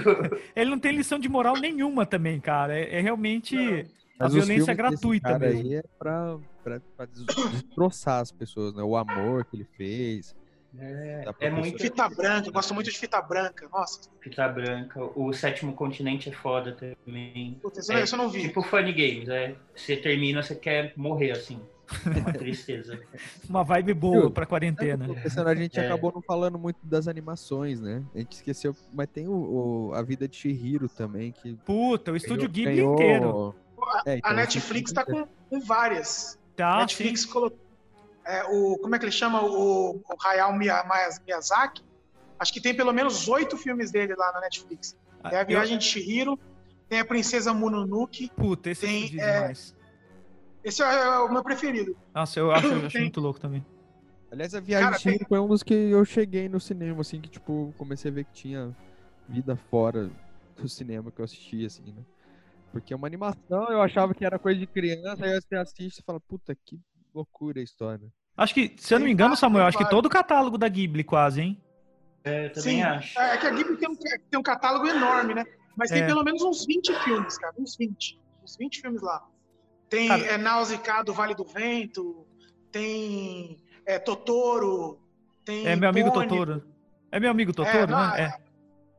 Ele 0.56 0.70
não 0.70 0.78
tem 0.78 0.96
lição 0.96 1.18
de 1.18 1.28
moral 1.28 1.56
nenhuma 1.58 2.06
também, 2.06 2.40
cara. 2.40 2.74
É, 2.78 2.96
é 2.96 3.00
realmente 3.02 3.54
a 3.54 4.05
Mas 4.18 4.28
os 4.28 4.34
violência 4.34 4.64
desse 4.66 4.74
gratuita 4.74 5.28
cara 5.28 5.38
mesmo. 5.38 5.60
aí 5.60 5.74
é 5.76 5.82
pra, 5.98 6.38
pra, 6.64 6.80
pra 6.96 7.06
des- 7.06 7.24
destroçar 7.24 8.20
as 8.20 8.32
pessoas, 8.32 8.74
né? 8.74 8.82
O 8.82 8.96
amor 8.96 9.44
que 9.44 9.56
ele 9.56 9.66
fez. 9.76 10.34
É, 10.78 11.24
é 11.40 11.50
muito 11.50 11.78
Fita 11.78 12.06
branca, 12.08 12.48
eu 12.48 12.52
gosto 12.52 12.74
muito 12.74 12.90
de 12.90 12.98
fita 12.98 13.20
branca. 13.22 13.66
Nossa, 13.72 14.10
fita 14.20 14.46
branca. 14.48 15.02
O 15.18 15.32
sétimo 15.32 15.72
continente 15.72 16.28
é 16.28 16.32
foda 16.32 16.76
também. 17.06 17.58
puta, 17.62 17.80
isso, 17.80 17.92
É, 17.92 18.02
eu 18.02 18.16
não 18.18 18.28
vi. 18.28 18.42
Tipo 18.42 18.62
Funny 18.62 18.92
Games, 18.92 19.28
é. 19.28 19.54
Você 19.74 19.96
termina, 19.96 20.42
você 20.42 20.54
quer 20.54 20.92
morrer, 20.96 21.30
assim. 21.30 21.58
É 22.14 22.18
uma 22.18 22.32
tristeza. 22.34 23.00
Uma 23.48 23.62
vibe 23.64 23.94
boa 23.94 24.20
Viu? 24.22 24.30
pra 24.30 24.44
quarentena. 24.44 25.06
Pensando, 25.14 25.48
a 25.48 25.54
gente 25.54 25.78
É. 25.78 25.86
acabou 25.86 26.12
não 26.12 26.20
falando 26.20 26.58
muito 26.58 26.78
das 26.82 27.08
animações, 27.08 27.80
né? 27.80 28.02
A 28.14 28.18
gente 28.18 28.32
esqueceu, 28.32 28.76
mas 28.92 29.06
tem 29.08 29.28
o, 29.28 29.32
o- 29.90 29.94
a 29.94 30.02
vida 30.02 30.28
de 30.28 30.36
Shihiro 30.36 30.88
também, 30.90 31.32
que 31.32 31.54
Puta, 31.64 32.12
o 32.12 32.16
estúdio 32.16 32.48
Ghibli 32.50 32.74
ganhou- 32.74 32.94
inteiro. 32.94 33.54
É, 34.06 34.18
então, 34.18 34.30
A 34.30 34.34
Netflix 34.34 34.92
tá 34.92 35.04
com, 35.04 35.26
com 35.48 35.60
várias. 35.60 36.38
Tá, 36.56 36.78
Netflix 36.78 37.24
colocou. 37.24 37.58
É, 38.24 38.44
o, 38.44 38.78
como 38.78 38.94
é 38.94 38.98
que 38.98 39.04
ele 39.04 39.12
chama? 39.12 39.42
O, 39.44 39.96
o 39.96 40.02
Hayao 40.24 40.52
Miya- 40.52 40.84
Miya- 40.84 41.20
Miyazaki. 41.26 41.84
Acho 42.38 42.52
que 42.52 42.60
tem 42.60 42.74
pelo 42.74 42.92
menos 42.92 43.28
oito 43.28 43.56
filmes 43.56 43.90
dele 43.90 44.14
lá 44.16 44.32
na 44.32 44.40
Netflix. 44.40 44.88
sim. 44.88 44.96
Tem 45.30 45.38
a 45.38 45.42
Eu- 45.42 45.46
Viagem 45.46 45.78
de 45.78 45.84
Shihiro, 45.84 46.38
tem 46.88 46.98
a 47.00 47.04
Princesa 47.04 47.52
Mononoke. 47.54 48.30
Puta, 48.36 48.70
esse 48.70 48.80
tem, 48.86 49.04
é 49.20 49.22
é, 49.22 49.34
demais. 49.40 49.74
Esse 50.64 50.82
é 50.82 51.18
o 51.20 51.28
meu 51.32 51.42
preferido. 51.44 51.96
Nossa, 52.14 52.40
eu 52.40 52.50
acho, 52.50 52.66
eu 52.66 52.78
acho 52.78 52.90
tem- 52.90 53.02
muito 53.02 53.20
louco 53.20 53.38
também. 53.38 53.64
Aliás, 54.30 54.54
a 54.54 54.60
Viagem 54.60 54.86
Cara, 54.86 54.96
de 54.96 55.02
Shihiro 55.02 55.24
foi 55.28 55.38
um 55.38 55.46
dos 55.46 55.62
que 55.62 55.72
eu 55.72 56.04
cheguei 56.04 56.48
no 56.48 56.58
cinema, 56.60 57.00
assim, 57.02 57.20
que, 57.20 57.28
tipo, 57.28 57.72
comecei 57.78 58.10
a 58.10 58.14
ver 58.14 58.24
que 58.24 58.32
tinha 58.32 58.76
vida 59.28 59.54
fora 59.56 60.10
do 60.56 60.68
cinema 60.68 61.12
que 61.12 61.20
eu 61.20 61.24
assistia, 61.24 61.66
assim, 61.68 61.84
né? 61.92 62.02
Porque 62.80 62.92
é 62.92 62.96
uma 62.96 63.06
animação, 63.06 63.68
eu 63.70 63.80
achava 63.80 64.14
que 64.14 64.24
era 64.24 64.38
coisa 64.38 64.60
de 64.60 64.66
criança, 64.66 65.24
aí 65.24 65.40
você 65.40 65.56
assiste 65.56 65.98
e 65.98 66.02
fala, 66.02 66.20
puta, 66.20 66.54
que 66.54 66.78
loucura 67.14 67.58
a 67.60 67.62
história. 67.62 68.06
Acho 68.36 68.52
que, 68.52 68.74
se 68.78 68.92
eu 68.92 68.98
não 68.98 69.04
me 69.04 69.08
Tem 69.08 69.14
engano, 69.14 69.34
Samuel, 69.36 69.62
tem 69.64 69.68
acho 69.68 69.78
que 69.78 69.88
todo 69.88 70.06
o 70.06 70.10
catálogo 70.10 70.58
da 70.58 70.68
Ghibli 70.68 71.02
quase, 71.02 71.40
hein? 71.40 71.62
É, 72.22 72.46
eu 72.46 72.52
também 72.52 72.82
acho. 72.82 73.18
É 73.18 73.36
que 73.38 73.46
a 73.46 73.50
Ghibli 73.50 73.76
tem 73.78 73.88
um, 73.88 73.96
tem 73.96 74.38
um 74.38 74.42
catálogo 74.42 74.86
enorme, 74.86 75.32
né? 75.34 75.44
Mas 75.74 75.90
tem 75.90 76.02
É. 76.02 76.06
pelo 76.06 76.22
menos 76.22 76.42
uns 76.42 76.66
20 76.66 76.92
filmes, 77.02 77.38
cara. 77.38 77.54
Uns 77.58 77.76
20. 77.76 78.20
Uns 78.42 78.56
20 78.58 78.80
filmes 78.82 79.00
lá. 79.00 79.26
Tem 79.88 80.08
Cara- 80.08 80.22
é, 80.26 80.36
Nausicaa 80.36 81.02
do 81.02 81.14
Vale 81.14 81.34
do 81.34 81.44
Vento, 81.44 82.26
tem 82.70 83.56
é, 83.86 83.98
Totoro, 83.98 84.98
tem 85.44 85.66
É 85.66 85.76
meu 85.76 85.88
amigo. 85.88 86.10
Totoro. 86.10 86.62
É 87.10 87.18
meu 87.20 87.30
amigo 87.30 87.52
Totoro, 87.54 87.86
não, 87.90 88.10
né? 88.10 88.20
É. 88.22 88.46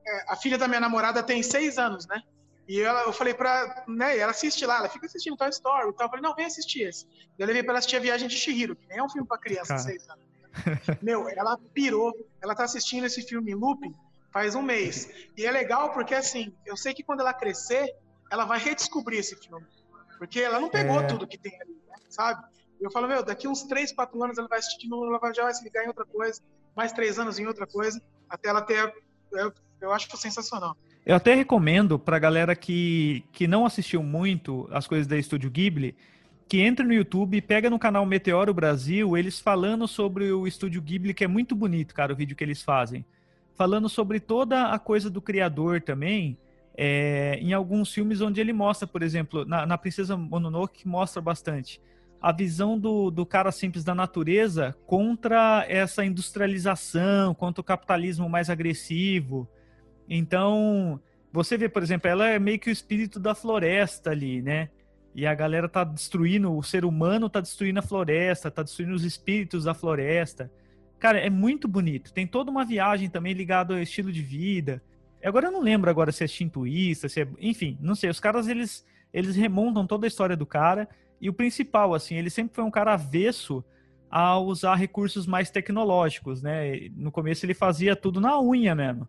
É, 0.10 0.26
a 0.32 0.36
filha 0.36 0.58
da 0.58 0.68
minha 0.68 0.80
namorada 0.80 1.22
tem 1.22 1.44
seis 1.44 1.78
anos, 1.78 2.08
né? 2.08 2.24
E 2.68 2.82
ela, 2.82 3.03
eu 3.03 3.13
falei 3.13 3.34
pra. 3.34 3.86
Né, 3.88 4.18
ela 4.18 4.32
assiste 4.32 4.65
lá, 4.65 4.78
ela 4.78 4.89
fica 4.89 5.05
assistindo 5.05 5.38
Toy 5.38 5.49
Story 5.49 5.89
e 5.89 5.93
tal. 5.93 6.07
Eu 6.07 6.09
falei, 6.09 6.22
não, 6.22 6.36
vem 6.36 6.45
assistir 6.45 6.82
esse. 6.82 7.07
Eu 7.39 7.47
levei 7.47 7.63
pra 7.63 7.72
ela 7.72 7.80
assistir 7.80 7.95
a 7.95 7.99
Viagem 7.99 8.28
de 8.28 8.36
Shihiro, 8.36 8.76
que 8.76 8.88
nem 8.88 8.97
é 8.97 9.03
um 9.03 9.09
filme 9.09 9.28
pra 9.28 9.38
criança 9.38 9.76
de 9.76 9.84
seis 9.84 10.07
anos. 10.09 10.26
Meu, 11.01 11.30
ela 11.30 11.57
pirou. 11.74 12.13
Ela 12.41 12.55
tá 12.55 12.63
assistindo 12.63 13.05
esse 13.05 13.22
filme 13.22 13.53
looping 13.55 13.93
faz 14.32 14.53
um 14.53 14.61
mês. 14.61 15.09
E 15.36 15.45
é 15.45 15.51
legal 15.51 15.93
porque, 15.93 16.13
assim, 16.13 16.53
eu 16.65 16.76
sei 16.78 16.93
que 16.93 17.01
quando 17.01 17.22
ela 17.22 17.34
crescer, 17.34 17.95
ela 18.30 18.45
vai 18.45 18.59
redescobrir 18.59 19.20
esse 19.20 19.36
filme. 19.36 19.65
Porque 20.18 20.41
ela 20.41 20.59
não 20.59 20.70
pegou 20.70 20.99
É. 20.99 21.07
tudo 21.07 21.26
que 21.28 21.38
tem 21.38 21.59
ali, 21.61 21.82
né, 21.88 21.95
sabe? 22.09 22.45
E 22.80 22.84
eu 22.84 22.91
falo, 22.91 23.07
meu, 23.07 23.24
daqui 23.24 23.47
uns 23.47 23.63
três, 23.63 23.91
quatro 23.91 24.22
anos 24.24 24.38
ela 24.38 24.47
vai 24.47 24.59
assistir 24.59 24.82
de 24.82 24.89
novo, 24.89 25.05
ela 25.07 25.18
vai, 25.18 25.34
já 25.34 25.43
vai 25.43 25.53
se 25.53 25.63
ligar 25.63 25.84
em 25.84 25.88
outra 25.88 26.05
coisa, 26.05 26.41
mais 26.76 26.91
três 26.91 27.18
anos 27.18 27.39
em 27.39 27.47
outra 27.47 27.65
coisa, 27.65 27.99
até 28.30 28.49
ela 28.49 28.61
ter. 28.61 28.93
Eu, 29.32 29.51
eu 29.82 29.91
acho 29.91 30.15
sensacional. 30.18 30.76
Eu 31.08 31.16
até 31.16 31.34
recomendo 31.34 31.97
pra 31.97 32.20
galera 32.20 32.53
que, 32.53 33.24
que 33.32 33.47
não 33.47 33.66
assistiu 33.66 34.03
muito 34.03 34.68
as 34.74 34.86
coisas 34.86 35.08
da 35.08 35.18
Estúdio 35.18 35.49
Ghibli, 35.49 35.95
que 36.49 36.60
entre 36.60 36.86
no 36.86 36.93
YouTube 36.93 37.38
e 37.38 37.41
pega 37.41 37.70
no 37.70 37.80
canal 37.80 38.05
Meteoro 38.05 38.53
Brasil, 38.53 39.16
eles 39.16 39.39
falando 39.39 39.88
sobre 39.88 40.30
o 40.34 40.45
Estúdio 40.45 40.82
Ghibli, 40.82 41.14
que 41.14 41.24
é 41.24 41.28
muito 41.28 41.55
bonito, 41.55 41.95
cara, 41.95 42.12
o 42.12 42.16
vídeo 42.16 42.36
que 42.36 42.43
eles 42.43 42.62
fazem. 42.62 43.05
Falando 43.55 43.88
sobre 43.88 44.20
toda 44.20 44.66
a 44.66 44.78
coisa 44.78 45.10
do 45.10 45.22
criador 45.22 45.82
também, 45.82 46.38
é, 46.76 47.39
em 47.41 47.53
alguns 47.53 47.93
filmes 47.93 48.20
onde 48.20 48.41
ele 48.41 48.51
mostra, 48.51 48.86
por 48.86 49.01
exemplo, 49.01 49.45
na, 49.45 49.66
na 49.66 49.78
Princesa 49.78 50.18
Mononoke 50.18 50.86
mostra 50.86 51.22
bastante 51.22 51.82
a 52.22 52.34
visão 52.34 52.78
do, 52.78 53.10
do 53.10 53.26
cara 53.26 53.53
simples 53.53 53.86
da 53.86 53.95
natureza 53.95 54.76
contra 54.86 55.66
essa 55.70 56.03
industrialização, 56.03 57.34
contra 57.34 57.62
o 57.62 57.64
capitalismo 57.64 58.28
mais 58.28 58.49
agressivo. 58.49 59.47
Então, 60.10 60.99
você 61.32 61.58
vê, 61.58 61.68
por 61.68 61.84
exemplo, 61.84 62.10
ela 62.10 62.28
é 62.28 62.39
meio 62.39 62.60
que 62.60 62.70
o 62.70 62.72
espírito 62.72 63.20
da 63.20 63.36
floresta 63.36 64.12
ali, 64.12 64.41
né? 64.41 64.70
E 65.14 65.26
a 65.26 65.34
galera 65.34 65.68
tá 65.68 65.84
destruindo, 65.84 66.55
o 66.55 66.62
ser 66.62 66.86
humano 66.86 67.30
tá 67.30 67.41
destruindo 67.41 67.80
a 67.80 67.82
floresta, 67.82 68.51
tá 68.51 68.62
destruindo 68.62 68.93
os 68.93 69.03
espíritos 69.03 69.64
da 69.64 69.74
floresta. 69.74 70.51
Cara, 70.99 71.20
é 71.20 71.30
muito 71.30 71.68
bonito. 71.68 72.14
Tem 72.14 72.26
toda 72.26 72.51
uma 72.51 72.66
viagem 72.66 73.10
também 73.10 73.34
ligada 73.34 73.74
ao 73.74 73.80
estilo 73.80 74.12
de 74.12 74.22
vida. 74.22 74.82
Agora 75.24 75.47
eu 75.47 75.51
não 75.51 75.62
lembro 75.62 75.89
agora 75.89 76.12
se 76.12 76.24
é 76.24 76.28
shintoísta, 76.28 77.10
se 77.10 77.22
é, 77.22 77.28
enfim, 77.39 77.78
não 77.82 77.95
sei. 77.95 78.10
Os 78.10 78.20
caras 78.20 78.47
eles 78.47 78.86
eles 79.14 79.36
remontam 79.36 79.88
toda 79.88 80.05
a 80.05 80.10
história 80.10 80.36
do 80.36 80.45
cara 80.45 80.88
e 81.20 81.30
o 81.30 81.34
principal 81.34 81.93
assim, 81.93 82.16
ele 82.16 82.30
sempre 82.30 82.55
foi 82.55 82.64
um 82.64 82.72
cara 82.72 82.93
avesso 82.93 83.64
a 84.10 84.38
usar 84.38 84.76
recursos 84.76 85.26
mais 85.26 85.49
tecnológicos, 85.49 86.41
né? 86.41 86.89
No 86.95 87.12
começo 87.12 87.45
ele 87.45 87.53
fazia 87.53 87.95
tudo 87.95 88.22
na 88.22 88.39
unha 88.39 88.76
mesmo. 88.76 89.08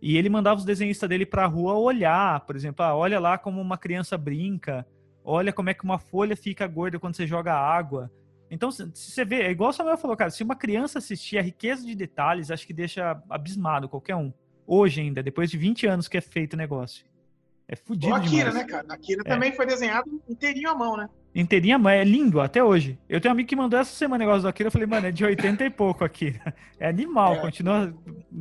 E 0.00 0.16
ele 0.16 0.28
mandava 0.28 0.58
os 0.58 0.64
desenhistas 0.64 1.08
dele 1.08 1.24
para 1.26 1.44
a 1.44 1.48
rua 1.48 1.74
olhar, 1.74 2.40
por 2.40 2.54
exemplo, 2.54 2.84
ah, 2.84 2.94
olha 2.94 3.18
lá 3.18 3.38
como 3.38 3.60
uma 3.60 3.78
criança 3.78 4.16
brinca, 4.18 4.86
olha 5.24 5.52
como 5.52 5.70
é 5.70 5.74
que 5.74 5.84
uma 5.84 5.98
folha 5.98 6.36
fica 6.36 6.66
gorda 6.66 6.98
quando 6.98 7.14
você 7.16 7.26
joga 7.26 7.54
água. 7.54 8.10
Então, 8.50 8.70
se 8.70 8.86
você 8.94 9.24
vê, 9.24 9.42
é 9.42 9.50
igual 9.50 9.70
o 9.70 9.72
Samuel 9.72 9.96
falou, 9.98 10.16
cara, 10.16 10.30
se 10.30 10.42
uma 10.42 10.54
criança 10.54 10.98
assistir 10.98 11.38
a 11.38 11.42
riqueza 11.42 11.84
de 11.84 11.94
detalhes, 11.94 12.50
acho 12.50 12.66
que 12.66 12.72
deixa 12.72 13.20
abismado 13.28 13.88
qualquer 13.88 14.14
um. 14.14 14.32
Hoje 14.66 15.00
ainda, 15.00 15.22
depois 15.22 15.50
de 15.50 15.56
20 15.58 15.86
anos 15.86 16.06
que 16.08 16.16
é 16.16 16.20
feito 16.20 16.54
o 16.54 16.56
negócio. 16.56 17.04
É 17.68 17.74
fudido 17.74 18.12
O 18.12 18.14
Akira, 18.14 18.50
demais. 18.50 18.54
né, 18.54 18.64
cara? 18.64 18.86
Akira 18.90 19.22
É. 19.26 19.28
também 19.28 19.50
foi 19.52 19.66
desenhado 19.66 20.08
inteirinho 20.28 20.70
à 20.70 20.74
mão, 20.76 20.96
né? 20.96 21.08
Inteirinha, 21.34 21.76
mas 21.78 22.00
é 22.00 22.04
lindo 22.04 22.40
até 22.40 22.62
hoje. 22.62 22.96
Eu 23.08 23.20
tenho 23.20 23.32
um 23.32 23.34
amigo 23.34 23.48
que 23.48 23.56
mandou 23.56 23.78
essa 23.80 23.90
semana 23.92 24.22
o 24.22 24.26
negócio 24.26 24.42
do 24.42 24.48
Akira, 24.48 24.68
eu 24.68 24.70
falei, 24.72 24.86
mano, 24.86 25.08
é 25.08 25.10
de 25.10 25.24
80 25.24 25.64
e 25.64 25.70
pouco 25.70 26.04
aqui. 26.04 26.38
É 26.78 26.88
animal, 26.88 27.34
É. 27.34 27.40
continua 27.40 27.92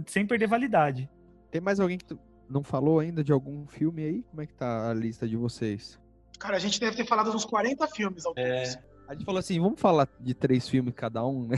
sem 0.06 0.28
perder 0.28 0.46
validade. 0.48 1.10
Tem 1.56 1.62
mais 1.62 1.80
alguém 1.80 1.98
que 1.98 2.04
tu 2.04 2.20
não 2.50 2.62
falou 2.62 3.00
ainda 3.00 3.24
de 3.24 3.32
algum 3.32 3.66
filme 3.66 4.04
aí? 4.04 4.24
Como 4.30 4.42
é 4.42 4.46
que 4.46 4.54
tá 4.54 4.90
a 4.90 4.94
lista 4.94 5.26
de 5.26 5.38
vocês? 5.38 5.98
Cara, 6.38 6.58
a 6.58 6.60
gente 6.60 6.78
deve 6.82 6.98
ter 6.98 7.06
falado 7.08 7.34
uns 7.34 7.46
40 7.46 7.88
filmes 7.88 8.26
ao. 8.26 8.34
É, 8.36 8.64
A 9.08 9.14
gente 9.14 9.24
falou 9.24 9.40
assim, 9.40 9.58
vamos 9.58 9.80
falar 9.80 10.06
de 10.20 10.34
três 10.34 10.68
filmes 10.68 10.94
cada 10.94 11.26
um, 11.26 11.48
né? 11.48 11.58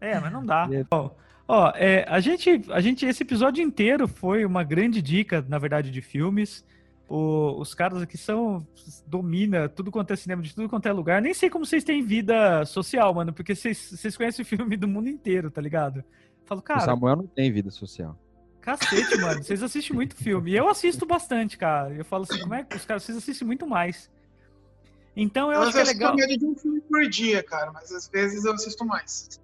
É, 0.00 0.18
mas 0.18 0.32
não 0.32 0.44
dá. 0.44 0.66
É. 0.74 0.84
Ó, 0.90 1.10
ó, 1.46 1.70
é, 1.76 2.04
a 2.08 2.18
gente, 2.18 2.60
a 2.72 2.80
gente, 2.80 3.06
esse 3.06 3.22
episódio 3.22 3.62
inteiro 3.62 4.08
foi 4.08 4.44
uma 4.44 4.64
grande 4.64 5.00
dica, 5.00 5.46
na 5.48 5.60
verdade, 5.60 5.92
de 5.92 6.02
filmes. 6.02 6.66
O- 7.08 7.60
os 7.60 7.72
caras 7.72 8.02
aqui 8.02 8.18
são 8.18 8.66
domina 9.06 9.68
tudo 9.68 9.92
quanto 9.92 10.10
é 10.12 10.16
cinema 10.16 10.42
de 10.42 10.52
tudo 10.52 10.68
quanto 10.68 10.86
é 10.88 10.92
lugar. 10.92 11.22
Nem 11.22 11.32
sei 11.32 11.48
como 11.48 11.64
vocês 11.64 11.84
têm 11.84 12.02
vida 12.02 12.64
social, 12.64 13.14
mano, 13.14 13.32
porque 13.32 13.54
vocês, 13.54 13.90
vocês 13.92 14.16
conhecem 14.16 14.42
o 14.42 14.46
filme 14.46 14.76
do 14.76 14.88
mundo 14.88 15.08
inteiro, 15.08 15.52
tá 15.52 15.60
ligado? 15.60 16.02
Falo, 16.44 16.58
o 16.58 16.64
cara, 16.64 16.80
Samuel 16.80 17.14
não 17.14 17.26
tem 17.28 17.52
vida 17.52 17.70
social. 17.70 18.18
Cacete, 18.66 19.16
mano, 19.20 19.42
vocês 19.42 19.62
assistem 19.62 19.94
muito 19.94 20.16
filme. 20.16 20.50
E 20.50 20.56
eu 20.56 20.68
assisto 20.68 21.06
bastante, 21.06 21.56
cara. 21.56 21.94
Eu 21.94 22.04
falo 22.04 22.24
assim, 22.24 22.40
como 22.40 22.54
é 22.54 22.64
que 22.64 22.76
os 22.76 22.84
caras, 22.84 23.04
vocês 23.04 23.16
assistem 23.16 23.46
muito 23.46 23.66
mais. 23.66 24.10
Então 25.16 25.52
eu 25.52 25.60
Eu 25.60 25.62
acho 25.62 25.72
que 25.72 25.78
é 25.78 25.84
legal. 25.84 26.12
a 26.12 26.16
média 26.16 26.36
de 26.36 26.44
um 26.44 26.54
filme 26.54 26.80
por 26.80 27.08
dia, 27.08 27.42
cara, 27.42 27.70
mas 27.72 27.90
às 27.92 28.08
vezes 28.08 28.44
eu 28.44 28.52
assisto 28.52 28.84
mais. 28.84 29.40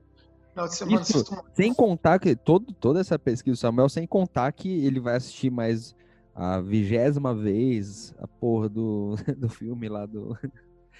Final 0.50 0.68
de 0.68 0.74
semana 0.76 0.96
eu 0.98 1.02
Isso, 1.02 1.12
assisto 1.12 1.34
mais. 1.34 1.46
sem 1.54 1.72
contar 1.72 2.18
que 2.18 2.34
todo, 2.36 2.72
toda 2.74 3.00
essa 3.00 3.18
pesquisa 3.18 3.54
do 3.54 3.58
Samuel, 3.58 3.88
sem 3.88 4.06
contar 4.06 4.52
que 4.52 4.84
ele 4.84 5.00
vai 5.00 5.16
assistir 5.16 5.50
mais 5.50 5.94
a 6.34 6.60
vigésima 6.60 7.34
vez 7.34 8.14
a 8.18 8.26
porra 8.26 8.68
do, 8.68 9.16
do 9.38 9.48
filme 9.48 9.88
lá 9.88 10.04
do. 10.04 10.36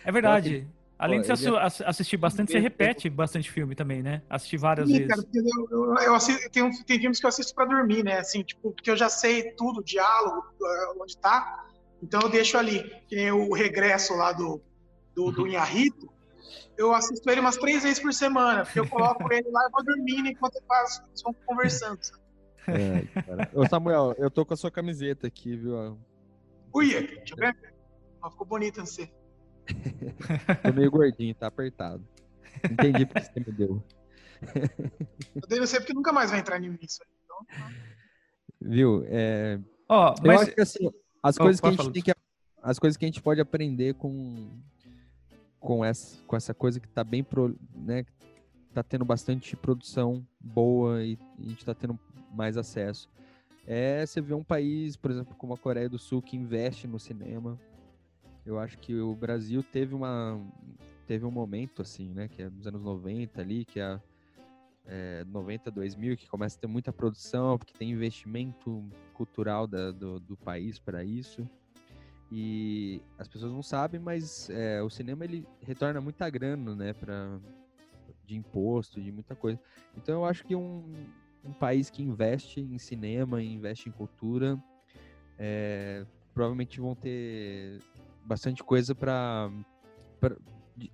É 0.04 0.12
verdade. 0.12 0.66
Além 1.02 1.20
de 1.20 1.26
você 1.26 1.48
assi- 1.48 1.84
assistir 1.84 2.16
bastante, 2.16 2.50
você 2.52 2.58
Ele- 2.58 2.64
repete 2.64 3.10
bastante 3.10 3.50
filme 3.50 3.74
também, 3.74 4.02
né? 4.02 4.22
Assistir 4.30 4.56
várias 4.56 4.88
Sim, 4.88 4.98
vezes. 5.06 5.08
cara, 5.08 5.22
eu, 5.34 5.68
eu, 5.70 5.94
eu 5.96 6.14
assisto, 6.14 6.50
tem, 6.50 6.70
tem 6.84 6.98
filmes 7.00 7.18
que 7.18 7.26
eu 7.26 7.28
assisto 7.28 7.54
pra 7.54 7.64
dormir, 7.64 8.04
né? 8.04 8.18
Assim, 8.20 8.42
tipo, 8.42 8.72
porque 8.72 8.90
eu 8.90 8.96
já 8.96 9.08
sei 9.08 9.50
tudo, 9.56 9.80
o 9.80 9.84
diálogo, 9.84 10.42
ah, 10.64 10.94
onde 11.00 11.16
tá. 11.18 11.66
Então 12.02 12.20
eu 12.22 12.28
deixo 12.28 12.56
ali. 12.56 12.82
Que 13.08 13.16
nem 13.16 13.32
o 13.32 13.52
regresso 13.52 14.14
lá 14.14 14.32
do, 14.32 14.62
do, 15.14 15.24
Uhum. 15.26 15.32
do 15.32 15.46
Inharrito. 15.48 16.10
Eu 16.78 16.94
assisto 16.94 17.28
ele 17.30 17.40
umas 17.40 17.56
três 17.56 17.82
vezes 17.82 17.98
por 18.00 18.12
semana, 18.14 18.64
porque 18.64 18.80
eu 18.80 18.88
coloco 18.88 19.30
ele 19.32 19.48
lá 19.50 19.60
e 19.66 19.70
vou 19.70 19.84
dormindo 19.84 20.28
enquanto 20.28 20.56
eu 20.56 20.62
faço, 20.66 21.02
eles 21.08 21.22
vão 21.22 21.34
conversando. 21.46 21.98
É, 22.68 23.22
cara. 23.22 23.50
Ô, 23.54 23.66
Samuel, 23.66 24.14
eu 24.18 24.30
tô 24.30 24.46
com 24.46 24.54
a 24.54 24.56
sua 24.56 24.70
camiseta 24.70 25.26
aqui, 25.26 25.56
viu? 25.56 25.98
Ui, 26.72 26.86
deixa 26.92 27.34
eu 27.34 27.36
ver. 27.36 27.56
Ficou 28.30 28.46
bonito 28.46 28.80
você. 28.80 29.10
Tô 30.62 30.72
meio 30.72 30.90
gordinho, 30.90 31.34
tá 31.34 31.46
apertado. 31.46 32.06
Entendi 32.70 33.06
porque 33.06 33.20
você 33.22 33.40
me 33.40 33.52
deu. 33.52 33.82
Eu 35.34 35.48
dei 35.48 35.60
você 35.60 35.78
porque 35.78 35.94
nunca 35.94 36.12
mais 36.12 36.30
vai 36.30 36.40
entrar 36.40 36.58
nisso. 36.58 37.02
aí. 37.02 37.08
Então, 37.24 37.70
Viu? 38.60 39.04
É, 39.06 39.58
eu 39.88 40.14
mas 40.24 40.42
acho 40.42 40.54
que 40.54 40.60
assim, 40.60 40.90
as 41.22 41.36
Oh, 41.36 41.40
coisas 41.40 41.60
que 41.60 41.66
a 41.66 41.70
pode 41.70 41.82
gente 41.82 41.92
tem 41.92 42.02
que. 42.02 42.12
As 42.62 42.78
coisas 42.78 42.96
que 42.96 43.04
a 43.04 43.08
gente 43.08 43.22
pode 43.22 43.40
aprender 43.40 43.94
com. 43.94 44.50
Com 45.58 45.84
essa, 45.84 46.18
com 46.26 46.34
essa 46.36 46.52
coisa 46.52 46.80
que 46.80 46.88
tá 46.88 47.04
bem. 47.04 47.22
Pro, 47.22 47.56
né, 47.74 48.04
tá 48.74 48.82
tendo 48.82 49.04
bastante 49.04 49.54
produção 49.54 50.26
boa 50.40 51.04
e, 51.04 51.18
e 51.38 51.46
a 51.46 51.48
gente 51.48 51.64
tá 51.64 51.74
tendo 51.74 51.98
mais 52.32 52.56
acesso. 52.56 53.08
É 53.66 54.04
você 54.04 54.20
ver 54.20 54.34
um 54.34 54.42
país, 54.42 54.96
por 54.96 55.10
exemplo, 55.10 55.36
como 55.36 55.54
a 55.54 55.58
Coreia 55.58 55.88
do 55.88 55.98
Sul, 55.98 56.20
que 56.20 56.36
investe 56.36 56.88
no 56.88 56.98
cinema. 56.98 57.58
Eu 58.44 58.58
acho 58.58 58.78
que 58.78 58.94
o 58.94 59.14
Brasil 59.14 59.62
teve 59.62 59.94
uma. 59.94 60.40
Teve 61.06 61.24
um 61.24 61.30
momento, 61.30 61.82
assim, 61.82 62.08
né? 62.12 62.28
Que 62.28 62.42
é 62.42 62.48
nos 62.50 62.66
anos 62.66 62.82
90 62.82 63.40
ali, 63.40 63.64
que 63.64 63.78
é 63.80 64.00
é, 64.86 65.24
90, 65.24 65.70
2000, 65.70 66.16
que 66.16 66.26
começa 66.28 66.56
a 66.56 66.60
ter 66.60 66.66
muita 66.66 66.92
produção, 66.92 67.56
porque 67.56 67.72
tem 67.74 67.90
investimento 67.90 68.84
cultural 69.14 69.66
da- 69.66 69.92
do, 69.92 70.18
do 70.18 70.36
país 70.36 70.78
para 70.78 71.04
isso. 71.04 71.48
E 72.30 73.00
as 73.18 73.28
pessoas 73.28 73.52
não 73.52 73.62
sabem, 73.62 74.00
mas 74.00 74.48
é, 74.50 74.82
o 74.82 74.88
cinema 74.88 75.24
ele 75.24 75.46
retorna 75.60 76.00
muita 76.00 76.28
grana, 76.30 76.74
né, 76.74 76.92
pra, 76.94 77.38
de 78.24 78.34
imposto, 78.36 79.00
de 79.00 79.12
muita 79.12 79.36
coisa. 79.36 79.60
Então 79.96 80.14
eu 80.20 80.24
acho 80.24 80.44
que 80.44 80.56
um, 80.56 80.82
um 81.44 81.52
país 81.52 81.90
que 81.90 82.02
investe 82.02 82.60
em 82.60 82.78
cinema, 82.78 83.42
investe 83.42 83.88
em 83.88 83.92
cultura, 83.92 84.58
é, 85.38 86.06
provavelmente 86.32 86.80
vão 86.80 86.94
ter 86.94 87.80
bastante 88.24 88.62
coisa 88.62 88.94
para 88.94 89.50
de, 90.76 90.90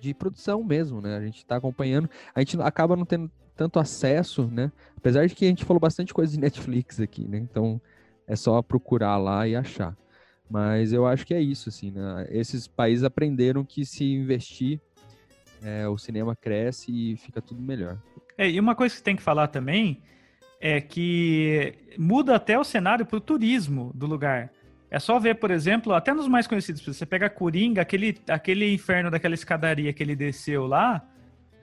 de 0.00 0.14
produção 0.14 0.62
mesmo, 0.62 1.00
né? 1.00 1.16
A 1.16 1.24
gente 1.24 1.38
está 1.38 1.56
acompanhando, 1.56 2.08
a 2.34 2.40
gente 2.40 2.60
acaba 2.60 2.96
não 2.96 3.04
tendo 3.04 3.30
tanto 3.56 3.78
acesso, 3.78 4.46
né? 4.46 4.70
Apesar 4.96 5.26
de 5.26 5.34
que 5.34 5.44
a 5.44 5.48
gente 5.48 5.64
falou 5.64 5.80
bastante 5.80 6.14
coisa 6.14 6.32
de 6.32 6.38
Netflix 6.40 7.00
aqui, 7.00 7.26
né? 7.26 7.38
Então 7.38 7.80
é 8.26 8.36
só 8.36 8.62
procurar 8.62 9.16
lá 9.16 9.46
e 9.48 9.56
achar. 9.56 9.96
Mas 10.50 10.92
eu 10.92 11.06
acho 11.06 11.26
que 11.26 11.34
é 11.34 11.40
isso, 11.40 11.68
assim, 11.68 11.90
né? 11.90 12.26
Esses 12.30 12.66
países 12.66 13.04
aprenderam 13.04 13.64
que 13.64 13.84
se 13.84 14.04
investir, 14.04 14.80
é, 15.62 15.86
o 15.88 15.98
cinema 15.98 16.34
cresce 16.34 16.90
e 16.90 17.16
fica 17.16 17.42
tudo 17.42 17.60
melhor. 17.60 18.00
É, 18.36 18.48
e 18.48 18.58
uma 18.58 18.74
coisa 18.74 18.94
que 18.94 19.02
tem 19.02 19.16
que 19.16 19.22
falar 19.22 19.48
também 19.48 20.02
é 20.60 20.80
que 20.80 21.74
muda 21.98 22.34
até 22.34 22.58
o 22.58 22.64
cenário 22.64 23.04
para 23.04 23.16
o 23.16 23.20
turismo 23.20 23.92
do 23.94 24.06
lugar. 24.06 24.52
É 24.90 24.98
só 24.98 25.18
ver, 25.18 25.34
por 25.34 25.50
exemplo, 25.50 25.92
até 25.92 26.14
nos 26.14 26.26
mais 26.28 26.46
conhecidos, 26.46 26.82
você 26.82 27.04
pega 27.04 27.28
Coringa, 27.28 27.82
aquele, 27.82 28.18
aquele 28.28 28.72
inferno 28.72 29.10
daquela 29.10 29.34
escadaria 29.34 29.92
que 29.92 30.02
ele 30.02 30.16
desceu 30.16 30.66
lá, 30.66 31.06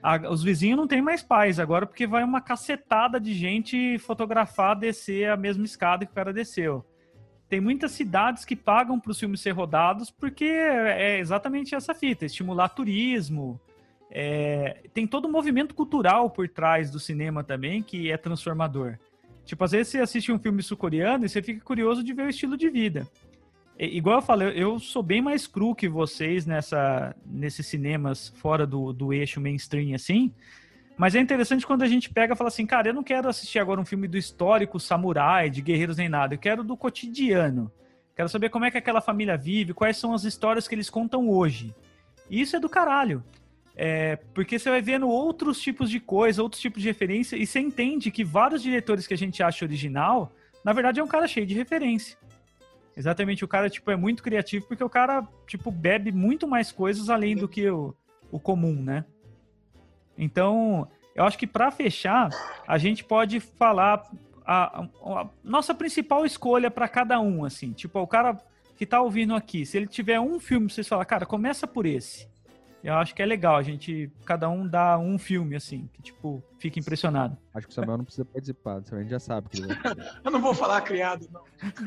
a- 0.02 0.30
os 0.30 0.44
vizinhos 0.44 0.78
não 0.78 0.86
têm 0.86 1.02
mais 1.02 1.22
paz 1.22 1.58
agora 1.58 1.86
porque 1.86 2.06
vai 2.06 2.22
uma 2.22 2.40
cacetada 2.40 3.18
de 3.18 3.34
gente 3.34 3.98
fotografar 3.98 4.76
descer 4.76 5.28
a 5.28 5.36
mesma 5.36 5.64
escada 5.64 6.06
que 6.06 6.12
o 6.12 6.14
cara 6.14 6.32
desceu. 6.32 6.84
Tem 7.48 7.60
muitas 7.60 7.92
cidades 7.92 8.44
que 8.44 8.54
pagam 8.54 8.98
para 9.00 9.10
os 9.10 9.18
filmes 9.18 9.40
ser 9.40 9.50
rodados 9.50 10.10
porque 10.10 10.44
é 10.44 11.18
exatamente 11.18 11.74
essa 11.74 11.94
fita, 11.94 12.24
estimular 12.26 12.68
turismo, 12.68 13.60
é, 14.10 14.82
tem 14.94 15.04
todo 15.06 15.26
um 15.26 15.32
movimento 15.32 15.74
cultural 15.74 16.30
por 16.30 16.48
trás 16.48 16.90
do 16.92 17.00
cinema 17.00 17.42
também 17.42 17.82
que 17.82 18.10
é 18.10 18.16
transformador. 18.16 18.98
Tipo, 19.44 19.62
às 19.62 19.70
vezes 19.70 19.88
você 19.92 19.98
assiste 20.00 20.32
um 20.32 20.38
filme 20.40 20.60
sul-coreano 20.60 21.24
e 21.24 21.28
você 21.28 21.40
fica 21.40 21.64
curioso 21.64 22.02
de 22.02 22.12
ver 22.12 22.26
o 22.26 22.28
estilo 22.28 22.56
de 22.56 22.68
vida. 22.68 23.06
E- 23.78 23.96
igual 23.96 24.16
eu 24.16 24.22
falei, 24.22 24.52
eu 24.54 24.78
sou 24.78 25.02
bem 25.02 25.20
mais 25.20 25.46
cru 25.46 25.74
que 25.74 25.88
vocês 25.88 26.46
nessa, 26.46 27.14
nesses 27.24 27.66
cinemas 27.66 28.32
fora 28.36 28.66
do, 28.66 28.92
do 28.92 29.12
eixo 29.12 29.40
mainstream, 29.40 29.94
assim. 29.94 30.32
Mas 30.96 31.14
é 31.14 31.20
interessante 31.20 31.66
quando 31.66 31.82
a 31.82 31.88
gente 31.88 32.08
pega 32.10 32.32
e 32.32 32.36
fala 32.36 32.48
assim, 32.48 32.64
cara, 32.64 32.88
eu 32.88 32.94
não 32.94 33.02
quero 33.02 33.28
assistir 33.28 33.58
agora 33.58 33.80
um 33.80 33.84
filme 33.84 34.08
do 34.08 34.16
histórico, 34.16 34.80
samurai, 34.80 35.50
de 35.50 35.60
guerreiros 35.60 35.98
nem 35.98 36.08
nada. 36.08 36.34
Eu 36.34 36.38
quero 36.38 36.64
do 36.64 36.76
cotidiano. 36.76 37.70
Quero 38.14 38.30
saber 38.30 38.48
como 38.48 38.64
é 38.64 38.70
que 38.70 38.78
aquela 38.78 39.02
família 39.02 39.36
vive, 39.36 39.74
quais 39.74 39.98
são 39.98 40.14
as 40.14 40.24
histórias 40.24 40.66
que 40.66 40.74
eles 40.74 40.88
contam 40.88 41.28
hoje. 41.28 41.74
E 42.30 42.40
isso 42.40 42.56
é 42.56 42.60
do 42.60 42.68
caralho. 42.68 43.22
É, 43.76 44.16
porque 44.32 44.58
você 44.58 44.70
vai 44.70 44.80
vendo 44.80 45.06
outros 45.06 45.60
tipos 45.60 45.90
de 45.90 46.00
coisa, 46.00 46.42
outros 46.42 46.62
tipos 46.62 46.80
de 46.80 46.88
referência, 46.88 47.36
e 47.36 47.46
você 47.46 47.60
entende 47.60 48.10
que 48.10 48.24
vários 48.24 48.62
diretores 48.62 49.06
que 49.06 49.12
a 49.12 49.18
gente 49.18 49.42
acha 49.42 49.66
original, 49.66 50.32
na 50.64 50.72
verdade 50.72 50.98
é 50.98 51.04
um 51.04 51.06
cara 51.06 51.28
cheio 51.28 51.44
de 51.44 51.54
referência. 51.54 52.16
Exatamente, 52.96 53.44
o 53.44 53.48
cara 53.48 53.68
tipo, 53.68 53.90
é 53.90 53.96
muito 53.96 54.22
criativo 54.22 54.66
porque 54.66 54.82
o 54.82 54.88
cara 54.88 55.26
tipo, 55.46 55.70
bebe 55.70 56.10
muito 56.12 56.48
mais 56.48 56.72
coisas 56.72 57.10
além 57.10 57.36
do 57.36 57.46
que 57.46 57.68
o, 57.68 57.94
o 58.30 58.40
comum, 58.40 58.74
né? 58.82 59.04
Então, 60.16 60.88
eu 61.14 61.24
acho 61.24 61.36
que 61.38 61.46
para 61.46 61.70
fechar, 61.70 62.30
a 62.66 62.78
gente 62.78 63.04
pode 63.04 63.38
falar 63.40 64.02
a, 64.46 64.80
a- 64.80 65.28
nossa 65.44 65.74
principal 65.74 66.24
escolha 66.24 66.70
para 66.70 66.88
cada 66.88 67.20
um, 67.20 67.44
assim. 67.44 67.72
Tipo, 67.72 68.00
o 68.00 68.06
cara 68.06 68.40
que 68.76 68.86
tá 68.86 69.00
ouvindo 69.00 69.34
aqui, 69.34 69.66
se 69.66 69.76
ele 69.76 69.86
tiver 69.86 70.18
um 70.20 70.38
filme, 70.40 70.70
vocês 70.70 70.88
falam, 70.88 71.04
cara, 71.04 71.26
começa 71.26 71.66
por 71.66 71.84
esse. 71.86 72.26
Eu 72.86 72.94
acho 72.94 73.16
que 73.16 73.20
é 73.20 73.26
legal 73.26 73.56
a 73.56 73.62
gente, 73.62 74.08
cada 74.24 74.48
um 74.48 74.64
dá 74.64 74.96
um 74.96 75.18
filme, 75.18 75.56
assim, 75.56 75.90
que, 75.92 76.00
tipo, 76.00 76.40
fica 76.56 76.78
impressionado. 76.78 77.36
Acho 77.52 77.66
que 77.66 77.72
o 77.72 77.74
Samuel 77.74 77.98
não 77.98 78.04
precisa 78.04 78.24
participar, 78.24 78.76
a 78.76 79.00
gente 79.00 79.10
já 79.10 79.18
sabe 79.18 79.48
que 79.48 79.58
ele 79.58 79.74
vai 79.74 79.76
Eu 80.24 80.30
não 80.30 80.40
vou 80.40 80.54
falar 80.54 80.80
criado, 80.82 81.28
não. 81.32 81.42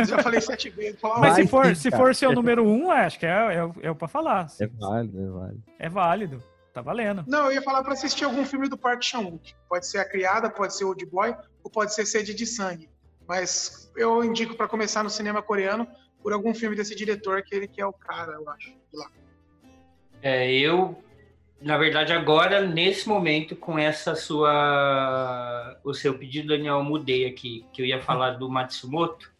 Já 0.05 0.21
falei 0.21 0.41
sete 0.41 0.69
vezes. 0.69 0.99
Falar, 0.99 1.19
Mas 1.21 1.35
se 1.35 1.47
for, 1.47 1.67
sim, 1.67 1.75
se 1.75 1.91
for 1.91 2.13
seu 2.13 2.33
número 2.35 2.67
um, 2.67 2.91
acho 2.91 3.17
que 3.17 3.25
é, 3.25 3.29
é, 3.29 3.71
é 3.83 3.91
o 3.91 3.95
pra 3.95 4.09
falar. 4.09 4.47
É 4.59 4.67
válido, 4.67 5.21
é 5.21 5.29
válido. 5.29 5.63
É 5.79 5.89
válido. 5.89 6.43
Tá 6.73 6.81
valendo. 6.81 7.23
Não, 7.25 7.45
eu 7.45 7.53
ia 7.53 7.61
falar 7.61 7.81
pra 7.81 7.93
assistir 7.93 8.25
algum 8.25 8.45
filme 8.45 8.67
do 8.67 8.77
Park 8.77 9.01
Chan-wook. 9.01 9.55
Pode 9.69 9.87
ser 9.87 9.99
A 9.99 10.05
Criada, 10.05 10.49
pode 10.49 10.75
ser 10.75 10.83
Old 10.83 11.05
Boy, 11.05 11.33
ou 11.63 11.71
pode 11.71 11.93
ser 11.93 12.05
Sede 12.05 12.33
de 12.33 12.45
Sangue. 12.45 12.89
Mas 13.25 13.89
eu 13.95 14.21
indico 14.21 14.53
pra 14.53 14.67
começar 14.67 15.01
no 15.01 15.09
cinema 15.09 15.41
coreano 15.41 15.87
por 16.21 16.33
algum 16.33 16.53
filme 16.53 16.75
desse 16.75 16.93
diretor, 16.93 17.41
que 17.41 17.55
ele 17.55 17.67
que 17.69 17.81
é 17.81 17.85
o 17.85 17.93
cara, 17.93 18.33
eu 18.33 18.49
acho. 18.49 18.69
de 18.69 18.97
lá. 18.97 19.09
É, 20.21 20.51
eu, 20.51 21.01
na 21.61 21.77
verdade, 21.77 22.11
agora, 22.11 22.61
nesse 22.61 23.07
momento, 23.07 23.55
com 23.55 23.77
essa 23.77 24.15
sua. 24.15 25.79
O 25.83 25.93
seu 25.93 26.17
pedido, 26.17 26.49
Daniel, 26.49 26.83
mudei 26.83 27.25
aqui, 27.25 27.65
que 27.73 27.81
eu 27.81 27.85
ia 27.85 28.01
falar 28.01 28.31
do 28.31 28.49
Matsumoto, 28.49 29.31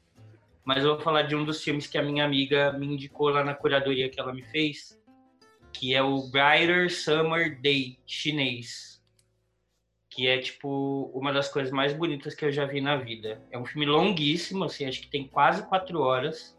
mas 0.63 0.83
eu 0.83 0.95
vou 0.95 1.03
falar 1.03 1.23
de 1.23 1.35
um 1.35 1.43
dos 1.43 1.63
filmes 1.63 1.87
que 1.87 1.97
a 1.97 2.03
minha 2.03 2.23
amiga 2.23 2.71
me 2.73 2.87
indicou 2.87 3.29
lá 3.29 3.43
na 3.43 3.53
curadoria 3.53 4.09
que 4.09 4.19
ela 4.19 4.33
me 4.33 4.43
fez, 4.43 4.99
que 5.73 5.93
é 5.93 6.01
o 6.01 6.27
Brighter 6.29 6.91
Summer 6.91 7.59
Day 7.61 7.99
chinês. 8.05 9.01
Que 10.09 10.27
é, 10.27 10.39
tipo, 10.39 11.11
uma 11.13 11.31
das 11.31 11.49
coisas 11.49 11.71
mais 11.71 11.93
bonitas 11.93 12.33
que 12.33 12.43
eu 12.43 12.51
já 12.51 12.65
vi 12.65 12.81
na 12.81 12.97
vida. 12.97 13.41
É 13.51 13.57
um 13.57 13.65
filme 13.65 13.85
longuíssimo, 13.85 14.63
assim, 14.63 14.85
acho 14.85 15.01
que 15.01 15.09
tem 15.09 15.27
quase 15.27 15.67
quatro 15.67 16.01
horas 16.01 16.58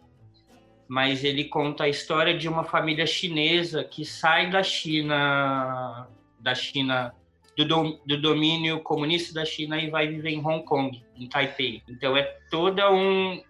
mas 0.90 1.22
ele 1.22 1.44
conta 1.44 1.84
a 1.84 1.88
história 1.88 2.36
de 2.36 2.48
uma 2.48 2.64
família 2.64 3.06
chinesa 3.06 3.84
que 3.84 4.04
sai 4.04 4.50
da 4.50 4.60
China, 4.60 6.08
da 6.40 6.52
China 6.52 7.14
do, 7.56 7.64
dom- 7.64 8.00
do 8.04 8.20
domínio 8.20 8.80
comunista 8.80 9.32
da 9.32 9.44
China 9.44 9.80
e 9.80 9.88
vai 9.88 10.08
viver 10.08 10.30
em 10.30 10.44
Hong 10.44 10.64
Kong, 10.64 11.00
em 11.14 11.28
Taipei. 11.28 11.80
Então 11.88 12.16
é 12.16 12.24
toda 12.50 12.90
um 12.90 13.40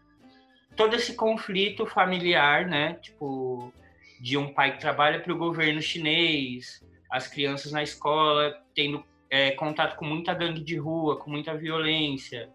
todo 0.76 0.94
esse 0.94 1.14
conflito 1.14 1.86
familiar, 1.86 2.66
né? 2.66 2.98
Tipo 3.00 3.72
de 4.20 4.36
um 4.36 4.52
pai 4.52 4.74
que 4.74 4.80
trabalha 4.80 5.18
para 5.18 5.32
o 5.32 5.38
governo 5.38 5.80
chinês, 5.80 6.84
as 7.10 7.26
crianças 7.26 7.72
na 7.72 7.82
escola 7.82 8.54
tendo 8.74 9.02
é, 9.30 9.52
contato 9.52 9.96
com 9.96 10.04
muita 10.04 10.34
gangue 10.34 10.60
de 10.60 10.76
rua, 10.76 11.16
com 11.16 11.30
muita 11.30 11.56
violência 11.56 12.50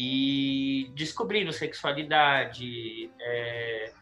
e 0.00 0.92
descobrindo 0.94 1.52
sexualidade, 1.52 3.10
é, 3.20 3.92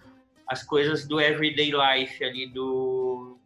as 0.46 0.62
coisas 0.62 1.08
do 1.08 1.18
everyday 1.18 1.72
life 1.72 2.22
ali 2.22 2.46
do 2.48 3.38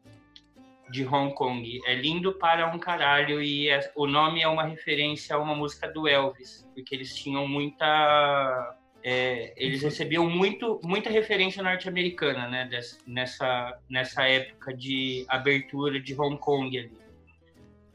de 0.90 1.06
Hong 1.06 1.32
Kong. 1.32 1.81
É 1.86 1.94
lindo 1.94 2.32
para 2.32 2.66
um 2.74 2.77
caralho 2.77 3.40
e 3.40 3.68
é- 3.68 3.93
o 3.94 4.05
nome 4.05 4.43
é 4.43 4.48
uma 4.48 4.64
referência 4.64 5.36
a 5.36 5.39
uma 5.39 5.55
música 5.55 5.86
do 5.86 6.09
Elvis, 6.09 6.68
porque 6.74 6.93
eles 6.93 7.14
tinham 7.14 7.47
muita 7.47 8.77
é, 9.02 9.55
eles 9.56 9.82
recebiam 9.82 10.28
muito, 10.28 10.81
muita 10.85 11.09
referência 11.09 11.62
norte-americana, 11.62 12.48
né, 12.48 12.68
nessa, 13.06 13.78
nessa 13.89 14.24
época 14.24 14.74
de 14.74 15.24
abertura 15.28 16.01
de 16.01 16.20
Hong 16.20 16.36
Kong 16.36 16.77
ali. 16.77 16.98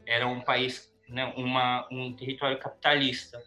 Era 0.04 0.26
um 0.26 0.40
país, 0.40 0.92
né, 1.08 1.32
uma, 1.36 1.86
um 1.92 2.12
território 2.12 2.58
capitalista. 2.58 3.40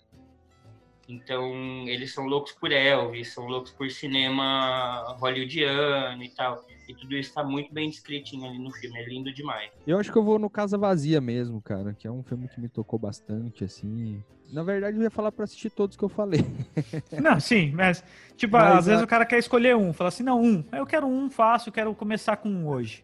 Então, 1.09 1.51
eles 1.87 2.13
são 2.13 2.25
loucos 2.27 2.51
por 2.51 2.71
Elvis, 2.71 3.33
são 3.33 3.47
loucos 3.47 3.71
por 3.71 3.89
cinema 3.89 5.15
hollywoodiano 5.19 6.23
e 6.23 6.29
tal. 6.29 6.63
E 6.87 6.93
tudo 6.93 7.15
isso 7.17 7.29
está 7.29 7.43
muito 7.43 7.73
bem 7.73 7.89
descritinho 7.89 8.47
ali 8.47 8.59
no 8.59 8.71
filme, 8.71 8.99
é 8.99 9.05
lindo 9.07 9.33
demais. 9.33 9.71
Eu 9.87 9.97
acho 9.97 10.11
que 10.11 10.17
eu 10.17 10.23
vou 10.23 10.37
no 10.37 10.49
Casa 10.49 10.77
Vazia 10.77 11.19
mesmo, 11.19 11.61
cara, 11.61 11.95
que 11.97 12.07
é 12.07 12.11
um 12.11 12.21
filme 12.23 12.47
que 12.47 12.59
me 12.61 12.69
tocou 12.69 12.99
bastante, 12.99 13.63
assim. 13.63 14.23
Na 14.51 14.61
verdade, 14.63 14.97
eu 14.97 15.03
ia 15.03 15.09
falar 15.11 15.31
pra 15.31 15.45
assistir 15.45 15.71
todos 15.71 15.97
que 15.97 16.03
eu 16.03 16.09
falei. 16.09 16.41
Não, 17.19 17.39
sim, 17.39 17.71
mas, 17.71 18.03
tipo, 18.37 18.55
Mas, 18.57 18.77
às 18.79 18.85
vezes 18.85 19.01
a- 19.01 19.05
o 19.05 19.07
cara 19.07 19.25
quer 19.25 19.39
escolher 19.39 19.75
um. 19.75 19.91
Fala 19.93 20.07
assim, 20.09 20.23
não, 20.23 20.41
um. 20.41 20.63
Eu 20.71 20.85
quero 20.85 21.07
um 21.07 21.29
fácil, 21.29 21.69
eu 21.69 21.73
quero 21.73 21.93
começar 21.95 22.37
com 22.37 22.49
um 22.49 22.67
hoje. 22.67 23.03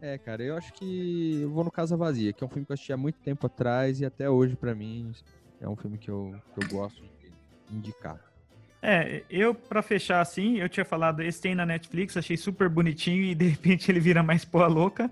É, 0.00 0.16
cara, 0.16 0.42
eu 0.42 0.56
acho 0.56 0.72
que 0.72 1.40
eu 1.42 1.50
vou 1.50 1.62
no 1.62 1.70
Casa 1.70 1.96
Vazia, 1.96 2.32
que 2.32 2.42
é 2.42 2.46
um 2.46 2.50
filme 2.50 2.64
que 2.64 2.72
eu 2.72 2.74
assisti 2.74 2.92
há 2.92 2.96
muito 2.96 3.18
tempo 3.20 3.46
atrás 3.46 4.00
e 4.00 4.04
até 4.06 4.30
hoje, 4.30 4.56
pra 4.56 4.74
mim, 4.74 5.12
é 5.60 5.68
um 5.68 5.76
filme 5.76 5.98
que 5.98 6.10
eu, 6.10 6.34
que 6.54 6.64
eu 6.64 6.68
gosto 6.68 7.02
de 7.02 7.76
indicar. 7.76 8.18
É, 8.82 9.22
eu, 9.28 9.54
pra 9.54 9.82
fechar 9.82 10.20
assim, 10.20 10.58
eu 10.58 10.68
tinha 10.68 10.84
falado, 10.84 11.22
esse 11.22 11.40
tem 11.40 11.54
na 11.54 11.66
Netflix, 11.66 12.16
achei 12.16 12.36
super 12.36 12.68
bonitinho 12.68 13.24
e 13.24 13.34
de 13.34 13.48
repente 13.48 13.90
ele 13.90 14.00
vira 14.00 14.22
mais 14.22 14.44
porra 14.44 14.66
louca, 14.66 15.10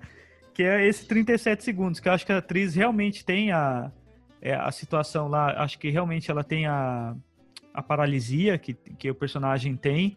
que 0.54 0.62
é 0.62 0.86
esse 0.86 1.06
37 1.06 1.62
segundos, 1.62 2.00
que 2.00 2.08
eu 2.08 2.12
acho 2.12 2.24
que 2.24 2.32
a 2.32 2.38
atriz 2.38 2.74
realmente 2.74 3.24
tem 3.24 3.52
a, 3.52 3.92
é, 4.40 4.54
a 4.54 4.72
situação 4.72 5.28
lá, 5.28 5.62
acho 5.62 5.78
que 5.78 5.90
realmente 5.90 6.30
ela 6.30 6.42
tem 6.42 6.66
a, 6.66 7.14
a 7.74 7.82
paralisia 7.82 8.56
que, 8.56 8.72
que 8.72 9.10
o 9.10 9.14
personagem 9.14 9.76
tem. 9.76 10.16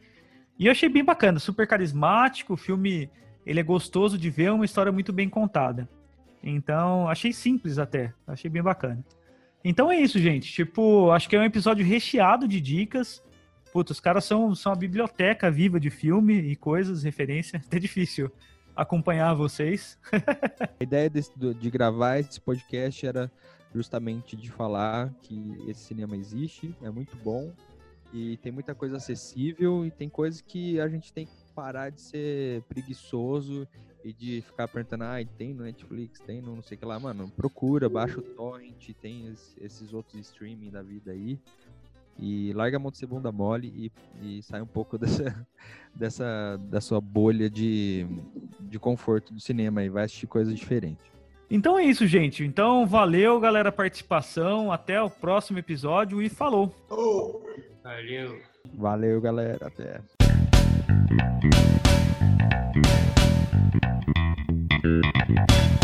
E 0.57 0.67
eu 0.67 0.71
achei 0.71 0.87
bem 0.87 1.03
bacana, 1.03 1.37
super 1.37 1.67
carismático, 1.67 2.53
o 2.53 2.57
filme 2.57 3.09
ele 3.45 3.59
é 3.59 3.63
gostoso 3.63 4.17
de 4.17 4.29
ver, 4.29 4.45
é 4.45 4.51
uma 4.51 4.65
história 4.65 4.91
muito 4.91 5.11
bem 5.11 5.27
contada. 5.27 5.89
Então, 6.41 7.07
achei 7.07 7.33
simples 7.33 7.77
até, 7.77 8.13
achei 8.25 8.49
bem 8.49 8.63
bacana. 8.63 9.03
Então 9.63 9.91
é 9.91 9.99
isso, 9.99 10.17
gente. 10.19 10.51
Tipo, 10.51 11.11
acho 11.11 11.29
que 11.29 11.35
é 11.35 11.39
um 11.39 11.43
episódio 11.43 11.85
recheado 11.85 12.47
de 12.47 12.59
dicas. 12.59 13.23
Putz, 13.71 13.91
os 13.91 13.99
caras 13.99 14.25
são, 14.25 14.53
são 14.55 14.71
a 14.71 14.75
biblioteca 14.75 15.49
viva 15.51 15.79
de 15.79 15.89
filme 15.89 16.33
e 16.33 16.55
coisas, 16.55 17.03
referência. 17.03 17.61
Até 17.65 17.77
difícil 17.79 18.31
acompanhar 18.75 19.33
vocês. 19.33 19.97
A 20.79 20.83
ideia 20.83 21.09
desse- 21.09 21.31
de 21.37 21.69
gravar 21.69 22.19
esse 22.19 22.39
podcast 22.41 23.05
era 23.05 23.31
justamente 23.73 24.35
de 24.35 24.49
falar 24.51 25.13
que 25.21 25.57
esse 25.67 25.81
cinema 25.81 26.17
existe, 26.17 26.75
é 26.81 26.89
muito 26.89 27.15
bom 27.17 27.53
e 28.13 28.35
tem 28.37 28.51
muita 28.51 28.75
coisa 28.75 28.97
acessível 28.97 29.85
e 29.85 29.91
tem 29.91 30.09
coisas 30.09 30.41
que 30.41 30.77
a 30.81 30.89
gente 30.89 31.13
tem 31.13 31.25
que 31.25 31.31
parar 31.55 31.89
de 31.89 32.01
ser 32.01 32.61
preguiçoso 32.63 33.65
e 34.03 34.11
de 34.13 34.41
ficar 34.41 34.67
perguntando, 34.67 35.03
ah, 35.03 35.17
tem 35.37 35.53
no 35.53 35.63
Netflix, 35.63 36.19
tem 36.19 36.41
no 36.41 36.55
não 36.55 36.63
sei 36.63 36.75
o 36.75 36.79
que 36.79 36.85
lá, 36.85 36.99
mano, 36.99 37.29
procura, 37.35 37.87
baixa 37.89 38.19
o 38.19 38.23
torrent, 38.23 38.89
tem 39.01 39.27
es- 39.27 39.55
esses 39.61 39.93
outros 39.93 40.19
streaming 40.19 40.69
da 40.71 40.81
vida 40.81 41.11
aí 41.11 41.39
e 42.19 42.51
larga 42.53 42.77
a 42.77 42.79
mão 42.79 42.91
de 42.91 42.97
ser 42.97 43.05
bunda 43.05 43.31
mole 43.31 43.91
e, 44.21 44.37
e 44.37 44.43
sai 44.43 44.61
um 44.61 44.65
pouco 44.67 44.97
dessa, 44.99 45.47
dessa 45.95 46.57
da 46.69 46.81
sua 46.81 46.99
bolha 46.99 47.49
de, 47.49 48.05
de 48.59 48.77
conforto 48.79 49.33
do 49.33 49.39
cinema 49.39 49.83
e 49.83 49.89
vai 49.89 50.05
assistir 50.05 50.27
coisas 50.27 50.53
diferentes. 50.55 51.05
Então 51.49 51.77
é 51.77 51.83
isso, 51.83 52.07
gente. 52.07 52.43
Então 52.45 52.85
valeu, 52.85 53.39
galera, 53.39 53.69
a 53.69 53.73
participação. 53.73 54.71
Até 54.71 55.01
o 55.01 55.09
próximo 55.09 55.59
episódio 55.59 56.21
e 56.21 56.29
falou. 56.29 56.73
Ô, 56.89 57.41
Valeu! 57.83 58.39
Valeu, 58.73 59.19
galera. 59.19 59.67
Até. 59.67 60.01
Thank 63.73 64.11
you. 65.29 65.80